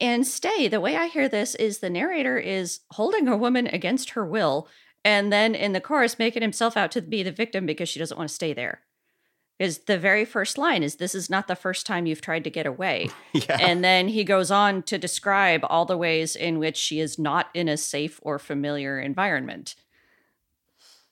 And 0.00 0.26
Stay, 0.26 0.66
the 0.68 0.80
way 0.80 0.96
I 0.96 1.08
hear 1.08 1.28
this 1.28 1.54
is 1.56 1.78
the 1.78 1.90
narrator 1.90 2.38
is 2.38 2.80
holding 2.92 3.28
a 3.28 3.36
woman 3.36 3.66
against 3.66 4.10
her 4.10 4.24
will, 4.24 4.66
and 5.04 5.32
then 5.32 5.54
in 5.54 5.72
the 5.72 5.80
chorus 5.80 6.18
making 6.18 6.42
himself 6.42 6.76
out 6.76 6.90
to 6.92 7.02
be 7.02 7.22
the 7.22 7.32
victim 7.32 7.66
because 7.66 7.88
she 7.88 7.98
doesn't 7.98 8.16
want 8.16 8.28
to 8.28 8.34
stay 8.34 8.52
there. 8.52 8.80
Is 9.58 9.80
the 9.80 9.98
very 9.98 10.24
first 10.24 10.56
line 10.56 10.82
is 10.82 10.96
this 10.96 11.14
is 11.14 11.28
not 11.28 11.46
the 11.46 11.54
first 11.54 11.84
time 11.86 12.06
you've 12.06 12.22
tried 12.22 12.44
to 12.44 12.50
get 12.50 12.64
away. 12.66 13.10
Yeah. 13.34 13.58
And 13.60 13.84
then 13.84 14.08
he 14.08 14.24
goes 14.24 14.50
on 14.50 14.82
to 14.84 14.96
describe 14.98 15.60
all 15.68 15.84
the 15.84 15.98
ways 15.98 16.34
in 16.34 16.58
which 16.58 16.76
she 16.78 16.98
is 16.98 17.18
not 17.18 17.48
in 17.52 17.68
a 17.68 17.76
safe 17.76 18.18
or 18.22 18.38
familiar 18.38 18.98
environment. 18.98 19.74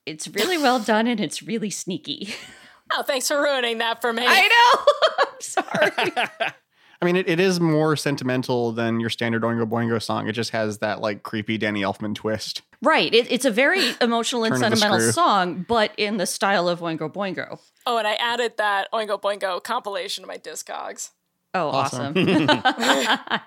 It's 0.06 0.26
really 0.28 0.56
well 0.56 0.80
done 0.84 1.06
and 1.06 1.20
it's 1.20 1.42
really 1.42 1.70
sneaky. 1.70 2.34
Oh, 2.92 3.02
thanks 3.02 3.28
for 3.28 3.40
ruining 3.42 3.78
that 3.78 4.00
for 4.00 4.12
me. 4.12 4.24
I 4.26 4.48
know. 4.48 5.24
I'm 5.28 5.40
sorry. 5.40 6.52
I 7.00 7.04
mean, 7.04 7.14
it, 7.14 7.28
it 7.28 7.38
is 7.38 7.60
more 7.60 7.94
sentimental 7.94 8.72
than 8.72 8.98
your 8.98 9.08
standard 9.10 9.42
Oingo 9.42 9.64
Boingo 9.68 10.02
song. 10.02 10.26
It 10.28 10.32
just 10.32 10.50
has 10.50 10.78
that 10.78 11.00
like 11.00 11.22
creepy 11.22 11.56
Danny 11.56 11.82
Elfman 11.82 12.12
twist. 12.14 12.62
Right. 12.82 13.14
It, 13.14 13.30
it's 13.30 13.44
a 13.44 13.50
very 13.52 13.92
emotional 14.00 14.42
and 14.44 14.54
Turn 14.54 14.64
of 14.64 14.70
the 14.70 14.76
sentimental 14.78 15.12
song, 15.12 15.64
but 15.68 15.92
in 15.96 16.16
the 16.16 16.26
style 16.26 16.68
of 16.68 16.80
Oingo 16.80 17.12
Boingo. 17.12 17.60
Oh, 17.86 17.98
and 17.98 18.06
I 18.06 18.14
added 18.14 18.54
that 18.56 18.90
Oingo 18.92 19.20
Boingo 19.20 19.62
compilation 19.62 20.22
to 20.24 20.28
my 20.28 20.38
Discogs. 20.38 21.10
Oh, 21.54 21.68
Awesome. 21.68 22.14
awesome. 22.16 23.40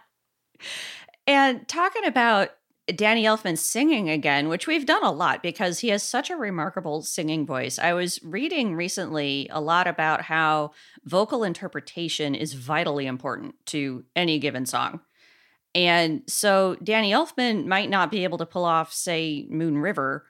and 1.28 1.68
talking 1.68 2.06
about 2.06 2.52
Danny 2.88 3.24
Elfman 3.24 3.58
singing 3.58 4.10
again, 4.10 4.50
which 4.50 4.68
we've 4.68 4.86
done 4.86 5.04
a 5.04 5.12
lot 5.12 5.44
because 5.44 5.80
he 5.80 5.90
has 5.90 6.04
such 6.04 6.30
a 6.30 6.36
remarkable 6.36 7.02
singing 7.02 7.46
voice. 7.46 7.78
I 7.80 7.94
was 7.94 8.20
reading 8.24 8.76
recently 8.76 9.48
a 9.52 9.62
lot 9.62 9.88
about 9.88 10.24
how 10.24 10.72
vocal 11.06 11.44
interpretation 11.44 12.36
is 12.36 12.54
vitally 12.54 13.06
important 13.06 13.56
to 13.68 14.04
any 14.16 14.40
given 14.40 14.66
song. 14.66 15.02
And 15.74 16.24
so 16.28 16.76
Danny 16.84 17.12
Elfman 17.12 17.66
might 17.66 17.90
not 17.90 18.12
be 18.12 18.24
able 18.24 18.40
to 18.40 18.46
pull 18.46 18.66
off, 18.66 18.92
say, 18.92 19.48
Moon 19.50 19.78
River, 19.78 20.26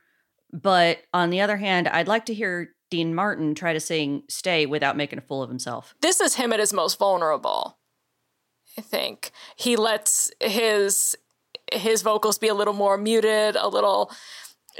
but 0.53 0.99
on 1.13 1.29
the 1.29 1.41
other 1.41 1.57
hand, 1.57 1.87
I'd 1.87 2.07
like 2.07 2.25
to 2.25 2.33
hear 2.33 2.75
Dean 2.89 3.15
Martin 3.15 3.55
try 3.55 3.73
to 3.73 3.79
sing 3.79 4.23
Stay 4.27 4.65
without 4.65 4.97
making 4.97 5.17
a 5.17 5.23
fool 5.23 5.41
of 5.41 5.49
himself. 5.49 5.95
This 6.01 6.19
is 6.19 6.35
him 6.35 6.51
at 6.53 6.59
his 6.59 6.73
most 6.73 6.99
vulnerable. 6.99 7.79
I 8.77 8.81
think 8.81 9.31
he 9.55 9.75
lets 9.75 10.31
his 10.39 11.15
his 11.71 12.01
vocals 12.01 12.37
be 12.37 12.47
a 12.47 12.53
little 12.53 12.73
more 12.73 12.97
muted, 12.97 13.55
a 13.55 13.67
little 13.67 14.11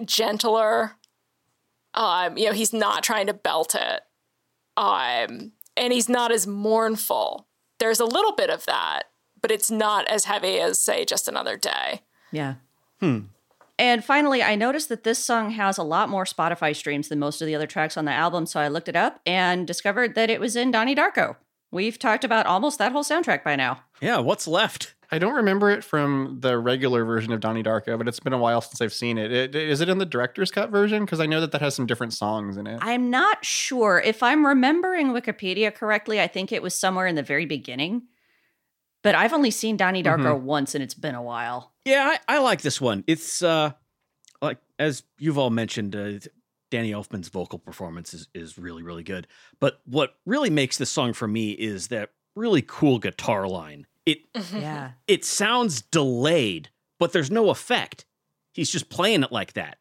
gentler. 0.06 0.96
Um, 1.94 2.38
you 2.38 2.46
know, 2.46 2.54
he's 2.54 2.74
not 2.74 3.04
trying 3.04 3.28
to 3.28 3.34
belt 3.34 3.76
it. 3.76 4.02
Um, 4.78 5.52
and 5.76 5.94
he's 5.94 6.10
not 6.10 6.32
as 6.32 6.48
mournful. 6.48 7.48
There's 7.80 8.00
a 8.00 8.06
little 8.06 8.34
bit 8.34 8.50
of 8.50 8.66
that, 8.66 9.04
but 9.42 9.52
it's 9.52 9.72
not 9.72 10.08
as 10.08 10.26
heavy 10.26 10.60
as, 10.60 10.82
say, 10.82 11.06
just 11.06 11.28
another 11.28 11.58
day. 11.58 12.02
Yeah. 12.32 12.56
Hmm. 13.00 13.20
And 13.78 14.06
finally, 14.06 14.44
I 14.44 14.56
noticed 14.56 14.90
that 14.90 15.04
this 15.04 15.18
song 15.18 15.52
has 15.52 15.78
a 15.78 15.84
lot 15.84 16.08
more 16.08 16.26
Spotify 16.26 16.76
streams 16.76 17.10
than 17.10 17.18
most 17.18 17.42
of 17.42 17.48
the 17.48 17.56
other 17.56 17.66
tracks 17.66 17.98
on 17.98 18.06
the 18.06 18.12
album. 18.12 18.46
So 18.46 18.60
I 18.60 18.68
looked 18.68 18.88
it 18.88 18.96
up 18.96 19.20
and 19.26 19.66
discovered 19.66 20.14
that 20.14 20.30
it 20.30 20.40
was 20.40 20.56
in 20.56 20.70
Donnie 20.70 20.96
Darko. 20.96 21.36
We've 21.72 21.98
talked 21.98 22.24
about 22.24 22.46
almost 22.46 22.78
that 22.78 22.92
whole 22.92 23.04
soundtrack 23.04 23.44
by 23.44 23.56
now. 23.56 23.82
Yeah, 24.00 24.20
what's 24.20 24.48
left? 24.48 24.94
I 25.14 25.20
don't 25.20 25.36
remember 25.36 25.70
it 25.70 25.84
from 25.84 26.38
the 26.40 26.58
regular 26.58 27.04
version 27.04 27.34
of 27.34 27.42
Donnie 27.42 27.64
Darko, 27.64 27.98
but 27.98 28.08
it's 28.08 28.22
been 28.22 28.32
a 28.32 28.38
while 28.38 28.62
since 28.62 28.80
I've 28.80 28.94
seen 28.94 29.18
it. 29.18 29.32
it 29.32 29.56
is 29.56 29.82
it 29.82 29.90
in 29.90 29.98
the 29.98 30.06
director's 30.06 30.52
cut 30.52 30.70
version? 30.70 31.04
Because 31.04 31.20
I 31.20 31.26
know 31.26 31.42
that 31.42 31.52
that 31.52 31.62
has 31.62 31.76
some 31.76 31.86
different 31.86 32.14
songs 32.14 32.56
in 32.56 32.66
it. 32.66 32.80
I'm 32.82 33.10
not 33.10 33.44
sure. 33.44 34.02
If 34.04 34.24
I'm 34.24 34.46
remembering 34.46 35.10
Wikipedia 35.10 35.74
correctly, 35.74 36.22
I 36.22 36.28
think 36.28 36.54
it 36.54 36.64
was 36.64 36.74
somewhere 36.74 37.08
in 37.08 37.16
the 37.16 37.24
very 37.24 37.46
beginning. 37.46 38.04
But 39.04 39.16
I've 39.16 39.34
only 39.34 39.52
seen 39.52 39.78
Donnie 39.78 40.04
Darko 40.04 40.40
once 40.40 40.76
and 40.76 40.84
it's 40.84 40.94
been 40.94 41.16
a 41.16 41.24
while. 41.24 41.74
Yeah, 41.86 42.16
I, 42.30 42.36
I 42.36 42.40
like 42.40 42.62
this 42.62 42.80
one. 42.80 43.04
It's 43.08 43.42
uh 43.44 43.72
like 44.42 44.60
as 44.80 45.04
you've 45.20 45.38
all 45.38 45.50
mentioned, 45.50 45.96
uh, 45.96 46.20
Danny 46.70 46.92
Elfman's 46.92 47.28
vocal 47.28 47.60
performance 47.60 48.14
is, 48.14 48.28
is 48.34 48.58
really, 48.58 48.82
really 48.82 49.04
good. 49.04 49.28
But 49.60 49.82
what 49.86 50.16
really 50.26 50.50
makes 50.50 50.78
this 50.78 50.90
song 50.90 51.14
for 51.14 51.28
me 51.28 51.52
is 51.52 51.90
that 51.90 52.12
really 52.36 52.64
cool 52.66 52.98
guitar 52.98 53.48
line. 53.48 53.86
It 54.06 54.20
Yeah. 54.54 54.92
it 55.08 55.24
sounds 55.26 55.82
delayed, 55.82 56.70
but 57.00 57.14
there's 57.14 57.30
no 57.32 57.50
effect. 57.50 58.06
He's 58.54 58.70
just 58.72 58.90
playing 58.90 59.24
it 59.24 59.32
like 59.32 59.54
that. 59.54 59.78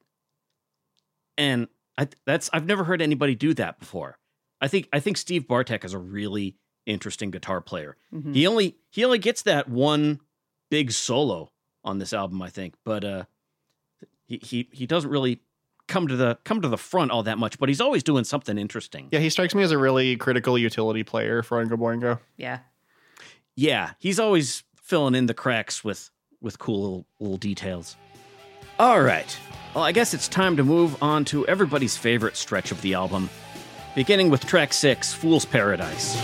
And 1.39 1.69
I, 1.99 2.09
that's 2.27 2.51
I've 2.53 2.67
never 2.67 2.85
heard 2.85 3.03
anybody 3.03 3.35
do 3.35 3.55
that 3.55 3.79
before. 3.79 4.19
I 4.61 4.69
think 4.69 4.89
I 4.93 5.01
think 5.01 5.17
Steve 5.17 5.49
Bartek 5.49 5.85
is 5.85 5.95
a 5.95 5.99
really 5.99 6.57
interesting 6.87 7.31
guitar 7.31 7.61
player. 7.61 7.97
Mhm. 8.13 8.35
He 8.35 8.47
only 8.47 8.77
he 8.91 9.05
only 9.05 9.19
gets 9.19 9.43
that 9.43 9.69
one 9.69 10.21
big 10.71 10.93
solo 10.93 11.51
on 11.85 11.99
this 11.99 12.13
album, 12.13 12.43
I 12.43 12.51
think, 12.51 12.75
but 12.85 13.05
uh 13.05 13.25
he 14.27 14.39
he 14.43 14.69
he 14.73 14.87
doesn't 14.87 15.11
really 15.11 15.41
come 15.89 16.07
to 16.09 16.17
the 16.17 16.39
come 16.45 16.61
to 16.63 16.69
the 16.69 16.79
front 16.79 17.11
all 17.11 17.23
that 17.23 17.39
much, 17.39 17.59
but 17.59 17.69
he's 17.69 17.81
always 17.81 18.03
doing 18.03 18.25
something 18.25 18.59
interesting. 18.59 19.09
Yeah, 19.11 19.21
he 19.21 19.31
strikes 19.31 19.55
me 19.55 19.63
as 19.63 19.73
a 19.73 19.79
really 19.79 20.17
critical 20.17 20.59
utility 20.59 21.03
player 21.05 21.43
for 21.43 21.65
Oingo 21.65 21.73
Boingo. 21.79 22.21
Yeah. 22.37 22.61
Yeah, 23.61 23.91
he's 23.99 24.19
always 24.19 24.65
filling 24.75 25.15
in 25.15 25.27
the 25.27 25.35
cracks 25.35 25.85
with 25.85 26.09
with 26.41 26.59
cool 26.59 26.81
little, 26.81 27.07
little 27.19 27.37
details. 27.37 27.95
All 28.79 29.03
right. 29.03 29.39
Well, 29.75 29.85
I 29.85 29.93
guess 29.93 30.15
it's 30.15 30.29
time 30.29 30.57
to 30.57 30.65
move 30.65 31.03
on 31.03 31.27
to 31.27 31.47
everybody's 31.47 31.95
favorite 31.95 32.39
stretch 32.39 32.73
of 32.73 32.81
the 32.81 32.95
album, 32.95 33.29
beginning 33.95 34.31
with 34.31 34.47
track 34.47 34.73
6, 34.73 35.13
Fool's 35.13 35.45
Paradise. 35.45 36.17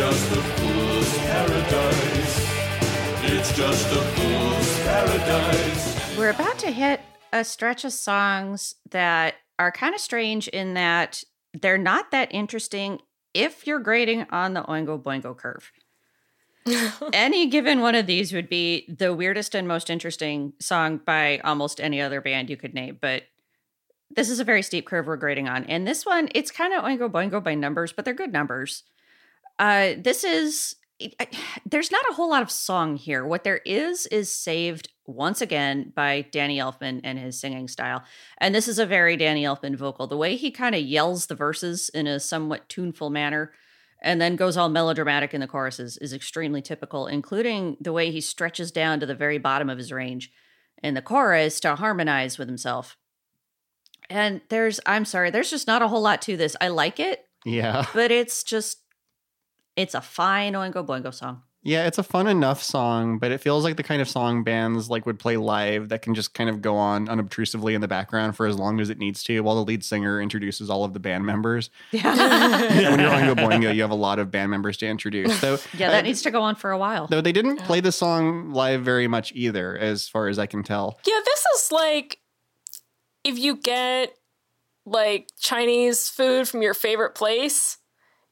Just 0.00 0.32
a 0.32 0.40
fool's 0.40 1.18
paradise. 1.18 2.50
It's 3.22 3.54
just 3.54 3.92
a 3.92 4.00
fool's 4.00 4.80
paradise. 4.80 6.16
We're 6.16 6.30
about 6.30 6.58
to 6.60 6.70
hit 6.70 7.02
a 7.34 7.44
stretch 7.44 7.84
of 7.84 7.92
songs 7.92 8.76
that 8.92 9.34
are 9.58 9.70
kind 9.70 9.94
of 9.94 10.00
strange 10.00 10.48
in 10.48 10.72
that 10.72 11.22
they're 11.52 11.76
not 11.76 12.12
that 12.12 12.32
interesting 12.32 13.00
if 13.34 13.66
you're 13.66 13.78
grading 13.78 14.26
on 14.30 14.54
the 14.54 14.62
Oingo 14.62 14.98
Boingo 15.02 15.36
curve. 15.36 15.70
any 17.12 17.46
given 17.48 17.82
one 17.82 17.94
of 17.94 18.06
these 18.06 18.32
would 18.32 18.48
be 18.48 18.86
the 18.88 19.12
weirdest 19.12 19.54
and 19.54 19.68
most 19.68 19.90
interesting 19.90 20.54
song 20.58 20.98
by 21.04 21.42
almost 21.44 21.78
any 21.78 22.00
other 22.00 22.22
band 22.22 22.48
you 22.48 22.56
could 22.56 22.72
name, 22.72 22.96
but 23.02 23.24
this 24.08 24.30
is 24.30 24.40
a 24.40 24.44
very 24.44 24.62
steep 24.62 24.86
curve 24.86 25.06
we're 25.06 25.16
grading 25.16 25.46
on. 25.46 25.64
And 25.64 25.86
this 25.86 26.06
one, 26.06 26.30
it's 26.34 26.50
kind 26.50 26.72
of 26.72 26.84
Oingo 26.84 27.10
Boingo 27.10 27.44
by 27.44 27.54
numbers, 27.54 27.92
but 27.92 28.06
they're 28.06 28.14
good 28.14 28.32
numbers. 28.32 28.84
Uh, 29.60 29.92
this 29.98 30.24
is 30.24 30.74
there's 31.66 31.92
not 31.92 32.04
a 32.10 32.14
whole 32.14 32.30
lot 32.30 32.42
of 32.42 32.50
song 32.50 32.96
here. 32.96 33.24
What 33.24 33.44
there 33.44 33.60
is 33.64 34.06
is 34.06 34.32
saved 34.32 34.88
once 35.06 35.40
again 35.40 35.92
by 35.94 36.22
Danny 36.30 36.58
Elfman 36.58 37.00
and 37.04 37.18
his 37.18 37.38
singing 37.40 37.68
style. 37.68 38.02
And 38.38 38.54
this 38.54 38.68
is 38.68 38.78
a 38.78 38.86
very 38.86 39.16
Danny 39.16 39.44
Elfman 39.44 39.76
vocal. 39.76 40.06
The 40.06 40.16
way 40.16 40.36
he 40.36 40.50
kind 40.50 40.74
of 40.74 40.82
yells 40.82 41.26
the 41.26 41.34
verses 41.34 41.88
in 41.90 42.06
a 42.06 42.20
somewhat 42.20 42.68
tuneful 42.68 43.10
manner 43.10 43.52
and 44.02 44.20
then 44.20 44.36
goes 44.36 44.56
all 44.56 44.68
melodramatic 44.68 45.34
in 45.34 45.40
the 45.40 45.46
choruses 45.46 45.96
is 45.98 46.12
extremely 46.12 46.62
typical, 46.62 47.06
including 47.06 47.76
the 47.80 47.92
way 47.92 48.10
he 48.10 48.20
stretches 48.20 48.70
down 48.72 48.98
to 49.00 49.06
the 49.06 49.14
very 49.14 49.36
bottom 49.38 49.68
of 49.68 49.78
his 49.78 49.92
range 49.92 50.30
in 50.82 50.94
the 50.94 51.02
chorus 51.02 51.60
to 51.60 51.74
harmonize 51.76 52.38
with 52.38 52.48
himself. 52.48 52.96
And 54.08 54.40
there's, 54.48 54.80
I'm 54.86 55.04
sorry, 55.04 55.30
there's 55.30 55.50
just 55.50 55.66
not 55.66 55.82
a 55.82 55.88
whole 55.88 56.00
lot 56.00 56.22
to 56.22 56.36
this. 56.36 56.56
I 56.60 56.68
like 56.68 56.98
it, 56.98 57.24
Yeah. 57.44 57.84
but 57.92 58.10
it's 58.10 58.42
just, 58.42 58.78
it's 59.76 59.94
a 59.94 60.00
fine 60.00 60.54
Oingo 60.54 60.86
Boingo 60.86 61.12
song. 61.12 61.42
Yeah, 61.62 61.86
it's 61.86 61.98
a 61.98 62.02
fun 62.02 62.26
enough 62.26 62.62
song, 62.62 63.18
but 63.18 63.32
it 63.32 63.38
feels 63.38 63.64
like 63.64 63.76
the 63.76 63.82
kind 63.82 64.00
of 64.00 64.08
song 64.08 64.44
bands 64.44 64.88
like 64.88 65.04
would 65.04 65.18
play 65.18 65.36
live 65.36 65.90
that 65.90 66.00
can 66.00 66.14
just 66.14 66.32
kind 66.32 66.48
of 66.48 66.62
go 66.62 66.74
on 66.76 67.06
unobtrusively 67.06 67.74
in 67.74 67.82
the 67.82 67.88
background 67.88 68.34
for 68.34 68.46
as 68.46 68.56
long 68.56 68.80
as 68.80 68.88
it 68.88 68.96
needs 68.96 69.22
to 69.24 69.40
while 69.40 69.56
the 69.56 69.64
lead 69.64 69.84
singer 69.84 70.22
introduces 70.22 70.70
all 70.70 70.84
of 70.84 70.94
the 70.94 71.00
band 71.00 71.26
members. 71.26 71.68
Yeah. 71.92 72.14
and 72.14 72.90
when 72.90 73.00
you're 73.00 73.10
Oingo 73.10 73.34
Boingo, 73.36 73.74
you 73.74 73.82
have 73.82 73.90
a 73.90 73.94
lot 73.94 74.18
of 74.18 74.30
band 74.30 74.50
members 74.50 74.78
to 74.78 74.86
introduce. 74.86 75.38
So 75.38 75.58
yeah, 75.76 75.90
that 75.90 75.98
uh, 75.98 76.06
needs 76.06 76.22
to 76.22 76.30
go 76.30 76.40
on 76.40 76.54
for 76.54 76.70
a 76.70 76.78
while. 76.78 77.08
though 77.08 77.20
they 77.20 77.32
didn't 77.32 77.58
play 77.58 77.80
the 77.80 77.92
song 77.92 78.52
live 78.52 78.82
very 78.82 79.06
much 79.06 79.30
either, 79.34 79.76
as 79.76 80.08
far 80.08 80.28
as 80.28 80.38
I 80.38 80.46
can 80.46 80.62
tell. 80.62 80.98
Yeah, 81.06 81.20
this 81.26 81.44
is 81.56 81.72
like 81.72 82.20
if 83.22 83.38
you 83.38 83.56
get 83.56 84.14
like 84.86 85.28
Chinese 85.38 86.08
food 86.08 86.48
from 86.48 86.62
your 86.62 86.72
favorite 86.74 87.14
place 87.14 87.76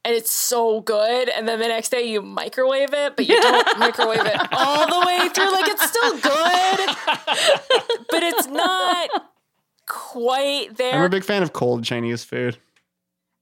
and 0.09 0.17
it's 0.17 0.31
so 0.33 0.81
good, 0.81 1.29
and 1.29 1.47
then 1.47 1.59
the 1.61 1.69
next 1.69 1.91
day 1.91 2.09
you 2.09 2.23
microwave 2.23 2.95
it, 2.95 3.15
but 3.15 3.29
you 3.29 3.39
don't 3.43 3.79
microwave 3.79 4.25
it 4.25 4.53
all 4.53 4.87
the 4.89 5.07
way 5.07 5.29
through. 5.29 5.53
Like 5.53 5.69
it's 5.69 5.87
still 5.87 6.13
good, 6.13 8.07
but 8.09 8.23
it's 8.23 8.47
not 8.47 9.11
quite 9.87 10.77
there. 10.79 10.95
I'm 10.95 11.03
a 11.03 11.11
big 11.11 11.25
fan 11.25 11.43
of 11.43 11.53
cold 11.53 11.85
Chinese 11.85 12.25
food, 12.25 12.57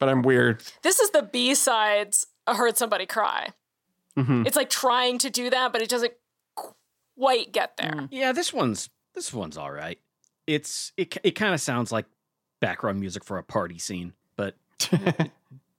but 0.01 0.09
I'm 0.09 0.23
weird. 0.23 0.63
This 0.83 0.99
is 0.99 1.11
the 1.11 1.23
B 1.23 1.55
sides. 1.55 2.27
I 2.49 2.55
heard 2.57 2.77
somebody 2.77 3.07
cry. 3.07 3.51
Mhm. 4.19 4.45
It's 4.45 4.57
like 4.57 4.71
trying 4.71 5.19
to 5.19 5.31
do 5.31 5.49
that, 5.51 5.73
but 5.73 5.83
it 5.83 5.89
doesn't 5.89 6.15
quite 7.17 7.53
get 7.53 7.77
there. 7.77 7.93
Mm. 7.93 8.09
Yeah, 8.11 8.33
this 8.33 8.53
one's 8.53 8.91
this 9.15 9.33
one's 9.33 9.57
all 9.57 9.71
right. 9.71 10.01
It's 10.49 10.91
it 10.97 11.17
it 11.23 11.33
kind 11.33 11.55
of 11.55 11.61
sounds 11.61 11.93
like 11.93 12.07
background 12.61 12.99
music 12.99 13.25
for 13.25 13.39
a 13.39 13.43
party 13.45 13.79
scene, 13.79 14.15
but 14.37 14.57
it 14.91 15.31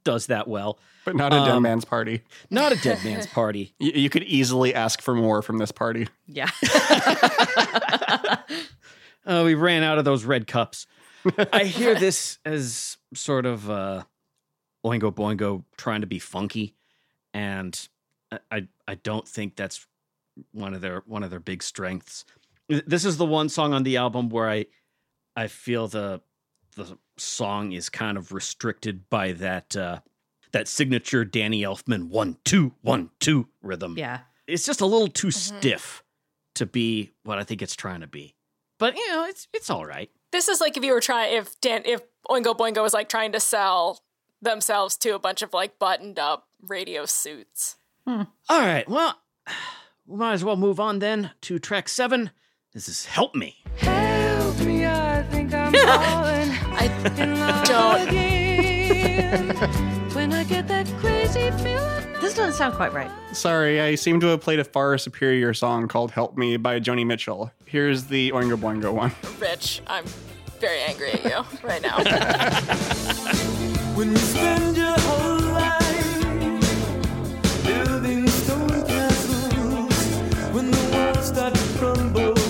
does 0.08 0.28
that 0.28 0.48
well. 0.48 0.80
but 1.06 1.16
not 1.16 1.34
a 1.34 1.38
dead 1.38 1.50
Um, 1.56 1.64
man's 1.64 1.86
party. 1.86 2.22
Not 2.50 2.72
a 2.72 2.76
dead 2.78 3.04
man's 3.04 3.28
party. 3.28 3.74
You, 3.80 3.92
you 4.04 4.10
could 4.10 4.24
easily 4.24 4.74
ask 4.74 5.02
for 5.02 5.14
more 5.14 5.42
from 5.42 5.58
this 5.58 5.72
party. 5.72 6.08
Yeah. 6.28 6.50
Uh, 9.26 9.42
we 9.44 9.56
ran 9.56 9.84
out 9.84 9.98
of 9.98 10.06
those 10.06 10.24
red 10.24 10.48
cups. 10.48 10.88
I 11.52 11.66
hear 11.66 11.96
this 12.00 12.38
as 12.46 12.96
sort 13.14 13.46
of 13.46 13.70
uh, 13.70 14.04
Oingo 14.86 15.14
Boingo 15.14 15.66
trying 15.76 16.00
to 16.00 16.08
be 16.08 16.18
funky, 16.18 16.76
and 17.34 17.78
I, 18.32 18.40
I 18.50 18.68
I 18.88 18.96
don't 18.96 19.28
think 19.28 19.58
that's 19.58 19.86
one 20.54 20.74
of 20.74 20.80
their 20.80 21.04
one 21.06 21.24
of 21.24 21.30
their 21.30 21.42
big 21.42 21.62
strengths. 21.62 22.24
Th- 22.70 22.86
This 22.88 23.04
is 23.04 23.18
the 23.18 23.26
one 23.26 23.50
song 23.50 23.74
on 23.74 23.84
the 23.84 23.98
album 23.98 24.30
where 24.30 24.50
I 24.50 24.68
I 25.36 25.48
feel 25.48 25.90
the 25.90 26.22
the 26.78 26.98
song 27.20 27.72
is 27.72 27.90
kind 27.90 28.18
of 28.18 28.32
restricted 28.32 29.10
by 29.10 29.32
that 29.34 29.76
uh, 29.76 30.00
that 30.52 30.68
signature 30.68 31.26
Danny 31.26 31.62
Elfman 31.62 32.10
one 32.10 32.38
two 32.46 32.74
one 32.82 33.10
two 33.20 33.48
rhythm 33.62 33.96
yeah. 33.98 34.22
it's 34.48 34.66
just 34.66 34.82
a 34.82 34.86
little 34.86 35.08
too 35.08 35.32
stiff 35.32 36.04
to 36.56 36.66
be 36.66 37.12
what 37.24 37.38
I 37.38 37.44
think 37.44 37.62
it's 37.62 37.76
trying 37.76 38.02
to 38.02 38.08
be. 38.08 38.36
But 38.80 38.96
you 38.96 39.08
know, 39.10 39.26
it's 39.26 39.48
it's 39.54 39.70
all 39.70 39.86
right. 39.86 40.10
This 40.32 40.48
is 40.48 40.60
like 40.60 40.78
if 40.78 40.84
you 40.84 40.94
were 40.94 41.02
trying 41.02 41.36
if 41.36 41.60
Dan 41.62 41.84
if 41.86 42.02
Oingo 42.30 42.56
Boingo 42.58 42.82
was 42.82 42.94
like 42.94 43.10
trying 43.10 43.32
to 43.32 43.40
sell 43.40 44.02
themselves 44.42 44.98
to 44.98 45.16
a 45.16 45.20
bunch 45.20 45.42
of 45.42 45.54
like 45.54 45.80
buttoned 45.80 46.20
up 46.20 46.48
radio 46.62 47.06
suits. 47.06 47.78
All 48.50 48.62
right. 48.62 48.88
Well, 48.88 49.18
we 50.06 50.18
might 50.18 50.34
as 50.34 50.44
well 50.44 50.58
move 50.58 50.80
on 50.80 51.00
then 51.00 51.32
to 51.42 51.60
track 51.60 51.90
seven. 51.90 52.32
This 52.74 52.88
is 52.88 53.06
"Help 53.06 53.36
Me." 53.36 53.64
I 55.86 57.64
don't. 57.68 58.08
This 62.22 62.34
doesn't 62.36 62.54
sound 62.54 62.74
quite 62.76 62.94
right. 62.94 63.12
Sorry, 63.34 63.80
I 63.80 63.96
seem 63.96 64.20
to 64.22 64.28
have 64.28 64.42
played 64.42 64.60
a 64.60 64.64
far 64.64 64.98
superior 64.98 65.54
song 65.54 65.88
called 65.88 66.12
Help 66.12 66.38
Me 66.38 66.58
by 66.58 66.80
Joni 66.80 67.06
Mitchell. 67.06 67.52
Here's 67.66 68.06
the 68.06 68.32
Oingo 68.32 68.56
Boingo 68.58 68.94
one. 68.94 69.12
Rich, 69.40 69.82
I'm 69.88 70.06
very 70.60 70.80
angry 70.82 71.12
at 71.12 71.24
you 71.24 71.44
right 71.64 71.82
now. 71.82 71.98
when 73.96 74.12
you 74.12 74.18
spend 74.18 74.76
your 74.76 74.96
whole 75.00 75.40
life 75.54 76.64
building 77.64 78.28
stone 78.28 78.86
castles, 78.88 80.06
when 80.54 80.72
the 80.72 81.14
walls 81.16 81.28
start 81.28 81.54
to 81.54 81.78
crumble. 81.78 82.47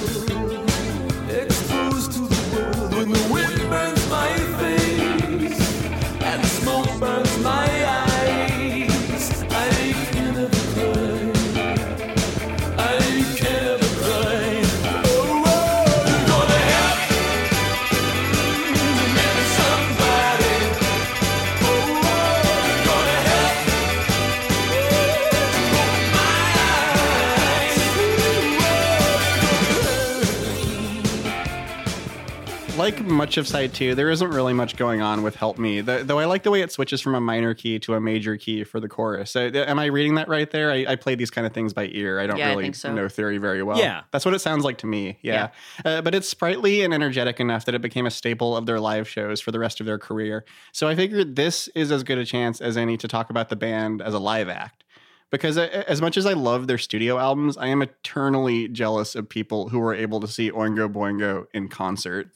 Like 32.88 33.01
much 33.05 33.38
of 33.38 33.47
side 33.47 33.73
two. 33.73 33.95
There 33.95 34.09
isn't 34.09 34.30
really 34.30 34.53
much 34.53 34.76
going 34.77 35.01
on 35.01 35.22
with 35.22 35.35
"Help 35.35 35.57
Me," 35.57 35.81
Th- 35.81 36.05
though. 36.05 36.19
I 36.19 36.26
like 36.26 36.43
the 36.43 36.51
way 36.51 36.61
it 36.61 36.72
switches 36.72 37.01
from 37.01 37.15
a 37.15 37.19
minor 37.22 37.53
key 37.53 37.80
to 37.80 37.95
a 37.95 37.99
major 38.01 38.38
key 38.38 38.64
for 38.64 38.80
the 38.80 38.88
chorus. 38.88 39.31
So, 39.31 39.41
am 39.53 39.77
I 39.80 39.85
reading 39.85 40.15
that 40.15 40.27
right 40.30 40.49
there? 40.49 40.72
I, 40.72 40.85
I 40.89 40.95
play 40.95 41.15
these 41.15 41.30
kind 41.30 41.45
of 41.45 41.53
things 41.53 41.73
by 41.73 41.88
ear. 41.91 42.19
I 42.19 42.27
don't 42.27 42.38
Yeah, 42.38 42.49
really 42.49 42.64
think 42.65 42.76
so. 42.76 42.93
know 42.93 43.09
theory 43.09 43.38
very 43.39 43.61
well. 43.64 43.77
Yeah. 43.77 44.03
that's 44.11 44.23
what 44.26 44.34
it 44.34 44.39
sounds 44.39 44.64
like 44.64 44.77
to 44.80 44.88
me. 44.88 45.19
Yeah, 45.22 45.49
Uh, 45.84 46.01
but 46.01 46.15
it's 46.15 46.30
sprightly 46.30 46.81
and 46.84 46.93
energetic 46.93 47.39
enough 47.39 47.65
that 47.65 47.76
it 47.76 47.81
became 47.81 48.05
a 48.05 48.11
staple 48.11 48.55
of 48.55 48.65
their 48.65 48.80
live 48.80 49.07
shows 49.09 49.41
for 49.41 49.51
the 49.51 49.59
rest 49.59 49.80
of 49.80 49.85
their 49.85 49.97
career. 49.99 50.45
So 50.72 50.88
I 50.88 50.95
figured 50.95 51.35
this 51.35 51.68
is 51.76 51.91
as 51.91 52.03
good 52.03 52.18
a 52.18 52.26
chance 52.26 52.61
as 52.61 52.77
any 52.77 52.95
to 52.97 53.07
talk 53.07 53.30
about 53.30 53.49
the 53.49 53.55
band 53.57 54.01
as 54.01 54.14
a 54.14 54.19
live 54.19 54.47
act. 54.49 54.84
Because 55.30 55.57
as 55.57 55.99
much 56.01 56.15
as 56.15 56.26
I 56.26 56.31
love 56.31 56.68
their 56.68 56.77
studio 56.77 57.18
albums, 57.18 57.57
I 57.57 57.68
am 57.68 57.81
eternally 57.81 58.69
jealous 58.69 59.14
of 59.14 59.27
people 59.27 59.68
who 59.68 59.80
were 59.80 59.93
able 59.93 60.22
to 60.22 60.27
see 60.27 60.49
Oingo 60.51 60.89
Boingo 60.89 61.47
in 61.53 61.68
concert. 61.68 62.30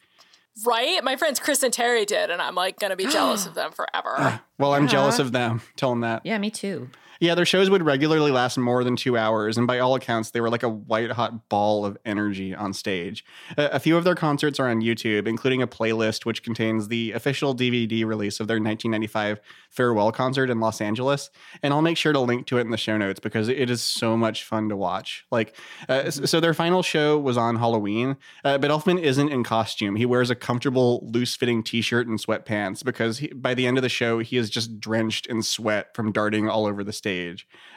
Right? 0.65 1.03
My 1.03 1.15
friends 1.15 1.39
Chris 1.39 1.63
and 1.63 1.73
Terry 1.73 2.05
did, 2.05 2.29
and 2.29 2.41
I'm 2.41 2.55
like 2.55 2.79
gonna 2.79 2.95
be 2.95 3.07
jealous 3.07 3.45
of 3.47 3.53
them 3.53 3.71
forever. 3.71 4.41
Well, 4.57 4.73
I'm 4.73 4.83
uh-huh. 4.83 4.91
jealous 4.91 5.19
of 5.19 5.31
them. 5.31 5.61
Tell 5.75 5.89
them 5.89 6.01
that. 6.01 6.21
Yeah, 6.25 6.37
me 6.37 6.51
too. 6.51 6.89
Yeah, 7.21 7.35
their 7.35 7.45
shows 7.45 7.69
would 7.69 7.83
regularly 7.83 8.31
last 8.31 8.57
more 8.57 8.83
than 8.83 8.95
two 8.95 9.15
hours, 9.15 9.55
and 9.55 9.67
by 9.67 9.77
all 9.77 9.93
accounts, 9.93 10.31
they 10.31 10.41
were 10.41 10.49
like 10.49 10.63
a 10.63 10.69
white 10.69 11.11
hot 11.11 11.49
ball 11.49 11.85
of 11.85 11.95
energy 12.03 12.55
on 12.55 12.73
stage. 12.73 13.23
A, 13.59 13.65
a 13.73 13.79
few 13.79 13.95
of 13.95 14.03
their 14.03 14.15
concerts 14.15 14.59
are 14.59 14.67
on 14.67 14.81
YouTube, 14.81 15.27
including 15.27 15.61
a 15.61 15.67
playlist 15.67 16.25
which 16.25 16.41
contains 16.41 16.87
the 16.87 17.11
official 17.11 17.55
DVD 17.55 18.03
release 18.07 18.39
of 18.39 18.47
their 18.47 18.55
1995 18.55 19.39
farewell 19.69 20.11
concert 20.11 20.49
in 20.49 20.59
Los 20.59 20.81
Angeles. 20.81 21.29
And 21.61 21.75
I'll 21.75 21.83
make 21.83 21.95
sure 21.95 22.11
to 22.11 22.19
link 22.19 22.47
to 22.47 22.57
it 22.57 22.61
in 22.61 22.71
the 22.71 22.77
show 22.77 22.97
notes 22.97 23.19
because 23.19 23.49
it 23.49 23.69
is 23.69 23.83
so 23.83 24.17
much 24.17 24.43
fun 24.43 24.69
to 24.69 24.75
watch. 24.75 25.23
Like, 25.29 25.55
uh, 25.87 26.09
so 26.09 26.39
their 26.39 26.55
final 26.55 26.81
show 26.81 27.19
was 27.19 27.37
on 27.37 27.57
Halloween, 27.57 28.17
uh, 28.43 28.57
but 28.57 28.71
Elfman 28.71 28.99
isn't 28.99 29.29
in 29.29 29.43
costume. 29.43 29.95
He 29.95 30.07
wears 30.07 30.31
a 30.31 30.35
comfortable, 30.35 31.07
loose 31.13 31.35
fitting 31.35 31.61
t 31.61 31.83
shirt 31.83 32.07
and 32.07 32.17
sweatpants 32.17 32.83
because 32.83 33.19
he, 33.19 33.27
by 33.27 33.53
the 33.53 33.67
end 33.67 33.77
of 33.77 33.83
the 33.83 33.89
show, 33.89 34.17
he 34.17 34.37
is 34.37 34.49
just 34.49 34.79
drenched 34.79 35.27
in 35.27 35.43
sweat 35.43 35.95
from 35.95 36.11
darting 36.11 36.49
all 36.49 36.65
over 36.65 36.83
the 36.83 36.91
stage. 36.91 37.10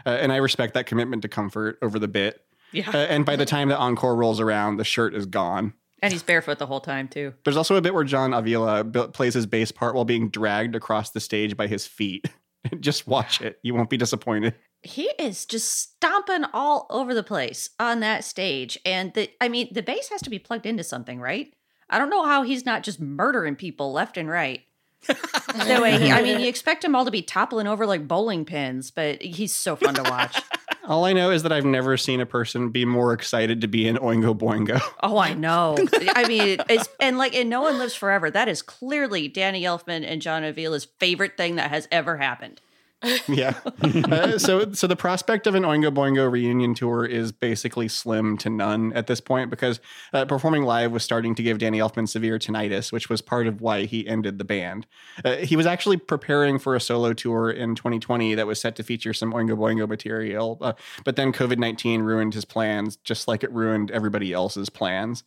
Uh, 0.06 0.10
and 0.10 0.32
I 0.32 0.36
respect 0.36 0.74
that 0.74 0.86
commitment 0.86 1.22
to 1.22 1.28
comfort 1.28 1.78
over 1.82 1.98
the 1.98 2.08
bit. 2.08 2.44
Yeah. 2.72 2.90
Uh, 2.90 2.96
and 2.96 3.24
by 3.24 3.36
the 3.36 3.44
time 3.44 3.68
the 3.68 3.78
encore 3.78 4.16
rolls 4.16 4.40
around, 4.40 4.76
the 4.76 4.84
shirt 4.84 5.14
is 5.14 5.26
gone. 5.26 5.74
And 6.02 6.12
he's 6.12 6.22
barefoot 6.22 6.58
the 6.58 6.66
whole 6.66 6.80
time 6.80 7.08
too. 7.08 7.32
There's 7.44 7.56
also 7.56 7.76
a 7.76 7.80
bit 7.80 7.94
where 7.94 8.04
John 8.04 8.34
Avila 8.34 8.84
b- 8.84 9.06
plays 9.12 9.34
his 9.34 9.46
bass 9.46 9.72
part 9.72 9.94
while 9.94 10.04
being 10.04 10.28
dragged 10.28 10.74
across 10.74 11.10
the 11.10 11.20
stage 11.20 11.56
by 11.56 11.66
his 11.66 11.86
feet. 11.86 12.28
just 12.80 13.06
watch 13.06 13.40
it. 13.40 13.58
You 13.62 13.74
won't 13.74 13.90
be 13.90 13.96
disappointed. 13.96 14.54
He 14.82 15.04
is 15.18 15.46
just 15.46 15.72
stomping 15.72 16.44
all 16.52 16.86
over 16.90 17.14
the 17.14 17.22
place 17.22 17.70
on 17.80 18.00
that 18.00 18.24
stage. 18.24 18.78
And 18.84 19.14
the 19.14 19.30
I 19.40 19.48
mean, 19.48 19.68
the 19.72 19.82
bass 19.82 20.10
has 20.10 20.20
to 20.22 20.30
be 20.30 20.38
plugged 20.38 20.66
into 20.66 20.84
something, 20.84 21.20
right? 21.20 21.54
I 21.88 21.98
don't 21.98 22.10
know 22.10 22.26
how 22.26 22.42
he's 22.42 22.66
not 22.66 22.82
just 22.82 23.00
murdering 23.00 23.56
people 23.56 23.92
left 23.92 24.16
and 24.18 24.28
right. 24.28 24.62
the 25.06 25.80
way 25.82 25.98
he, 25.98 26.10
I 26.10 26.22
mean, 26.22 26.40
you 26.40 26.48
expect 26.48 26.84
him 26.84 26.94
all 26.94 27.04
to 27.04 27.10
be 27.10 27.22
toppling 27.22 27.66
over 27.66 27.86
like 27.86 28.08
bowling 28.08 28.44
pins, 28.44 28.90
but 28.90 29.22
he's 29.22 29.54
so 29.54 29.76
fun 29.76 29.94
to 29.94 30.02
watch. 30.02 30.40
All 30.86 31.06
I 31.06 31.14
know 31.14 31.30
is 31.30 31.42
that 31.44 31.52
I've 31.52 31.64
never 31.64 31.96
seen 31.96 32.20
a 32.20 32.26
person 32.26 32.68
be 32.68 32.84
more 32.84 33.14
excited 33.14 33.62
to 33.62 33.66
be 33.66 33.88
in 33.88 33.96
Oingo 33.96 34.36
Boingo. 34.36 34.80
Oh, 35.02 35.18
I 35.18 35.34
know. 35.34 35.76
I 36.14 36.26
mean, 36.26 36.58
it's 36.68 36.88
and 36.98 37.18
like 37.18 37.34
and 37.34 37.50
no 37.50 37.62
one 37.62 37.78
lives 37.78 37.94
forever. 37.94 38.30
That 38.30 38.48
is 38.48 38.62
clearly 38.62 39.28
Danny 39.28 39.62
Elfman 39.62 40.04
and 40.06 40.22
John 40.22 40.44
Avila's 40.44 40.86
favorite 40.98 41.36
thing 41.36 41.56
that 41.56 41.70
has 41.70 41.86
ever 41.92 42.16
happened. 42.16 42.60
yeah. 43.28 43.54
Uh, 44.14 44.38
so 44.38 44.72
so 44.72 44.86
the 44.86 44.96
prospect 44.96 45.46
of 45.46 45.54
an 45.54 45.62
Oingo 45.62 45.92
Boingo 45.92 46.30
reunion 46.30 46.74
tour 46.74 47.04
is 47.04 47.32
basically 47.32 47.88
slim 47.88 48.36
to 48.38 48.50
none 48.50 48.92
at 48.92 49.06
this 49.06 49.20
point 49.20 49.50
because 49.50 49.80
uh, 50.12 50.24
performing 50.24 50.62
live 50.64 50.92
was 50.92 51.02
starting 51.02 51.34
to 51.34 51.42
give 51.42 51.58
Danny 51.58 51.78
Elfman 51.78 52.08
severe 52.08 52.38
tinnitus, 52.38 52.92
which 52.92 53.08
was 53.08 53.20
part 53.20 53.46
of 53.46 53.60
why 53.60 53.84
he 53.84 54.06
ended 54.06 54.38
the 54.38 54.44
band. 54.44 54.86
Uh, 55.24 55.36
he 55.36 55.56
was 55.56 55.66
actually 55.66 55.96
preparing 55.96 56.58
for 56.58 56.74
a 56.74 56.80
solo 56.80 57.12
tour 57.12 57.50
in 57.50 57.74
2020 57.74 58.34
that 58.34 58.46
was 58.46 58.60
set 58.60 58.76
to 58.76 58.82
feature 58.82 59.12
some 59.12 59.32
Oingo 59.32 59.56
Boingo 59.56 59.88
material, 59.88 60.58
uh, 60.60 60.72
but 61.04 61.16
then 61.16 61.32
COVID 61.32 61.58
19 61.58 62.02
ruined 62.02 62.34
his 62.34 62.44
plans, 62.44 62.96
just 62.96 63.26
like 63.28 63.42
it 63.42 63.52
ruined 63.52 63.90
everybody 63.90 64.32
else's 64.32 64.68
plans. 64.68 65.24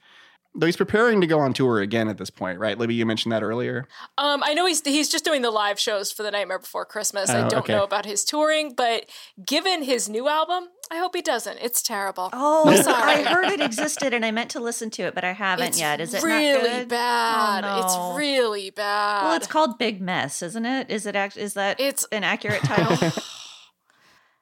Though 0.60 0.66
he's 0.66 0.76
preparing 0.76 1.22
to 1.22 1.28
go 1.28 1.38
on 1.40 1.54
tour 1.54 1.80
again 1.82 2.08
at 2.08 2.18
this 2.18 2.32
point, 2.32 2.58
right? 2.58 2.78
Libby, 2.78 2.96
you 2.96 3.06
mentioned 3.06 3.32
that 3.32 3.44
earlier. 3.44 3.88
Um, 4.18 4.42
I 4.44 4.56
know 4.56 4.66
he's 4.66 4.82
he's 4.84 5.08
just 5.08 5.24
doing 5.24 5.44
the 5.44 5.52
live 5.52 5.80
shows 5.80 6.12
for 6.12 6.24
the 6.24 6.32
Nightmare 6.32 6.58
Before 6.58 6.84
Christmas. 6.84 7.30
I 7.30 7.42
Oh, 7.46 7.50
don't 7.50 7.60
okay. 7.60 7.74
know 7.74 7.84
about 7.84 8.06
his 8.08 8.24
touring, 8.24 8.74
but 8.74 9.06
given 9.46 9.84
his 9.84 10.10
new 10.10 10.28
album, 10.28 10.70
I 10.90 10.98
hope 10.98 11.16
he 11.16 11.22
doesn't. 11.22 11.60
It's 11.60 11.84
terrible. 11.84 12.30
Oh, 12.34 12.74
sorry. 12.82 13.12
I 13.12 13.24
heard 13.24 13.50
it 13.52 13.62
existed 13.62 14.14
and 14.16 14.26
I 14.26 14.32
meant 14.32 14.50
to 14.52 14.60
listen 14.60 14.90
to 14.92 15.04
it, 15.04 15.14
but 15.14 15.24
I 15.24 15.34
haven't 15.34 15.68
it's 15.68 15.80
yet. 15.80 16.02
Is 16.02 16.14
it 16.16 16.24
really 16.24 16.54
not 16.54 16.62
good? 16.64 16.88
bad? 16.90 17.64
Oh, 17.64 17.68
no. 17.80 17.86
It's 17.86 18.18
really 18.18 18.72
bad. 18.72 19.24
Well, 19.26 19.34
it's 19.36 19.48
called 19.48 19.78
Big 19.78 20.02
Mess, 20.02 20.42
isn't 20.42 20.66
it? 20.66 20.90
Is 20.90 21.06
it 21.06 21.16
act? 21.16 21.38
Is 21.38 21.54
that 21.54 21.80
It's- 21.80 22.08
an 22.12 22.24
accurate 22.24 22.64
title? 22.64 23.12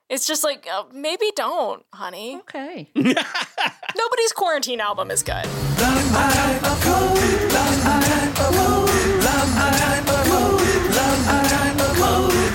It's 0.09 0.27
just 0.27 0.43
like 0.43 0.67
uh, 0.71 0.83
maybe 0.93 1.31
don't, 1.35 1.83
honey. 1.91 2.37
okay. 2.41 2.89
Nobody's 2.95 4.33
quarantine 4.33 4.79
album 4.79 5.09
is 5.09 5.23
good. 5.23 5.45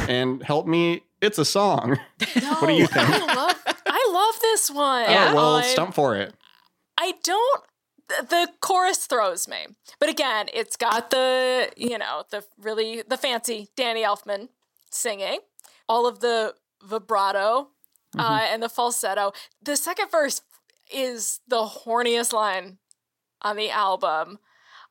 And 0.08 0.42
help 0.42 0.66
me, 0.66 1.02
it's 1.20 1.38
a 1.38 1.44
song. 1.44 1.98
what 2.34 2.66
do 2.66 2.72
you 2.72 2.86
think? 2.86 3.08
I 3.08 3.34
love 3.34 3.56
I 3.86 4.10
love 4.12 4.40
this 4.40 4.70
one. 4.70 5.04
Oh, 5.08 5.34
well, 5.34 5.56
I- 5.56 5.62
stump 5.62 5.94
for 5.94 6.16
it. 6.16 6.34
I 6.98 7.14
don't. 7.22 7.62
The 8.08 8.48
chorus 8.60 9.06
throws 9.06 9.46
me, 9.46 9.66
but 10.00 10.08
again, 10.08 10.48
it's 10.52 10.76
got 10.76 11.10
the 11.10 11.70
you 11.76 11.96
know 11.96 12.24
the 12.30 12.44
really 12.60 13.02
the 13.08 13.16
fancy 13.16 13.68
Danny 13.76 14.02
Elfman 14.02 14.48
singing, 14.90 15.38
all 15.88 16.08
of 16.08 16.18
the 16.18 16.54
vibrato 16.82 17.68
uh, 18.18 18.46
and 18.50 18.62
the 18.62 18.68
falsetto. 18.68 19.32
The 19.62 19.76
second 19.76 20.10
verse 20.10 20.42
is 20.92 21.40
the 21.46 21.64
horniest 21.64 22.32
line 22.32 22.78
on 23.42 23.56
the 23.56 23.70
album. 23.70 24.38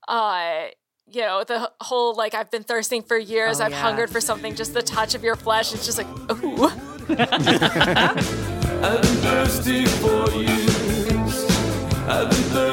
Uh, 0.07 0.67
you 1.11 1.21
know 1.21 1.43
the 1.43 1.71
whole 1.81 2.15
like 2.15 2.33
I've 2.33 2.51
been 2.51 2.63
thirsting 2.63 3.01
for 3.01 3.17
years. 3.17 3.59
Oh, 3.59 3.65
I've 3.65 3.71
yeah. 3.71 3.81
hungered 3.81 4.09
for 4.09 4.21
something. 4.21 4.55
Just 4.55 4.73
the 4.73 4.81
touch 4.81 5.15
of 5.15 5.23
your 5.23 5.35
flesh. 5.35 5.73
It's 5.73 5.85
just 5.85 5.97
like 5.97 6.07
ooh. 6.43 6.65
I've 8.81 9.01
been 9.01 9.15
thirsty 9.17 9.85
for 9.85 10.29
years. 10.31 11.45
I've 12.07 12.29
been 12.29 12.43
thirsty 12.51 12.68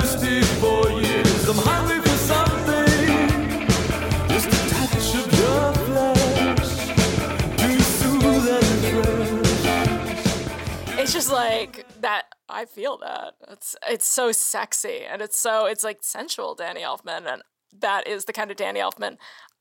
like 11.30 11.86
that 12.00 12.24
i 12.48 12.64
feel 12.64 12.98
that. 12.98 13.34
It's 13.48 13.76
it's 13.88 14.06
so 14.06 14.32
sexy 14.32 15.00
and 15.10 15.20
it's 15.22 15.38
so 15.38 15.66
it's 15.66 15.84
like 15.84 15.98
sensual 16.02 16.54
danny 16.54 16.82
elfman 16.82 17.26
and 17.30 17.42
that 17.80 18.06
is 18.06 18.24
the 18.24 18.32
kind 18.32 18.50
of 18.50 18.56
danny 18.56 18.80
elfman 18.80 19.16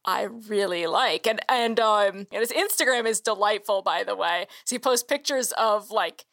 i 0.06 0.24
really 0.24 0.86
like. 0.88 1.28
And 1.28 1.40
and 1.50 1.80
um 1.80 2.28
and 2.32 2.42
his 2.42 2.52
instagram 2.52 3.06
is 3.06 3.22
delightful 3.22 3.82
by 3.82 4.04
the 4.04 4.16
way. 4.16 4.48
So 4.66 4.76
he 4.76 4.80
posts 4.80 5.04
pictures 5.04 5.52
of 5.54 5.92
like 5.92 6.26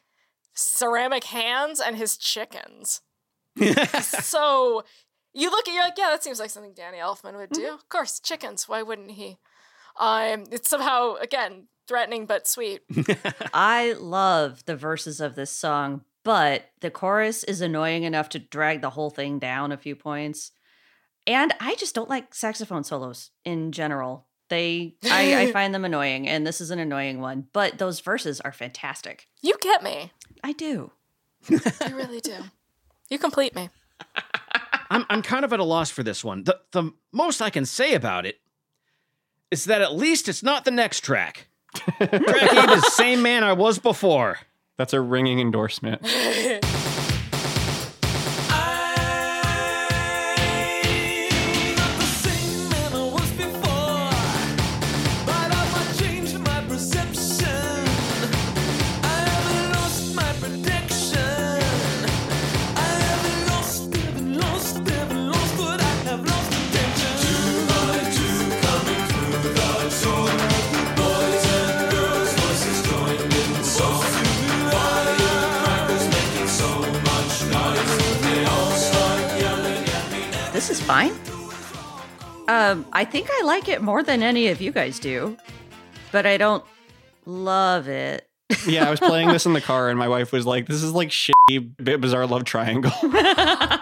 ceramic 0.53 1.25
hands 1.25 1.79
and 1.79 1.97
his 1.97 2.17
chickens. 2.17 3.01
So 4.01 4.83
you 5.33 5.49
look 5.49 5.67
at 5.67 5.73
you're 5.73 5.83
like 5.83 5.97
yeah 5.97 6.09
that 6.09 6.23
seems 6.23 6.39
like 6.39 6.51
something 6.51 6.73
danny 6.75 6.97
elfman 6.97 7.35
would 7.37 7.49
do. 7.51 7.73
Of 7.73 7.89
course 7.89 8.19
chickens 8.19 8.69
why 8.69 8.83
wouldn't 8.83 9.11
he? 9.11 9.39
Um 9.99 10.45
it's 10.51 10.69
somehow 10.69 11.15
again 11.15 11.67
threatening 11.87 12.25
but 12.25 12.47
sweet 12.47 12.81
I 13.53 13.93
love 13.93 14.65
the 14.65 14.75
verses 14.75 15.19
of 15.19 15.35
this 15.35 15.51
song, 15.51 16.03
but 16.23 16.69
the 16.81 16.91
chorus 16.91 17.43
is 17.43 17.61
annoying 17.61 18.03
enough 18.03 18.29
to 18.29 18.39
drag 18.39 18.81
the 18.81 18.91
whole 18.91 19.09
thing 19.09 19.39
down 19.39 19.71
a 19.71 19.77
few 19.77 19.95
points. 19.95 20.51
And 21.25 21.53
I 21.59 21.75
just 21.75 21.95
don't 21.95 22.09
like 22.09 22.33
saxophone 22.35 22.83
solos 22.83 23.31
in 23.45 23.71
general. 23.71 24.27
They 24.49 24.95
I, 25.05 25.43
I 25.43 25.51
find 25.53 25.73
them 25.73 25.85
annoying, 25.85 26.27
and 26.27 26.45
this 26.45 26.59
is 26.59 26.69
an 26.69 26.79
annoying 26.79 27.21
one. 27.21 27.47
But 27.53 27.77
those 27.77 28.01
verses 28.01 28.41
are 28.41 28.51
fantastic. 28.51 29.27
you 29.41 29.55
get 29.61 29.83
me 29.83 30.11
I 30.43 30.51
do. 30.51 30.91
You 31.49 31.59
really 31.91 32.19
do. 32.19 32.35
You 33.09 33.19
complete 33.19 33.55
me. 33.55 33.69
I'm 34.89 35.05
I'm 35.09 35.21
kind 35.21 35.45
of 35.45 35.53
at 35.53 35.59
a 35.59 35.63
loss 35.63 35.89
for 35.89 36.03
this 36.03 36.23
one. 36.23 36.43
The 36.43 36.59
the 36.71 36.91
most 37.11 37.41
I 37.41 37.49
can 37.49 37.65
say 37.65 37.93
about 37.93 38.25
it 38.25 38.39
is 39.49 39.65
that 39.65 39.81
at 39.81 39.95
least 39.95 40.27
it's 40.27 40.43
not 40.43 40.65
the 40.65 40.71
next 40.71 41.01
track. 41.01 41.47
The 41.99 42.91
same 42.93 43.21
man 43.21 43.43
I 43.43 43.53
was 43.53 43.79
before. 43.79 44.39
That's 44.77 44.93
a 44.93 45.01
ringing 45.01 45.39
endorsement. 45.39 46.01
fine. 80.83 81.11
Um, 82.47 82.85
I 82.91 83.05
think 83.05 83.29
I 83.31 83.43
like 83.45 83.69
it 83.69 83.81
more 83.81 84.03
than 84.03 84.21
any 84.21 84.47
of 84.49 84.61
you 84.61 84.71
guys 84.71 84.99
do, 84.99 85.37
but 86.11 86.25
I 86.25 86.37
don't 86.37 86.63
love 87.25 87.87
it. 87.87 88.27
Yeah, 88.67 88.85
I 88.87 88.91
was 88.91 88.99
playing 88.99 89.29
this 89.29 89.45
in 89.45 89.53
the 89.53 89.61
car, 89.61 89.89
and 89.89 89.97
my 89.97 90.07
wife 90.09 90.31
was 90.31 90.45
like, 90.45 90.67
"This 90.67 90.83
is 90.83 90.91
like 90.91 91.09
shitty 91.09 91.71
Bit 91.83 92.01
Bizarre 92.01 92.27
Love 92.27 92.43
Triangle." 92.43 92.91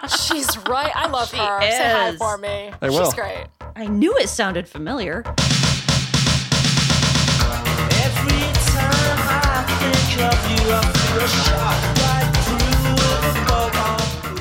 She's 0.08 0.56
right. 0.68 0.92
I 0.94 1.08
love 1.10 1.28
She 1.28 1.36
her. 1.36 1.60
Say 1.60 1.92
hi 1.92 2.08
is. 2.10 2.16
for 2.18 2.38
me. 2.38 2.70
I 2.80 2.88
will. 2.88 3.04
She's 3.04 3.14
great. 3.14 3.46
I 3.76 3.86
knew 3.86 4.16
it 4.16 4.28
sounded 4.28 4.68
familiar. 4.68 5.24
Every 5.26 5.32
time 8.70 9.18
I 9.28 9.64
think 9.80 10.20
of 10.22 10.50
you, 10.50 10.72
I 10.72 10.80
feel 10.92 11.22
a 11.22 11.28
shot 11.28 12.01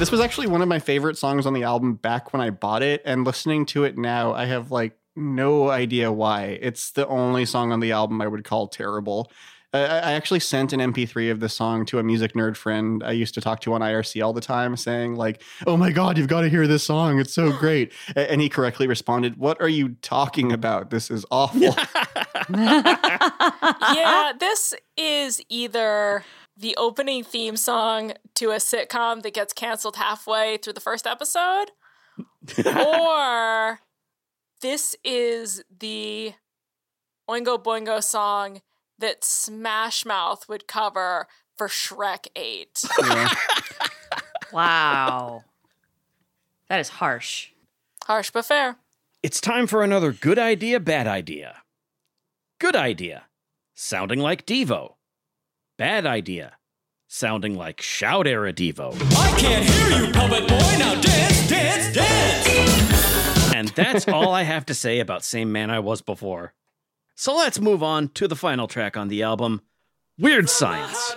this 0.02 0.12
was 0.12 0.20
actually 0.20 0.48
one 0.48 0.64
of 0.64 0.68
my 0.68 0.80
favorite 0.80 1.16
songs 1.16 1.46
on 1.46 1.54
the 1.54 1.62
album 1.62 1.94
back 1.94 2.34
when 2.34 2.42
I 2.42 2.50
bought 2.50 2.82
it, 2.82 3.04
and 3.06 3.24
listening 3.24 3.68
to 3.68 3.84
it 3.84 4.00
now, 4.00 4.34
I 4.34 4.46
have 4.46 4.72
like 4.72 4.98
no 5.16 5.70
idea 5.70 6.12
why. 6.12 6.58
It's 6.60 6.90
the 6.90 7.08
only 7.08 7.46
song 7.46 7.72
on 7.72 7.82
the 7.82 7.92
album 7.92 8.20
I 8.20 8.26
would 8.26 8.44
call 8.44 8.68
terrible. 8.68 9.32
I 9.74 9.80
I 9.82 10.14
actually 10.14 10.40
sent 10.40 10.74
an 10.74 10.80
MP3 10.80 11.30
of 11.30 11.40
this 11.40 11.54
song 11.54 11.86
to 11.86 12.00
a 12.00 12.04
music 12.04 12.34
nerd 12.34 12.58
friend 12.58 13.04
I 13.04 13.12
used 13.12 13.36
to 13.36 13.42
talk 13.42 13.60
to 13.60 13.74
on 13.74 13.82
IRC 13.82 14.26
all 14.26 14.34
the 14.34 14.42
time, 14.42 14.76
saying 14.76 15.18
like, 15.18 15.44
"Oh 15.68 15.78
my 15.78 15.92
god, 15.92 16.18
you've 16.18 16.28
got 16.28 16.42
to 16.42 16.50
hear 16.50 16.66
this 16.66 16.84
song! 16.84 17.20
It's 17.20 17.34
so 17.34 17.52
great!" 17.52 17.94
And 18.16 18.42
he 18.42 18.50
correctly 18.50 18.88
responded, 18.88 19.38
"What 19.38 19.62
are 19.62 19.70
you 19.70 19.90
talking 20.02 20.52
about? 20.52 20.90
This 20.90 21.12
is 21.12 21.28
awful." 21.30 21.62
yeah, 22.50 24.34
this 24.40 24.74
is 24.98 25.42
either 25.48 26.24
the 26.62 26.76
opening 26.78 27.24
theme 27.24 27.58
song 27.58 28.14
to 28.36 28.52
a 28.52 28.58
sitcom 28.58 29.24
that 29.24 29.34
gets 29.34 29.52
canceled 29.52 29.96
halfway 29.96 30.58
through 30.58 30.74
the 30.74 30.80
first 30.80 31.08
episode, 31.08 31.72
or 32.66 33.80
this 34.62 34.96
is 35.04 35.64
the 35.80 36.34
Oingo 37.28 37.62
Boingo 37.62 38.02
song 38.02 38.62
that 39.00 39.24
Smash 39.24 40.06
Mouth 40.06 40.48
would 40.48 40.68
cover 40.68 41.28
for 41.58 41.68
Shrek 41.68 42.28
8. 42.36 42.84
Yeah. 43.02 43.34
Wow. 44.54 45.46
that 46.68 46.82
is 46.82 46.90
harsh. 46.90 47.52
Harsh 48.04 48.32
but 48.32 48.44
fair. 48.44 48.76
It's 49.24 49.40
time 49.40 49.66
for 49.66 49.82
another 49.82 50.12
good 50.12 50.38
idea, 50.38 50.82
bad 50.82 51.08
idea. 51.08 51.64
Good 52.60 52.76
idea, 52.76 53.28
sounding 53.74 54.20
like 54.20 54.46
Devo. 54.46 54.96
Bad 55.82 56.06
idea, 56.06 56.58
sounding 57.08 57.56
like 57.56 57.82
Shout 57.82 58.28
Era 58.28 58.54
Devo. 58.54 58.94
I 59.18 59.40
can't 59.40 59.66
hear 59.66 60.06
you, 60.06 60.14
puppet 60.14 60.48
boy. 60.48 60.78
Now 60.78 61.02
dance, 61.02 61.50
dance, 61.50 61.96
dance. 61.96 63.56
And 63.56 63.70
that's 63.70 64.08
all 64.08 64.32
I 64.32 64.44
have 64.44 64.68
to 64.68 64.76
say 64.76 65.00
about 65.00 65.24
Same 65.24 65.52
Man 65.52 65.72
I 65.72 65.80
Was 65.80 66.04
Before. 66.04 66.54
So 67.16 67.36
let's 67.36 67.60
move 67.60 67.82
on 67.82 68.10
to 68.10 68.28
the 68.28 68.36
final 68.36 68.68
track 68.68 68.96
on 68.96 69.08
the 69.08 69.24
album 69.24 69.62
Weird 70.20 70.52
Science. 70.52 71.16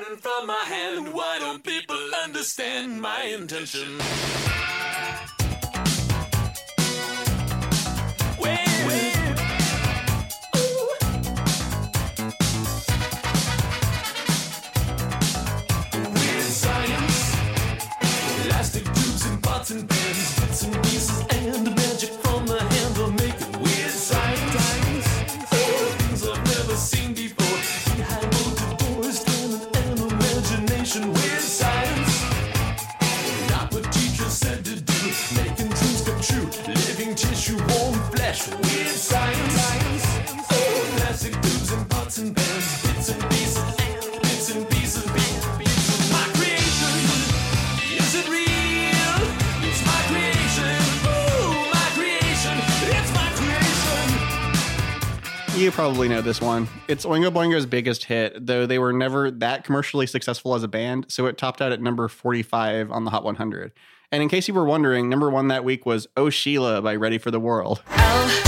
You 55.65 55.71
probably 55.71 56.09
know 56.09 56.21
this 56.21 56.43
one. 56.43 56.69
It's 56.89 57.07
Oingo 57.07 57.33
Boingo's 57.33 57.65
biggest 57.65 58.05
hit, 58.05 58.47
though 58.47 58.67
they 58.67 58.79
were 58.79 58.93
never 58.93 59.31
that 59.31 59.65
commercially 59.65 60.07
successful 60.07 60.55
as 60.55 60.63
a 60.63 60.69
band, 60.69 61.07
so 61.09 61.25
it 61.25 61.39
topped 61.39 61.63
out 61.63 61.73
at 61.73 61.81
number 61.81 62.07
45 62.07 62.91
on 62.91 63.07
the 63.07 63.11
Hot 63.11 63.25
100. 63.25 63.73
And 64.13 64.23
in 64.23 64.29
case 64.29 64.47
you 64.47 64.53
were 64.53 64.67
wondering, 64.67 65.09
number 65.09 65.31
one 65.31 65.49
that 65.49 65.65
week 65.65 65.87
was 65.87 66.07
Oh 66.19 66.29
Sheila 66.29 66.83
by 66.83 66.95
Ready 66.97 67.17
for 67.17 67.31
the 67.31 67.41
World. 67.41 67.83
Oh, 67.93 68.43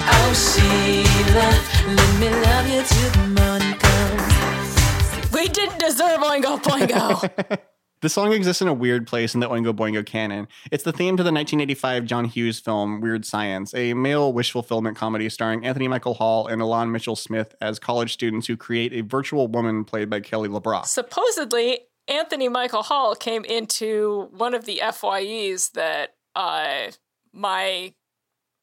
oh 0.00 0.32
Sheila, 0.32 1.96
let 1.96 2.20
me 2.20 2.30
love 2.30 2.68
you 2.68 2.84
till 2.84 3.10
the 3.10 3.40
morning 3.40 3.74
comes. 3.80 5.32
We 5.32 5.48
didn't 5.48 5.80
deserve 5.80 6.20
Oingo 6.20 6.62
Boingo. 6.62 7.58
The 8.00 8.08
song 8.08 8.32
exists 8.32 8.62
in 8.62 8.68
a 8.68 8.74
weird 8.74 9.08
place 9.08 9.34
in 9.34 9.40
the 9.40 9.48
Oingo 9.48 9.72
Boingo 9.72 10.06
canon. 10.06 10.46
It's 10.70 10.84
the 10.84 10.92
theme 10.92 11.16
to 11.16 11.24
the 11.24 11.32
1985 11.32 12.04
John 12.04 12.26
Hughes 12.26 12.60
film 12.60 13.00
Weird 13.00 13.24
Science, 13.24 13.74
a 13.74 13.92
male 13.92 14.32
wish 14.32 14.52
fulfillment 14.52 14.96
comedy 14.96 15.28
starring 15.28 15.64
Anthony 15.64 15.88
Michael 15.88 16.14
Hall 16.14 16.46
and 16.46 16.62
Ilan 16.62 16.90
Mitchell 16.90 17.16
Smith 17.16 17.56
as 17.60 17.80
college 17.80 18.12
students 18.12 18.46
who 18.46 18.56
create 18.56 18.92
a 18.92 19.00
virtual 19.00 19.48
woman 19.48 19.84
played 19.84 20.08
by 20.08 20.20
Kelly 20.20 20.48
LeBrock. 20.48 20.86
Supposedly, 20.86 21.80
Anthony 22.06 22.48
Michael 22.48 22.84
Hall 22.84 23.16
came 23.16 23.44
into 23.44 24.28
one 24.30 24.54
of 24.54 24.64
the 24.64 24.80
FYEs 24.80 25.72
that 25.72 26.14
uh, 26.36 26.92
my 27.32 27.94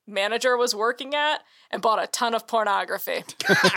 manager 0.08 0.58
was 0.58 0.76
working 0.76 1.16
at 1.16 1.42
and 1.72 1.82
bought 1.82 2.02
a 2.02 2.08
ton 2.08 2.34
of 2.34 2.48
pornography. 2.48 3.24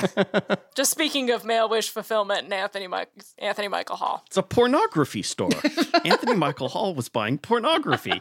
Just 0.75 0.91
speaking 0.91 1.31
of 1.31 1.45
male 1.45 1.69
wish 1.69 1.89
fulfillment 1.89 2.45
and 2.45 2.53
Anthony, 2.53 2.87
Mike, 2.87 3.11
Anthony 3.39 3.69
Michael 3.69 3.97
Hall. 3.97 4.23
It's 4.27 4.37
a 4.37 4.43
pornography 4.43 5.23
store. 5.23 5.51
Anthony 6.05 6.35
Michael 6.35 6.69
Hall 6.69 6.95
was 6.95 7.09
buying 7.09 7.39
pornography. 7.39 8.21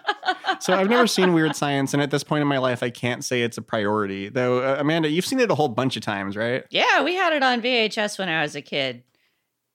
So 0.60 0.74
I've 0.74 0.90
never 0.90 1.08
seen 1.08 1.34
Weird 1.34 1.56
Science, 1.56 1.94
and 1.94 2.02
at 2.02 2.12
this 2.12 2.24
point 2.24 2.42
in 2.42 2.48
my 2.48 2.58
life, 2.58 2.82
I 2.82 2.90
can't 2.90 3.24
say 3.24 3.42
it's 3.42 3.58
a 3.58 3.62
priority. 3.62 4.30
Though, 4.30 4.60
uh, 4.60 4.78
Amanda, 4.80 5.10
you've 5.10 5.26
seen 5.26 5.40
it 5.40 5.52
a 5.52 5.56
whole 5.56 5.68
bunch 5.68 5.98
of 5.98 6.04
times, 6.04 6.36
right? 6.36 6.64
Yeah, 6.70 7.04
we 7.04 7.16
had 7.16 7.34
it 7.34 7.44
on 7.44 7.62
VHS 7.62 8.18
when 8.18 8.30
I 8.30 8.42
was 8.42 8.56
a 8.56 8.62
kid. 8.62 9.04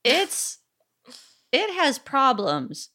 It's 0.05 0.59
it 1.53 1.75
has 1.75 1.99
problems. 1.99 2.89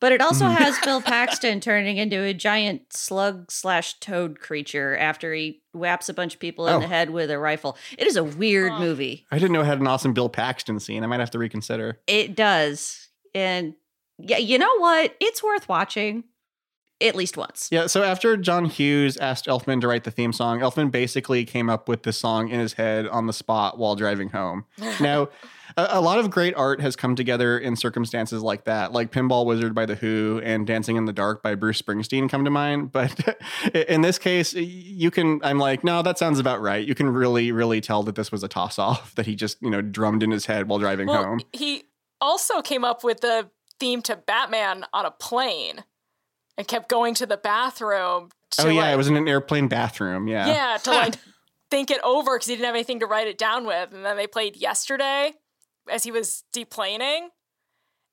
But 0.00 0.12
it 0.12 0.20
also 0.20 0.44
mm. 0.44 0.54
has 0.56 0.78
Bill 0.84 1.00
Paxton 1.00 1.60
turning 1.60 1.96
into 1.96 2.22
a 2.22 2.32
giant 2.32 2.92
slug 2.92 3.50
slash 3.50 3.98
toad 4.00 4.38
creature 4.40 4.96
after 4.96 5.32
he 5.34 5.62
whaps 5.72 6.08
a 6.08 6.14
bunch 6.14 6.34
of 6.34 6.40
people 6.40 6.66
in 6.68 6.74
Oh. 6.74 6.80
the 6.80 6.86
head 6.86 7.10
with 7.10 7.30
a 7.30 7.38
rifle. 7.38 7.76
It 7.96 8.06
is 8.06 8.16
a 8.16 8.24
weird 8.24 8.72
movie. 8.74 9.26
I 9.30 9.38
didn't 9.38 9.52
know 9.52 9.60
it 9.62 9.66
had 9.66 9.80
an 9.80 9.86
awesome 9.86 10.12
Bill 10.12 10.28
Paxton 10.28 10.80
scene. 10.80 11.02
I 11.02 11.06
might 11.06 11.20
have 11.20 11.30
to 11.32 11.38
reconsider. 11.38 12.00
It 12.06 12.34
does. 12.36 13.08
And 13.34 13.74
yeah, 14.18 14.38
you 14.38 14.58
know 14.58 14.78
what? 14.78 15.14
It's 15.20 15.42
worth 15.42 15.68
watching 15.68 16.24
at 17.00 17.14
least 17.14 17.36
once. 17.36 17.68
Yeah, 17.70 17.86
so 17.86 18.02
after 18.02 18.36
John 18.36 18.64
Hughes 18.64 19.16
asked 19.16 19.46
Elfman 19.46 19.80
to 19.82 19.88
write 19.88 20.04
the 20.04 20.10
theme 20.10 20.32
song, 20.32 20.60
Elfman 20.60 20.90
basically 20.90 21.44
came 21.44 21.70
up 21.70 21.88
with 21.88 22.02
the 22.02 22.12
song 22.12 22.48
in 22.48 22.58
his 22.58 22.72
head 22.74 23.06
on 23.06 23.26
the 23.26 23.32
spot 23.32 23.78
while 23.78 23.94
driving 23.94 24.30
home. 24.30 24.64
Now, 25.00 25.28
a, 25.76 25.86
a 25.92 26.00
lot 26.00 26.18
of 26.18 26.30
great 26.30 26.54
art 26.56 26.80
has 26.80 26.96
come 26.96 27.14
together 27.14 27.56
in 27.58 27.76
circumstances 27.76 28.42
like 28.42 28.64
that, 28.64 28.90
like 28.92 29.12
Pinball 29.12 29.44
Wizard 29.46 29.74
by 29.74 29.86
The 29.86 29.94
Who 29.94 30.40
and 30.42 30.66
Dancing 30.66 30.96
in 30.96 31.04
the 31.04 31.12
Dark 31.12 31.42
by 31.42 31.54
Bruce 31.54 31.80
Springsteen 31.80 32.28
come 32.28 32.44
to 32.44 32.50
mind. 32.50 32.90
But 32.90 33.38
in 33.74 34.00
this 34.00 34.18
case, 34.18 34.54
you 34.54 35.10
can, 35.12 35.40
I'm 35.44 35.58
like, 35.58 35.84
no, 35.84 36.02
that 36.02 36.18
sounds 36.18 36.38
about 36.40 36.60
right. 36.60 36.84
You 36.86 36.94
can 36.96 37.08
really, 37.08 37.52
really 37.52 37.80
tell 37.80 38.02
that 38.04 38.16
this 38.16 38.32
was 38.32 38.42
a 38.42 38.48
toss 38.48 38.78
off 38.78 39.14
that 39.16 39.26
he 39.26 39.36
just, 39.36 39.62
you 39.62 39.70
know, 39.70 39.82
drummed 39.82 40.22
in 40.24 40.30
his 40.32 40.46
head 40.46 40.68
while 40.68 40.78
driving 40.80 41.06
Well, 41.06 41.22
home. 41.22 41.40
he 41.52 41.84
also 42.20 42.60
came 42.60 42.84
up 42.84 43.04
with 43.04 43.20
the 43.20 43.48
theme 43.78 44.02
to 44.02 44.16
Batman 44.16 44.84
on 44.92 45.04
a 45.06 45.10
plane 45.12 45.84
and 46.58 46.68
kept 46.68 46.90
going 46.90 47.14
to 47.14 47.24
the 47.24 47.38
bathroom. 47.38 48.30
To 48.52 48.66
Oh, 48.66 48.68
yeah, 48.68 48.82
like, 48.82 48.94
it 48.94 48.96
was 48.96 49.08
in 49.08 49.16
an 49.16 49.28
airplane 49.28 49.68
bathroom. 49.68 50.28
Yeah. 50.28 50.48
yeah, 50.48 50.76
to 50.82 50.90
like 50.90 51.14
think 51.70 51.90
it 51.90 52.00
over 52.04 52.36
because 52.36 52.48
he 52.48 52.54
didn't 52.54 52.66
have 52.66 52.74
anything 52.74 53.00
to 53.00 53.06
write 53.06 53.28
it 53.28 53.38
down 53.38 53.64
with. 53.64 53.94
And 53.94 54.04
then 54.04 54.16
they 54.16 54.26
played 54.26 54.56
yesterday 54.56 55.32
as 55.90 56.04
he 56.04 56.10
was 56.10 56.44
deplaning, 56.54 57.28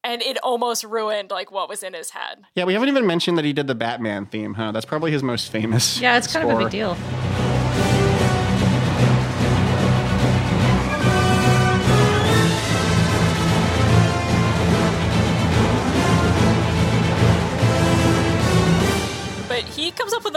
and 0.04 0.22
it 0.22 0.38
almost 0.44 0.84
ruined 0.84 1.32
like 1.32 1.52
what 1.52 1.68
was 1.68 1.84
in 1.84 1.94
his 1.94 2.12
head. 2.12 2.44
Yeah, 2.54 2.64
we 2.66 2.74
haven't 2.74 2.90
even 2.90 3.08
mentioned 3.08 3.38
that 3.38 3.46
he 3.46 3.52
did 3.52 3.68
the 3.68 3.76
Batman 3.76 4.28
theme, 4.28 4.54
huh? 4.54 4.72
That's 4.72 4.86
probably 4.86 5.12
his 5.12 5.24
most 5.24 5.52
famous. 5.52 6.00
Yeah, 6.00 6.18
it's 6.18 6.32
kind 6.32 6.50
of 6.50 6.58
a 6.58 6.64
big 6.64 6.72
deal. 6.72 6.96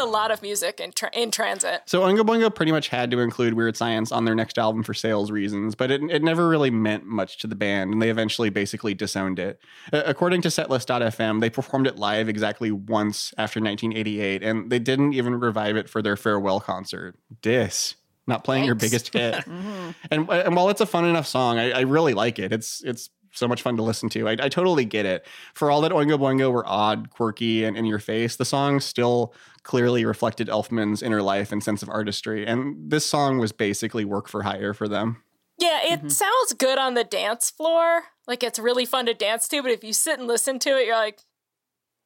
Lot 0.05 0.31
of 0.31 0.43
music 0.43 0.81
in 0.81 0.93
tra- 0.93 1.11
in 1.13 1.31
transit. 1.31 1.83
So 1.87 2.03
Oingo 2.03 2.21
Boingo 2.21 2.55
pretty 2.55 2.73
much 2.73 2.89
had 2.89 3.11
to 3.11 3.21
include 3.21 3.55
Weird 3.55 3.77
Science 3.77 4.13
on 4.13 4.25
their 4.25 4.35
next 4.35 4.59
album 4.59 4.83
for 4.83 4.95
sales 4.95 5.31
reasons, 5.31 5.75
but 5.75 5.91
it, 5.91 6.03
it 6.11 6.23
never 6.23 6.49
really 6.49 6.71
meant 6.71 7.07
much 7.07 7.39
to 7.39 7.47
the 7.47 7.55
band, 7.55 7.93
and 7.93 8.03
they 8.03 8.11
eventually 8.11 8.51
basically 8.51 8.95
disowned 8.95 9.39
it. 9.39 9.61
Uh, 9.93 10.03
according 10.07 10.43
to 10.43 10.49
Setlist.fm, 10.49 11.41
they 11.41 11.51
performed 11.51 11.87
it 11.87 11.97
live 11.97 12.29
exactly 12.29 12.71
once 12.71 13.33
after 13.39 13.61
1988, 13.61 14.43
and 14.43 14.71
they 14.71 14.79
didn't 14.79 15.13
even 15.13 15.39
revive 15.39 15.77
it 15.77 15.89
for 15.89 16.03
their 16.03 16.17
farewell 16.17 16.61
concert. 16.61 17.17
Dis. 17.43 17.95
Not 18.27 18.45
playing 18.45 18.65
your 18.65 18.75
biggest 18.75 19.11
hit. 19.11 19.47
and, 20.11 20.29
and 20.29 20.55
while 20.55 20.69
it's 20.69 20.83
a 20.83 20.87
fun 20.87 21.07
enough 21.07 21.27
song, 21.27 21.59
I, 21.59 21.71
I 21.71 21.81
really 21.81 22.13
like 22.13 22.39
it. 22.39 22.53
It's 22.53 22.85
it's 22.85 23.09
so 23.33 23.49
much 23.49 23.63
fun 23.63 23.77
to 23.77 23.83
listen 23.83 24.09
to. 24.11 24.29
I, 24.29 24.33
I 24.33 24.49
totally 24.49 24.85
get 24.85 25.07
it. 25.07 25.27
For 25.55 25.71
all 25.71 25.81
that 25.83 25.93
Oingo 25.93 26.19
Boingo 26.19 26.53
were 26.53 26.67
odd, 26.67 27.11
quirky, 27.11 27.65
and 27.65 27.77
in 27.77 27.85
your 27.85 27.99
face, 27.99 28.37
the 28.37 28.45
song 28.45 28.81
still 28.81 29.35
clearly 29.69 30.03
reflected 30.07 30.49
Elfman's 30.49 31.03
inner 31.03 31.21
life 31.21 31.53
and 31.53 31.63
sense 31.63 31.83
of 31.83 31.91
artistry. 31.91 32.47
And 32.47 32.91
this 32.91 33.05
song 33.05 33.37
was 33.37 33.53
basically 33.53 34.03
work 34.03 34.27
for 34.27 34.43
hire 34.43 34.73
for 34.73 34.89
them. 34.89 35.23
Yeah, 35.59 35.81
it 35.83 35.99
mm-hmm. 35.99 36.09
sounds 36.09 36.55
good 36.55 36.79
on 36.79 36.95
the 36.95 37.05
dance 37.05 37.51
floor. 37.51 38.05
Like 38.27 38.43
it's 38.43 38.59
really 38.59 38.87
fun 38.87 39.05
to 39.07 39.15
dance 39.15 39.47
to, 39.49 39.61
but 39.63 39.71
if 39.71 39.85
you 39.85 39.93
sit 39.93 40.19
and 40.19 40.27
listen 40.27 40.59
to 40.61 40.71
it, 40.71 40.87
you're 40.87 40.97
like, 40.97 41.21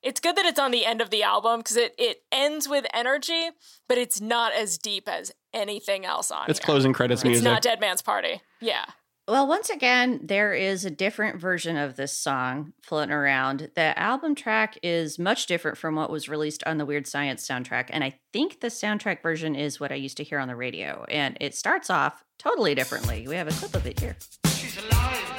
it's 0.02 0.18
good 0.18 0.34
that 0.34 0.44
it's 0.44 0.58
on 0.58 0.72
the 0.72 0.84
end 0.84 1.00
of 1.00 1.10
the 1.10 1.22
album 1.22 1.60
because 1.60 1.76
it, 1.76 1.94
it 1.98 2.24
ends 2.32 2.68
with 2.68 2.84
energy, 2.92 3.50
but 3.88 3.96
it's 3.96 4.20
not 4.20 4.52
as 4.52 4.76
deep 4.76 5.08
as 5.08 5.30
anything 5.54 6.04
else 6.04 6.32
on 6.32 6.46
it. 6.46 6.50
It's 6.50 6.58
here. 6.58 6.64
closing 6.64 6.92
credits 6.92 7.20
It's 7.20 7.24
music. 7.24 7.46
It's 7.46 7.52
not 7.52 7.62
Dead 7.62 7.78
Man's 7.78 8.02
Party. 8.02 8.40
Yeah. 8.60 8.86
Well, 9.28 9.46
once 9.46 9.70
again, 9.70 10.20
there 10.24 10.52
is 10.52 10.84
a 10.84 10.90
different 10.90 11.40
version 11.40 11.76
of 11.76 11.94
this 11.94 12.12
song 12.12 12.72
floating 12.82 13.12
around. 13.12 13.70
The 13.76 13.96
album 13.96 14.34
track 14.34 14.76
is 14.82 15.16
much 15.16 15.46
different 15.46 15.78
from 15.78 15.94
what 15.94 16.10
was 16.10 16.28
released 16.28 16.64
on 16.66 16.78
the 16.78 16.84
Weird 16.84 17.06
Science 17.06 17.46
soundtrack. 17.46 17.86
And 17.90 18.02
I 18.02 18.18
think 18.32 18.60
the 18.60 18.66
soundtrack 18.66 19.22
version 19.22 19.54
is 19.54 19.78
what 19.78 19.92
I 19.92 19.94
used 19.94 20.16
to 20.16 20.24
hear 20.24 20.40
on 20.40 20.48
the 20.48 20.56
radio. 20.56 21.04
And 21.08 21.36
it 21.40 21.54
starts 21.54 21.88
off 21.88 22.24
totally 22.36 22.74
differently. 22.74 23.28
We 23.28 23.36
have 23.36 23.46
a 23.46 23.52
clip 23.52 23.76
of 23.76 23.86
it 23.86 24.00
here. 24.00 24.16
Science. 24.44 25.31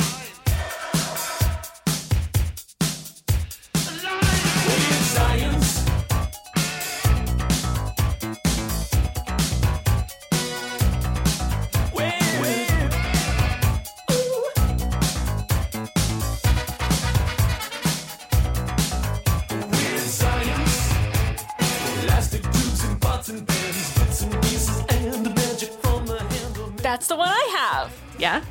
That's 26.93 27.07
the 27.07 27.15
one 27.15 27.27
I 27.27 27.57
have. 27.57 27.91
Yeah? 28.19 28.43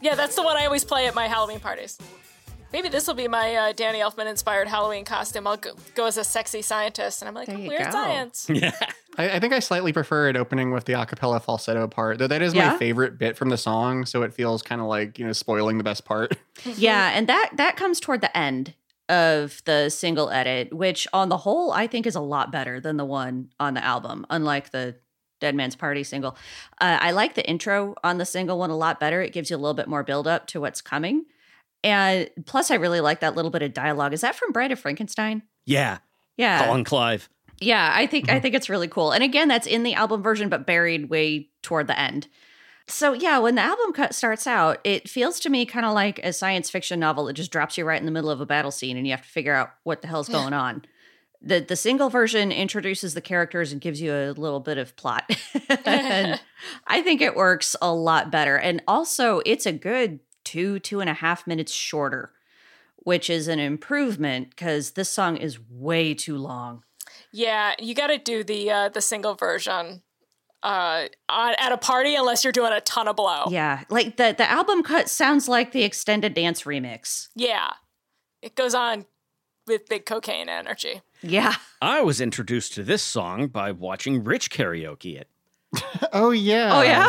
Yeah, 0.00 0.14
that's 0.14 0.34
the 0.34 0.42
one 0.42 0.56
I 0.56 0.64
always 0.64 0.82
play 0.82 1.06
at 1.08 1.14
my 1.14 1.26
Halloween 1.28 1.60
parties. 1.60 1.98
Maybe 2.72 2.88
this 2.88 3.06
will 3.06 3.12
be 3.12 3.28
my 3.28 3.54
uh, 3.54 3.72
Danny 3.74 3.98
Elfman 3.98 4.30
inspired 4.30 4.66
Halloween 4.66 5.04
costume. 5.04 5.46
I'll 5.46 5.58
go, 5.58 5.72
go 5.94 6.06
as 6.06 6.16
a 6.16 6.24
sexy 6.24 6.62
scientist, 6.62 7.20
and 7.20 7.28
I'm 7.28 7.34
like, 7.34 7.48
There 7.48 7.58
weird 7.58 7.84
go. 7.84 7.90
science. 7.90 8.48
I, 9.18 9.32
I 9.32 9.40
think 9.40 9.52
I 9.52 9.58
slightly 9.58 9.92
prefer 9.92 10.30
it 10.30 10.38
opening 10.38 10.70
with 10.70 10.86
the 10.86 10.94
acapella 10.94 11.42
falsetto 11.42 11.86
part, 11.86 12.16
though 12.18 12.26
that 12.28 12.40
is 12.40 12.54
Yeah? 12.54 12.70
my 12.70 12.78
favorite 12.78 13.18
bit 13.18 13.36
from 13.36 13.50
the 13.50 13.58
song. 13.58 14.06
So 14.06 14.22
it 14.22 14.32
feels 14.32 14.62
kind 14.62 14.80
of 14.80 14.86
like, 14.86 15.18
you 15.18 15.26
know, 15.26 15.32
spoiling 15.34 15.76
the 15.76 15.84
best 15.84 16.06
part. 16.06 16.34
Yeah, 16.64 17.10
and 17.14 17.28
that 17.28 17.50
that 17.56 17.76
comes 17.76 18.00
toward 18.00 18.22
the 18.22 18.34
end 18.34 18.72
of 19.10 19.60
the 19.66 19.90
single 19.90 20.30
edit, 20.30 20.72
which 20.72 21.06
on 21.12 21.28
the 21.28 21.36
whole 21.36 21.72
I 21.72 21.88
think 21.88 22.06
is 22.06 22.14
a 22.14 22.20
lot 22.20 22.50
better 22.50 22.80
than 22.80 22.96
the 22.96 23.04
one 23.04 23.50
on 23.60 23.74
the 23.74 23.84
album, 23.84 24.24
unlike 24.30 24.70
the 24.70 24.94
Dead 25.42 25.54
Man's 25.54 25.76
Party 25.76 26.04
single. 26.04 26.36
Uh, 26.80 26.96
I 27.00 27.10
like 27.10 27.34
the 27.34 27.46
intro 27.46 27.94
on 28.02 28.16
the 28.16 28.24
single 28.24 28.58
one 28.58 28.70
a 28.70 28.76
lot 28.76 28.98
better. 28.98 29.20
It 29.20 29.32
gives 29.32 29.50
you 29.50 29.56
a 29.56 29.58
little 29.58 29.74
bit 29.74 29.88
more 29.88 30.02
build 30.02 30.26
up 30.26 30.46
to 30.48 30.60
what's 30.60 30.80
coming. 30.80 31.26
And 31.84 32.30
plus 32.46 32.70
I 32.70 32.76
really 32.76 33.00
like 33.00 33.20
that 33.20 33.34
little 33.34 33.50
bit 33.50 33.62
of 33.62 33.74
dialogue. 33.74 34.14
Is 34.14 34.20
that 34.20 34.36
from 34.36 34.52
Bride 34.52 34.72
of 34.72 34.78
Frankenstein? 34.78 35.42
Yeah. 35.66 35.98
Yeah. 36.36 36.64
Colin 36.64 36.84
Clive. 36.84 37.28
Yeah, 37.60 37.92
I 37.94 38.06
think 38.06 38.30
I 38.30 38.40
think 38.40 38.54
it's 38.54 38.68
really 38.68 38.88
cool. 38.88 39.12
And 39.12 39.22
again, 39.22 39.48
that's 39.48 39.66
in 39.66 39.82
the 39.82 39.94
album 39.94 40.22
version, 40.22 40.48
but 40.48 40.66
buried 40.66 41.10
way 41.10 41.48
toward 41.62 41.86
the 41.86 41.98
end. 41.98 42.28
So 42.88 43.12
yeah, 43.12 43.38
when 43.38 43.54
the 43.54 43.62
album 43.62 43.92
cut 43.92 44.14
starts 44.14 44.46
out, 44.46 44.80
it 44.84 45.08
feels 45.08 45.38
to 45.40 45.50
me 45.50 45.64
kind 45.66 45.86
of 45.86 45.92
like 45.92 46.18
a 46.24 46.32
science 46.32 46.70
fiction 46.70 46.98
novel 46.98 47.26
that 47.26 47.34
just 47.34 47.52
drops 47.52 47.78
you 47.78 47.84
right 47.84 48.00
in 48.00 48.06
the 48.06 48.12
middle 48.12 48.30
of 48.30 48.40
a 48.40 48.46
battle 48.46 48.72
scene, 48.72 48.96
and 48.96 49.06
you 49.06 49.12
have 49.12 49.22
to 49.22 49.28
figure 49.28 49.54
out 49.54 49.70
what 49.84 50.02
the 50.02 50.08
hell's 50.08 50.28
going 50.28 50.52
on. 50.52 50.84
The 51.42 51.60
The 51.60 51.76
single 51.76 52.08
version 52.10 52.52
introduces 52.52 53.14
the 53.14 53.20
characters 53.20 53.72
and 53.72 53.80
gives 53.80 54.00
you 54.00 54.12
a 54.12 54.32
little 54.32 54.60
bit 54.60 54.78
of 54.78 54.96
plot. 54.96 55.30
and 55.84 56.40
I 56.86 57.02
think 57.02 57.20
it 57.20 57.36
works 57.36 57.74
a 57.82 57.92
lot 57.92 58.30
better. 58.30 58.56
And 58.56 58.82
also, 58.86 59.42
it's 59.44 59.66
a 59.66 59.72
good 59.72 60.20
two 60.44 60.78
two 60.78 61.00
and 61.00 61.10
a 61.10 61.14
half 61.14 61.46
minutes 61.46 61.72
shorter, 61.72 62.32
which 62.96 63.28
is 63.28 63.48
an 63.48 63.58
improvement 63.58 64.50
because 64.50 64.92
this 64.92 65.08
song 65.08 65.36
is 65.36 65.58
way 65.70 66.14
too 66.14 66.36
long. 66.36 66.84
Yeah, 67.32 67.74
you 67.78 67.94
got 67.94 68.08
to 68.08 68.18
do 68.18 68.44
the 68.44 68.70
uh, 68.70 68.88
the 68.88 69.00
single 69.00 69.34
version 69.34 70.02
uh, 70.62 71.08
on, 71.28 71.54
at 71.58 71.72
a 71.72 71.76
party 71.76 72.14
unless 72.14 72.44
you're 72.44 72.52
doing 72.52 72.72
a 72.72 72.80
ton 72.80 73.08
of 73.08 73.16
blow. 73.16 73.44
Yeah, 73.48 73.84
like 73.90 74.16
the 74.16 74.34
the 74.36 74.48
album 74.50 74.82
cut 74.82 75.08
sounds 75.08 75.48
like 75.48 75.72
the 75.72 75.82
extended 75.82 76.34
dance 76.34 76.62
remix. 76.62 77.28
Yeah. 77.34 77.72
It 78.42 78.56
goes 78.56 78.74
on 78.74 79.06
with 79.66 79.88
big 79.88 80.04
cocaine 80.04 80.48
energy. 80.48 81.00
Yeah. 81.22 81.54
I 81.82 82.00
was 82.02 82.20
introduced 82.20 82.74
to 82.74 82.82
this 82.82 83.02
song 83.02 83.48
by 83.48 83.72
watching 83.72 84.22
Rich 84.24 84.50
karaoke 84.50 85.18
it. 85.20 85.28
oh, 86.12 86.30
yeah. 86.30 86.70
Oh 86.78 86.82
yeah. 86.82 87.06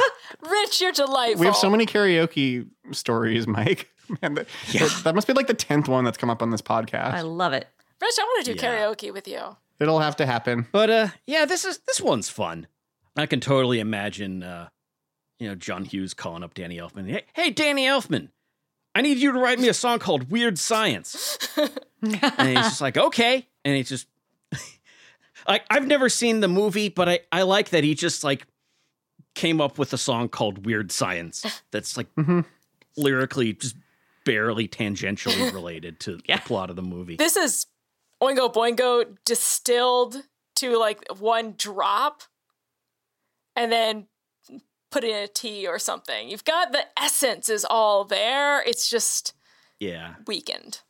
Rich, 0.50 0.82
you're 0.82 0.92
delightful. 0.94 1.42
We 1.42 1.46
have 1.48 1.56
so 1.56 1.70
many 1.70 1.86
karaoke 1.86 2.68
stories, 2.92 3.46
Mike. 3.58 3.90
Man, 4.22 4.34
that, 4.36 4.48
that- 4.74 5.02
that 5.04 5.16
must 5.16 5.28
be 5.28 5.34
like 5.34 5.48
the 5.48 5.54
10th 5.56 5.88
one 5.88 6.04
that's 6.06 6.18
come 6.18 6.30
up 6.30 6.42
on 6.42 6.50
this 6.50 6.62
podcast. 6.62 7.14
I 7.14 7.22
love 7.22 7.54
it. 7.54 7.68
Rich, 8.02 8.16
I 8.20 8.24
want 8.24 8.46
to 8.46 8.54
do 8.54 8.60
Yeah. 8.66 8.76
karaoke 8.76 9.14
with 9.14 9.28
you. 9.28 9.58
It'll 9.80 10.00
have 10.00 10.16
to 10.18 10.26
happen. 10.26 10.68
But 10.72 10.90
uh 10.90 11.08
yeah, 11.28 11.46
this 11.46 11.66
is 11.66 11.80
this 11.88 12.00
one's 12.00 12.30
fun. 12.30 12.68
I 13.18 13.26
can 13.26 13.40
totally 13.40 13.80
imagine 13.80 14.44
uh 14.44 14.70
you 15.40 15.48
know 15.50 15.56
John 15.56 15.84
Hughes 15.86 16.14
calling 16.14 16.44
up 16.44 16.54
Danny 16.54 16.78
Elfman. 16.78 17.10
Hey, 17.10 17.24
hey 17.34 17.50
Danny 17.50 17.86
Elfman, 17.86 18.30
I 18.96 19.02
need 19.02 19.18
you 19.18 19.32
to 19.32 19.40
write 19.40 19.60
me 19.60 19.68
a 19.70 19.74
song 19.74 20.00
called 20.00 20.30
Weird 20.32 20.60
Science. 20.60 21.38
and 21.58 21.70
he's 22.48 22.58
just 22.58 22.82
like, 22.82 22.98
"Okay." 22.98 23.48
And 23.66 23.76
he's 23.76 23.90
just 23.90 24.08
like 25.48 25.64
I've 25.70 25.88
never 25.88 26.10
seen 26.10 26.40
the 26.42 26.48
movie, 26.48 26.90
but 26.90 27.10
I 27.10 27.20
I 27.32 27.42
like 27.44 27.70
that 27.70 27.84
he 27.84 27.96
just 27.96 28.24
like 28.24 28.46
came 29.36 29.60
up 29.62 29.78
with 29.80 29.94
a 29.94 29.98
song 29.98 30.30
called 30.30 30.66
Weird 30.66 30.92
Science 30.92 31.62
that's 31.72 31.98
like 31.98 32.14
Mhm. 32.16 32.46
lyrically 32.96 33.54
just 33.54 33.76
barely 34.26 34.68
tangentially 34.68 35.52
related 35.54 36.00
to 36.02 36.20
Yeah. 36.26 36.38
the 36.38 36.44
plot 36.44 36.70
of 36.70 36.76
the 36.76 36.84
movie. 36.84 37.16
This 37.16 37.36
is 37.36 37.66
Oingo 38.22 38.54
Boingo 38.54 39.18
distilled 39.26 40.24
to 40.56 40.78
like 40.78 41.04
one 41.18 41.56
drop 41.58 42.22
and 43.56 43.72
then 43.72 44.08
put 44.94 45.04
in 45.04 45.16
a 45.16 45.28
tea 45.28 45.68
or 45.68 45.80
something. 45.80 46.30
You've 46.30 46.46
got 46.46 46.72
the 46.72 46.86
essence 46.96 47.50
is 47.50 47.66
all 47.68 48.06
there. 48.06 48.62
It's 48.62 48.88
just 48.88 49.34
yeah. 49.80 50.16
weakened. 50.28 50.82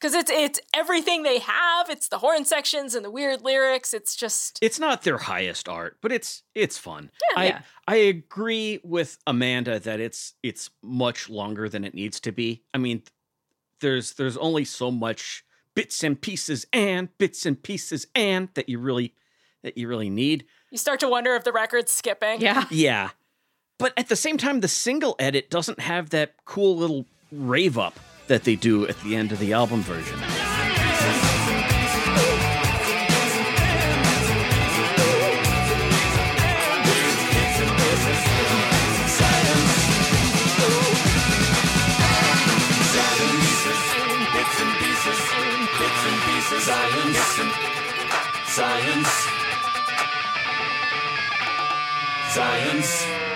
Cuz 0.00 0.14
it's 0.14 0.30
it's 0.30 0.60
everything 0.74 1.24
they 1.24 1.40
have. 1.40 1.90
It's 1.90 2.08
the 2.08 2.18
horn 2.18 2.44
sections 2.44 2.94
and 2.94 3.04
the 3.04 3.10
weird 3.10 3.42
lyrics. 3.42 3.92
It's 3.92 4.14
just 4.14 4.58
it's 4.62 4.78
not 4.78 5.02
their 5.02 5.18
highest 5.18 5.68
art, 5.68 5.98
but 6.00 6.12
it's 6.12 6.44
it's 6.54 6.78
fun. 6.78 7.10
Yeah, 7.30 7.40
I 7.40 7.46
Yeah. 7.46 7.62
I 7.88 7.96
agree 7.96 8.80
with 8.84 9.18
Amanda 9.26 9.80
that 9.80 9.98
it's 9.98 10.34
it's 10.44 10.70
much 10.80 11.28
longer 11.28 11.68
than 11.68 11.84
it 11.84 11.94
needs 11.94 12.20
to 12.20 12.32
be. 12.32 12.62
I 12.72 12.78
mean, 12.78 13.02
there's 13.80 14.12
there's 14.14 14.36
only 14.36 14.64
so 14.64 14.92
much 14.92 15.44
bits 15.74 16.04
and 16.04 16.20
pieces 16.20 16.66
and 16.72 17.08
bits 17.18 17.44
and 17.44 17.60
pieces 17.60 18.06
and 18.14 18.50
that 18.54 18.68
you 18.68 18.78
really 18.78 19.14
that 19.62 19.78
you 19.78 19.88
really 19.88 20.10
need. 20.10 20.46
you 20.70 20.78
start 20.78 21.00
to 21.00 21.08
wonder 21.08 21.34
if 21.34 21.44
the 21.44 21.52
record's 21.52 21.92
skipping. 21.92 22.40
Yeah. 22.40 22.64
Yeah. 22.70 23.10
But 23.82 23.94
at 23.96 24.08
the 24.08 24.14
same 24.14 24.38
time 24.38 24.60
the 24.60 24.68
single 24.68 25.16
edit 25.18 25.50
doesn't 25.50 25.80
have 25.80 26.10
that 26.10 26.34
cool 26.44 26.76
little 26.76 27.04
rave 27.32 27.76
up 27.76 27.98
that 28.28 28.44
they 28.44 28.54
do 28.54 28.86
at 28.86 28.96
the 29.00 29.16
end 29.16 29.32
of 29.32 29.40
the 29.40 29.52
album 29.52 29.80
version. 29.80 30.20
Science. 48.46 49.08
Science. 52.28 53.31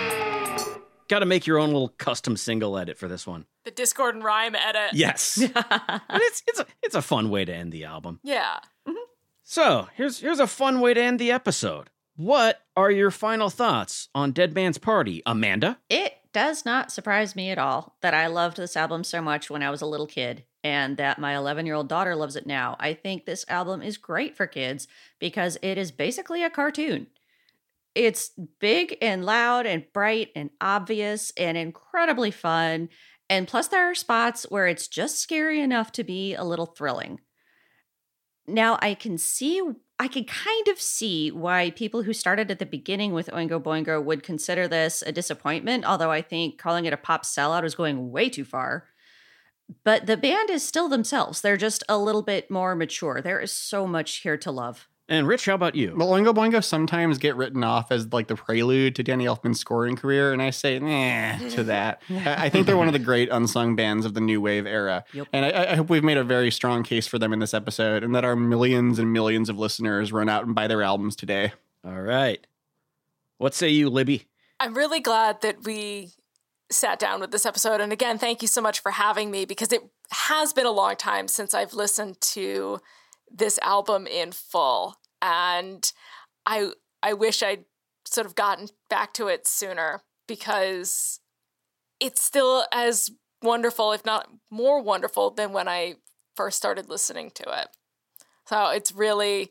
Got 1.09 1.20
to 1.20 1.27
make 1.27 1.47
your 1.47 1.59
own 1.59 1.69
little 1.69 1.89
custom 1.89 2.37
single 2.37 2.77
edit 2.77 2.99
for 2.99 3.09
this 3.09 3.27
one. 3.27 3.47
The 3.65 3.70
Discord 3.70 4.15
and 4.15 4.24
rhyme 4.24 4.55
edit. 4.55 4.91
Yes. 4.93 5.39
but 5.55 6.03
it's 6.11 6.43
it's 6.47 6.61
a 6.61 6.66
it's 6.83 6.95
a 6.95 7.03
fun 7.03 7.31
way 7.31 7.45
to 7.45 7.55
end 7.55 7.73
the 7.73 7.85
album. 7.85 8.20
Yeah. 8.23 8.59
Mm-hmm. 8.89 8.97
So 9.43 9.89
here's 9.95 10.20
here's 10.20 10.41
a 10.41 10.47
fun 10.47 10.81
way 10.81 10.95
to 10.95 11.01
end 11.01 11.19
the 11.19 11.33
episode. 11.33 11.91
What 12.16 12.62
are 12.77 12.91
your 12.91 13.11
final 13.11 13.51
thoughts 13.51 14.09
on 14.15 14.33
Dead 14.33 14.55
Man's 14.55 14.78
Party, 14.78 15.23
Amanda? 15.27 15.78
It 15.91 16.15
does 16.33 16.65
not 16.65 16.91
surprise 16.91 17.37
me 17.37 17.51
at 17.51 17.59
all 17.59 17.97
that 18.01 18.15
I 18.15 18.27
loved 18.27 18.57
this 18.57 18.77
album 18.77 19.05
so 19.05 19.20
much 19.23 19.49
when 19.49 19.62
I 19.62 19.70
was 19.70 19.83
a 19.83 19.87
little 19.87 20.07
kid 20.07 20.45
and 20.65 20.97
that 20.97 21.19
my 21.19 21.37
11 21.37 21.65
year 21.65 21.74
old 21.74 21.89
daughter 21.89 22.16
loves 22.16 22.35
it 22.35 22.47
now. 22.47 22.77
I 22.81 22.93
think 22.93 23.24
this 23.24 23.45
album 23.49 23.83
is 23.83 23.97
great 23.97 24.37
for 24.37 24.47
kids 24.47 24.89
because 25.19 25.57
it 25.62 25.78
is 25.78 25.93
basically 25.93 26.43
a 26.43 26.51
cartoon. 26.51 27.07
It's 27.97 28.31
big 28.60 28.98
and 29.01 29.24
loud 29.24 29.64
and 29.64 29.90
bright 29.94 30.28
and 30.36 30.51
obvious 30.60 31.32
and 31.35 31.56
incredibly 31.56 32.31
fun. 32.31 32.90
And 33.31 33.48
plus, 33.48 33.68
there 33.68 33.90
are 33.90 33.94
spots 33.94 34.44
where 34.51 34.66
it's 34.66 34.86
just 34.86 35.18
scary 35.18 35.62
enough 35.62 35.93
to 35.93 36.05
be 36.05 36.35
a 36.35 36.44
little 36.44 36.66
thrilling. 36.66 37.20
Now, 38.47 38.78
I 38.82 38.93
can 38.93 39.16
see, 39.16 39.62
I 39.98 40.09
can 40.09 40.24
kind 40.24 40.68
of 40.68 40.78
see 40.78 41.31
why 41.31 41.70
people 41.70 42.02
who 42.02 42.12
started 42.12 42.51
at 42.51 42.59
the 42.59 42.66
beginning 42.66 43.14
with 43.14 43.31
Oingo 43.31 43.60
Boingo 43.62 44.05
would 44.05 44.23
consider 44.23 44.68
this 44.68 45.02
a 45.02 45.10
disappointment, 45.10 45.86
although 45.86 46.10
I 46.10 46.20
think 46.20 46.59
calling 46.59 46.85
it 46.85 46.93
a 46.93 46.98
pop 46.98 47.24
sellout 47.24 47.64
is 47.64 47.74
going 47.74 48.12
way 48.12 48.28
too 48.28 48.44
far. 48.44 48.89
But 49.85 50.05
the 50.05 50.18
band 50.18 50.51
is 50.51 50.62
still 50.62 50.90
themselves. 50.90 51.40
They're 51.40 51.56
just 51.56 51.82
a 51.89 51.98
little 51.98 52.23
bit 52.23 52.51
more 52.51 52.77
mature. 52.77 53.23
There 53.23 53.40
is 53.40 53.52
so 53.52 53.86
much 53.86 54.16
here 54.18 54.36
to 54.36 54.51
love. 54.51 54.86
And 55.09 55.28
Rich, 55.28 55.47
how 55.47 55.55
about 55.55 55.77
you? 55.77 55.95
Well, 55.97 56.09
Oingo 56.09 56.35
Boingo 56.35 56.62
sometimes 56.65 57.19
get 57.19 57.37
written 57.37 57.62
off 57.62 57.93
as 57.93 58.12
like 58.12 58.27
the 58.27 58.35
prelude 58.35 58.97
to 58.97 59.05
Danny 59.05 59.24
Elfman's 59.24 59.61
scoring 59.61 59.95
career, 59.95 60.33
and 60.33 60.43
I 60.43 60.51
say 60.51 60.81
nah 60.81 61.39
to 61.51 61.62
that. 61.65 62.03
I 62.11 62.47
I 62.47 62.49
think 62.49 62.66
they're 62.66 62.77
one 62.77 62.89
of 62.89 62.93
the 62.93 62.99
great 62.99 63.28
unsung 63.31 63.77
bands 63.77 64.05
of 64.05 64.15
the 64.15 64.20
new 64.20 64.41
wave 64.41 64.66
era, 64.66 65.05
Yep. 65.12 65.28
and 65.33 65.45
I, 65.45 65.73
I 65.73 65.77
hope 65.77 65.91
we've 65.91 66.03
made 66.03 66.16
a 66.16 66.24
very 66.24 66.51
strong 66.51 66.83
case 66.83 67.07
for 67.07 67.20
them 67.20 67.33
in 67.33 67.39
this 67.39 67.55
episode, 67.55 68.03
and 68.03 68.16
that 68.16 68.24
our 68.24 68.35
millions 68.35 68.99
and 68.99 69.12
millions 69.12 69.49
of 69.49 69.57
listeners 69.57 70.12
run 70.12 70.28
out 70.28 70.45
and 70.45 70.57
buy 70.57 70.66
their 70.66 70.83
albums 70.83 71.15
today. 71.15 71.53
All 71.85 72.01
right. 72.01 72.45
What 73.39 73.55
say 73.55 73.69
you, 73.69 73.89
Libby? 73.89 74.27
I'm 74.59 74.74
really 74.74 74.99
glad 75.01 75.41
that 75.43 75.62
we 75.65 76.15
sat 76.69 76.99
down 76.99 77.20
with 77.20 77.31
this 77.31 77.47
episode. 77.47 77.81
And 77.81 77.93
again, 77.93 78.19
thank 78.19 78.43
you 78.43 78.49
so 78.49 78.61
much 78.61 78.81
for 78.81 78.91
having 78.91 79.31
me 79.31 79.45
because 79.45 79.70
it 79.70 79.83
has 80.11 80.53
been 80.53 80.66
a 80.66 80.70
long 80.73 80.97
time 80.97 81.28
since 81.28 81.55
I've 81.55 81.74
listened 81.74 82.20
to 82.23 82.81
this 83.31 83.59
album 83.62 84.07
in 84.07 84.32
full. 84.32 84.97
And 85.23 85.90
I 86.44 86.70
I 87.03 87.12
wish 87.12 87.43
I'd 87.43 87.65
sort 88.07 88.27
of 88.27 88.35
gotten 88.35 88.69
back 88.89 89.12
to 89.15 89.28
it 89.28 89.47
sooner 89.47 90.03
because 90.27 91.20
it's 92.01 92.23
still 92.23 92.65
as 92.73 93.11
wonderful, 93.43 93.93
if 93.93 94.05
not 94.05 94.28
more 94.51 94.82
wonderful, 94.82 95.31
than 95.31 95.53
when 95.53 95.69
I 95.69 95.97
first 96.35 96.59
started 96.59 96.89
listening 96.89 97.31
to 97.32 97.44
it. 97.61 97.69
So 98.48 98.69
it's 98.69 98.93
really 98.93 99.51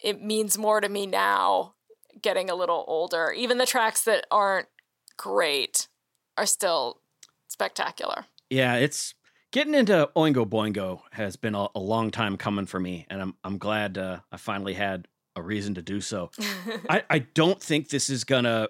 it 0.00 0.22
means 0.22 0.56
more 0.56 0.80
to 0.80 0.88
me 0.88 1.06
now 1.06 1.74
getting 2.20 2.50
a 2.50 2.54
little 2.54 2.84
older. 2.86 3.32
Even 3.32 3.58
the 3.58 3.66
tracks 3.66 4.02
that 4.04 4.26
aren't 4.30 4.68
great 5.16 5.88
are 6.36 6.46
still 6.46 7.00
spectacular. 7.48 8.26
Yeah, 8.50 8.76
it's 8.76 9.14
getting 9.52 9.74
into 9.74 10.08
Oingo 10.16 10.46
Boingo 10.48 11.00
has 11.12 11.36
been 11.36 11.54
a, 11.54 11.68
a 11.74 11.80
long 11.80 12.10
time 12.10 12.36
coming 12.36 12.66
for 12.66 12.80
me, 12.80 13.06
and 13.10 13.20
I'm 13.20 13.34
I'm 13.44 13.58
glad 13.58 13.98
uh, 13.98 14.20
I 14.30 14.36
finally 14.36 14.74
had 14.74 15.08
a 15.36 15.42
reason 15.42 15.74
to 15.74 15.82
do 15.82 16.00
so. 16.00 16.30
I, 16.90 17.04
I 17.08 17.18
don't 17.20 17.62
think 17.62 17.88
this 17.88 18.10
is 18.10 18.24
gonna 18.24 18.68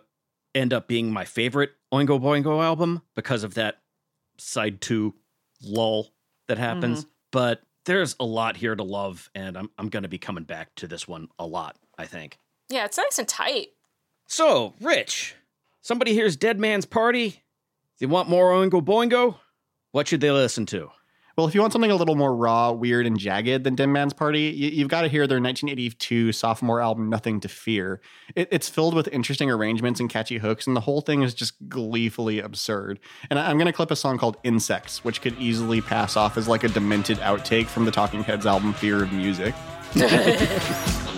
end 0.54 0.72
up 0.72 0.88
being 0.88 1.12
my 1.12 1.24
favorite 1.24 1.70
Oingo 1.92 2.20
Boingo 2.20 2.62
album 2.62 3.02
because 3.14 3.44
of 3.44 3.54
that 3.54 3.78
side 4.38 4.80
two 4.80 5.14
lull 5.62 6.08
that 6.46 6.58
happens, 6.58 7.06
but 7.32 7.62
there's 7.84 8.16
a 8.20 8.24
lot 8.24 8.56
here 8.56 8.74
to 8.74 8.82
love, 8.82 9.30
and 9.34 9.56
I'm 9.56 9.70
I'm 9.78 9.88
gonna 9.88 10.08
be 10.08 10.18
coming 10.18 10.44
back 10.44 10.74
to 10.76 10.86
this 10.86 11.08
one 11.08 11.28
a 11.38 11.46
lot. 11.46 11.76
I 11.96 12.06
think. 12.06 12.38
yeah, 12.68 12.84
it's 12.84 12.96
nice 12.96 13.18
and 13.18 13.26
tight. 13.26 13.68
So, 14.28 14.74
Rich, 14.80 15.34
somebody 15.80 16.14
here's 16.14 16.36
Dead 16.36 16.60
Man's 16.60 16.84
Party. 16.86 17.42
They 17.98 18.06
want 18.06 18.28
more 18.28 18.52
Oingo 18.52 18.80
Boingo. 18.84 19.36
What 19.92 20.08
should 20.08 20.20
they 20.20 20.30
listen 20.30 20.66
to? 20.66 20.90
Well, 21.38 21.46
if 21.46 21.54
you 21.54 21.60
want 21.60 21.72
something 21.72 21.92
a 21.92 21.94
little 21.94 22.16
more 22.16 22.34
raw, 22.34 22.72
weird, 22.72 23.06
and 23.06 23.16
jagged 23.16 23.62
than 23.62 23.76
Dim 23.76 23.92
Man's 23.92 24.12
Party, 24.12 24.40
you, 24.40 24.70
you've 24.70 24.88
got 24.88 25.02
to 25.02 25.08
hear 25.08 25.24
their 25.28 25.40
1982 25.40 26.32
sophomore 26.32 26.80
album, 26.80 27.08
Nothing 27.08 27.38
to 27.38 27.48
Fear. 27.48 28.00
It, 28.34 28.48
it's 28.50 28.68
filled 28.68 28.92
with 28.92 29.06
interesting 29.12 29.48
arrangements 29.48 30.00
and 30.00 30.10
catchy 30.10 30.38
hooks, 30.38 30.66
and 30.66 30.74
the 30.74 30.80
whole 30.80 31.00
thing 31.00 31.22
is 31.22 31.34
just 31.34 31.54
gleefully 31.68 32.40
absurd. 32.40 32.98
And 33.30 33.38
I, 33.38 33.48
I'm 33.48 33.56
going 33.56 33.66
to 33.66 33.72
clip 33.72 33.92
a 33.92 33.96
song 33.96 34.18
called 34.18 34.36
Insects, 34.42 35.04
which 35.04 35.22
could 35.22 35.38
easily 35.38 35.80
pass 35.80 36.16
off 36.16 36.36
as 36.36 36.48
like 36.48 36.64
a 36.64 36.68
demented 36.68 37.18
outtake 37.18 37.66
from 37.66 37.84
the 37.84 37.92
Talking 37.92 38.24
Heads 38.24 38.44
album, 38.44 38.72
Fear 38.72 39.04
of 39.04 39.12
Music. 39.12 39.54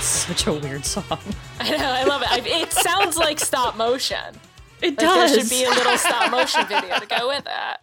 Such 0.00 0.46
a 0.46 0.52
weird 0.52 0.84
song. 0.84 1.04
I 1.58 1.70
know, 1.70 1.76
I 1.90 2.04
love 2.04 2.22
it. 2.22 2.30
I, 2.30 2.40
it 2.44 2.72
sounds 2.72 3.16
like 3.16 3.38
stop 3.40 3.76
motion. 3.76 4.18
It 4.82 4.96
Like 4.96 4.98
does. 5.00 5.32
there 5.32 5.40
should 5.40 5.50
be 5.50 5.64
a 5.64 5.68
little 5.68 5.98
stop 5.98 6.30
motion 6.30 6.66
video 6.66 6.98
to 6.98 7.04
go 7.06 7.28
with 7.28 7.44
that. 7.44 7.82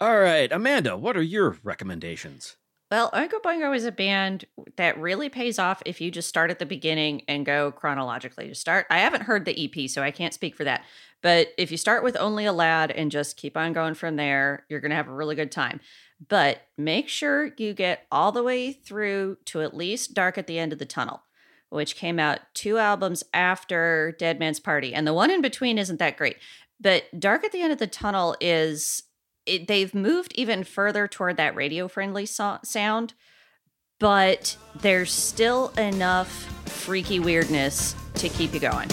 All 0.00 0.16
right, 0.18 0.50
Amanda, 0.50 0.96
what 0.96 1.18
are 1.18 1.22
your 1.22 1.58
recommendations? 1.62 2.56
Well, 2.90 3.10
Oingo 3.10 3.42
Boingo 3.44 3.76
is 3.76 3.84
a 3.84 3.92
band 3.92 4.46
that 4.76 4.98
really 4.98 5.28
pays 5.28 5.58
off 5.58 5.82
if 5.84 6.00
you 6.00 6.10
just 6.10 6.30
start 6.30 6.50
at 6.50 6.58
the 6.60 6.64
beginning 6.64 7.24
and 7.28 7.44
go 7.44 7.72
chronologically. 7.72 8.48
To 8.48 8.54
start, 8.54 8.86
I 8.88 9.00
haven't 9.00 9.24
heard 9.24 9.44
the 9.44 9.64
EP, 9.66 9.90
so 9.90 10.02
I 10.02 10.10
can't 10.10 10.32
speak 10.32 10.56
for 10.56 10.64
that. 10.64 10.82
But 11.24 11.54
if 11.56 11.70
you 11.70 11.78
start 11.78 12.04
with 12.04 12.18
Only 12.20 12.44
a 12.44 12.52
Lad 12.52 12.90
and 12.90 13.10
just 13.10 13.38
keep 13.38 13.56
on 13.56 13.72
going 13.72 13.94
from 13.94 14.16
there, 14.16 14.66
you're 14.68 14.80
going 14.80 14.90
to 14.90 14.96
have 14.96 15.08
a 15.08 15.14
really 15.14 15.34
good 15.34 15.50
time. 15.50 15.80
But 16.28 16.60
make 16.76 17.08
sure 17.08 17.52
you 17.56 17.72
get 17.72 18.06
all 18.12 18.30
the 18.30 18.42
way 18.42 18.74
through 18.74 19.38
to 19.46 19.62
at 19.62 19.74
least 19.74 20.12
Dark 20.12 20.36
at 20.36 20.46
the 20.46 20.58
End 20.58 20.74
of 20.74 20.78
the 20.78 20.84
Tunnel, 20.84 21.22
which 21.70 21.96
came 21.96 22.18
out 22.18 22.40
two 22.52 22.76
albums 22.76 23.24
after 23.32 24.14
Dead 24.18 24.38
Man's 24.38 24.60
Party. 24.60 24.92
And 24.92 25.06
the 25.06 25.14
one 25.14 25.30
in 25.30 25.40
between 25.40 25.78
isn't 25.78 25.98
that 25.98 26.18
great. 26.18 26.36
But 26.78 27.04
Dark 27.18 27.42
at 27.42 27.52
the 27.52 27.62
End 27.62 27.72
of 27.72 27.78
the 27.78 27.86
Tunnel 27.86 28.36
is 28.38 29.04
it, 29.46 29.66
they've 29.66 29.94
moved 29.94 30.34
even 30.34 30.62
further 30.62 31.08
toward 31.08 31.38
that 31.38 31.56
radio 31.56 31.88
friendly 31.88 32.26
so- 32.26 32.58
sound, 32.62 33.14
but 33.98 34.58
there's 34.78 35.10
still 35.10 35.70
enough 35.78 36.28
freaky 36.68 37.18
weirdness 37.18 37.96
to 38.16 38.28
keep 38.28 38.52
you 38.52 38.60
going. 38.60 38.90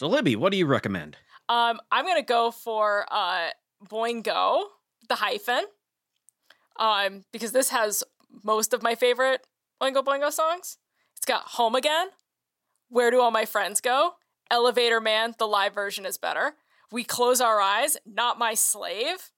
So, 0.00 0.08
Libby, 0.08 0.34
what 0.34 0.50
do 0.50 0.56
you 0.56 0.64
recommend? 0.64 1.18
Um, 1.50 1.78
I'm 1.92 2.06
gonna 2.06 2.22
go 2.22 2.50
for 2.50 3.04
uh, 3.10 3.50
Boingo, 3.86 4.62
the 5.10 5.16
hyphen, 5.16 5.64
um, 6.78 7.24
because 7.32 7.52
this 7.52 7.68
has 7.68 8.02
most 8.42 8.72
of 8.72 8.82
my 8.82 8.94
favorite 8.94 9.46
Oingo 9.82 10.02
Boingo 10.02 10.32
songs. 10.32 10.78
It's 11.18 11.26
got 11.26 11.42
Home 11.42 11.74
Again, 11.74 12.06
Where 12.88 13.10
Do 13.10 13.20
All 13.20 13.30
My 13.30 13.44
Friends 13.44 13.82
Go, 13.82 14.12
Elevator 14.50 15.02
Man, 15.02 15.34
the 15.38 15.46
live 15.46 15.74
version 15.74 16.06
is 16.06 16.16
better. 16.16 16.54
We 16.90 17.04
Close 17.04 17.42
Our 17.42 17.60
Eyes, 17.60 17.98
Not 18.06 18.38
My 18.38 18.54
Slave, 18.54 19.32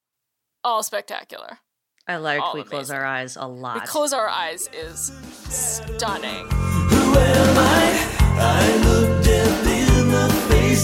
all 0.63 0.85
spectacular. 0.85 1.59
I 2.07 2.19
like 2.19 2.41
All 2.41 2.55
We 2.55 2.63
Close. 2.63 2.89
Our 2.89 3.05
Eyes 3.05 3.35
a 3.35 3.49
lot. 3.49 3.81
We 3.81 3.81
Close 3.81 4.13
Our 4.13 4.29
Eyes 4.29 4.71
is 4.73 5.11
stunning. 5.49 6.47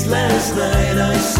Last 0.09 0.57
night. 0.57 0.99
I 0.99 1.38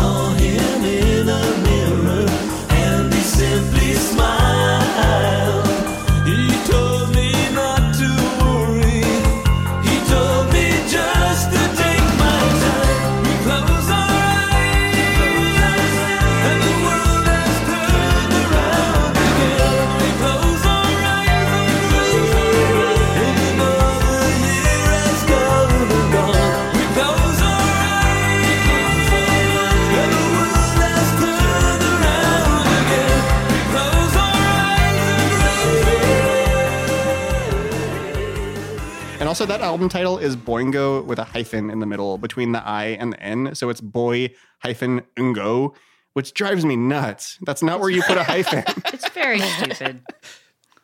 And 39.29 39.33
also, 39.33 39.45
that 39.45 39.61
album 39.61 39.91
title 39.91 40.17
is 40.17 40.37
Boingo 40.39 41.05
with 41.05 41.19
a 41.19 41.25
hyphen 41.25 41.69
in 41.69 41.81
the 41.81 41.87
middle 41.87 42.17
between 42.17 42.53
the 42.53 42.67
I 42.67 42.97
and 42.99 43.13
the 43.13 43.21
N. 43.23 43.55
So 43.55 43.69
it's 43.69 43.83
boy 43.83 44.31
hyphen 44.61 45.03
ungo, 45.19 45.75
which 46.15 46.33
drives 46.33 46.65
me 46.65 46.77
nuts. 46.77 47.37
That's 47.45 47.63
not 47.63 47.79
where 47.79 47.91
you 47.91 48.03
put 48.05 48.17
a 48.17 48.23
hyphen. 48.25 48.65
It's 48.87 49.07
very 49.11 49.39
stupid. 49.59 50.01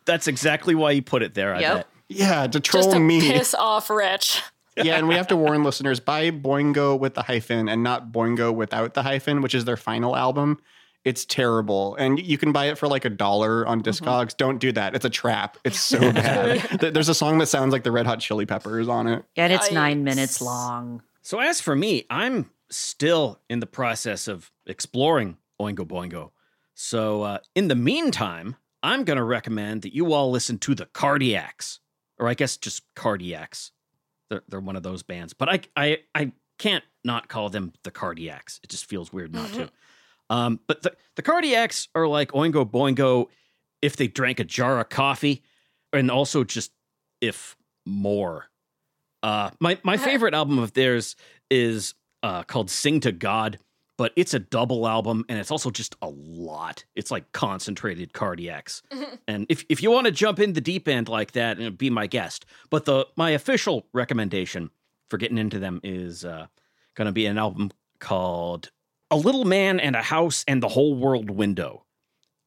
That's 0.05 0.27
exactly 0.29 0.75
why 0.75 0.91
you 0.91 1.01
put 1.01 1.23
it 1.23 1.33
there, 1.33 1.55
I 1.55 1.61
Yep. 1.61 1.75
bet. 1.77 1.87
yeah, 2.11 2.47
to 2.49 2.61
troll 2.61 2.83
Just 2.83 2.95
to 2.95 3.01
me. 3.01 3.23
piss 3.33 3.55
off 3.55 3.89
Rich. 3.89 4.43
yeah, 4.77 4.97
and 4.99 5.09
we 5.09 5.15
have 5.15 5.29
to 5.29 5.37
warn 5.37 5.65
listeners 5.65 5.99
buy 5.99 6.31
Boingo 6.31 6.99
with 7.01 7.15
the 7.15 7.23
hyphen 7.23 7.67
and 7.71 7.83
not 7.83 8.13
Boingo 8.13 8.55
without 8.55 8.93
the 8.93 9.05
hyphen, 9.05 9.41
which 9.41 9.55
is 9.55 9.65
their 9.65 9.79
final 9.79 10.15
album. 10.15 10.59
It's 11.05 11.25
terrible. 11.25 11.97
And 11.97 12.19
you 12.19 12.39
can 12.39 12.53
buy 12.53 12.67
it 12.67 12.79
for 12.79 12.89
like 12.89 13.05
a 13.05 13.11
dollar 13.11 13.67
on 13.67 13.83
Discogs. 13.83 14.37
Don't 14.37 14.59
do 14.59 14.73
that. 14.73 14.95
It's 14.95 15.05
a 15.05 15.11
trap. 15.11 15.59
It's 15.65 15.79
so 15.79 15.99
bad. 16.13 16.81
There's 16.81 17.11
a 17.11 17.15
song 17.15 17.39
that 17.39 17.47
sounds 17.47 17.73
like 17.73 17.85
the 17.85 17.93
Red 17.93 18.07
Hot 18.07 18.21
Chili 18.21 18.47
Peppers 18.47 18.89
on 18.89 19.07
it. 19.07 19.25
Yet 19.37 19.51
it's 19.51 19.71
nine 19.71 20.03
minutes 20.03 20.41
long. 20.41 21.03
So 21.21 21.41
as 21.41 21.61
for 21.61 21.77
me, 21.77 22.07
I'm 22.09 22.51
still 22.71 23.41
in 23.49 23.61
the 23.61 23.67
process 23.67 24.29
of 24.29 24.51
exploring 24.67 25.37
Oingo 25.61 25.87
Boingo. 25.87 26.31
So 26.75 27.23
uh, 27.23 27.39
in 27.55 27.69
the 27.69 27.75
meantime, 27.75 28.57
I'm 28.83 29.05
going 29.05 29.17
to 29.17 29.25
recommend 29.25 29.83
that 29.83 29.95
you 29.95 30.13
all 30.13 30.31
listen 30.31 30.59
to 30.59 30.75
the 30.75 30.87
Cardiacs, 30.87 31.79
or 32.19 32.29
I 32.29 32.35
guess 32.35 32.57
just 32.57 32.83
Cardiacs. 32.95 33.71
They're, 34.29 34.43
they're 34.49 34.61
one 34.61 34.77
of 34.77 34.83
those 34.83 35.03
bands, 35.03 35.35
but 35.35 35.49
I, 35.49 35.61
I 35.77 35.99
I 36.15 36.33
can't 36.59 36.85
not 37.05 37.29
call 37.29 37.51
them 37.51 37.73
the 37.83 37.91
Cardiacs. 37.91 38.61
It 38.63 38.71
just 38.71 38.87
feels 38.87 39.13
weird 39.13 39.35
not 39.35 39.53
to. 39.53 39.71
Um, 40.31 40.61
but 40.67 40.83
the, 40.83 40.95
the 41.17 41.23
Cardiacs 41.23 41.89
are 41.95 42.07
like 42.07 42.33
Oingo 42.33 42.69
Boingo 42.69 43.29
if 43.83 43.97
they 43.97 44.09
drank 44.09 44.41
a 44.41 44.45
jar 44.45 44.81
of 44.81 44.89
coffee, 44.89 45.43
and 45.93 46.11
also 46.11 46.45
just 46.45 46.73
if 47.21 47.57
more. 47.85 48.47
Uh, 49.23 49.51
my 49.61 49.79
my 49.83 49.97
favorite 49.97 50.35
album 50.35 50.59
of 50.59 50.73
theirs 50.73 51.17
is 51.51 51.95
uh, 52.23 52.43
called 52.43 52.71
"Sing 52.71 53.01
to 53.01 53.13
God," 53.13 53.59
but 53.97 54.13
it's 54.17 54.35
a 54.35 54.39
double 54.39 54.87
album, 54.89 55.25
and 55.29 55.39
it's 55.39 55.51
also 55.51 55.71
just 55.71 55.95
a 56.03 56.09
lot. 56.09 56.85
It's 56.95 57.11
like 57.11 57.33
concentrated 57.33 58.13
cardiacs. 58.13 58.83
and 59.29 59.47
if 59.49 59.65
if 59.69 59.83
you 59.83 59.91
want 59.91 60.07
to 60.07 60.11
jump 60.11 60.41
in 60.41 60.55
the 60.55 60.61
deep 60.61 60.89
end 60.89 61.09
like 61.09 61.33
that, 61.33 61.59
and 61.59 61.77
be 61.77 61.91
my 61.91 62.07
guest. 62.07 62.45
But 62.71 62.87
the 62.87 63.07
my 63.17 63.31
official 63.31 63.87
recommendation 63.93 64.71
for 65.09 65.19
getting 65.19 65.39
into 65.39 65.59
them 65.59 65.81
is 65.85 66.25
uh, 66.25 66.47
going 66.95 67.07
to 67.07 67.13
be 67.13 67.27
an 67.27 67.39
album 67.39 67.71
called 67.99 68.71
"A 69.11 69.17
Little 69.17 69.45
Man 69.45 69.81
and 69.81 69.97
a 69.97 70.03
House 70.03 70.45
and 70.47 70.63
the 70.63 70.69
Whole 70.69 70.95
World 70.95 71.31
Window." 71.31 71.85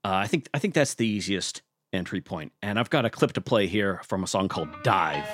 Uh, 0.03 0.13
I 0.13 0.27
think 0.27 0.47
I 0.53 0.59
think 0.59 0.73
that's 0.73 0.95
the 0.95 1.07
easiest 1.07 1.61
entry 1.93 2.21
point. 2.21 2.51
point, 2.51 2.53
and 2.61 2.79
I've 2.79 2.89
got 2.89 3.05
a 3.05 3.09
clip 3.09 3.33
to 3.33 3.41
play 3.41 3.67
here 3.67 4.01
from 4.03 4.23
a 4.23 4.27
song 4.27 4.47
called 4.47 4.69
"Dive." 4.83 5.27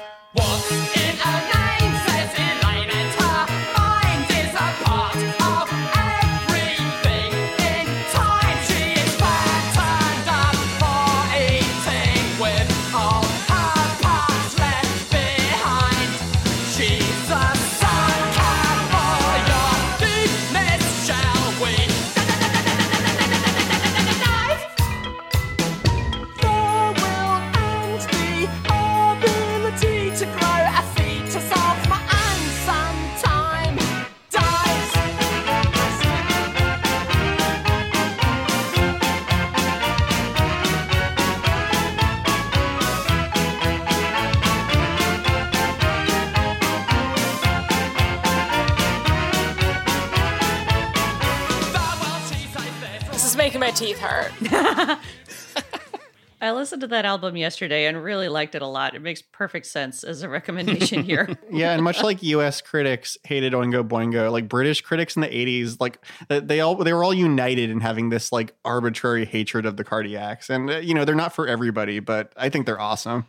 Listened 56.74 56.90
to 56.90 56.96
that 56.96 57.06
album 57.06 57.38
yesterday 57.38 57.86
and 57.86 58.04
really 58.04 58.30
liked 58.30 58.56
it 58.56 58.64
a 58.64 58.68
lot. 58.68 58.96
It 58.96 59.04
makes 59.04 59.22
perfect 59.22 59.68
sense 59.68 60.04
as 60.04 60.24
a 60.24 60.28
recommendation 60.28 61.04
here. 61.04 61.30
Yeah, 61.52 61.72
and 61.74 61.84
much 61.84 62.02
like 62.04 62.24
U.S. 62.24 62.62
critics 62.62 63.16
hated 63.24 63.54
Oingo 63.54 63.88
Boingo, 63.88 64.32
like 64.32 64.50
British 64.50 64.82
critics 64.82 65.16
in 65.16 65.22
the 65.22 65.28
'80s, 65.28 65.80
like 65.80 66.04
they 66.30 66.62
all 66.62 66.76
they 66.78 66.92
were 66.92 67.04
all 67.04 67.14
united 67.14 67.70
in 67.70 67.80
having 67.80 68.10
this 68.10 68.32
like 68.32 68.56
arbitrary 68.66 69.24
hatred 69.24 69.68
of 69.68 69.78
the 69.78 69.84
Cardiacs, 69.84 70.50
and 70.50 70.68
uh, 70.68 70.78
you 70.78 70.96
know 70.96 71.06
they're 71.06 71.14
not 71.14 71.36
for 71.36 71.48
everybody, 71.48 72.00
but 72.00 72.34
I 72.36 72.50
think 72.50 72.66
they're 72.66 72.82
awesome. 72.82 73.28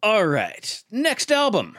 All 0.00 0.28
right, 0.28 0.80
next 0.88 1.32
album. 1.32 1.76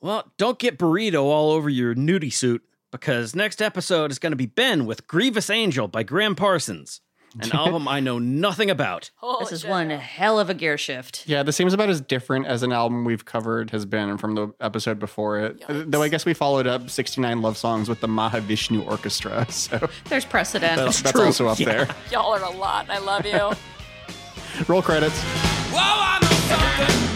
Well, 0.00 0.32
don't 0.38 0.58
get 0.58 0.78
burrito 0.78 1.24
all 1.24 1.50
over 1.50 1.68
your 1.68 1.94
nudie 1.94 2.32
suit 2.32 2.64
because 2.90 3.36
next 3.36 3.60
episode 3.60 4.10
is 4.10 4.18
going 4.18 4.32
to 4.32 4.36
be 4.36 4.46
Ben 4.46 4.86
with 4.86 5.06
Grievous 5.06 5.50
Angel 5.50 5.88
by 5.88 6.04
Gram 6.04 6.34
Parsons, 6.34 7.02
an 7.40 7.52
album 7.52 7.86
I 7.88 8.00
know 8.00 8.18
nothing 8.18 8.70
about. 8.70 9.10
Holy 9.16 9.44
this 9.44 9.52
is 9.52 9.60
shit. 9.62 9.70
one 9.70 9.90
hell 9.90 10.38
of 10.38 10.50
a 10.50 10.54
gear 10.54 10.78
shift. 10.78 11.24
Yeah, 11.26 11.42
this 11.42 11.56
seems 11.56 11.72
about 11.72 11.88
as 11.88 12.00
different 12.00 12.46
as 12.46 12.62
an 12.62 12.72
album 12.72 13.04
we've 13.04 13.24
covered 13.24 13.70
has 13.70 13.84
been 13.84 14.16
from 14.18 14.34
the 14.34 14.52
episode 14.60 14.98
before 14.98 15.38
it. 15.38 15.62
Uh, 15.68 15.84
Though 15.86 16.02
I 16.02 16.08
guess 16.08 16.24
we 16.24 16.34
followed 16.34 16.66
up 16.66 16.90
69 16.90 17.42
love 17.42 17.56
songs 17.56 17.88
with 17.88 18.00
the 18.00 18.08
Mahavishnu 18.08 18.86
Orchestra, 18.86 19.46
so 19.50 19.88
There's 20.04 20.24
precedent. 20.24 20.76
that's, 20.76 21.02
that's 21.02 21.18
also 21.18 21.48
up 21.48 21.58
there. 21.58 21.88
Y'all 22.10 22.34
are 22.34 22.42
a 22.42 22.50
lot. 22.50 22.88
I 22.90 22.98
love 22.98 23.26
you. 23.26 23.50
Roll 24.68 24.82
credits. 24.82 25.20
Whoa, 25.70 27.07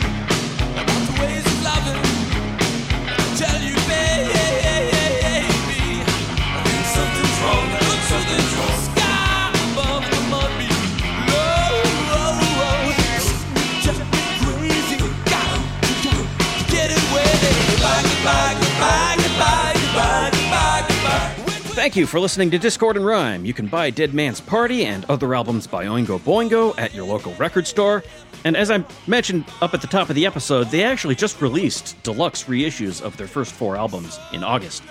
Thank 21.75 21.97
you 21.97 22.07
for 22.07 22.21
listening 22.21 22.51
to 22.53 22.59
Discord 22.59 22.97
and 22.97 23.05
Rhyme. 23.05 23.45
You 23.45 23.53
can 23.53 23.67
buy 23.67 23.91
Dead 23.91 24.15
Man's 24.15 24.41
Party 24.41 24.85
and 24.85 25.05
other 25.07 25.35
albums 25.35 25.67
by 25.67 25.87
Oingo 25.87 26.21
Boingo 26.21 26.79
at 26.79 26.95
your 26.95 27.05
local 27.05 27.35
record 27.35 27.67
store. 27.67 28.05
And 28.45 28.57
as 28.57 28.71
I 28.71 28.85
mentioned 29.07 29.45
up 29.61 29.75
at 29.75 29.81
the 29.81 29.87
top 29.87 30.09
of 30.09 30.15
the 30.15 30.25
episode, 30.27 30.69
they 30.69 30.85
actually 30.85 31.15
just 31.17 31.41
released 31.41 32.01
deluxe 32.03 32.45
reissues 32.45 33.03
of 33.03 33.17
their 33.17 33.27
first 33.27 33.53
four 33.53 33.77
albums 33.77 34.21
in 34.33 34.45
August. 34.45 34.83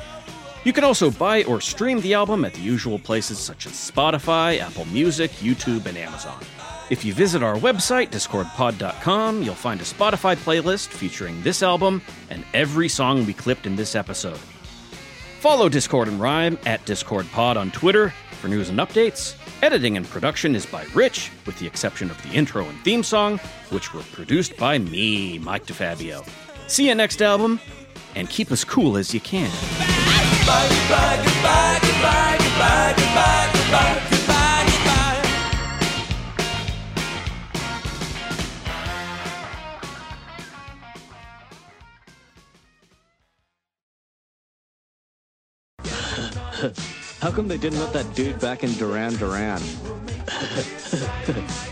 You 0.64 0.74
can 0.74 0.84
also 0.84 1.10
buy 1.10 1.44
or 1.44 1.62
stream 1.62 2.02
the 2.02 2.14
album 2.14 2.44
at 2.45 2.53
the 2.53 2.62
usual 2.62 2.99
places 2.99 3.40
such 3.40 3.66
as 3.66 3.74
Spotify, 3.74 4.60
Apple 4.60 4.86
Music, 4.86 5.32
YouTube, 5.32 5.86
and 5.86 5.98
Amazon. 5.98 6.40
If 6.92 7.06
you 7.06 7.14
visit 7.14 7.42
our 7.42 7.56
website, 7.56 8.10
discordpod.com, 8.10 9.44
you'll 9.44 9.56
find 9.56 9.80
a 9.80 9.86
Spotify 9.86 10.36
playlist 10.36 10.90
featuring 10.90 11.42
this 11.42 11.64
album 11.64 12.02
and 12.30 12.44
every 12.54 12.90
song 12.90 13.26
we 13.26 13.32
clipped 13.34 13.66
in 13.66 13.78
this 13.78 13.96
episode. 13.96 14.38
Follow 15.40 15.70
Discord 15.70 16.10
and 16.10 16.20
Rhyme 16.20 16.60
at 16.66 16.86
DiscordPod 16.86 17.56
on 17.56 17.72
Twitter 17.72 18.14
for 18.42 18.50
news 18.50 18.68
and 18.68 18.78
updates. 18.80 19.36
Editing 19.62 19.96
and 19.96 20.06
production 20.06 20.54
is 20.54 20.66
by 20.66 20.84
Rich, 20.94 21.32
with 21.46 21.58
the 21.60 21.66
exception 21.66 22.12
of 22.12 22.22
the 22.24 22.36
intro 22.36 22.68
and 22.68 22.78
theme 22.84 23.04
song, 23.04 23.38
which 23.70 23.94
were 23.94 24.04
produced 24.12 24.58
by 24.58 24.78
me, 24.78 25.40
Mike 25.40 25.66
DeFabio. 25.66 26.28
See 26.68 26.90
you 26.90 26.96
next 26.96 27.22
album, 27.22 27.62
and 28.16 28.30
keep 28.30 28.52
as 28.52 28.66
cool 28.66 28.98
as 28.98 29.14
you 29.14 29.22
can. 29.22 29.50
Goodbye, 29.50 30.68
goodbye, 30.68 31.22
goodbye, 33.94 34.20
How 47.22 47.32
come 47.32 47.48
they 47.48 47.58
didn't 47.58 47.80
let 47.80 47.94
that 47.94 48.14
dude 48.14 48.40
back 48.40 48.64
in 48.64 48.74
Duran 48.74 49.16
Duran? 49.16 49.62